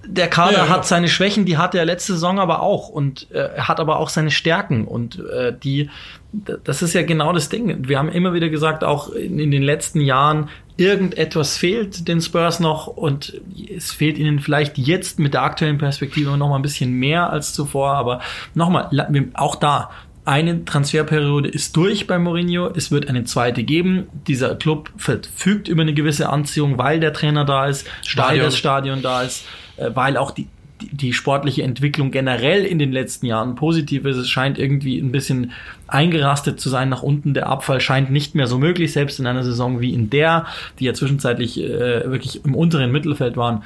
der 0.07 0.28
Kader 0.28 0.59
Ja, 0.59 0.64
ja. 0.66 0.68
hat 0.68 0.86
seine 0.86 1.09
Schwächen, 1.09 1.46
die 1.46 1.59
hatte 1.59 1.78
er 1.78 1.84
letzte 1.84 2.12
Saison 2.12 2.38
aber 2.38 2.62
auch 2.62 2.88
und 2.88 3.26
äh, 3.32 3.57
er 3.57 3.66
hat 3.66 3.80
aber 3.80 3.98
auch 3.98 4.09
seine 4.09 4.30
Stärken 4.30 4.84
und 4.84 5.18
äh, 5.34 5.52
die 5.52 5.90
das 6.64 6.82
ist 6.82 6.94
ja 6.94 7.02
genau 7.02 7.32
das 7.32 7.48
Ding. 7.48 7.88
Wir 7.88 7.98
haben 7.98 8.09
immer 8.09 8.34
wieder 8.34 8.48
gesagt, 8.48 8.82
auch 8.82 9.11
in, 9.11 9.38
in 9.38 9.50
den 9.50 9.62
letzten 9.62 10.00
Jahren 10.00 10.48
irgendetwas 10.76 11.57
fehlt 11.57 12.09
den 12.09 12.20
Spurs 12.20 12.61
noch 12.61 12.86
und 12.88 13.40
es 13.74 13.92
fehlt 13.92 14.18
ihnen 14.18 14.40
vielleicht 14.40 14.76
jetzt 14.78 15.18
mit 15.18 15.34
der 15.34 15.42
aktuellen 15.42 15.78
Perspektive 15.78 16.36
noch 16.36 16.48
mal 16.48 16.57
ein 16.57 16.62
bisschen 16.62 16.92
mehr 16.92 17.30
als 17.30 17.52
zuvor, 17.52 17.90
aber 17.94 18.20
nochmal, 18.55 18.90
auch 19.34 19.57
da 19.57 19.90
eine 20.24 20.64
Transferperiode 20.64 21.48
ist 21.48 21.76
durch 21.76 22.06
bei 22.06 22.18
Mourinho. 22.18 22.70
Es 22.74 22.90
wird 22.90 23.08
eine 23.08 23.24
zweite 23.24 23.62
geben. 23.62 24.06
Dieser 24.26 24.54
Club 24.54 24.90
verfügt 24.96 25.68
über 25.68 25.82
eine 25.82 25.92
gewisse 25.92 26.30
Anziehung, 26.30 26.78
weil 26.78 26.98
der 26.98 27.12
Trainer 27.12 27.44
da 27.44 27.66
ist, 27.66 27.86
weil 27.86 27.92
Stadion. 28.04 28.44
das 28.44 28.56
Stadion 28.56 29.02
da 29.02 29.22
ist, 29.22 29.44
äh, 29.76 29.90
weil 29.92 30.16
auch 30.16 30.30
die, 30.30 30.48
die, 30.80 30.88
die 30.96 31.12
sportliche 31.12 31.62
Entwicklung 31.62 32.10
generell 32.10 32.64
in 32.64 32.78
den 32.78 32.90
letzten 32.90 33.26
Jahren 33.26 33.54
positiv 33.54 34.06
ist. 34.06 34.16
Es 34.16 34.30
scheint 34.30 34.58
irgendwie 34.58 34.98
ein 34.98 35.12
bisschen 35.12 35.52
eingerastet 35.88 36.58
zu 36.58 36.70
sein 36.70 36.88
nach 36.88 37.02
unten. 37.02 37.34
Der 37.34 37.48
Abfall 37.48 37.80
scheint 37.80 38.10
nicht 38.10 38.34
mehr 38.34 38.46
so 38.46 38.58
möglich, 38.58 38.92
selbst 38.92 39.20
in 39.20 39.26
einer 39.26 39.44
Saison 39.44 39.80
wie 39.80 39.92
in 39.92 40.08
der, 40.08 40.46
die 40.78 40.86
ja 40.86 40.94
zwischenzeitlich 40.94 41.60
äh, 41.62 42.10
wirklich 42.10 42.42
im 42.46 42.54
unteren 42.54 42.92
Mittelfeld 42.92 43.36
waren. 43.36 43.62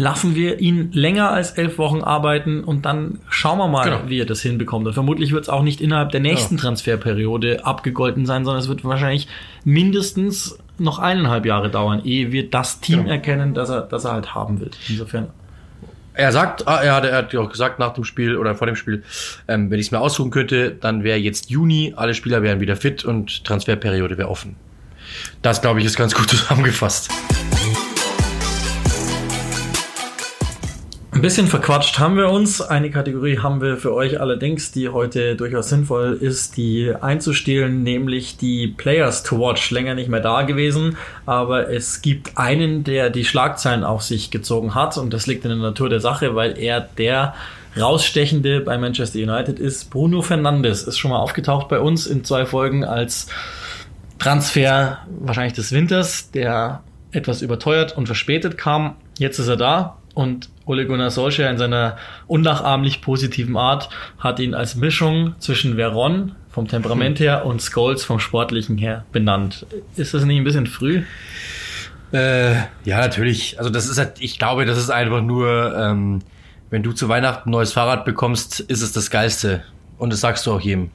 Lassen 0.00 0.34
wir 0.34 0.60
ihn 0.60 0.90
länger 0.92 1.30
als 1.30 1.50
elf 1.52 1.76
Wochen 1.76 2.00
arbeiten 2.00 2.64
und 2.64 2.86
dann 2.86 3.18
schauen 3.28 3.58
wir 3.58 3.68
mal, 3.68 3.84
Genau. 3.84 4.00
wie 4.08 4.18
er 4.18 4.24
das 4.24 4.40
hinbekommt. 4.40 4.86
Und 4.86 4.94
vermutlich 4.94 5.32
wird 5.32 5.42
es 5.42 5.48
auch 5.50 5.62
nicht 5.62 5.80
innerhalb 5.82 6.10
der 6.10 6.20
nächsten 6.20 6.56
Transferperiode 6.56 7.66
abgegolten 7.66 8.24
sein, 8.24 8.44
sondern 8.46 8.62
es 8.62 8.68
wird 8.68 8.82
wahrscheinlich 8.84 9.28
mindestens 9.64 10.58
noch 10.78 10.98
eineinhalb 10.98 11.44
Jahre 11.44 11.68
dauern, 11.70 12.00
ehe 12.04 12.32
wir 12.32 12.48
das 12.48 12.80
Team 12.80 13.00
Genau. 13.00 13.10
erkennen, 13.10 13.52
das 13.52 13.68
er, 13.68 13.82
das 13.82 14.04
er 14.06 14.12
halt 14.12 14.34
haben 14.34 14.60
will. 14.60 14.70
Insofern. 14.88 15.28
Er 16.14 16.32
sagt, 16.32 16.66
ah, 16.66 16.80
er 16.82 16.94
hat, 16.94 17.04
er 17.04 17.16
hat 17.16 17.32
ja 17.34 17.40
auch 17.40 17.50
gesagt 17.50 17.78
nach 17.78 17.92
dem 17.92 18.04
Spiel 18.04 18.36
oder 18.36 18.54
vor 18.54 18.66
dem 18.66 18.76
Spiel, 18.76 19.02
ähm, 19.48 19.70
wenn 19.70 19.78
ich 19.78 19.86
es 19.86 19.92
mir 19.92 20.00
aussuchen 20.00 20.30
könnte, 20.30 20.70
dann 20.72 21.04
wäre 21.04 21.18
jetzt 21.18 21.50
Juni, 21.50 21.92
alle 21.96 22.14
Spieler 22.14 22.42
wären 22.42 22.60
wieder 22.60 22.76
fit 22.76 23.04
und 23.04 23.44
Transferperiode 23.44 24.16
wäre 24.18 24.28
offen. 24.28 24.56
Das, 25.42 25.60
glaube 25.60 25.80
ich, 25.80 25.84
ist 25.86 25.96
ganz 25.96 26.14
gut 26.14 26.28
zusammengefasst. 26.30 27.10
Ein 31.20 31.22
bisschen 31.22 31.48
verquatscht 31.48 31.98
haben 31.98 32.16
wir 32.16 32.30
uns. 32.30 32.62
Eine 32.62 32.90
Kategorie 32.90 33.40
haben 33.40 33.60
wir 33.60 33.76
für 33.76 33.92
euch 33.92 34.18
allerdings, 34.18 34.72
die 34.72 34.88
heute 34.88 35.36
durchaus 35.36 35.68
sinnvoll 35.68 36.16
ist, 36.18 36.56
die 36.56 36.94
einzustehlen, 36.98 37.82
nämlich 37.82 38.38
die 38.38 38.68
Players 38.68 39.22
to 39.22 39.38
Watch. 39.38 39.70
Länger 39.70 39.94
nicht 39.94 40.08
mehr 40.08 40.20
da 40.20 40.40
gewesen, 40.44 40.96
aber 41.26 41.68
es 41.68 42.00
gibt 42.00 42.38
einen, 42.38 42.84
der 42.84 43.10
die 43.10 43.26
Schlagzeilen 43.26 43.84
auf 43.84 44.00
sich 44.00 44.30
gezogen 44.30 44.74
hat 44.74 44.96
und 44.96 45.12
das 45.12 45.26
liegt 45.26 45.44
in 45.44 45.50
der 45.50 45.58
Natur 45.58 45.90
der 45.90 46.00
Sache, 46.00 46.34
weil 46.36 46.58
er 46.58 46.80
der 46.80 47.34
rausstechende 47.78 48.62
bei 48.62 48.78
Manchester 48.78 49.18
United 49.18 49.58
ist. 49.58 49.90
Bruno 49.90 50.22
Fernandes 50.22 50.84
ist 50.84 50.96
schon 50.96 51.10
mal 51.10 51.18
aufgetaucht 51.18 51.68
bei 51.68 51.80
uns 51.80 52.06
in 52.06 52.24
zwei 52.24 52.46
Folgen 52.46 52.82
als 52.82 53.26
Transfer 54.18 55.00
wahrscheinlich 55.20 55.52
des 55.52 55.70
Winters, 55.70 56.30
der 56.30 56.82
etwas 57.12 57.42
überteuert 57.42 57.94
und 57.94 58.06
verspätet 58.06 58.56
kam. 58.56 58.96
Jetzt 59.18 59.38
ist 59.38 59.48
er 59.48 59.58
da 59.58 59.98
und 60.14 60.48
Ole 60.70 60.86
Gunnar 60.86 61.10
Solskjaer 61.10 61.50
in 61.50 61.58
seiner 61.58 61.96
unnachahmlich 62.28 63.02
positiven 63.02 63.56
Art 63.56 63.90
hat 64.20 64.38
ihn 64.38 64.54
als 64.54 64.76
Mischung 64.76 65.34
zwischen 65.40 65.76
Veron 65.76 66.36
vom 66.48 66.68
Temperament 66.68 67.18
her 67.18 67.44
und 67.44 67.60
Scholes 67.60 68.04
vom 68.04 68.20
Sportlichen 68.20 68.78
her 68.78 69.04
benannt. 69.10 69.66
Ist 69.96 70.14
das 70.14 70.24
nicht 70.24 70.38
ein 70.38 70.44
bisschen 70.44 70.68
früh? 70.68 71.02
Äh, 72.12 72.54
ja, 72.84 72.98
natürlich. 73.00 73.58
Also 73.58 73.68
das 73.68 73.88
ist 73.88 73.98
halt, 73.98 74.20
ich 74.20 74.38
glaube, 74.38 74.64
das 74.64 74.78
ist 74.78 74.90
einfach 74.90 75.22
nur, 75.22 75.76
ähm, 75.76 76.20
wenn 76.70 76.84
du 76.84 76.92
zu 76.92 77.08
Weihnachten 77.08 77.48
ein 77.48 77.52
neues 77.52 77.72
Fahrrad 77.72 78.04
bekommst, 78.04 78.60
ist 78.60 78.82
es 78.82 78.92
das 78.92 79.10
Geilste. 79.10 79.64
Und 79.98 80.12
das 80.12 80.20
sagst 80.20 80.46
du 80.46 80.52
auch 80.52 80.60
jedem. 80.60 80.90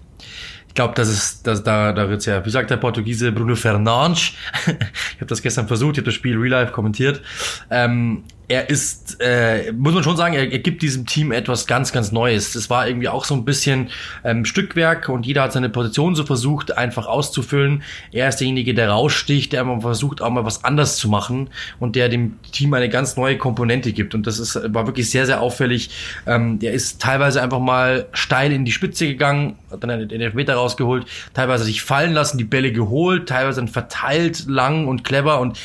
Ich 0.70 0.74
glaube, 0.74 0.94
das 0.96 1.10
ist, 1.10 1.48
das, 1.48 1.64
da, 1.64 1.94
da 1.94 2.10
wird's 2.10 2.26
ja, 2.26 2.46
wie 2.46 2.50
sagt 2.50 2.70
der 2.70 2.78
Portugiese 2.78 3.32
Bruno 3.32 3.56
Fernandes? 3.56 4.32
ich 4.68 5.16
habe 5.16 5.28
das 5.28 5.42
gestern 5.42 5.68
versucht, 5.68 5.94
ich 5.94 5.98
habe 6.00 6.06
das 6.06 6.16
Spiel 6.16 6.38
Real 6.38 6.64
Life 6.64 6.74
kommentiert. 6.74 7.22
Ähm, 7.70 8.24
er 8.48 8.70
ist, 8.70 9.18
äh, 9.22 9.72
muss 9.72 9.94
man 9.94 10.04
schon 10.04 10.18
sagen, 10.18 10.36
er, 10.36 10.52
er 10.52 10.60
gibt 10.60 10.82
diesem 10.82 11.06
Team 11.06 11.32
etwas 11.32 11.68
ganz, 11.68 11.92
ganz 11.92 12.12
Neues. 12.12 12.54
Das 12.54 12.70
war 12.70 12.88
irgendwie 12.88 13.10
auch 13.10 13.26
so 13.26 13.34
ein 13.34 13.46
bisschen 13.46 13.90
ähm, 14.24 14.46
Stückwerk 14.46 15.10
und 15.10 15.26
jeder 15.26 15.44
hat 15.44 15.54
seine 15.54 15.70
Position 15.70 16.16
so 16.16 16.26
versucht, 16.26 16.78
einfach 16.78 17.08
auszufüllen. 17.08 17.84
Er 18.12 18.30
ist 18.30 18.38
derjenige, 18.38 18.74
der 18.74 18.90
raussticht, 18.90 19.54
der 19.54 19.62
immer 19.62 19.82
versucht, 19.82 20.22
auch 20.22 20.30
mal 20.30 20.46
was 20.46 20.64
anders 20.64 20.98
zu 20.98 21.10
machen 21.10 21.50
und 21.80 21.96
der 21.96 22.10
dem 22.10 22.40
Team 22.52 22.74
eine 22.74 22.90
ganz 22.90 23.18
neue 23.18 23.38
Komponente 23.38 23.94
gibt. 23.94 24.14
Und 24.14 24.28
das 24.28 24.40
ist, 24.40 24.56
war 24.74 24.86
wirklich 24.86 25.10
sehr, 25.10 25.26
sehr 25.26 25.42
auffällig. 25.42 25.90
Ähm, 26.28 26.60
der 26.60 26.74
ist 26.74 27.02
teilweise 27.02 27.42
einfach 27.42 27.60
mal 27.60 28.08
steil 28.14 28.52
in 28.52 28.66
die 28.66 28.72
Spitze 28.72 29.08
gegangen, 29.08 29.58
hat 29.72 29.84
dann 29.84 30.08
den 30.08 30.22
Elfmeter 30.22 30.56
rausgeholt, 30.56 31.06
teilweise 31.34 31.64
sich 31.64 31.82
fallen 31.82 32.14
lassen, 32.14 32.38
die 32.38 32.44
Bälle 32.44 32.72
geholt, 32.72 33.28
teilweise 33.28 33.62
dann 33.62 33.68
verteilt, 33.68 34.46
lang 34.48 34.88
und 34.88 35.04
clever 35.04 35.40
und 35.40 35.60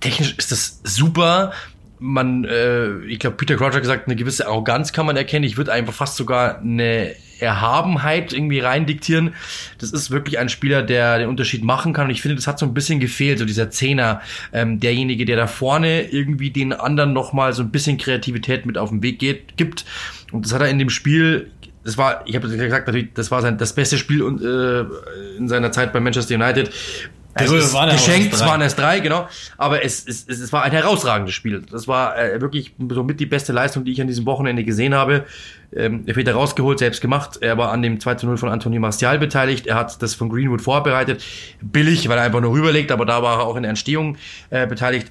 technisch 0.00 0.34
ist 0.36 0.52
das 0.52 0.80
super 0.84 1.52
man, 1.98 2.44
äh, 2.44 2.98
ich 3.06 3.18
glaube, 3.18 3.36
Peter 3.36 3.56
Crouch 3.56 3.74
hat 3.74 3.80
gesagt, 3.80 4.06
eine 4.06 4.16
gewisse 4.16 4.46
Arroganz 4.46 4.92
kann 4.92 5.06
man 5.06 5.16
erkennen. 5.16 5.44
Ich 5.44 5.56
würde 5.56 5.72
einfach 5.72 5.94
fast 5.94 6.16
sogar 6.16 6.58
eine 6.58 7.14
Erhabenheit 7.40 8.32
irgendwie 8.32 8.60
rein 8.60 8.86
diktieren. 8.86 9.34
Das 9.78 9.92
ist 9.92 10.10
wirklich 10.10 10.38
ein 10.38 10.48
Spieler, 10.48 10.82
der 10.82 11.18
den 11.18 11.28
Unterschied 11.28 11.64
machen 11.64 11.92
kann. 11.92 12.06
Und 12.06 12.10
ich 12.10 12.22
finde, 12.22 12.36
das 12.36 12.46
hat 12.46 12.58
so 12.58 12.66
ein 12.66 12.74
bisschen 12.74 13.00
gefehlt, 13.00 13.38
so 13.38 13.44
dieser 13.44 13.70
Zehner, 13.70 14.20
ähm, 14.52 14.80
derjenige, 14.80 15.24
der 15.24 15.36
da 15.36 15.46
vorne 15.46 16.02
irgendwie 16.02 16.50
den 16.50 16.72
anderen 16.72 17.12
nochmal 17.12 17.52
so 17.52 17.62
ein 17.62 17.70
bisschen 17.70 17.98
Kreativität 17.98 18.66
mit 18.66 18.78
auf 18.78 18.90
den 18.90 19.02
Weg 19.02 19.18
geht, 19.18 19.56
gibt. 19.56 19.84
Und 20.32 20.44
das 20.44 20.52
hat 20.52 20.62
er 20.62 20.68
in 20.68 20.78
dem 20.78 20.90
Spiel 20.90 21.50
das 21.84 21.98
war, 21.98 22.22
ich 22.24 22.34
habe 22.34 22.48
gesagt, 22.48 22.86
natürlich, 22.86 23.12
das 23.12 23.30
war 23.30 23.42
sein 23.42 23.58
das 23.58 23.74
beste 23.74 23.98
Spiel 23.98 24.22
äh, 24.22 25.36
in 25.36 25.48
seiner 25.48 25.70
Zeit 25.70 25.92
bei 25.92 26.00
Manchester 26.00 26.34
United. 26.34 26.70
Es 27.34 27.50
ist 27.50 27.74
waren 27.74 27.90
geschenkt, 27.90 28.26
erst 28.26 28.34
es 28.34 28.40
drei. 28.40 28.48
waren 28.48 28.60
erst 28.60 28.78
drei, 28.78 29.00
genau. 29.00 29.28
Aber 29.58 29.84
es, 29.84 30.06
es, 30.06 30.26
es, 30.28 30.38
es 30.38 30.52
war 30.52 30.62
ein 30.62 30.72
herausragendes 30.72 31.34
Spiel. 31.34 31.62
Das 31.70 31.88
war 31.88 32.16
äh, 32.16 32.40
wirklich 32.40 32.74
somit 32.90 33.18
die 33.18 33.26
beste 33.26 33.52
Leistung, 33.52 33.84
die 33.84 33.92
ich 33.92 34.00
an 34.00 34.06
diesem 34.06 34.24
Wochenende 34.26 34.62
gesehen 34.62 34.94
habe. 34.94 35.24
Ähm, 35.74 36.04
er 36.06 36.14
wird 36.14 36.28
rausgeholt, 36.32 36.78
selbst 36.78 37.00
gemacht. 37.00 37.38
Er 37.40 37.58
war 37.58 37.72
an 37.72 37.82
dem 37.82 37.98
2 37.98 38.14
zu 38.16 38.26
0 38.26 38.36
von 38.36 38.48
Anthony 38.48 38.78
Martial 38.78 39.18
beteiligt. 39.18 39.66
Er 39.66 39.74
hat 39.74 40.00
das 40.00 40.14
von 40.14 40.28
Greenwood 40.28 40.62
vorbereitet. 40.62 41.24
Billig, 41.60 42.08
weil 42.08 42.18
er 42.18 42.24
einfach 42.24 42.40
nur 42.40 42.52
rüberlegt, 42.52 42.92
aber 42.92 43.04
da 43.04 43.22
war 43.22 43.40
er 43.40 43.46
auch 43.46 43.56
in 43.56 43.62
der 43.62 43.70
Entstehung 43.70 44.16
äh, 44.50 44.66
beteiligt. 44.66 45.10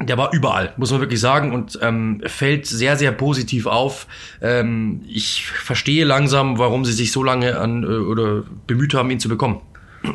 Der 0.00 0.18
war 0.18 0.32
überall, 0.32 0.72
muss 0.76 0.90
man 0.90 1.00
wirklich 1.00 1.20
sagen, 1.20 1.52
und 1.52 1.78
ähm, 1.80 2.20
fällt 2.26 2.66
sehr, 2.66 2.96
sehr 2.96 3.12
positiv 3.12 3.66
auf. 3.66 4.08
Ähm, 4.42 5.02
ich 5.06 5.46
verstehe 5.46 6.04
langsam, 6.04 6.58
warum 6.58 6.84
sie 6.84 6.92
sich 6.92 7.12
so 7.12 7.22
lange 7.22 7.58
an 7.58 7.84
äh, 7.84 7.86
oder 7.86 8.42
bemüht 8.66 8.94
haben, 8.94 9.10
ihn 9.10 9.20
zu 9.20 9.28
bekommen. 9.28 9.60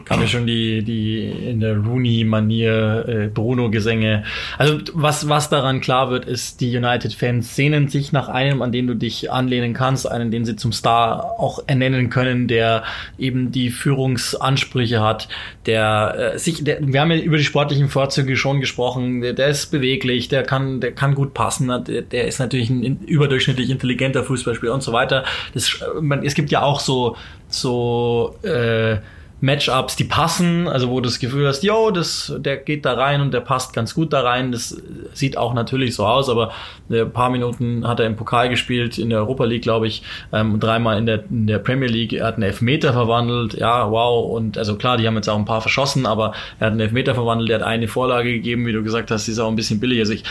Kam 0.06 0.22
ja 0.22 0.28
schon 0.28 0.46
die, 0.46 0.84
die 0.84 1.26
in 1.26 1.60
der 1.60 1.78
Rooney-Manier 1.78 3.06
äh, 3.08 3.28
Bruno-Gesänge. 3.28 4.24
Also 4.58 4.80
was, 4.94 5.30
was 5.30 5.50
daran 5.50 5.82
klar 5.82 6.10
wird, 6.10 6.26
ist, 6.26 6.62
die 6.62 6.76
United-Fans 6.76 7.56
sehnen 7.56 7.88
sich 7.88 8.12
nach 8.12 8.30
einem, 8.30 8.62
an 8.62 8.72
den 8.72 8.88
du 8.88 8.94
dich 8.94 9.32
anlehnen 9.32 9.74
kannst, 9.74 10.10
einen, 10.10 10.32
den 10.32 10.46
sie 10.46 10.56
zum 10.56 10.72
Star 10.72 11.40
auch 11.40 11.60
ernennen 11.68 12.10
können, 12.10 12.48
der 12.48 12.84
eben 13.18 13.52
die 13.52 13.70
Führungsansprüche 13.70 15.02
hat, 15.02 15.28
der 15.66 16.34
äh, 16.34 16.40
sich, 16.40 16.64
der, 16.64 16.80
wir 16.82 17.02
haben 17.02 17.12
ja 17.12 17.18
über 17.18 17.38
die 17.38 17.44
sportlichen 17.44 17.90
Vorzüge 17.90 18.36
schon 18.36 18.60
gesprochen, 18.60 19.22
der, 19.22 19.34
der 19.34 19.48
ist 19.48 19.72
beweglich, 19.72 20.28
der 20.28 20.44
kann, 20.44 20.82
der 20.82 20.92
kann 20.92 21.16
gut 21.16 21.34
passen, 21.34 21.68
der, 21.68 22.02
der 22.02 22.28
ist 22.28 22.40
natürlich 22.40 22.70
ein 22.70 22.84
in- 22.84 23.00
überdurchschnittlich 23.06 23.70
intelligenter 23.70 24.24
Fußballspieler 24.24 24.74
und 24.74 24.84
so 24.84 24.94
weiter. 24.94 25.24
Das, 25.54 25.80
man, 26.00 26.24
es 26.24 26.36
gibt 26.36 26.52
ja 26.52 26.62
auch 26.62 26.80
so, 26.80 27.16
so 27.48 28.36
äh, 28.44 28.98
Matchups, 29.42 29.96
die 29.96 30.04
passen, 30.04 30.68
also 30.68 30.90
wo 30.90 31.00
du 31.00 31.08
das 31.08 31.20
Gefühl 31.20 31.48
hast, 31.48 31.64
yo, 31.64 31.92
das, 31.92 32.34
der 32.38 32.58
geht 32.58 32.86
da 32.86 32.94
rein 32.94 33.22
und 33.22 33.34
der 33.34 33.40
passt 33.40 33.74
ganz 33.74 33.94
gut 33.94 34.12
da 34.12 34.22
rein. 34.22 34.52
Das 34.52 34.82
sieht 35.14 35.38
auch 35.38 35.54
natürlich 35.54 35.96
so 35.96 36.06
aus, 36.06 36.30
aber 36.30 36.52
ein 36.90 37.12
paar 37.12 37.30
Minuten 37.30 37.88
hat 37.88 38.00
er 38.00 38.06
im 38.06 38.18
Pokal 38.18 38.50
gespielt, 38.50 38.98
in 38.98 39.10
der 39.10 39.20
Europa 39.20 39.46
League, 39.46 39.62
glaube 39.62 39.88
ich, 39.88 40.04
ähm, 40.34 40.60
dreimal 40.60 40.98
in 40.98 41.06
der, 41.06 41.24
in 41.30 41.48
der 41.48 41.60
Premier 41.60 41.88
League. 41.88 42.12
Er 42.12 42.26
hat 42.26 42.36
einen 42.36 42.44
Elfmeter 42.44 42.92
verwandelt, 42.92 43.54
ja, 43.54 43.90
wow. 43.90 44.30
Und 44.30 44.58
also 44.58 44.76
klar, 44.76 44.98
die 44.98 45.08
haben 45.08 45.16
jetzt 45.16 45.30
auch 45.30 45.38
ein 45.38 45.46
paar 45.46 45.62
verschossen, 45.62 46.06
aber 46.06 46.34
er 46.60 46.68
hat 46.68 46.72
einen 46.72 46.82
Elfmeter 46.82 47.16
verwandelt, 47.16 47.50
er 47.50 47.60
hat 47.60 47.66
eine 47.66 47.88
Vorlage 47.88 48.32
gegeben, 48.32 48.66
wie 48.66 48.74
du 48.74 48.84
gesagt 48.84 49.10
hast, 49.10 49.26
die 49.28 49.32
ist 49.32 49.40
auch 49.40 49.48
ein 49.50 49.56
bisschen 49.56 49.80
billig. 49.80 50.00
Also 50.00 50.14
ich, 50.14 50.24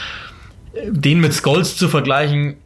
den 0.86 1.20
mit 1.20 1.34
Scholes 1.34 1.76
zu 1.76 1.88
vergleichen, 1.88 2.56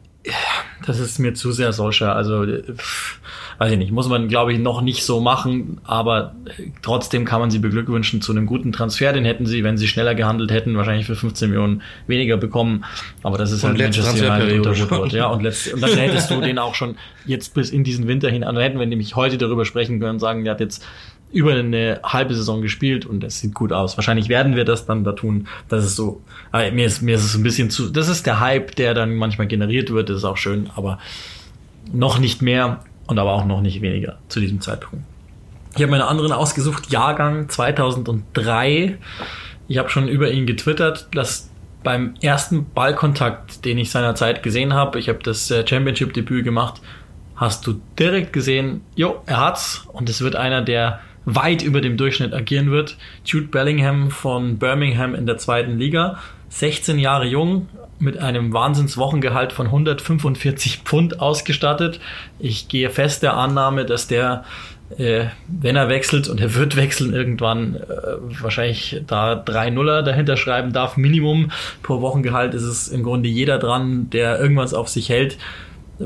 das 0.85 0.99
ist 0.99 1.19
mir 1.19 1.33
zu 1.33 1.51
sehr 1.51 1.73
solcher. 1.73 2.15
Also, 2.15 2.45
pff, 2.45 3.19
weiß 3.57 3.71
ich 3.71 3.77
nicht, 3.77 3.91
muss 3.91 4.09
man, 4.09 4.27
glaube 4.27 4.53
ich, 4.53 4.59
noch 4.59 4.81
nicht 4.81 5.03
so 5.03 5.19
machen, 5.19 5.79
aber 5.83 6.35
äh, 6.45 6.69
trotzdem 6.81 7.25
kann 7.25 7.39
man 7.39 7.51
sie 7.51 7.59
beglückwünschen 7.59 8.21
zu 8.21 8.31
einem 8.31 8.45
guten 8.45 8.71
Transfer. 8.71 9.13
Den 9.13 9.25
hätten 9.25 9.45
sie, 9.45 9.63
wenn 9.63 9.77
sie 9.77 9.87
schneller 9.87 10.15
gehandelt 10.15 10.51
hätten, 10.51 10.75
wahrscheinlich 10.75 11.05
für 11.05 11.15
15 11.15 11.49
Millionen 11.49 11.81
weniger 12.07 12.37
bekommen. 12.37 12.85
Aber 13.21 13.37
das 13.37 13.51
ist 13.51 13.63
Und 13.63 13.71
halt 13.71 13.79
Manchester 13.79 14.35
United 14.35 14.57
unter. 14.57 14.79
Woodward. 14.79 15.13
Ja, 15.13 15.27
und, 15.27 15.43
letzt, 15.43 15.73
und 15.73 15.81
dann 15.81 15.97
hättest 15.97 16.31
du 16.31 16.41
den 16.41 16.59
auch 16.59 16.75
schon 16.75 16.95
jetzt 17.25 17.53
bis 17.53 17.69
in 17.69 17.83
diesen 17.83 18.07
Winter 18.07 18.29
hin, 18.29 18.43
also 18.43 18.59
hätten 18.59 18.79
wir 18.79 18.85
nämlich 18.85 19.15
heute 19.15 19.37
darüber 19.37 19.65
sprechen 19.65 19.99
können 19.99 20.13
und 20.15 20.19
sagen, 20.19 20.43
der 20.43 20.53
hat 20.53 20.59
jetzt 20.59 20.85
über 21.33 21.53
eine 21.53 21.99
halbe 22.03 22.35
Saison 22.35 22.61
gespielt 22.61 23.05
und 23.05 23.23
es 23.23 23.39
sieht 23.39 23.55
gut 23.55 23.73
aus. 23.73 23.97
Wahrscheinlich 23.97 24.29
werden 24.29 24.55
wir 24.55 24.65
das 24.65 24.85
dann 24.85 25.03
da 25.03 25.13
tun. 25.13 25.47
Das 25.67 25.83
ist 25.83 25.95
so, 25.95 26.21
aber 26.51 26.71
mir 26.71 26.85
ist, 26.85 27.01
mir 27.01 27.15
ist 27.15 27.25
es 27.25 27.35
ein 27.35 27.43
bisschen 27.43 27.71
zu, 27.71 27.89
das 27.89 28.07
ist 28.07 28.27
der 28.27 28.39
Hype, 28.39 28.75
der 28.75 28.93
dann 28.93 29.15
manchmal 29.15 29.47
generiert 29.47 29.91
wird, 29.91 30.09
das 30.09 30.17
ist 30.17 30.25
auch 30.25 30.37
schön, 30.37 30.69
aber 30.75 30.99
noch 31.91 32.19
nicht 32.19 32.41
mehr 32.41 32.81
und 33.07 33.19
aber 33.19 33.33
auch 33.33 33.45
noch 33.45 33.61
nicht 33.61 33.81
weniger 33.81 34.17
zu 34.29 34.39
diesem 34.39 34.61
Zeitpunkt. 34.61 35.05
Ich 35.75 35.81
habe 35.81 35.91
meine 35.91 36.07
anderen 36.07 36.31
ausgesucht, 36.31 36.91
Jahrgang 36.91 37.49
2003. 37.49 38.97
Ich 39.67 39.77
habe 39.77 39.89
schon 39.89 40.07
über 40.07 40.31
ihn 40.31 40.45
getwittert, 40.45 41.07
dass 41.13 41.49
beim 41.83 42.13
ersten 42.21 42.71
Ballkontakt, 42.73 43.65
den 43.65 43.77
ich 43.77 43.91
seinerzeit 43.91 44.43
gesehen 44.43 44.73
habe, 44.73 44.99
ich 44.99 45.09
habe 45.09 45.19
das 45.23 45.49
äh, 45.51 45.67
Championship-Debüt 45.67 46.43
gemacht, 46.43 46.81
hast 47.35 47.67
du 47.67 47.81
direkt 47.99 48.33
gesehen, 48.33 48.81
jo, 48.95 49.21
er 49.25 49.39
hat's 49.41 49.85
und 49.91 50.09
es 50.09 50.21
wird 50.21 50.35
einer, 50.35 50.61
der 50.61 51.01
weit 51.25 51.61
über 51.61 51.81
dem 51.81 51.97
Durchschnitt 51.97 52.33
agieren 52.33 52.71
wird. 52.71 52.97
Jude 53.25 53.47
Bellingham 53.47 54.11
von 54.11 54.57
Birmingham 54.59 55.15
in 55.15 55.25
der 55.25 55.37
zweiten 55.37 55.77
Liga, 55.77 56.19
16 56.53 56.99
Jahre 56.99 57.25
jung, 57.25 57.67
mit 57.97 58.19
einem 58.19 58.53
Wahnsinnswochengehalt 58.53 59.53
von 59.53 59.67
145 59.67 60.79
Pfund 60.79 61.19
ausgestattet. 61.19 61.99
Ich 62.37 62.67
gehe 62.67 62.89
fest 62.89 63.23
der 63.23 63.35
Annahme, 63.37 63.85
dass 63.85 64.07
der, 64.07 64.43
äh, 64.97 65.25
wenn 65.47 65.75
er 65.75 65.89
wechselt 65.89 66.27
und 66.27 66.39
er 66.39 66.53
wird 66.53 66.75
wechseln 66.75 67.13
irgendwann, 67.13 67.77
äh, 67.77 67.81
wahrscheinlich 68.41 69.01
da 69.07 69.35
drei 69.35 69.69
Nuller 69.69 70.03
dahinter 70.03 70.37
schreiben 70.37 70.73
darf. 70.73 70.97
Minimum 70.97 71.51
pro 71.81 72.01
Wochengehalt 72.01 72.53
ist 72.53 72.63
es 72.63 72.87
im 72.87 73.03
Grunde 73.03 73.29
jeder 73.29 73.57
dran, 73.57 74.09
der 74.11 74.39
irgendwas 74.39 74.73
auf 74.73 74.89
sich 74.89 75.09
hält 75.09 75.37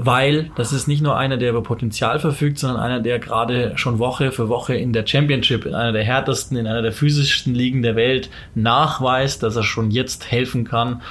weil 0.06 0.52
das 0.56 0.74
ist 0.74 0.88
nicht 0.88 1.02
nur 1.02 1.18
einer, 1.18 1.38
der 1.38 1.50
über 1.50 1.64
Potenzial 1.64 2.20
verfügt, 2.20 2.60
sondern 2.60 2.80
einer, 2.80 3.00
der 3.00 3.20
gerade 3.20 3.74
schon 3.76 4.00
Woche 4.00 4.32
für 4.32 4.50
Woche 4.50 4.76
in 4.76 4.94
der 4.94 5.06
Championship, 5.06 5.66
in 5.66 5.74
einer 5.74 5.92
der 5.92 6.04
härtesten, 6.04 6.58
in 6.58 6.68
einer 6.68 6.82
der 6.82 6.94
physischsten 6.94 7.54
Ligen 7.54 7.82
der 7.82 7.96
Welt 7.96 8.30
nachweist, 8.56 9.44
dass 9.44 9.56
er 9.56 9.64
schon 9.64 9.92
jetzt 9.92 10.32
helfen 10.32 10.64
kann. 10.66 11.02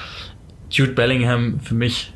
Jude 0.71 0.93
Bellingham 0.93 1.61
für 1.61 1.75
mich 1.75 2.13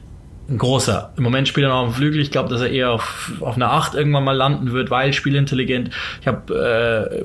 ein 0.48 0.58
großer. 0.58 1.12
Im 1.16 1.22
Moment 1.22 1.46
spielt 1.46 1.66
er 1.66 1.70
noch 1.70 1.82
auf 1.82 1.92
dem 1.92 1.94
Flügel. 1.94 2.20
Ich 2.20 2.30
glaube, 2.30 2.48
dass 2.48 2.60
er 2.60 2.70
eher 2.70 2.90
auf, 2.90 3.32
auf 3.40 3.54
einer 3.54 3.70
8 3.70 3.94
irgendwann 3.94 4.24
mal 4.24 4.36
landen 4.36 4.72
wird, 4.72 4.90
weil 4.90 5.12
spielintelligent. 5.12 5.90
Ich 6.20 6.26
habe 6.26 7.24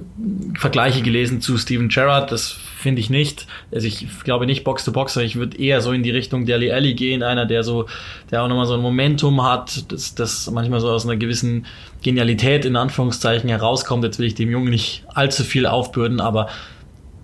äh, 0.56 0.60
Vergleiche 0.60 1.02
gelesen 1.02 1.42
zu 1.42 1.58
Steven 1.58 1.90
Gerrard. 1.90 2.32
Das 2.32 2.60
finde 2.86 3.02
ich 3.02 3.10
nicht. 3.10 3.48
Also 3.72 3.88
ich 3.88 4.06
glaube 4.24 4.46
nicht 4.46 4.64
Box-to-Box, 4.64 5.16
sondern 5.16 5.28
ich 5.28 5.38
würde 5.38 5.58
eher 5.58 5.82
so 5.82 5.92
in 5.92 6.04
die 6.04 6.12
Richtung 6.12 6.46
Deli 6.46 6.72
Alli 6.72 6.94
gehen. 6.94 7.24
Einer, 7.24 7.48
der 7.48 7.64
so, 7.64 7.88
der 8.30 8.44
auch 8.44 8.48
nochmal 8.48 8.68
so 8.68 8.76
ein 8.76 8.80
Momentum 8.80 9.44
hat, 9.44 9.92
das, 9.92 10.14
das 10.14 10.52
manchmal 10.52 10.82
so 10.82 10.92
aus 10.92 11.04
einer 11.04 11.16
gewissen 11.16 11.66
Genialität 12.04 12.64
in 12.64 12.76
Anführungszeichen 12.76 13.50
herauskommt. 13.50 14.04
Jetzt 14.04 14.20
will 14.20 14.28
ich 14.28 14.36
dem 14.36 14.52
Jungen 14.52 14.70
nicht 14.70 15.04
allzu 15.16 15.44
viel 15.44 15.66
aufbürden, 15.66 16.20
aber 16.20 16.48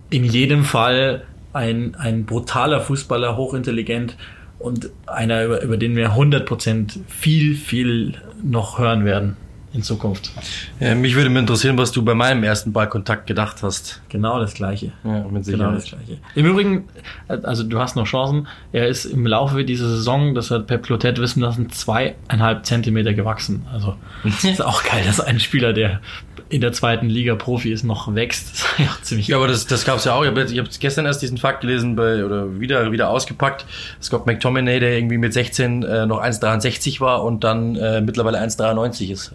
in 0.10 0.24
jedem 0.24 0.64
Fall 0.64 1.26
ein, 1.54 1.94
ein 1.94 2.26
brutaler 2.26 2.82
Fußballer, 2.82 3.38
hochintelligent 3.38 4.16
und 4.58 4.90
einer, 5.06 5.46
über, 5.46 5.62
über 5.62 5.78
den 5.78 5.96
wir 5.96 6.14
100% 6.14 7.02
viel, 7.08 7.54
viel 7.54 8.16
noch 8.42 8.80
hören 8.80 9.06
werden 9.06 9.38
in 9.74 9.84
Zukunft. 9.84 10.32
Ja, 10.80 10.96
mich 10.96 11.16
würde 11.16 11.30
mal 11.30 11.40
interessieren, 11.40 11.78
was 11.78 11.92
du 11.92 12.04
bei 12.04 12.14
meinem 12.14 12.44
ersten 12.44 12.74
Ballkontakt 12.74 13.26
gedacht 13.26 13.64
hast. 13.64 14.02
Genau 14.10 14.40
das 14.40 14.54
Gleiche. 14.54 14.92
Ja, 15.04 15.26
mit 15.30 15.46
Genau 15.46 15.72
das 15.72 15.86
Gleiche. 15.86 16.18
Im 16.36 16.46
Übrigen, 16.46 16.90
also 17.28 17.64
du 17.64 17.80
hast 17.80 17.96
noch 17.96 18.06
Chancen. 18.06 18.48
Er 18.74 18.88
ist 18.88 19.06
im 19.06 19.26
Laufe 19.26 19.64
dieser 19.64 19.88
Saison, 19.88 20.36
das 20.36 20.52
hat 20.52 20.68
Pep 20.68 20.84
Clotet 20.84 21.20
wissen 21.20 21.42
lassen, 21.42 21.70
zweieinhalb 21.70 22.66
Zentimeter 22.66 23.14
gewachsen. 23.14 23.66
Also 23.72 23.96
ist 24.44 24.62
auch 24.62 24.84
geil, 24.84 25.04
dass 25.06 25.22
ein 25.22 25.40
Spieler, 25.40 25.72
der 25.74 26.02
in 26.50 26.62
der 26.62 26.74
zweiten 26.74 27.08
Liga 27.10 27.36
Profi 27.36 27.72
ist, 27.72 27.84
noch 27.84 28.14
wächst. 28.14 28.52
Das 28.62 28.72
ist 28.72 28.80
ja 28.80 28.86
auch 28.86 29.02
ziemlich 29.02 29.28
Ja, 29.28 29.38
aber 29.38 29.48
das, 29.48 29.68
das 29.68 29.86
gab's 29.86 30.06
ja 30.06 30.14
auch. 30.14 30.24
Ich 30.24 30.30
habe 30.30 30.46
hab 30.46 30.80
gestern 30.80 31.06
erst 31.06 31.22
diesen 31.22 31.38
Fakt 31.38 31.62
gelesen 31.62 31.96
bei, 31.96 32.26
oder 32.26 32.60
wieder, 32.60 32.92
wieder 32.92 33.10
ausgepackt. 33.10 33.66
Scott 34.02 34.26
McTominay, 34.26 34.80
der 34.80 34.98
irgendwie 34.98 35.18
mit 35.18 35.34
16 35.34 35.84
äh, 35.84 36.06
noch 36.06 36.22
1,63 36.22 37.00
war 37.00 37.24
und 37.24 37.44
dann 37.44 37.76
äh, 37.76 38.02
mittlerweile 38.02 38.40
1,93 38.40 39.12
ist. 39.12 39.34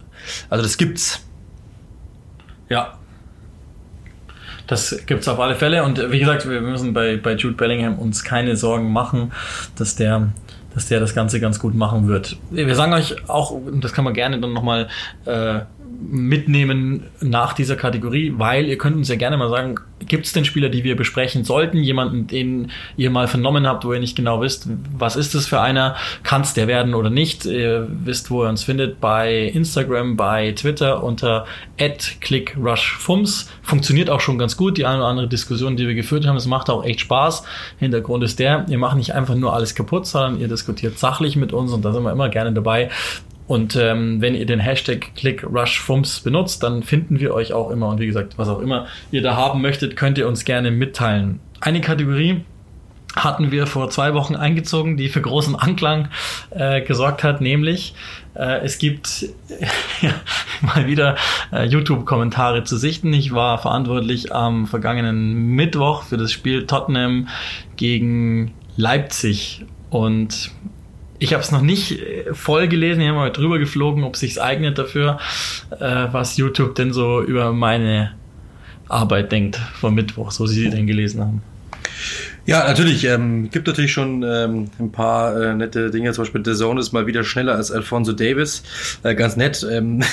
Also 0.51 0.63
das 0.63 0.77
gibt's. 0.77 1.23
Ja. 2.69 2.99
das 4.67 5.05
gibt's 5.07 5.29
auf 5.29 5.39
alle 5.39 5.55
Fälle. 5.55 5.85
Und 5.85 6.11
wie 6.11 6.19
gesagt, 6.19 6.49
wir 6.49 6.61
müssen 6.61 6.93
bei, 6.93 7.17
bei 7.17 7.35
Jude 7.35 7.57
Bellingham 7.57 7.99
uns 7.99 8.25
keine 8.25 8.57
Sorgen 8.57 8.93
machen, 8.93 9.33
dass 9.77 9.97
der 9.97 10.33
dass 10.75 10.89
der 10.89 11.01
das 11.01 11.15
Ganze 11.15 11.41
ganz 11.41 11.59
gut 11.59 11.75
machen 11.75 12.07
wird. 12.07 12.37
Wir 12.51 12.75
sagen 12.75 12.93
euch 12.93 13.17
auch, 13.31 13.59
das 13.81 13.95
kann 13.95 14.05
man 14.05 14.13
gerne 14.13 14.39
dann 14.39 14.53
nochmal 14.53 14.89
äh, 15.25 15.61
mitnehmen 16.01 17.05
nach 17.21 17.53
dieser 17.53 17.77
Kategorie, 17.77 18.35
weil 18.37 18.67
ihr 18.67 18.79
könnt 18.79 18.97
uns 18.97 19.09
ja 19.09 19.17
gerne 19.17 19.37
mal 19.37 19.49
sagen, 19.49 19.77
gibt 20.01 20.27
es 20.27 20.33
denn 20.33 20.45
Spieler, 20.45 20.69
die 20.69 20.85
wir 20.85 20.97
besprechen 20.97 21.45
sollten? 21.45 21.79
Jemanden, 21.79 22.27
den 22.27 22.71
ihr 22.97 23.11
mal 23.11 23.29
vernommen 23.29 23.67
habt, 23.67 23.85
wo 23.85 23.93
ihr 23.93 24.01
nicht 24.01 24.17
genau 24.17 24.41
wisst, 24.41 24.69
was 24.97 25.17
ist 25.17 25.35
das 25.35 25.47
für 25.47 25.61
einer? 25.61 25.97
Kann 26.23 26.43
es 26.43 26.55
der 26.55 26.67
werden 26.67 26.95
oder 26.95 27.11
nicht? 27.11 27.47
Ihr 27.47 27.89
wisst, 28.05 28.31
wo 28.31 28.45
ihr 28.45 28.49
uns 28.49 28.63
findet, 28.63 29.01
bei 29.01 29.45
Instagram, 29.55 30.17
bei 30.17 30.53
Twitter 30.53 31.03
unter 31.03 31.47
@clickrushfums. 32.21 33.51
Funktioniert 33.63 34.11
auch 34.11 34.21
schon 34.21 34.39
ganz 34.39 34.57
gut. 34.57 34.77
Die 34.79 34.85
eine 34.85 34.99
oder 34.99 35.09
andere 35.09 35.29
Diskussion, 35.29 35.77
die 35.77 35.87
wir 35.87 35.95
geführt 35.95 36.27
haben, 36.27 36.37
es 36.37 36.47
macht 36.47 36.69
auch 36.69 36.85
echt 36.85 37.01
Spaß. 37.01 37.45
Hintergrund 37.79 38.23
ist 38.23 38.39
der, 38.39 38.67
ihr 38.69 38.79
macht 38.79 38.97
nicht 38.97 39.15
einfach 39.15 39.35
nur 39.35 39.55
alles 39.55 39.75
kaputt, 39.75 40.07
sondern 40.07 40.41
ihr 40.41 40.49
diskutiert 40.49 40.99
sachlich 40.99 41.37
mit 41.37 41.53
uns 41.53 41.73
und 41.73 41.85
da 41.85 41.93
sind 41.93 42.03
wir 42.03 42.13
immer 42.13 42.29
gerne 42.29 42.53
dabei. 42.53 42.91
Und 43.47 43.77
ähm, 43.77 44.21
wenn 44.21 44.35
ihr 44.35 44.47
den 44.47 44.59
Hashtag 44.59 45.15
ClickRushFumps 45.15 46.21
benutzt, 46.21 46.63
dann 46.63 46.83
finden 46.83 47.21
wir 47.21 47.33
euch 47.33 47.53
auch 47.53 47.71
immer. 47.71 47.89
Und 47.89 48.01
wie 48.01 48.07
gesagt, 48.07 48.39
was 48.39 48.49
auch 48.49 48.61
immer 48.61 48.87
ihr 49.13 49.23
da 49.23 49.37
haben 49.37 49.61
möchtet, 49.61 49.97
könnt 49.97 50.19
ihr 50.19 50.27
uns 50.27 50.45
gerne 50.45 50.71
mitteilen. 50.71 51.41
Eine 51.61 51.81
Kategorie 51.81 52.43
hatten 53.15 53.51
wir 53.51 53.67
vor 53.67 53.89
zwei 53.89 54.15
Wochen 54.15 54.37
eingezogen, 54.37 54.97
die 54.97 55.09
für 55.09 55.23
großen 55.23 55.57
Anklang 55.57 56.09
äh, 56.51 56.83
gesorgt 56.83 57.25
hat, 57.25 57.41
nämlich 57.41 57.95
äh, 58.35 58.61
es 58.63 58.79
gibt 58.79 59.27
ja, 60.03 60.11
mal 60.61 60.87
wieder 60.87 61.17
äh, 61.51 61.65
YouTube-Kommentare 61.65 62.65
zu 62.65 62.77
sichten. 62.77 63.13
Ich 63.13 63.33
war 63.33 63.59
verantwortlich 63.59 64.35
am 64.35 64.67
vergangenen 64.67 65.55
Mittwoch 65.55 66.03
für 66.03 66.19
das 66.19 66.31
Spiel 66.31 66.67
Tottenham 66.67 67.29
gegen 67.77 68.53
Leipzig 68.77 69.65
und 69.89 70.51
ich 71.19 71.33
habe 71.33 71.43
es 71.43 71.53
noch 71.53 71.63
nicht 71.63 72.01
äh, 72.01 72.35
voll 72.35 72.69
gelesen, 72.69 73.01
ich 73.01 73.09
habe 73.09 73.19
mal 73.19 73.31
drüber 73.31 73.59
geflogen, 73.59 74.05
ob 74.05 74.17
sich's 74.17 74.39
eignet 74.39 74.79
dafür, 74.79 75.19
äh, 75.71 76.07
was 76.13 76.37
YouTube 76.37 76.75
denn 76.75 76.93
so 76.93 77.23
über 77.23 77.53
meine 77.53 78.13
Arbeit 78.89 79.33
denkt 79.33 79.57
vom 79.57 79.95
Mittwoch, 79.95 80.31
so 80.31 80.47
sie 80.47 80.71
denn 80.71 80.87
gelesen 80.87 81.21
haben. 81.21 81.43
Ja, 82.47 82.65
natürlich. 82.65 83.05
Ähm, 83.05 83.51
gibt 83.51 83.67
natürlich 83.67 83.93
schon 83.93 84.23
ähm, 84.23 84.71
ein 84.79 84.93
paar 84.93 85.37
äh, 85.41 85.55
nette 85.55 85.91
Dinge. 85.91 86.13
Zum 86.13 86.23
Beispiel 86.23 86.45
The 86.45 86.55
Zone 86.55 86.81
ist 86.81 86.93
mal 86.93 87.09
wieder 87.09 87.25
schneller 87.25 87.57
als 87.57 87.73
Alfonso 87.73 88.13
Davis. 88.13 88.63
Äh, 89.03 89.17
ganz 89.17 89.37
nett. 89.37 89.67
Ähm, 89.69 90.05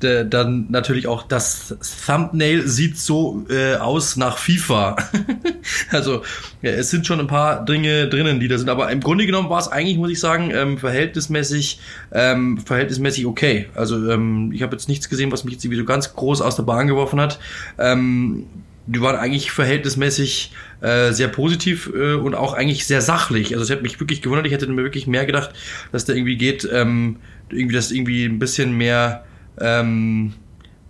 dann 0.00 0.66
natürlich 0.68 1.06
auch 1.06 1.22
das 1.22 1.74
Thumbnail 2.06 2.68
sieht 2.68 2.98
so 2.98 3.46
äh, 3.48 3.76
aus 3.76 4.16
nach 4.16 4.36
FIFA. 4.36 4.96
also 5.90 6.22
ja, 6.60 6.72
es 6.72 6.90
sind 6.90 7.06
schon 7.06 7.18
ein 7.18 7.28
paar 7.28 7.64
Dinge 7.64 8.08
drinnen, 8.08 8.40
die 8.40 8.48
da 8.48 8.58
sind. 8.58 8.68
Aber 8.68 8.90
im 8.90 9.00
Grunde 9.00 9.24
genommen 9.24 9.48
war 9.48 9.58
es 9.58 9.68
eigentlich, 9.68 9.96
muss 9.96 10.10
ich 10.10 10.20
sagen, 10.20 10.50
ähm, 10.54 10.76
verhältnismäßig, 10.76 11.80
ähm, 12.12 12.58
verhältnismäßig 12.58 13.24
okay. 13.24 13.68
Also 13.74 14.10
ähm, 14.10 14.52
ich 14.52 14.62
habe 14.62 14.76
jetzt 14.76 14.90
nichts 14.90 15.08
gesehen, 15.08 15.32
was 15.32 15.44
mich 15.44 15.54
jetzt 15.54 15.64
irgendwie 15.64 15.80
so 15.80 15.86
ganz 15.86 16.12
groß 16.12 16.42
aus 16.42 16.56
der 16.56 16.64
Bahn 16.64 16.88
geworfen 16.88 17.18
hat. 17.22 17.38
Ähm, 17.78 18.46
die 18.86 19.00
waren 19.00 19.16
eigentlich 19.16 19.50
verhältnismäßig 19.50 20.52
äh, 20.80 21.12
sehr 21.12 21.28
positiv 21.28 21.90
äh, 21.94 22.14
und 22.14 22.34
auch 22.34 22.52
eigentlich 22.52 22.86
sehr 22.86 23.00
sachlich. 23.00 23.52
Also 23.52 23.64
es 23.64 23.70
hat 23.70 23.82
mich 23.82 23.98
wirklich 24.00 24.20
gewundert. 24.20 24.46
Ich 24.46 24.52
hätte 24.52 24.66
mir 24.66 24.82
wirklich 24.82 25.06
mehr 25.06 25.24
gedacht, 25.24 25.50
dass 25.92 26.04
da 26.04 26.12
irgendwie 26.12 26.36
geht, 26.36 26.68
ähm, 26.70 27.16
irgendwie 27.50 27.74
das 27.74 27.90
irgendwie 27.90 28.24
ein 28.24 28.38
bisschen 28.38 28.76
mehr 28.76 29.24
ähm, 29.60 30.34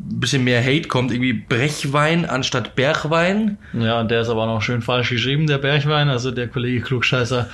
bisschen 0.07 0.45
mehr 0.45 0.63
Hate 0.63 0.89
kommt, 0.89 1.11
irgendwie 1.11 1.33
Brechwein 1.33 2.25
anstatt 2.25 2.75
Bergwein. 2.75 3.59
Ja, 3.73 4.01
und 4.01 4.11
der 4.11 4.21
ist 4.21 4.29
aber 4.29 4.47
noch 4.47 4.61
schön 4.63 4.83
falsch 4.83 5.11
geschrieben, 5.11 5.47
der 5.47 5.59
Bergwein. 5.59 6.09
Also 6.09 6.31
der 6.31 6.49
Kollege 6.49 6.81
Klugscheißer 6.83 7.49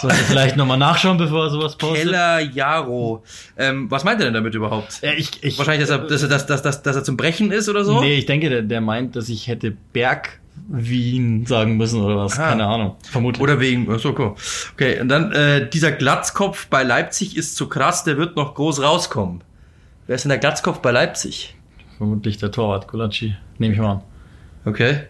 sollte 0.00 0.16
vielleicht 0.16 0.56
nochmal 0.56 0.78
nachschauen, 0.78 1.16
bevor 1.16 1.44
er 1.44 1.50
sowas 1.50 1.76
postet. 1.76 2.04
Keller 2.04 2.40
Jaro. 2.40 3.24
Ähm, 3.56 3.90
was 3.90 4.04
meint 4.04 4.20
er 4.20 4.26
denn 4.26 4.34
damit 4.34 4.54
überhaupt? 4.54 5.00
Ja, 5.02 5.12
ich, 5.12 5.42
ich, 5.42 5.58
Wahrscheinlich, 5.58 5.88
dass 5.88 5.98
er, 5.98 6.06
dass 6.06 6.22
er, 6.22 6.28
dass, 6.28 6.46
dass, 6.46 6.62
dass, 6.62 6.82
dass 6.82 6.96
er 6.96 7.04
zum 7.04 7.16
Brechen 7.16 7.50
ist 7.50 7.68
oder 7.68 7.84
so? 7.84 8.00
Nee, 8.00 8.18
ich 8.18 8.26
denke, 8.26 8.50
der, 8.50 8.62
der 8.62 8.80
meint, 8.80 9.16
dass 9.16 9.28
ich 9.28 9.48
hätte 9.48 9.76
Berg 9.92 10.40
Wien 10.68 11.46
sagen 11.46 11.76
müssen 11.76 12.02
oder 12.02 12.16
was. 12.16 12.38
Ah. 12.38 12.50
Keine 12.50 12.66
Ahnung. 12.66 12.96
Vermutlich. 13.10 13.42
Oder 13.42 13.60
wegen, 13.60 13.88
ach 13.90 14.00
so, 14.00 14.14
cool. 14.18 14.34
Okay, 14.74 15.00
und 15.00 15.08
dann, 15.08 15.32
äh, 15.32 15.68
dieser 15.68 15.92
Glatzkopf 15.92 16.66
bei 16.68 16.82
Leipzig 16.82 17.36
ist 17.36 17.56
zu 17.56 17.68
krass, 17.68 18.04
der 18.04 18.16
wird 18.16 18.36
noch 18.36 18.54
groß 18.54 18.82
rauskommen. 18.82 19.42
Wer 20.06 20.16
ist 20.16 20.22
denn 20.22 20.30
der 20.30 20.38
Glatzkopf 20.38 20.78
bei 20.78 20.90
Leipzig? 20.92 21.55
Vermutlich 21.96 22.38
der 22.38 22.50
Torwart, 22.50 22.88
Gulacsi. 22.88 23.34
Nehme 23.58 23.74
ich 23.74 23.80
mal 23.80 23.92
an. 23.92 24.02
Okay. 24.64 25.00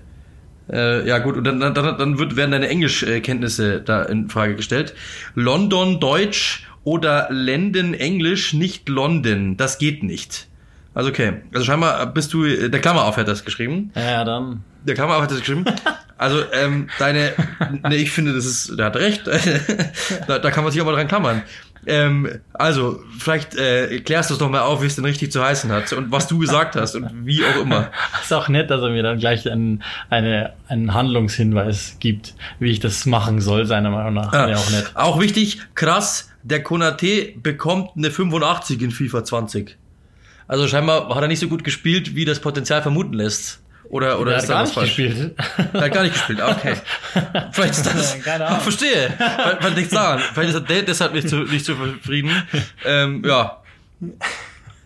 Äh, 0.70 1.06
ja 1.06 1.18
gut, 1.18 1.36
und 1.36 1.44
dann, 1.44 1.60
dann, 1.60 1.74
dann 1.74 2.18
wird, 2.18 2.36
werden 2.36 2.50
deine 2.50 2.68
Englischkenntnisse 2.68 3.80
da 3.80 4.02
in 4.02 4.28
Frage 4.28 4.56
gestellt. 4.56 4.94
London 5.34 6.00
Deutsch 6.00 6.66
oder 6.84 7.28
London 7.30 7.94
Englisch, 7.94 8.52
nicht 8.52 8.88
London. 8.88 9.56
Das 9.56 9.78
geht 9.78 10.02
nicht. 10.02 10.48
Also 10.94 11.10
okay. 11.10 11.42
Also 11.52 11.66
scheinbar 11.66 12.06
bist 12.06 12.32
du, 12.32 12.68
der 12.68 12.80
Klammerauf 12.80 13.16
hat 13.16 13.28
das 13.28 13.44
geschrieben. 13.44 13.90
Ja, 13.94 14.02
ja, 14.02 14.24
dann. 14.24 14.64
Der 14.84 14.94
Klammerauf 14.94 15.22
hat 15.22 15.30
das 15.30 15.40
geschrieben. 15.40 15.64
Also 16.18 16.42
ähm, 16.52 16.88
deine, 16.98 17.32
nee, 17.88 17.96
ich 17.96 18.10
finde, 18.10 18.32
das 18.32 18.46
ist, 18.46 18.78
der 18.78 18.86
hat 18.86 18.96
recht. 18.96 19.26
da, 20.26 20.38
da 20.38 20.50
kann 20.50 20.64
man 20.64 20.72
sich 20.72 20.80
aber 20.80 20.92
dran 20.92 21.08
klammern. 21.08 21.42
Ähm, 21.86 22.40
also, 22.52 23.00
vielleicht 23.18 23.54
äh, 23.54 24.00
klärst 24.00 24.30
du 24.30 24.34
es 24.34 24.38
doch 24.38 24.50
mal 24.50 24.62
auf, 24.62 24.82
wie 24.82 24.86
es 24.86 24.96
denn 24.96 25.04
richtig 25.04 25.30
zu 25.30 25.42
heißen 25.42 25.70
hat 25.70 25.92
und 25.92 26.10
was 26.10 26.26
du 26.26 26.38
gesagt 26.38 26.74
hast 26.74 26.96
und 26.96 27.24
wie 27.24 27.44
auch 27.44 27.62
immer. 27.62 27.90
Ist 28.22 28.32
auch 28.32 28.48
nett, 28.48 28.70
dass 28.70 28.82
er 28.82 28.90
mir 28.90 29.04
dann 29.04 29.18
gleich 29.18 29.48
einen, 29.48 29.82
eine, 30.10 30.52
einen 30.68 30.94
Handlungshinweis 30.94 31.96
gibt, 32.00 32.34
wie 32.58 32.70
ich 32.70 32.80
das 32.80 33.06
machen 33.06 33.40
soll, 33.40 33.66
seiner 33.66 33.90
Meinung 33.90 34.14
nach. 34.14 34.32
Ja, 34.32 34.48
Ja, 34.48 34.56
auch 34.56 34.70
nett. 34.70 34.90
Auch 34.94 35.20
wichtig, 35.20 35.60
krass, 35.74 36.32
der 36.42 36.62
Konate 36.62 37.32
bekommt 37.36 37.90
eine 37.96 38.10
85 38.10 38.82
in 38.82 38.90
FIFA 38.90 39.24
20. 39.24 39.76
Also 40.48 40.68
scheinbar 40.68 41.14
hat 41.14 41.22
er 41.22 41.28
nicht 41.28 41.40
so 41.40 41.48
gut 41.48 41.64
gespielt, 41.64 42.14
wie 42.14 42.24
das 42.24 42.40
Potenzial 42.40 42.82
vermuten 42.82 43.14
lässt. 43.14 43.60
Oder, 43.90 44.18
oder 44.20 44.30
Der 44.32 44.38
ist 44.38 44.44
hat 44.44 44.50
da 44.50 44.54
gar 44.54 44.62
was 44.62 44.68
nicht 44.68 44.74
falsch? 44.74 44.96
gespielt. 44.96 45.34
Er 45.72 45.80
hat 45.82 45.92
gar 45.92 46.02
nicht 46.02 46.12
gespielt, 46.14 46.40
okay. 46.42 46.74
Vielleicht 47.52 47.74
ist 47.74 47.86
das. 47.86 48.20
Keine 48.22 48.46
Ahnung. 48.46 48.58
Ah, 48.58 48.60
verstehe. 48.60 49.14
Vielleicht, 49.16 49.58
vielleicht 49.60 49.76
liegt's 49.76 49.92
daran. 49.94 50.20
Vielleicht 50.34 50.54
ist 50.54 50.68
der 50.68 50.82
deshalb 50.82 51.14
nicht 51.14 51.28
so, 51.28 51.36
nicht 51.36 51.64
zufrieden. 51.64 52.30
Ähm, 52.84 53.22
ja. 53.26 53.62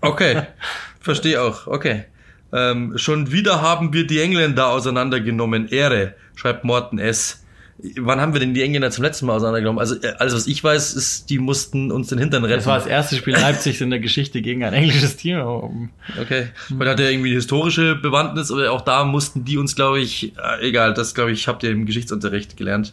Okay. 0.01 0.43
Verstehe 1.01 1.41
auch. 1.43 1.67
Okay. 1.67 2.05
Ähm, 2.53 2.99
schon 2.99 3.31
wieder 3.33 3.63
haben 3.63 3.93
wir 3.93 4.07
die 4.07 4.21
Engländer 4.21 4.69
auseinandergenommen. 4.69 5.69
Ehre, 5.69 6.15
schreibt 6.35 6.65
Morten 6.65 6.99
S. 6.99 7.45
Wann 7.99 8.21
haben 8.21 8.33
wir 8.33 8.41
denn 8.41 8.55
die 8.55 8.63
Engländer 8.63 8.91
zum 8.91 9.05
letzten 9.05 9.27
Mal 9.27 9.35
auseinandergenommen? 9.35 9.79
Also 9.79 9.95
äh, 9.97 10.15
alles, 10.19 10.35
was 10.35 10.47
ich 10.47 10.63
weiß, 10.63 10.95
ist, 10.95 11.31
die 11.31 11.39
mussten 11.39 11.91
uns 11.91 12.09
den 12.09 12.19
Hintern 12.19 12.45
retten. 12.45 12.59
Das 12.59 12.67
war 12.67 12.79
das 12.79 12.87
erste 12.87 13.17
Spiel 13.17 13.35
Leipzigs 13.35 13.81
in 13.81 13.91
der 13.91 14.01
Geschichte 14.01 14.43
gegen 14.43 14.65
ein 14.65 14.73
englisches 14.73 15.17
Team. 15.17 15.91
Okay. 16.21 16.49
Weil 16.71 16.89
hat 16.89 17.01
ja 17.01 17.09
irgendwie 17.09 17.33
historische 17.33 17.95
Bewandtnis, 17.95 18.51
aber 18.51 18.71
auch 18.71 18.83
da 18.83 19.05
mussten 19.05 19.45
die 19.45 19.59
uns, 19.59 19.77
glaube 19.77 20.01
ich, 20.01 20.33
äh, 20.37 20.69
egal, 20.69 20.95
das 20.95 21.15
glaube 21.15 21.33
ich, 21.33 21.49
habt 21.49 21.63
ihr 21.63 21.71
im 21.71 21.87
Geschichtsunterricht 21.87 22.57
gelernt. 22.57 22.93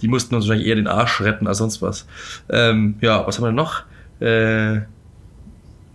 Die 0.00 0.08
mussten 0.08 0.34
uns 0.34 0.46
wahrscheinlich 0.46 0.68
eher 0.68 0.76
den 0.76 0.88
Arsch 0.88 1.20
retten 1.20 1.46
als 1.46 1.58
sonst 1.58 1.82
was. 1.82 2.06
Ähm, 2.48 2.96
ja, 3.00 3.26
was 3.26 3.36
haben 3.36 3.44
wir 3.44 3.48
denn 3.48 3.56
noch? 3.56 3.82
Äh, 4.20 4.82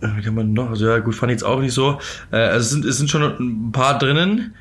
wie 0.00 0.22
kann 0.22 0.34
man 0.34 0.52
noch? 0.52 0.70
Also 0.70 0.86
ja, 0.86 0.98
gut, 0.98 1.14
fand 1.14 1.30
ich 1.30 1.36
jetzt 1.36 1.44
auch 1.44 1.60
nicht 1.60 1.74
so. 1.74 1.98
Äh, 2.30 2.36
also 2.36 2.60
es 2.60 2.70
sind, 2.70 2.84
es 2.84 2.98
sind 2.98 3.10
schon 3.10 3.22
ein 3.22 3.72
paar 3.72 3.98
drinnen. 3.98 4.54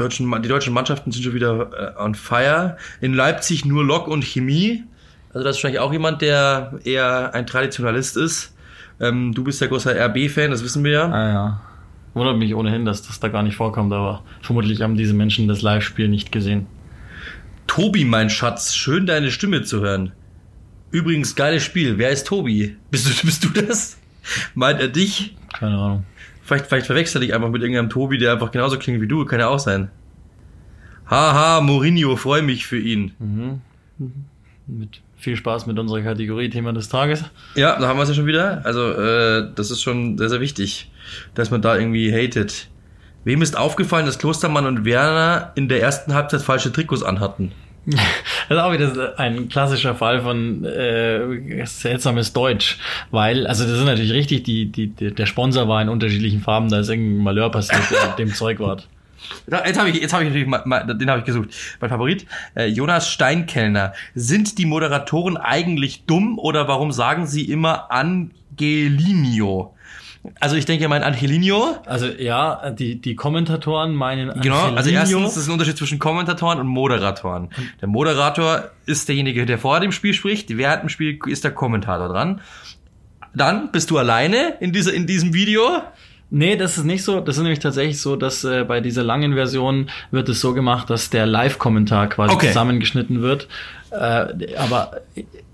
Deutschen, 0.00 0.42
die 0.42 0.48
deutschen 0.48 0.72
Mannschaften 0.72 1.12
sind 1.12 1.22
schon 1.22 1.34
wieder 1.34 1.94
äh, 1.96 2.02
on 2.02 2.14
fire. 2.14 2.76
In 3.00 3.14
Leipzig 3.14 3.64
nur 3.64 3.84
Lok 3.84 4.08
und 4.08 4.24
Chemie. 4.24 4.84
Also 5.32 5.44
das 5.44 5.56
ist 5.56 5.62
wahrscheinlich 5.62 5.80
auch 5.80 5.92
jemand, 5.92 6.22
der 6.22 6.80
eher 6.84 7.34
ein 7.34 7.46
Traditionalist 7.46 8.16
ist. 8.16 8.54
Ähm, 9.00 9.32
du 9.32 9.44
bist 9.44 9.60
ja 9.60 9.66
großer 9.66 9.94
RB-Fan, 9.94 10.50
das 10.50 10.64
wissen 10.64 10.82
wir 10.84 10.92
ja. 10.92 11.08
Ah 11.10 11.28
ja. 11.28 11.60
Wundert 12.14 12.38
mich 12.38 12.54
ohnehin, 12.54 12.84
dass 12.84 13.02
das 13.02 13.20
da 13.20 13.28
gar 13.28 13.42
nicht 13.42 13.56
vorkommt, 13.56 13.92
aber 13.92 14.24
vermutlich 14.42 14.82
haben 14.82 14.96
diese 14.96 15.14
Menschen 15.14 15.46
das 15.46 15.62
Live-Spiel 15.62 16.08
nicht 16.08 16.32
gesehen. 16.32 16.66
Tobi, 17.68 18.04
mein 18.04 18.30
Schatz, 18.30 18.74
schön 18.74 19.06
deine 19.06 19.30
Stimme 19.30 19.62
zu 19.62 19.80
hören. 19.80 20.12
Übrigens, 20.90 21.36
geiles 21.36 21.62
Spiel. 21.62 21.98
Wer 21.98 22.10
ist 22.10 22.26
Tobi? 22.26 22.76
Bist 22.90 23.06
du, 23.06 23.26
bist 23.26 23.44
du 23.44 23.48
das? 23.50 23.96
Meint 24.54 24.80
er 24.80 24.88
dich? 24.88 25.36
Keine 25.56 25.76
Ahnung. 25.76 26.04
Vielleicht, 26.50 26.66
vielleicht 26.66 26.86
verwechsel 26.86 27.22
ich 27.22 27.32
einfach 27.32 27.48
mit 27.48 27.62
irgendeinem 27.62 27.90
Tobi, 27.90 28.18
der 28.18 28.32
einfach 28.32 28.50
genauso 28.50 28.76
klingt 28.76 29.00
wie 29.00 29.06
du. 29.06 29.24
Kann 29.24 29.38
ja 29.38 29.46
auch 29.46 29.60
sein. 29.60 29.88
Haha, 31.08 31.60
Mourinho, 31.60 32.16
freue 32.16 32.42
mich 32.42 32.66
für 32.66 32.76
ihn. 32.76 33.12
Mit 34.66 35.00
viel 35.16 35.36
Spaß 35.36 35.66
mit 35.66 35.78
unserer 35.78 36.02
Kategorie 36.02 36.50
Thema 36.50 36.72
des 36.72 36.88
Tages. 36.88 37.22
Ja, 37.54 37.78
da 37.78 37.86
haben 37.86 37.98
wir 37.98 38.02
es 38.02 38.08
ja 38.08 38.16
schon 38.16 38.26
wieder. 38.26 38.62
Also, 38.64 38.90
äh, 38.94 39.48
das 39.54 39.70
ist 39.70 39.80
schon 39.80 40.18
sehr, 40.18 40.28
sehr 40.28 40.40
wichtig, 40.40 40.90
dass 41.36 41.52
man 41.52 41.62
da 41.62 41.76
irgendwie 41.76 42.12
hatet. 42.12 42.66
Wem 43.22 43.42
ist 43.42 43.56
aufgefallen, 43.56 44.06
dass 44.06 44.18
Klostermann 44.18 44.66
und 44.66 44.84
Werner 44.84 45.52
in 45.54 45.68
der 45.68 45.80
ersten 45.80 46.14
Halbzeit 46.14 46.42
falsche 46.42 46.72
Trikots 46.72 47.04
anhatten? 47.04 47.52
Das 48.48 48.58
ist 48.58 48.64
auch 48.64 48.72
wieder 48.72 49.18
ein 49.18 49.48
klassischer 49.48 49.94
Fall 49.94 50.22
von 50.22 50.64
äh, 50.64 51.64
seltsames 51.66 52.32
Deutsch, 52.32 52.78
weil, 53.12 53.46
also 53.46 53.62
das 53.64 53.78
ist 53.78 53.84
natürlich 53.84 54.12
richtig, 54.12 54.42
die, 54.42 54.66
die, 54.66 54.88
der 54.88 55.26
Sponsor 55.26 55.68
war 55.68 55.80
in 55.80 55.88
unterschiedlichen 55.88 56.40
Farben, 56.40 56.68
da 56.68 56.80
ist 56.80 56.88
irgendein 56.88 57.22
Malheur 57.22 57.50
passiert, 57.50 57.82
der 57.92 58.08
dem 58.16 58.34
Zeug 58.34 58.58
war. 58.58 58.78
Da- 59.46 59.64
Jetzt 59.64 59.78
habe 59.78 59.90
ich, 59.90 60.00
jetzt 60.00 60.12
habe 60.12 60.24
ich 60.24 60.30
natürlich, 60.30 60.48
mal, 60.48 60.62
mal, 60.64 60.82
den 60.84 61.08
habe 61.08 61.20
ich 61.20 61.24
gesucht. 61.26 61.50
Mein 61.80 61.90
Favorit, 61.90 62.26
äh, 62.56 62.66
Jonas 62.66 63.08
Steinkellner. 63.08 63.92
Sind 64.16 64.58
die 64.58 64.66
Moderatoren 64.66 65.36
eigentlich 65.36 66.04
dumm 66.06 66.38
oder 66.38 66.66
warum 66.66 66.90
sagen 66.90 67.26
sie 67.28 67.44
immer 67.44 67.92
Angelinio? 67.92 69.74
Also 70.38 70.56
ich 70.56 70.66
denke, 70.66 70.86
mein 70.88 71.02
Angelino, 71.02 71.78
Also 71.86 72.06
ja, 72.06 72.70
die, 72.70 73.00
die 73.00 73.14
Kommentatoren 73.16 73.94
meinen 73.94 74.28
genau, 74.42 74.56
also 74.56 74.76
Angelino. 74.76 74.98
erstens, 75.00 75.24
das 75.34 75.36
ist 75.38 75.48
ein 75.48 75.52
Unterschied 75.52 75.78
zwischen 75.78 75.98
Kommentatoren 75.98 76.58
und 76.60 76.66
Moderatoren. 76.66 77.48
Der 77.80 77.88
Moderator 77.88 78.64
ist 78.84 79.08
derjenige, 79.08 79.46
der 79.46 79.58
vor 79.58 79.80
dem 79.80 79.92
Spiel 79.92 80.12
spricht, 80.12 80.54
während 80.58 80.82
dem 80.82 80.88
Spiel 80.90 81.18
ist 81.26 81.44
der 81.44 81.52
Kommentator 81.52 82.08
dran. 82.08 82.40
Dann 83.34 83.70
bist 83.72 83.90
du 83.90 83.96
alleine 83.98 84.56
in, 84.60 84.72
dieser, 84.72 84.92
in 84.92 85.06
diesem 85.06 85.32
Video. 85.32 85.62
Nee, 86.28 86.56
das 86.56 86.76
ist 86.78 86.84
nicht 86.84 87.02
so. 87.02 87.20
Das 87.20 87.36
ist 87.36 87.42
nämlich 87.42 87.58
tatsächlich 87.60 88.00
so, 88.00 88.14
dass 88.14 88.44
äh, 88.44 88.64
bei 88.64 88.80
dieser 88.80 89.02
langen 89.02 89.34
Version 89.34 89.88
wird 90.10 90.28
es 90.28 90.40
so 90.40 90.52
gemacht, 90.52 90.90
dass 90.90 91.10
der 91.10 91.26
Live-Kommentar 91.26 92.08
quasi 92.08 92.34
Okay. 92.34 92.48
zusammengeschnitten 92.48 93.22
wird. 93.22 93.48
Äh, 93.90 94.54
aber 94.56 95.00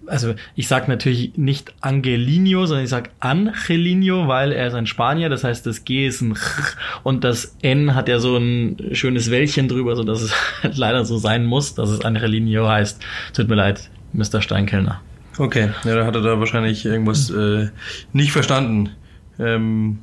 also 0.06 0.34
ich 0.54 0.68
sag 0.68 0.88
natürlich 0.88 1.36
nicht 1.36 1.74
Angelino, 1.80 2.66
sondern 2.66 2.84
ich 2.84 2.90
sag 2.90 3.10
Angelino, 3.20 4.28
weil 4.28 4.52
er 4.52 4.68
ist 4.68 4.74
ein 4.74 4.86
Spanier. 4.86 5.28
Das 5.28 5.44
heißt, 5.44 5.66
das 5.66 5.84
G 5.84 6.06
ist 6.06 6.20
ein 6.20 6.34
Ch 6.34 6.76
und 7.02 7.24
das 7.24 7.56
N 7.62 7.94
hat 7.94 8.08
ja 8.08 8.18
so 8.18 8.36
ein 8.36 8.76
schönes 8.92 9.30
Wellchen 9.30 9.68
drüber, 9.68 9.96
so 9.96 10.04
dass 10.04 10.22
es 10.22 10.32
halt 10.62 10.76
leider 10.76 11.04
so 11.04 11.18
sein 11.18 11.44
muss, 11.44 11.74
dass 11.74 11.90
es 11.90 12.04
Angelino 12.04 12.68
heißt. 12.68 13.02
Tut 13.32 13.48
mir 13.48 13.56
leid, 13.56 13.90
Mr. 14.12 14.40
Steinkellner. 14.40 15.00
Okay, 15.38 15.70
ja, 15.84 15.94
da 15.94 16.06
hat 16.06 16.14
er 16.14 16.22
da 16.22 16.38
wahrscheinlich 16.38 16.86
irgendwas 16.86 17.30
äh, 17.30 17.68
nicht 18.12 18.32
verstanden. 18.32 18.90
Ähm, 19.38 19.98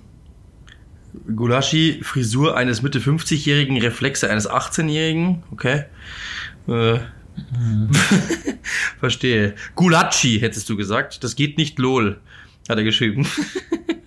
Gulaschi, 1.36 2.00
Frisur 2.04 2.56
eines 2.58 2.82
Mitte 2.82 3.00
50-Jährigen, 3.00 3.78
Reflexe 3.78 4.30
eines 4.30 4.50
18-Jährigen. 4.50 5.44
Okay. 5.52 5.86
Äh, 6.68 7.00
Verstehe. 9.00 9.56
Gulacci 9.76 10.40
hättest 10.40 10.70
du 10.70 10.76
gesagt. 10.76 11.24
Das 11.24 11.36
geht 11.36 11.58
nicht 11.58 11.80
LOL, 11.80 12.20
hat 12.70 12.78
er 12.78 12.84
geschrieben. 12.84 13.28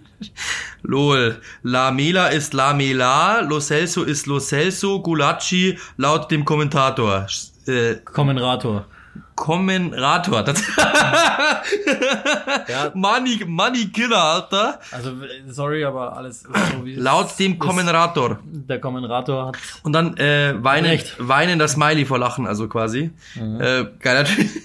LOL. 0.83 1.41
La 1.63 1.91
Mela 1.91 2.29
ist 2.29 2.55
La 2.55 2.73
Mela, 2.73 3.41
Lo 3.41 3.61
Celso 3.61 4.05
ist 4.05 4.27
Lo 4.27 4.39
Celso, 4.39 5.01
Gulacci 5.03 5.79
laut 5.97 6.31
dem 6.31 6.45
Kommentator. 6.45 7.27
Äh, 7.67 7.97
Kommentator. 8.05 8.87
Kommentator. 9.37 10.43
Das 10.43 10.61
Ja. 12.69 12.91
Money, 12.95 13.45
Money 13.47 13.87
Killer, 13.89 14.23
Alter. 14.23 14.81
Also 14.91 15.13
sorry, 15.49 15.85
aber 15.85 16.17
alles 16.17 16.43
ist 16.43 16.49
so 16.73 16.85
wie 16.85 16.97
Laut 16.97 17.39
dem. 17.39 17.59
Kommentator. 17.59 18.39
Der 18.45 18.81
Kommentator 18.81 19.49
hat 19.49 19.57
Und 19.85 19.93
dann 19.93 20.17
äh, 20.17 20.55
weinen, 20.59 20.87
Recht. 20.87 21.15
weinen 21.19 21.67
Smiley 21.69 22.05
vor 22.07 22.19
Lachen, 22.19 22.47
also 22.47 22.67
quasi. 22.69 23.11
Äh, 23.37 23.85
geiler 24.01 24.25
Typ. 24.25 24.49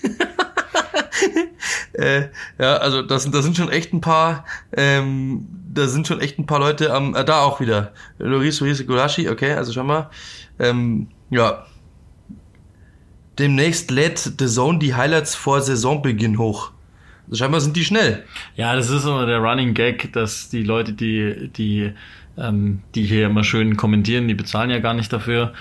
äh, 1.94 2.30
ja, 2.60 2.78
also 2.78 3.02
das, 3.02 3.24
sind- 3.24 3.36
das 3.36 3.44
sind 3.44 3.58
schon 3.58 3.70
echt 3.70 3.94
ein 3.94 4.02
paar, 4.02 4.46
ähm, 4.76 5.48
da 5.74 5.88
sind 5.88 6.08
schon 6.08 6.20
echt 6.22 6.40
ein 6.40 6.46
paar 6.46 6.60
Leute 6.60 6.94
am, 6.94 7.16
äh, 7.16 7.24
da 7.26 7.42
auch 7.42 7.60
wieder. 7.60 7.92
Loris 8.18 8.60
Loris 8.60 8.86
Gulashi, 8.86 9.30
okay, 9.30 9.54
also 9.54 9.72
schon 9.74 9.88
mal. 9.88 10.10
Ähm, 10.60 11.08
ja. 11.30 11.66
Demnächst 13.42 13.90
lädt 13.90 14.34
The 14.38 14.46
Zone 14.46 14.78
die 14.78 14.94
Highlights 14.94 15.34
vor 15.34 15.62
Saisonbeginn 15.62 16.38
hoch. 16.38 16.74
Also 17.26 17.38
scheinbar 17.38 17.60
sind 17.60 17.76
die 17.76 17.84
schnell. 17.84 18.24
Ja, 18.56 18.76
das 18.76 18.92
ist 18.92 19.04
immer 19.04 19.26
der 19.26 19.40
Running 19.40 19.74
Gag, 19.74 20.14
dass 20.14 20.50
die 20.50 20.62
Leute, 20.62 20.94
die, 20.94 21.50
die, 21.50 21.92
ähm, 22.38 22.84
die 22.94 23.04
hier 23.04 23.26
immer 23.26 23.44
schön 23.44 23.78
kommentieren, 23.78 24.28
die 24.28 24.36
bezahlen 24.36 24.70
ja 24.70 24.78
gar 24.78 24.94
nicht 24.94 25.12
dafür. 25.12 25.54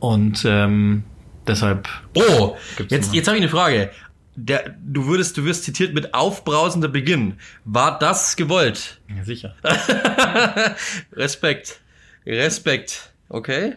Und 0.00 0.42
ähm, 0.46 1.04
deshalb. 1.46 1.86
Oh, 2.14 2.56
jetzt, 2.88 3.12
jetzt 3.12 3.28
habe 3.28 3.36
ich 3.36 3.42
eine 3.42 3.50
Frage. 3.50 3.90
Der, 4.34 4.74
du 4.82 5.06
würdest, 5.06 5.36
du 5.36 5.44
wirst 5.44 5.64
zitiert 5.64 5.92
mit 5.92 6.14
aufbrausender 6.14 6.88
Beginn. 6.88 7.34
War 7.66 7.98
das 7.98 8.36
gewollt? 8.36 9.02
Ja, 9.14 9.22
sicher. 9.22 9.54
Respekt. 11.12 11.80
Respekt. 12.24 13.12
Okay. 13.28 13.74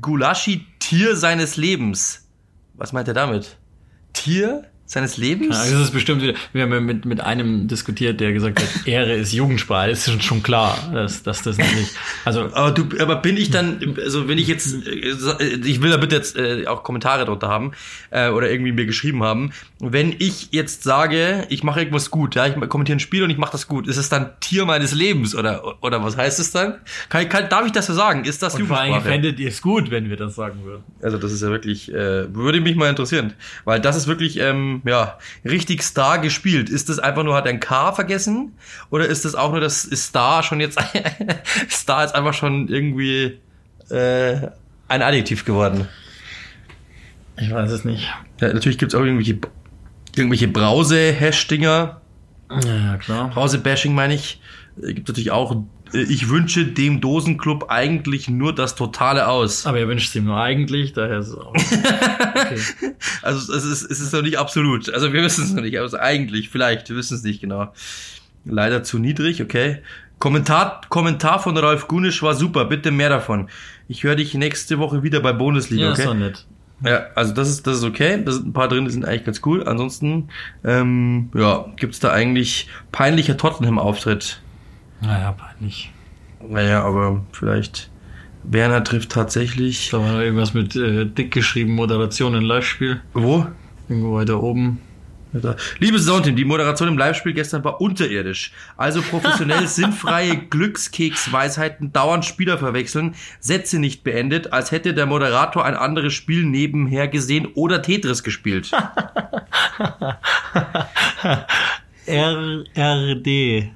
Gulaschi, 0.00 0.66
Tier 0.78 1.16
seines 1.16 1.56
Lebens. 1.56 2.23
Was 2.74 2.92
meint 2.92 3.08
er 3.08 3.14
damit? 3.14 3.56
Tier 4.12 4.64
seines 4.86 5.16
Lebens? 5.16 5.56
Ja, 5.56 5.72
das 5.72 5.84
ist 5.84 5.92
bestimmt 5.92 6.22
wieder. 6.22 6.34
Wir 6.52 6.62
haben 6.62 6.72
ja 6.72 6.80
mit, 6.80 7.06
mit 7.06 7.20
einem 7.20 7.68
diskutiert, 7.68 8.20
der 8.20 8.32
gesagt 8.32 8.60
hat, 8.60 8.68
Ehre 8.86 9.14
ist 9.14 9.32
Jugendsprache. 9.32 9.88
Das 9.88 10.00
ist 10.00 10.10
schon, 10.10 10.20
schon 10.20 10.42
klar, 10.42 10.76
dass, 10.92 11.22
dass 11.22 11.42
das 11.42 11.56
nicht. 11.56 11.94
Also 12.24 12.50
Aber 12.54 12.70
du, 12.70 12.86
aber 13.00 13.16
bin 13.16 13.36
ich 13.36 13.50
dann, 13.50 13.96
also 14.02 14.28
wenn 14.28 14.36
ich 14.36 14.46
jetzt, 14.46 14.86
äh, 14.86 15.44
ich 15.64 15.80
will 15.80 15.90
da 15.90 15.96
bitte 15.96 16.16
jetzt 16.16 16.36
äh, 16.36 16.66
auch 16.66 16.82
Kommentare 16.82 17.24
drunter 17.24 17.48
haben 17.48 17.72
äh, 18.10 18.28
oder 18.28 18.50
irgendwie 18.50 18.72
mir 18.72 18.84
geschrieben 18.84 19.22
haben, 19.22 19.52
wenn 19.80 20.14
ich 20.18 20.48
jetzt 20.50 20.82
sage, 20.82 21.46
ich 21.48 21.62
mache 21.62 21.80
irgendwas 21.80 22.10
gut, 22.10 22.34
ja, 22.34 22.46
ich 22.46 22.54
kommentiere 22.68 22.96
ein 22.96 23.00
Spiel 23.00 23.22
und 23.22 23.30
ich 23.30 23.38
mache 23.38 23.52
das 23.52 23.66
gut, 23.66 23.88
ist 23.88 23.96
es 23.96 24.10
dann 24.10 24.32
Tier 24.40 24.66
meines 24.66 24.92
Lebens 24.92 25.34
oder 25.34 25.82
oder 25.82 26.04
was 26.04 26.16
heißt 26.16 26.38
es 26.40 26.52
dann? 26.52 26.74
Kann, 27.08 27.28
kann, 27.30 27.48
darf 27.48 27.64
ich 27.64 27.72
das 27.72 27.86
so 27.86 27.94
sagen? 27.94 28.24
Ist 28.24 28.42
das 28.42 28.54
und 28.54 28.66
vor 28.66 28.78
allem 28.78 28.88
Jugendsprache? 28.88 29.14
fändet 29.14 29.40
ihr 29.40 29.48
es 29.48 29.62
gut, 29.62 29.90
wenn 29.90 30.10
wir 30.10 30.16
das 30.16 30.34
sagen 30.34 30.64
würden. 30.64 30.84
Also 31.00 31.16
das 31.16 31.32
ist 31.32 31.42
ja 31.42 31.48
wirklich, 31.48 31.92
äh, 31.92 32.34
würde 32.34 32.60
mich 32.60 32.76
mal 32.76 32.90
interessieren, 32.90 33.32
weil 33.64 33.80
das 33.80 33.96
ist 33.96 34.06
wirklich, 34.06 34.38
ähm, 34.38 34.73
ja, 34.84 35.18
richtig 35.44 35.82
Star 35.82 36.18
gespielt. 36.18 36.68
Ist 36.68 36.88
das 36.88 36.98
einfach 36.98 37.22
nur, 37.24 37.34
hat 37.34 37.46
er 37.46 37.50
ein 37.50 37.60
K 37.60 37.92
vergessen? 37.92 38.52
Oder 38.90 39.06
ist 39.06 39.24
das 39.24 39.34
auch 39.34 39.50
nur, 39.52 39.60
dass 39.60 39.84
ist 39.84 40.06
Star 40.06 40.42
schon 40.42 40.60
jetzt, 40.60 40.78
Star 41.70 42.04
ist 42.04 42.14
einfach 42.14 42.34
schon 42.34 42.68
irgendwie 42.68 43.38
äh, 43.90 44.48
ein 44.88 45.02
Adjektiv 45.02 45.44
geworden? 45.44 45.88
Ich 47.36 47.52
weiß 47.52 47.70
es 47.70 47.84
nicht. 47.84 48.08
Ja, 48.40 48.52
natürlich 48.52 48.78
gibt's 48.78 48.94
auch 48.94 49.00
irgendwelche, 49.00 49.38
irgendwelche 50.14 50.48
Brause-Hash-Dinger, 50.48 52.00
Ja, 52.64 52.96
klar. 52.98 53.30
Brause-Bashing 53.30 53.94
meine 53.94 54.14
ich. 54.14 54.40
Äh, 54.80 54.94
Gibt 54.94 55.08
natürlich 55.08 55.30
auch, 55.32 55.64
ich 55.92 56.28
wünsche 56.28 56.64
dem 56.66 57.00
Dosenclub 57.00 57.66
eigentlich 57.68 58.28
nur 58.28 58.54
das 58.54 58.74
Totale 58.74 59.28
aus. 59.28 59.66
Aber 59.66 59.78
ihr 59.78 59.86
wünscht 59.86 60.08
es 60.08 60.14
ihm 60.16 60.24
nur 60.24 60.40
eigentlich, 60.40 60.92
daher 60.92 61.18
ist 61.18 61.28
es 61.28 61.34
auch. 61.36 61.54
Okay. 61.54 62.60
Also 63.22 63.52
es 63.54 63.64
ist, 63.64 63.90
es 63.90 64.00
ist 64.00 64.12
noch 64.12 64.22
nicht 64.22 64.38
absolut. 64.38 64.92
Also 64.92 65.12
wir 65.12 65.22
wissen 65.22 65.44
es 65.44 65.52
noch 65.54 65.62
nicht. 65.62 65.78
Also 65.78 65.98
eigentlich, 65.98 66.50
vielleicht, 66.50 66.88
wir 66.90 66.96
wissen 66.96 67.14
es 67.16 67.22
nicht 67.22 67.40
genau. 67.40 67.72
Leider 68.44 68.82
zu 68.82 68.98
niedrig, 68.98 69.40
okay. 69.42 69.78
Kommentar, 70.18 70.82
Kommentar 70.88 71.38
von 71.38 71.56
Ralf 71.56 71.88
Gunisch 71.88 72.22
war 72.22 72.34
super, 72.34 72.64
bitte 72.66 72.90
mehr 72.90 73.08
davon. 73.08 73.48
Ich 73.88 74.04
höre 74.04 74.16
dich 74.16 74.34
nächste 74.34 74.78
Woche 74.78 75.02
wieder 75.02 75.20
bei 75.20 75.32
Bundesliga, 75.32 75.86
Ja, 75.86 75.92
ist 75.92 76.04
doch 76.04 76.10
okay? 76.10 76.18
nett. 76.18 76.46
Ja, 76.84 77.06
also 77.14 77.32
das 77.32 77.48
ist, 77.48 77.66
das 77.66 77.78
ist 77.78 77.84
okay. 77.84 78.22
Da 78.24 78.32
sind 78.32 78.48
ein 78.48 78.52
paar 78.52 78.68
drin, 78.68 78.84
die 78.84 78.90
sind 78.90 79.04
eigentlich 79.06 79.24
ganz 79.24 79.40
cool. 79.46 79.66
Ansonsten, 79.66 80.28
ähm, 80.64 81.30
ja, 81.34 81.66
gibt's 81.76 82.00
da 82.00 82.10
eigentlich 82.12 82.68
peinlicher 82.92 83.36
Tottenham-Auftritt. 83.36 84.42
Naja, 85.04 85.32
peinlich. 85.32 85.92
Naja, 86.46 86.82
aber 86.84 87.22
vielleicht 87.32 87.90
Werner 88.44 88.84
trifft 88.84 89.10
tatsächlich. 89.10 89.90
Da 89.90 90.00
war 90.00 90.12
noch 90.12 90.20
irgendwas 90.20 90.54
mit 90.54 90.76
äh, 90.76 91.06
dick 91.06 91.32
geschrieben, 91.32 91.72
Moderation 91.72 92.34
in 92.34 92.42
Live-Spiel. 92.42 93.00
Wo? 93.12 93.46
Irgendwo 93.88 94.14
weiter 94.14 94.42
oben. 94.42 94.80
Liebes 95.80 96.04
Soundteam, 96.04 96.36
die 96.36 96.44
Moderation 96.44 96.86
im 96.88 96.96
Live-Spiel 96.96 97.32
gestern 97.32 97.64
war 97.64 97.80
unterirdisch. 97.80 98.52
Also 98.76 99.02
professionell 99.02 99.66
sinnfreie 99.70 100.36
Glückskeksweisheiten 100.36 101.92
dauernd 101.92 102.24
Spieler 102.24 102.56
verwechseln, 102.56 103.16
Sätze 103.40 103.80
nicht 103.80 104.04
beendet, 104.04 104.52
als 104.52 104.70
hätte 104.70 104.94
der 104.94 105.06
Moderator 105.06 105.64
ein 105.64 105.74
anderes 105.74 106.12
Spiel 106.12 106.44
nebenher 106.44 107.08
gesehen 107.08 107.48
oder 107.54 107.82
Tetris 107.82 108.22
gespielt. 108.22 108.70
RRD. 112.06 113.72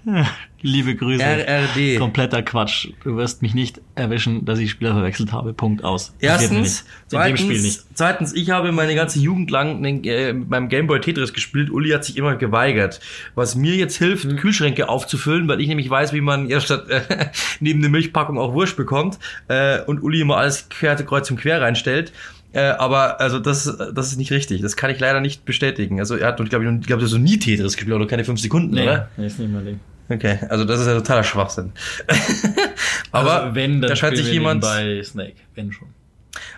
Liebe 0.61 0.97
Grüße. 0.97 1.23
RRD. 1.23 1.99
Kompletter 1.99 2.43
Quatsch. 2.43 2.89
Du 3.05 3.17
wirst 3.17 3.43
mich 3.43 3.55
nicht 3.55 3.81
erwischen, 3.95 4.45
dass 4.45 4.59
ich 4.59 4.71
Spieler 4.73 4.93
verwechselt 4.93 5.33
habe. 5.33 5.53
Punkt 5.53 5.85
aus. 5.85 6.13
Erstens, 6.19 6.85
nicht. 7.11 7.13
In 7.13 7.29
dem 7.29 7.37
Spiel 7.37 7.61
nicht. 7.61 7.81
zweitens, 7.81 7.87
zweitens, 7.95 8.35
ich 8.35 8.51
habe 8.51 8.73
meine 8.73 8.95
ganze 8.97 9.21
Jugend 9.21 9.51
lang 9.53 9.85
äh, 9.85 10.33
mit 10.33 10.51
meinem 10.51 10.69
Gameboy 10.69 11.01
Tetris 11.01 11.33
gespielt. 11.33 11.71
Uli 11.71 11.91
hat 11.91 12.05
sich 12.05 12.17
immer 12.17 12.35
geweigert. 12.35 13.01
Was 13.37 13.55
mir 13.55 13.77
jetzt 13.77 13.97
hilft, 13.99 14.25
Mhm. 14.25 14.37
Kühlschränke 14.37 14.89
aufzufüllen, 14.89 15.47
weil 15.47 15.61
ich 15.61 15.69
nämlich 15.69 15.89
weiß, 15.89 16.13
wie 16.13 16.21
man 16.21 16.49
ja 16.49 16.61
statt 16.61 16.89
äh, 16.89 17.27
neben 17.61 17.81
der 17.81 17.91
Milchpackung 17.91 18.37
auch 18.39 18.53
Wurst 18.53 18.77
bekommt 18.77 19.19
äh, 19.47 19.81
und 19.83 20.03
Uli 20.03 20.21
immer 20.21 20.39
alles 20.39 20.69
quer, 20.71 20.97
kreuz 20.97 21.31
und 21.31 21.39
quer 21.41 21.61
reinstellt. 21.61 22.13
Äh, 22.53 22.61
aber 22.63 23.21
also 23.21 23.39
das, 23.39 23.77
das 23.95 24.09
ist 24.11 24.17
nicht 24.17 24.33
richtig. 24.33 24.63
Das 24.63 24.75
kann 24.77 24.91
ich 24.91 24.99
leider 24.99 25.21
nicht 25.21 25.45
bestätigen. 25.45 26.01
Also 26.01 26.17
er 26.17 26.29
hat, 26.29 26.37
glaube 26.49 26.65
ich, 26.81 26.87
glaube 26.87 27.05
ich, 27.05 27.09
so 27.11 27.19
nie 27.19 27.39
Tetris 27.39 27.77
gespielt 27.77 27.95
oder 27.95 28.07
keine 28.07 28.25
fünf 28.25 28.41
Sekunden, 28.41 28.75
Nee, 28.75 28.83
oder? 28.83 29.09
nee, 29.17 29.27
ist 29.27 29.39
nicht 29.39 29.53
mein 29.53 29.65
Ding. 29.65 29.81
Okay, 30.09 30.39
also 30.49 30.65
das 30.65 30.81
ist 30.81 30.87
ja 30.87 30.95
totaler 30.95 31.23
Schwachsinn. 31.23 31.73
aber 33.13 33.43
also, 33.43 33.55
wenn, 33.55 33.81
dann 33.81 33.91
da 33.91 33.97
scheint 33.97 34.17
sich 34.17 34.31
jemand 34.33 34.63
bei 34.63 35.03
Snake. 35.03 35.35
Wenn 35.55 35.73
schon. 35.73 35.89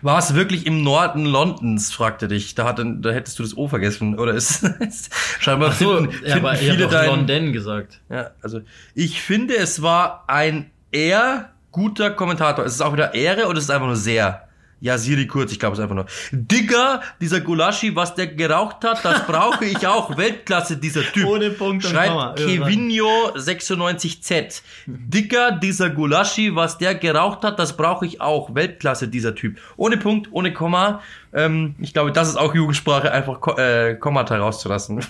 war 0.03 0.19
es 0.19 0.35
wirklich 0.35 0.67
im 0.67 0.83
Norden 0.83 1.25
Londons, 1.25 1.93
fragte 1.93 2.29
dich. 2.29 2.55
Da, 2.55 2.65
hat, 2.65 2.79
da 2.79 3.11
hättest 3.11 3.39
du 3.39 3.43
das 3.43 3.57
O 3.57 3.67
vergessen. 3.67 4.19
Oder 4.19 4.35
ist, 4.35 4.63
ist 4.81 5.13
scheinbar 5.41 5.73
So, 5.73 5.97
finden, 5.97 6.15
ja, 6.25 6.37
aber 6.37 6.55
ich 6.55 6.71
viele 6.71 6.87
dein, 6.87 7.09
London 7.09 7.53
gesagt. 7.53 8.01
Ja, 8.09 8.31
also 8.41 8.61
ich 8.95 9.21
finde, 9.21 9.57
es 9.57 9.83
war 9.83 10.25
ein 10.29 10.71
eher 10.93 11.51
guter 11.73 12.11
Kommentator. 12.11 12.65
Ist 12.65 12.75
es 12.75 12.81
auch 12.81 12.93
wieder 12.93 13.15
Ehre 13.15 13.47
oder 13.47 13.59
ist 13.59 13.65
es 13.65 13.71
einfach 13.71 13.87
nur 13.87 13.97
sehr? 13.97 14.49
Ja, 14.83 14.97
Siri 14.97 15.27
kurz, 15.27 15.53
ich 15.53 15.59
glaube 15.59 15.75
es 15.75 15.81
einfach 15.81 15.95
nur. 15.95 16.07
Digga, 16.33 17.03
dieser 17.21 17.41
Gulaschi, 17.41 17.95
was 17.95 18.15
der 18.15 18.29
geraucht 18.29 18.83
hat, 18.83 19.05
das 19.05 19.27
brauche 19.27 19.67
ich 19.67 19.87
auch. 19.87 20.17
Weltklasse, 20.17 20.79
dieser 20.79 21.03
Typ. 21.03 21.27
Ohne 21.27 21.51
Punkt 21.51 21.85
und 21.85 21.93
Komma, 21.93 22.35
Schreibt 22.35 22.39
Kevinio 22.39 23.33
96Z. 23.35 24.63
Digga, 24.87 25.51
dieser 25.51 25.91
Gulaschi, 25.91 26.57
was 26.57 26.79
der 26.79 26.95
geraucht 26.95 27.45
hat, 27.45 27.59
das 27.59 27.77
brauche 27.77 28.07
ich 28.07 28.23
auch. 28.23 28.55
Weltklasse, 28.55 29.09
dieser 29.09 29.35
Typ. 29.35 29.59
Ohne 29.77 29.99
Punkt, 29.99 30.29
ohne 30.33 30.55
Komma. 30.55 31.03
Ähm, 31.35 31.75
ich 31.79 31.93
glaube, 31.93 32.11
das 32.13 32.29
ist 32.29 32.37
auch 32.37 32.55
Jugendsprache, 32.55 33.13
einfach 33.13 33.41
Ko 33.41 33.57
äh, 33.59 33.97
Kommata 33.97 34.39
rauszulassen. 34.39 35.05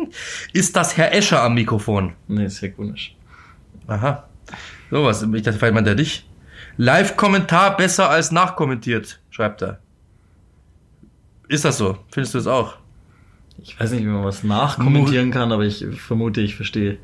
ist 0.54 0.74
das 0.74 0.96
Herr 0.96 1.14
Escher 1.14 1.42
am 1.42 1.54
Mikrofon? 1.54 2.14
Nee, 2.26 2.46
ist 2.46 2.62
ja 2.62 2.68
komisch. 2.68 3.14
Aha. 3.86 4.28
Sowas, 4.90 5.22
ich 5.22 5.42
dachte, 5.42 5.58
vielleicht 5.58 5.74
meint 5.74 5.86
er 5.86 5.94
dich. 5.94 6.24
Live-Kommentar 6.76 7.76
besser 7.76 8.10
als 8.10 8.32
nachkommentiert, 8.32 9.20
schreibt 9.30 9.62
er. 9.62 9.78
Ist 11.48 11.64
das 11.64 11.78
so? 11.78 11.98
Findest 12.12 12.34
du 12.34 12.38
es 12.38 12.46
auch? 12.46 12.76
Ich 13.62 13.78
weiß 13.78 13.90
nicht, 13.92 14.02
wie 14.02 14.08
man 14.08 14.24
was 14.24 14.42
nachkommentieren 14.44 15.30
kann, 15.30 15.52
aber 15.52 15.64
ich 15.64 15.84
vermute, 15.96 16.40
ich 16.40 16.56
verstehe, 16.56 16.98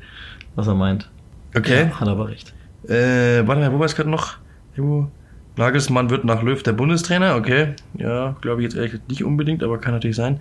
was 0.55 0.67
er 0.67 0.75
meint. 0.75 1.09
Okay. 1.55 1.89
Ja, 1.89 1.99
hat 1.99 2.07
aber 2.07 2.29
recht. 2.29 2.53
Äh, 2.87 3.45
warte 3.45 3.61
mal, 3.61 3.71
wo 3.73 3.79
war 3.79 3.85
es 3.85 3.95
gerade 3.95 4.09
noch? 4.09 4.37
Irgendwo. 4.75 5.11
Nagelsmann 5.57 6.09
wird 6.11 6.23
nach 6.23 6.43
Löw 6.43 6.61
der 6.61 6.73
Bundestrainer, 6.73 7.35
okay. 7.35 7.73
Ja, 7.95 8.35
glaube 8.41 8.61
ich 8.61 8.65
jetzt 8.65 8.75
ehrlich 8.75 9.01
nicht 9.09 9.23
unbedingt, 9.23 9.63
aber 9.63 9.79
kann 9.79 9.93
natürlich 9.93 10.15
sein. 10.15 10.39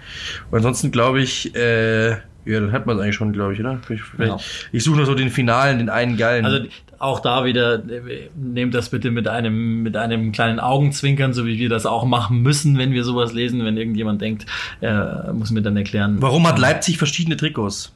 Und 0.51 0.57
ansonsten 0.59 0.90
glaube 0.90 1.20
ich, 1.20 1.55
äh, 1.57 2.11
ja, 2.11 2.61
dann 2.61 2.70
hat 2.73 2.86
man 2.86 2.97
es 2.97 3.03
eigentlich 3.03 3.15
schon, 3.16 3.32
glaube 3.32 3.55
ich, 3.55 3.61
oder? 3.61 3.81
Ich, 3.89 4.01
Ja. 4.19 4.36
ich 4.73 4.85
suche 4.85 4.97
nur 4.98 5.07
so 5.07 5.15
den 5.15 5.31
Finalen, 5.31 5.78
den 5.78 5.89
einen 5.89 6.16
geilen. 6.19 6.44
Also 6.44 6.66
auch 6.98 7.20
da 7.20 7.44
wieder, 7.44 7.74
äh, 7.89 8.31
nehmt 8.35 8.74
das 8.74 8.90
bitte 8.90 9.10
mit 9.10 9.28
einem, 9.28 9.82
mit 9.82 9.97
einem 9.97 10.32
kleinen 10.32 10.60
Augenzwinkern, 10.60 11.32
so 11.32 11.47
wie 11.47 11.59
wir 11.59 11.68
das 11.68 11.86
auch 11.86 12.05
machen 12.05 12.43
müssen, 12.43 12.78
wenn 12.78 12.93
wir 12.93 13.05
sowas 13.05 13.32
lesen, 13.32 13.64
wenn 13.64 13.77
irgendjemand 13.77 14.20
denkt, 14.20 14.47
er 14.81 15.32
muss 15.35 15.51
mir 15.51 15.62
dann 15.62 15.77
erklären. 15.77 16.16
Warum 16.20 16.47
hat 16.47 16.59
Leipzig 16.59 16.98
verschiedene 16.98 17.36
Trikots? 17.36 17.93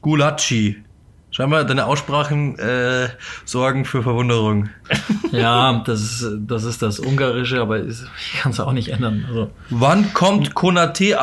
Gulacci. 0.00 0.82
Scheinbar 1.30 1.64
deine 1.64 1.84
Aussprachen 1.84 2.58
äh, 2.58 3.10
sorgen 3.44 3.84
für 3.84 4.02
Verwunderung. 4.02 4.70
Ja, 5.32 5.82
das 5.84 6.00
ist, 6.00 6.26
das 6.46 6.62
ist 6.64 6.80
das 6.82 7.00
Ungarische, 7.00 7.60
aber 7.60 7.84
ich 7.84 7.98
kann 8.40 8.52
es 8.52 8.60
auch 8.60 8.72
nicht 8.72 8.88
ändern. 8.88 9.24
Also, 9.28 9.50
Wann 9.70 10.14
kommt 10.14 10.54
Konate 10.54 11.18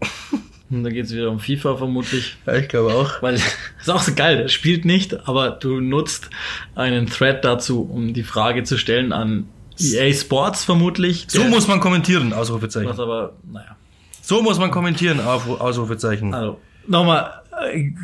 Upgrade? 0.70 0.82
da 0.84 0.90
geht 0.90 1.06
es 1.06 1.12
wieder 1.12 1.30
um 1.30 1.40
FIFA 1.40 1.76
vermutlich. 1.76 2.36
Ja, 2.46 2.54
ich 2.54 2.68
glaube 2.68 2.94
auch. 2.94 3.22
Weil 3.22 3.34
ist 3.80 3.90
auch 3.90 4.02
so 4.02 4.14
geil, 4.14 4.38
der 4.38 4.48
spielt 4.48 4.84
nicht, 4.84 5.28
aber 5.28 5.50
du 5.50 5.80
nutzt 5.80 6.30
einen 6.74 7.06
Thread 7.06 7.44
dazu, 7.44 7.82
um 7.82 8.14
die 8.14 8.22
Frage 8.22 8.62
zu 8.64 8.78
stellen 8.78 9.12
an 9.12 9.48
EA 9.78 10.12
Sports 10.12 10.64
vermutlich. 10.64 11.26
So 11.28 11.44
muss 11.44 11.66
man 11.66 11.80
kommentieren, 11.80 12.32
Ausrufezeichen. 12.32 12.88
was 12.88 12.98
aber, 12.98 13.34
naja. 13.50 13.76
So 14.22 14.42
muss 14.42 14.58
man 14.58 14.70
kommentieren, 14.70 15.20
Ausrufezeichen. 15.20 16.34
Also, 16.34 16.60
nochmal 16.86 17.39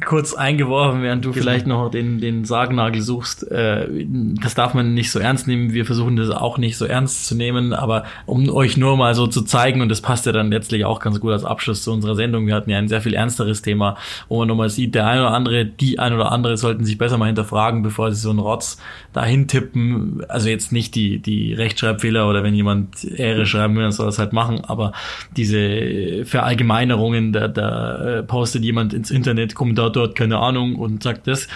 kurz 0.04 0.34
eingeworfen, 0.34 1.02
während 1.02 1.24
du 1.24 1.32
vielleicht 1.32 1.66
noch 1.66 1.90
den, 1.90 2.20
den 2.20 2.44
Sargnagel 2.44 3.00
suchst. 3.02 3.50
Äh, 3.50 4.06
das 4.42 4.54
darf 4.54 4.74
man 4.74 4.94
nicht 4.94 5.10
so 5.10 5.18
ernst 5.18 5.46
nehmen. 5.46 5.72
Wir 5.72 5.84
versuchen 5.84 6.16
das 6.16 6.30
auch 6.30 6.58
nicht 6.58 6.76
so 6.76 6.84
ernst 6.84 7.26
zu 7.26 7.34
nehmen, 7.34 7.72
aber 7.72 8.04
um 8.26 8.48
euch 8.48 8.76
nur 8.76 8.96
mal 8.96 9.14
so 9.14 9.26
zu 9.26 9.42
zeigen, 9.42 9.80
und 9.80 9.88
das 9.88 10.00
passt 10.00 10.26
ja 10.26 10.32
dann 10.32 10.50
letztlich 10.50 10.84
auch 10.84 11.00
ganz 11.00 11.20
gut 11.20 11.32
als 11.32 11.44
Abschluss 11.44 11.82
zu 11.82 11.92
unserer 11.92 12.14
Sendung. 12.14 12.46
Wir 12.46 12.54
hatten 12.54 12.70
ja 12.70 12.78
ein 12.78 12.88
sehr 12.88 13.00
viel 13.00 13.14
ernsteres 13.14 13.62
Thema, 13.62 13.96
wo 14.28 14.38
man 14.38 14.48
nochmal 14.48 14.68
sieht, 14.68 14.94
der 14.94 15.06
ein 15.06 15.20
oder 15.20 15.32
andere, 15.32 15.64
die 15.64 15.98
ein 15.98 16.12
oder 16.12 16.32
andere 16.32 16.56
sollten 16.56 16.84
sich 16.84 16.98
besser 16.98 17.18
mal 17.18 17.26
hinterfragen, 17.26 17.82
bevor 17.82 18.12
sie 18.12 18.20
so 18.20 18.30
einen 18.30 18.38
Rotz 18.38 18.78
dahin 19.12 19.48
tippen. 19.48 20.22
Also 20.28 20.48
jetzt 20.48 20.72
nicht 20.72 20.94
die, 20.94 21.18
die 21.18 21.54
Rechtschreibfehler 21.54 22.28
oder 22.28 22.42
wenn 22.42 22.54
jemand 22.54 23.04
Ehre 23.04 23.46
schreiben 23.46 23.76
will, 23.76 23.82
dann 23.82 23.92
soll 23.92 24.06
das 24.06 24.18
halt 24.18 24.32
machen, 24.32 24.64
aber 24.64 24.92
diese 25.36 26.24
Verallgemeinerungen, 26.24 27.32
da, 27.32 27.48
da 27.48 28.18
äh, 28.18 28.22
postet 28.22 28.62
jemand 28.62 28.92
ins 28.92 29.10
Internet, 29.10 29.45
Kommentator 29.54 30.04
hat 30.04 30.14
keine 30.14 30.38
Ahnung 30.38 30.76
und 30.76 31.02
sagt 31.02 31.26
das, 31.26 31.48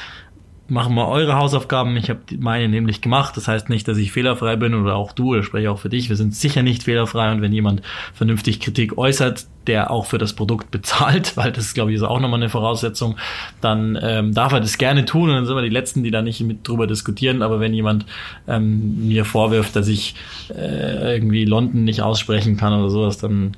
machen 0.70 0.94
wir 0.94 1.08
eure 1.08 1.34
Hausaufgaben. 1.34 1.96
Ich 1.96 2.08
habe 2.08 2.20
meine 2.38 2.68
nämlich 2.68 3.00
gemacht. 3.00 3.36
Das 3.36 3.48
heißt 3.48 3.68
nicht, 3.68 3.88
dass 3.88 3.98
ich 3.98 4.12
fehlerfrei 4.12 4.56
bin 4.56 4.74
oder 4.74 4.94
auch 4.94 5.12
du, 5.12 5.32
oder 5.32 5.42
spreche 5.42 5.70
auch 5.70 5.80
für 5.80 5.88
dich. 5.88 6.08
Wir 6.08 6.16
sind 6.16 6.34
sicher 6.34 6.62
nicht 6.62 6.84
fehlerfrei 6.84 7.32
und 7.32 7.42
wenn 7.42 7.52
jemand 7.52 7.82
vernünftig 8.14 8.60
Kritik 8.60 8.96
äußert, 8.96 9.46
der 9.66 9.90
auch 9.90 10.06
für 10.06 10.18
das 10.18 10.32
Produkt 10.32 10.70
bezahlt, 10.70 11.36
weil 11.36 11.52
das, 11.52 11.74
glaube 11.74 11.90
ich, 11.90 11.96
ist 11.96 12.02
auch 12.02 12.20
nochmal 12.20 12.40
eine 12.40 12.48
Voraussetzung, 12.48 13.16
dann 13.60 13.98
ähm, 14.00 14.32
darf 14.32 14.52
er 14.52 14.60
das 14.60 14.78
gerne 14.78 15.04
tun 15.04 15.28
und 15.28 15.36
dann 15.36 15.46
sind 15.46 15.56
wir 15.56 15.62
die 15.62 15.68
Letzten, 15.68 16.02
die 16.04 16.10
da 16.10 16.22
nicht 16.22 16.40
mit 16.40 16.66
drüber 16.66 16.86
diskutieren. 16.86 17.42
Aber 17.42 17.58
wenn 17.60 17.74
jemand 17.74 18.06
ähm, 18.46 19.08
mir 19.08 19.24
vorwirft, 19.24 19.74
dass 19.74 19.88
ich 19.88 20.14
äh, 20.50 21.14
irgendwie 21.14 21.44
London 21.44 21.84
nicht 21.84 22.02
aussprechen 22.02 22.56
kann 22.56 22.72
oder 22.72 22.90
sowas, 22.90 23.18
dann 23.18 23.56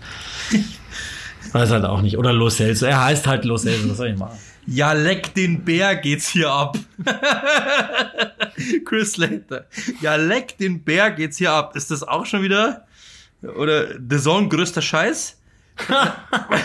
weiß 1.55 1.70
halt 1.70 1.85
auch 1.85 2.01
nicht. 2.03 2.16
Oder 2.19 2.33
Los 2.33 2.57
Celso. 2.57 2.87
Er 2.87 3.05
heißt 3.05 3.27
halt 3.27 3.45
Los 3.45 3.62
Celso, 3.62 3.91
was 3.91 3.97
soll 3.97 4.09
ich 4.09 4.19
machen? 4.19 4.39
Ja, 4.66 4.93
leck 4.93 5.35
den 5.35 5.65
Bär 5.65 5.97
geht's 5.97 6.29
hier 6.29 6.51
ab. 6.51 6.79
Chris 8.85 9.12
Slater. 9.12 9.66
Ja, 10.01 10.16
leck 10.16 10.57
den 10.59 10.83
Bär 10.85 11.11
geht's 11.11 11.39
hier 11.39 11.53
ab. 11.53 11.74
Ist 11.77 11.91
das 11.91 12.03
auch 12.03 12.27
schon 12.27 12.43
wieder? 12.43 12.87
Oder 13.43 13.89
The 14.09 14.19
Zone 14.19 14.49
größter 14.49 14.83
Scheiß? 14.83 15.39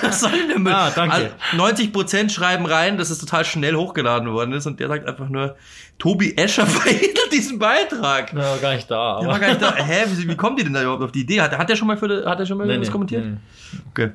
Was 0.03 0.19
soll 0.19 0.31
denn 0.31 0.49
damit? 0.49 0.73
Ah, 0.73 0.91
danke. 0.93 1.15
Also 1.15 1.29
90% 1.55 2.29
schreiben 2.29 2.65
rein, 2.65 2.97
dass 2.97 3.09
es 3.09 3.17
total 3.19 3.45
schnell 3.45 3.73
hochgeladen 3.75 4.29
worden 4.31 4.51
ist 4.53 4.65
und 4.67 4.79
der 4.79 4.89
sagt 4.89 5.07
einfach 5.07 5.29
nur, 5.29 5.55
Tobi 5.97 6.35
Escher 6.37 6.67
verhindert 6.67 7.31
diesen 7.31 7.57
Beitrag. 7.57 8.33
Ja, 8.33 8.57
gar 8.57 8.75
nicht 8.75 8.91
da. 8.91 9.19
Der 9.19 9.27
war 9.27 9.35
Aber 9.35 9.39
gar 9.39 9.47
nicht 9.49 9.61
da. 9.61 9.75
Hä, 9.75 10.05
wie, 10.13 10.27
wie 10.27 10.35
kommt 10.35 10.59
die 10.59 10.65
denn 10.65 10.73
da 10.73 10.81
überhaupt 10.83 11.01
auf 11.03 11.11
die 11.13 11.21
Idee? 11.21 11.41
Hat, 11.41 11.57
hat 11.57 11.69
der 11.69 11.75
schon 11.77 11.87
mal 11.87 11.97
für, 11.97 12.25
hat 12.29 12.39
er 12.39 12.45
schon 12.45 12.57
mal 12.57 12.67
Nee, 12.67 12.79
was 12.79 12.87
nee, 12.87 12.91
kommentiert? 12.91 13.25
nee. 13.25 13.37
Okay. 13.91 14.11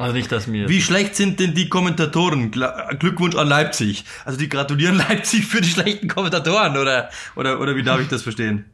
Also 0.00 0.14
nicht, 0.14 0.32
dass 0.32 0.46
mir. 0.46 0.68
Wie 0.68 0.80
schlecht 0.80 1.14
sind 1.14 1.40
denn 1.40 1.54
die 1.54 1.68
Kommentatoren? 1.68 2.50
Glückwunsch 2.50 3.36
an 3.36 3.48
Leipzig. 3.48 4.04
Also 4.24 4.38
die 4.38 4.48
gratulieren 4.48 4.96
Leipzig 5.08 5.46
für 5.46 5.60
die 5.60 5.68
schlechten 5.68 6.08
Kommentatoren 6.08 6.76
oder 6.76 7.10
oder 7.36 7.60
oder 7.60 7.76
wie 7.76 7.82
darf 7.82 8.00
ich 8.00 8.08
das 8.08 8.22
verstehen? 8.22 8.64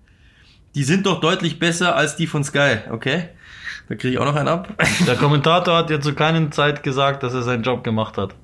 Die 0.75 0.85
sind 0.85 1.07
doch 1.07 1.21
deutlich 1.21 1.59
besser 1.59 1.97
als 1.97 2.17
die 2.17 2.27
von 2.27 2.45
Sky, 2.45 2.79
okay? 2.91 3.31
Da 3.89 3.95
kriege 3.95 4.15
ich 4.15 4.19
auch 4.19 4.25
noch 4.25 4.37
einen 4.37 4.49
ab. 4.49 4.69
Der 5.07 5.17
Kommentator 5.17 5.77
hat 5.77 5.91
ja 5.91 6.01
zu 6.01 6.15
keiner 6.15 6.51
Zeit 6.51 6.83
gesagt, 6.83 7.23
dass 7.23 7.35
er 7.35 7.43
seinen 7.43 7.63
Job 7.63 7.83
gemacht 7.85 8.19
hat. 8.19 8.35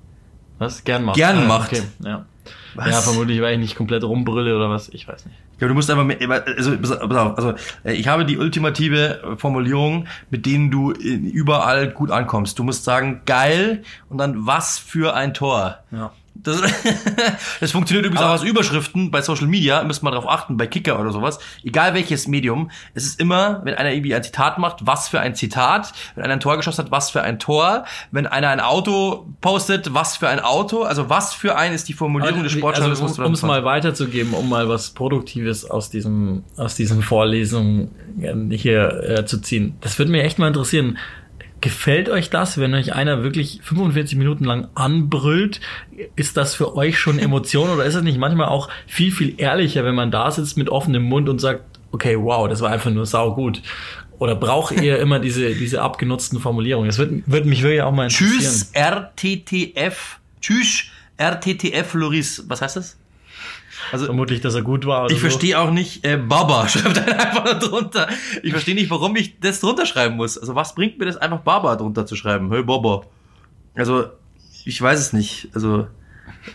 Was? 0.59 0.85
Gern 0.85 1.05
macht. 1.05 1.17
Gern 1.17 1.39
Ah, 1.39 1.47
macht. 1.47 1.73
Okay, 1.73 1.83
ja. 2.05 2.27
Was? 2.75 2.89
Ja, 2.91 3.01
vermutlich, 3.03 3.41
weil 3.43 3.55
ich 3.55 3.59
nicht 3.61 3.77
komplett 3.77 4.03
rumbrülle 4.05 4.57
oder 4.57 4.71
was. 4.71 4.89
Ich 4.89 5.07
weiß 5.07 5.27
nicht. 5.27 5.37
Glaube, 5.63 5.69
du 5.69 5.75
musst 5.77 5.91
einfach, 5.93 6.05
mehr, 6.05 6.45
also, 6.45 6.77
pass 6.77 6.91
auf, 6.91 7.37
also, 7.39 7.55
äh, 7.85 7.93
ich 7.93 8.09
habe 8.09 8.25
die 8.25 8.37
ultimative 8.37 9.37
Formulierung, 9.37 10.09
mit 10.29 10.45
denen 10.45 10.73
du 10.73 10.91
überall 10.91 11.89
gut 11.89 12.11
ankommst. 12.11 12.59
Du 12.59 12.65
musst 12.65 12.83
sagen, 12.83 13.21
geil, 13.27 13.85
und 14.09 14.19
dann 14.19 14.45
was 14.45 14.81
für 14.81 15.15
ein 15.15 15.35
Tor. 15.35 15.79
Ja. 15.93 16.11
Das, 16.35 16.61
das 17.61 17.73
funktioniert 17.73 18.07
übrigens 18.07 18.23
Aber- 18.23 18.31
auch 18.31 18.41
als 18.41 18.43
Überschriften 18.43 19.11
bei 19.11 19.23
Social 19.23 19.47
Media, 19.47 19.85
müsst 19.85 20.03
man 20.03 20.13
darauf 20.13 20.29
achten, 20.29 20.57
bei 20.57 20.67
Kicker 20.67 20.99
oder 20.99 21.13
sowas. 21.13 21.39
Egal 21.63 21.95
welches 21.95 22.27
Medium, 22.27 22.71
es 22.95 23.05
ist 23.05 23.21
immer, 23.21 23.61
wenn 23.65 23.75
einer 23.75 23.93
irgendwie 23.93 24.15
ein 24.15 24.23
Zitat 24.23 24.59
macht, 24.59 24.87
was 24.87 25.09
für 25.09 25.21
ein 25.21 25.35
Zitat, 25.35 25.93
wenn 26.15 26.25
einer 26.25 26.35
ein 26.35 26.41
Tor 26.41 26.57
geschossen 26.57 26.85
hat, 26.85 26.91
was 26.91 27.11
für 27.11 27.23
ein 27.23 27.39
Tor, 27.39 27.85
wenn 28.11 28.27
einer 28.27 28.49
ein 28.49 28.61
Auto 28.61 29.27
postet, 29.41 29.95
was 29.95 30.17
für 30.17 30.29
ein 30.29 30.41
Auto, 30.41 30.83
also 30.83 31.09
was 31.09 31.35
für 31.35 31.57
ein 31.57 31.73
ist 31.73 31.89
die 31.89 31.93
Formulierung 31.93 32.43
des 32.43 32.53
Sportjournalismus. 32.53 33.13
Also, 33.13 33.25
um 33.25 33.33
es 33.33 33.43
mal 33.43 33.65
weiterzugeben, 33.65 34.33
um 34.35 34.49
mal 34.49 34.69
was 34.69 34.91
Produktives 34.91 35.65
aus 35.69 35.91
diesem, 35.91 36.45
aus 36.57 36.75
diesen 36.75 37.03
Vorlesungen 37.03 37.91
hier 38.51 39.03
äh, 39.09 39.27
zu 39.27 39.41
ziehen. 39.41 39.77
Das 39.81 39.99
würde 39.99 40.11
mich 40.11 40.23
echt 40.23 40.39
mal 40.39 40.49
interessieren. 40.49 40.99
Gefällt 41.63 42.09
euch 42.09 42.29
das, 42.29 42.59
wenn 42.59 42.75
euch 42.75 42.93
einer 42.93 43.23
wirklich 43.23 43.61
45 43.63 44.19
Minuten 44.19 44.45
lang 44.45 44.67
anbrüllt? 44.75 45.61
Ist 46.17 46.37
das 46.37 46.57
für 46.57 46.77
euch 46.77 46.99
schon 46.99 47.19
Emotion 47.21 47.71
oder 47.71 47.85
ist 47.85 47.95
es 47.95 48.03
nicht 48.03 48.19
manchmal 48.19 48.49
auch 48.49 48.69
viel, 48.89 49.13
viel 49.13 49.35
ehrlicher, 49.39 49.85
wenn 49.85 49.95
man 49.95 50.11
da 50.11 50.31
sitzt 50.31 50.59
mit 50.59 50.69
offenem 50.69 51.05
Mund 51.05 51.29
und 51.29 51.41
sagt, 51.41 51.63
okay, 51.93 52.19
wow, 52.19 52.49
das 52.49 52.61
war 52.63 52.71
einfach 52.71 52.91
nur 52.91 53.07
sau 53.07 53.35
gut? 53.37 53.63
Oder 54.19 54.35
braucht 54.35 54.73
ihr 54.83 54.99
immer 54.99 55.21
diese, 55.21 55.55
diese 55.55 55.83
abgenutzten 55.83 56.41
Formulierungen? 56.41 56.89
Das 56.89 56.99
würde 56.99 57.23
würd 57.27 57.47
mich 57.47 57.63
wirklich 57.63 57.83
auch 57.83 57.93
mal 57.93 58.05
interessieren. 58.11 58.41
Tschüss 58.41 58.71
RTTF. 58.73 60.19
Tschüss 60.41 60.87
RTTF 61.17 61.95
Loris. 61.95 62.45
Was 62.49 62.61
heißt 62.61 62.77
das? 62.77 62.97
Also 63.91 64.07
Vermutlich, 64.07 64.41
dass 64.41 64.55
er 64.55 64.63
gut 64.63 64.87
war. 64.87 65.05
Oder 65.05 65.13
ich 65.13 65.19
so. 65.19 65.29
verstehe 65.29 65.59
auch 65.59 65.71
nicht, 65.71 66.05
äh, 66.07 66.17
Baba 66.17 66.69
schreibt 66.69 66.97
dann 66.97 67.09
einfach 67.09 67.45
da 67.45 67.55
drunter. 67.55 68.09
Ich 68.43 68.53
verstehe 68.53 68.75
nicht, 68.75 68.91
warum 68.91 69.17
ich 69.17 69.41
das 69.41 69.61
drunter 69.61 69.87
schreiben 69.87 70.17
muss. 70.17 70.39
Also 70.39 70.55
was 70.55 70.75
bringt 70.75 70.99
mir 70.99 71.07
das 71.07 71.17
einfach 71.17 71.41
Baba 71.41 71.77
drunter 71.77 72.07
zu 72.07 72.17
schreiben? 72.17 72.51
Hey 72.53 72.63
Baba. 72.63 73.03
Also 73.75 74.07
ich 74.65 74.81
weiß 74.81 75.01
es 75.01 75.13
nicht. 75.13 75.49
Also 75.55 75.87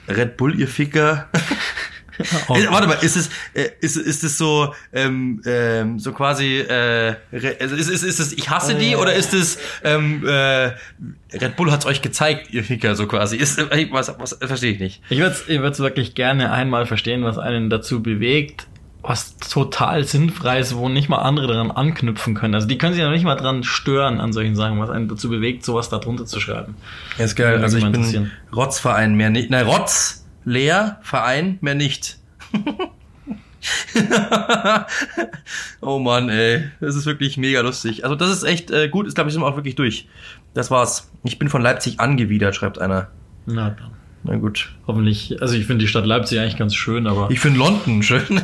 Red 0.07 0.37
Bull, 0.37 0.59
ihr 0.59 0.67
Ficker. 0.67 1.27
Äh, 2.19 2.67
warte 2.69 2.87
mal, 2.87 2.97
ist 3.01 3.15
es, 3.15 3.29
äh, 3.53 3.69
ist, 3.81 3.97
ist 3.97 4.23
es 4.23 4.37
so, 4.37 4.73
ähm, 4.93 5.41
ähm, 5.45 5.99
so 5.99 6.11
quasi, 6.11 6.59
äh, 6.59 7.15
also 7.31 7.75
ist, 7.75 7.89
ist, 7.89 8.03
ist 8.03 8.19
es, 8.19 8.33
ich 8.33 8.49
hasse 8.49 8.75
die, 8.75 8.95
oder 8.95 9.13
ist 9.13 9.33
es, 9.33 9.57
ähm, 9.83 10.25
äh, 10.25 10.71
Red 11.33 11.55
Bull 11.55 11.71
hat's 11.71 11.85
euch 11.85 12.01
gezeigt, 12.01 12.51
ihr 12.51 12.63
Ficker, 12.63 12.95
so 12.95 13.07
quasi. 13.07 13.37
Ist, 13.37 13.59
äh, 13.59 13.87
was, 13.91 14.13
was, 14.19 14.37
verstehe 14.41 14.73
ich 14.73 14.79
nicht. 14.79 15.01
Ich 15.09 15.19
würde 15.19 15.31
es 15.31 15.47
ich 15.47 15.61
würd's 15.61 15.79
wirklich 15.79 16.15
gerne 16.15 16.51
einmal 16.51 16.85
verstehen, 16.85 17.23
was 17.23 17.37
einen 17.37 17.69
dazu 17.69 18.01
bewegt, 18.01 18.67
was 19.07 19.37
total 19.37 20.03
sinnfrei 20.03 20.59
ist, 20.59 20.75
wo 20.75 20.89
nicht 20.89 21.07
mal 21.07 21.19
andere 21.19 21.47
daran 21.47 21.71
anknüpfen 21.71 22.33
können. 22.35 22.55
Also 22.55 22.67
die 22.67 22.77
können 22.77 22.93
sich 22.93 23.01
ja 23.01 23.09
nicht 23.09 23.23
mal 23.23 23.35
dran 23.35 23.63
stören 23.63 24.19
an 24.19 24.33
solchen 24.33 24.55
Sachen, 24.55 24.79
was 24.79 24.89
einen 24.89 25.07
dazu 25.07 25.29
bewegt, 25.29 25.63
sowas 25.63 25.89
da 25.89 25.99
drunter 25.99 26.25
zu 26.25 26.39
schreiben. 26.39 26.75
Ja, 27.17 27.25
ist 27.25 27.35
geil. 27.35 27.61
Also 27.61 27.77
ich 27.77 27.89
bin. 27.89 28.31
Rotzverein 28.53 29.15
mehr 29.15 29.29
nicht. 29.29 29.49
Nein, 29.49 29.65
Rotz, 29.65 30.26
leer, 30.47 30.97
Verein 31.01 31.57
mehr 31.61 31.75
nicht. 31.75 32.17
oh 35.81 35.99
Mann, 35.99 36.29
ey. 36.29 36.63
Das 36.79 36.95
ist 36.95 37.05
wirklich 37.05 37.37
mega 37.37 37.59
lustig. 37.61 38.05
Also 38.05 38.15
das 38.15 38.31
ist 38.31 38.43
echt 38.43 38.71
äh, 38.71 38.87
gut. 38.87 39.05
Ist, 39.07 39.15
glaube 39.15 39.29
ich, 39.29 39.33
sind 39.33 39.43
wir 39.43 39.47
auch 39.47 39.57
wirklich 39.57 39.75
durch. 39.75 40.07
Das 40.53 40.71
war's. 40.71 41.11
Ich 41.23 41.37
bin 41.37 41.49
von 41.49 41.61
Leipzig 41.61 41.99
angewidert, 41.99 42.55
schreibt 42.55 42.79
einer. 42.79 43.09
Na 43.45 43.71
dann. 43.71 43.91
Na 44.23 44.37
gut. 44.37 44.73
Hoffentlich, 44.87 45.41
also 45.41 45.55
ich 45.55 45.65
finde 45.65 45.83
die 45.83 45.89
Stadt 45.89 46.05
Leipzig 46.05 46.39
eigentlich 46.39 46.57
ganz 46.57 46.75
schön, 46.75 47.07
aber 47.07 47.29
Ich 47.29 47.39
finde 47.39 47.59
London 47.59 48.01
schön. 48.01 48.21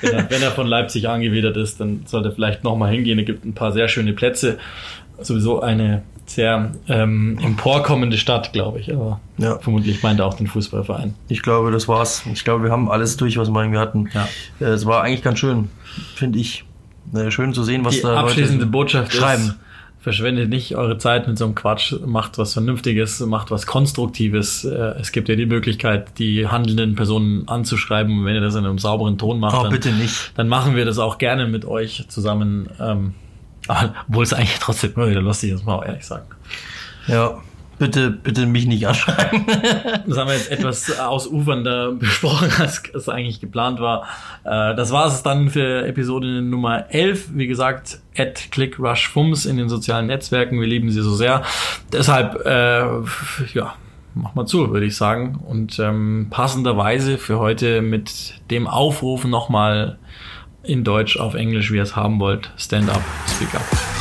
wenn 0.00 0.12
er, 0.12 0.30
wenn 0.30 0.42
er 0.42 0.50
von 0.50 0.66
Leipzig 0.66 1.08
angewidert 1.08 1.56
ist, 1.56 1.80
dann 1.80 2.02
sollte 2.06 2.28
er 2.28 2.32
vielleicht 2.32 2.64
nochmal 2.64 2.92
hingehen. 2.92 3.18
Es 3.18 3.26
gibt 3.26 3.44
ein 3.44 3.54
paar 3.54 3.72
sehr 3.72 3.88
schöne 3.88 4.12
Plätze. 4.12 4.58
Sowieso 5.22 5.60
eine 5.60 6.02
sehr 6.26 6.72
ähm, 6.88 7.38
emporkommende 7.42 8.16
Stadt, 8.16 8.52
glaube 8.52 8.78
ich. 8.80 8.92
Aber 8.94 9.20
Ja. 9.38 9.58
vermutlich 9.58 10.02
meint 10.02 10.20
er 10.20 10.26
auch 10.26 10.34
den 10.34 10.46
Fußballverein. 10.46 11.14
Ich 11.28 11.42
glaube, 11.42 11.72
das 11.72 11.88
war's. 11.88 12.22
Ich 12.32 12.44
glaube, 12.44 12.64
wir 12.64 12.70
haben 12.70 12.88
alles 12.90 13.16
durch, 13.16 13.36
was 13.36 13.48
wir 13.50 13.60
irgendwie 13.60 13.78
hatten. 13.80 14.08
Ja. 14.14 14.28
Äh, 14.60 14.70
Es 14.70 14.86
war 14.86 15.02
eigentlich 15.02 15.22
ganz 15.22 15.38
schön, 15.40 15.70
finde 16.14 16.38
ich. 16.38 16.64
Äh, 17.14 17.30
Schön 17.32 17.52
zu 17.52 17.64
sehen, 17.64 17.84
was 17.84 17.96
Die 17.96 18.02
da 18.02 18.14
abschließende 18.20 18.60
Leute 18.60 18.70
Botschaft 18.70 19.12
schreiben. 19.12 19.42
ist, 19.42 19.56
verschwendet 20.02 20.48
nicht 20.48 20.76
eure 20.76 20.96
Zeit 20.98 21.26
mit 21.26 21.36
so 21.36 21.44
einem 21.46 21.56
Quatsch, 21.56 21.92
macht 22.06 22.38
was 22.38 22.52
Vernünftiges, 22.52 23.18
macht 23.20 23.50
was 23.50 23.66
Konstruktives. 23.66 24.64
Äh, 24.64 24.94
Es 25.00 25.10
gibt 25.10 25.28
ja 25.28 25.34
die 25.34 25.46
Möglichkeit, 25.46 26.16
die 26.20 26.46
handelnden 26.46 26.94
Personen 26.94 27.48
anzuschreiben. 27.48 28.20
Und 28.20 28.24
wenn 28.24 28.36
ihr 28.36 28.40
das 28.40 28.54
in 28.54 28.64
einem 28.64 28.78
sauberen 28.78 29.18
Ton 29.18 29.40
macht, 29.40 29.56
Oh, 29.58 29.62
dann, 29.64 29.72
bitte 29.72 29.90
nicht. 29.90 30.30
dann 30.36 30.46
machen 30.46 30.76
wir 30.76 30.84
das 30.84 30.98
auch 31.00 31.18
gerne 31.18 31.48
mit 31.48 31.64
euch 31.64 32.04
zusammen. 32.08 32.68
Aber- 33.70 33.94
obwohl 34.08 34.24
es 34.24 34.32
eigentlich 34.32 34.58
trotzdem 34.58 34.92
immer 34.96 35.08
wieder 35.08 35.20
lustig 35.22 35.50
ist, 35.50 35.58
muss 35.58 35.66
man 35.66 35.76
auch 35.76 35.84
ehrlich 35.84 36.04
sagen. 36.06 36.24
Ja, 37.06 37.38
bitte, 37.78 38.10
bitte 38.10 38.46
mich 38.46 38.66
nicht 38.66 38.86
anschreiben. 38.86 39.46
Das 40.06 40.18
haben 40.18 40.28
wir 40.28 40.34
jetzt 40.36 40.50
etwas 40.50 40.98
ausufernder 40.98 41.92
besprochen, 41.92 42.50
als 42.58 42.82
es 42.94 43.08
eigentlich 43.08 43.40
geplant 43.40 43.80
war. 43.80 44.02
Äh, 44.44 44.74
Das 44.74 44.90
war 44.90 45.06
es 45.06 45.22
dann 45.22 45.50
für 45.50 45.86
Episode 45.86 46.42
Nummer 46.42 46.86
11. 46.90 47.28
Wie 47.34 47.46
gesagt, 47.46 48.00
at 48.16 48.50
ClickRushFums 48.50 49.46
in 49.46 49.56
den 49.56 49.68
sozialen 49.68 50.06
Netzwerken. 50.06 50.60
Wir 50.60 50.66
lieben 50.66 50.90
sie 50.90 51.00
so 51.02 51.14
sehr. 51.14 51.42
Deshalb, 51.92 52.44
äh, 52.44 52.80
ja, 53.54 53.74
mach 54.14 54.34
mal 54.34 54.46
zu, 54.46 54.70
würde 54.72 54.86
ich 54.86 54.96
sagen. 54.96 55.36
Und 55.46 55.78
ähm, 55.78 56.26
passenderweise 56.30 57.16
für 57.18 57.38
heute 57.38 57.80
mit 57.82 58.34
dem 58.50 58.66
Aufruf 58.66 59.24
nochmal 59.24 59.98
in 60.62 60.84
Deutsch 60.84 61.18
auf 61.18 61.34
Englisch, 61.34 61.70
wie 61.72 61.76
ihr 61.76 61.82
es 61.82 61.96
haben 61.96 62.20
wollt. 62.20 62.50
Stand 62.56 62.90
up, 62.90 63.02
speak 63.26 63.54
up. 63.54 63.99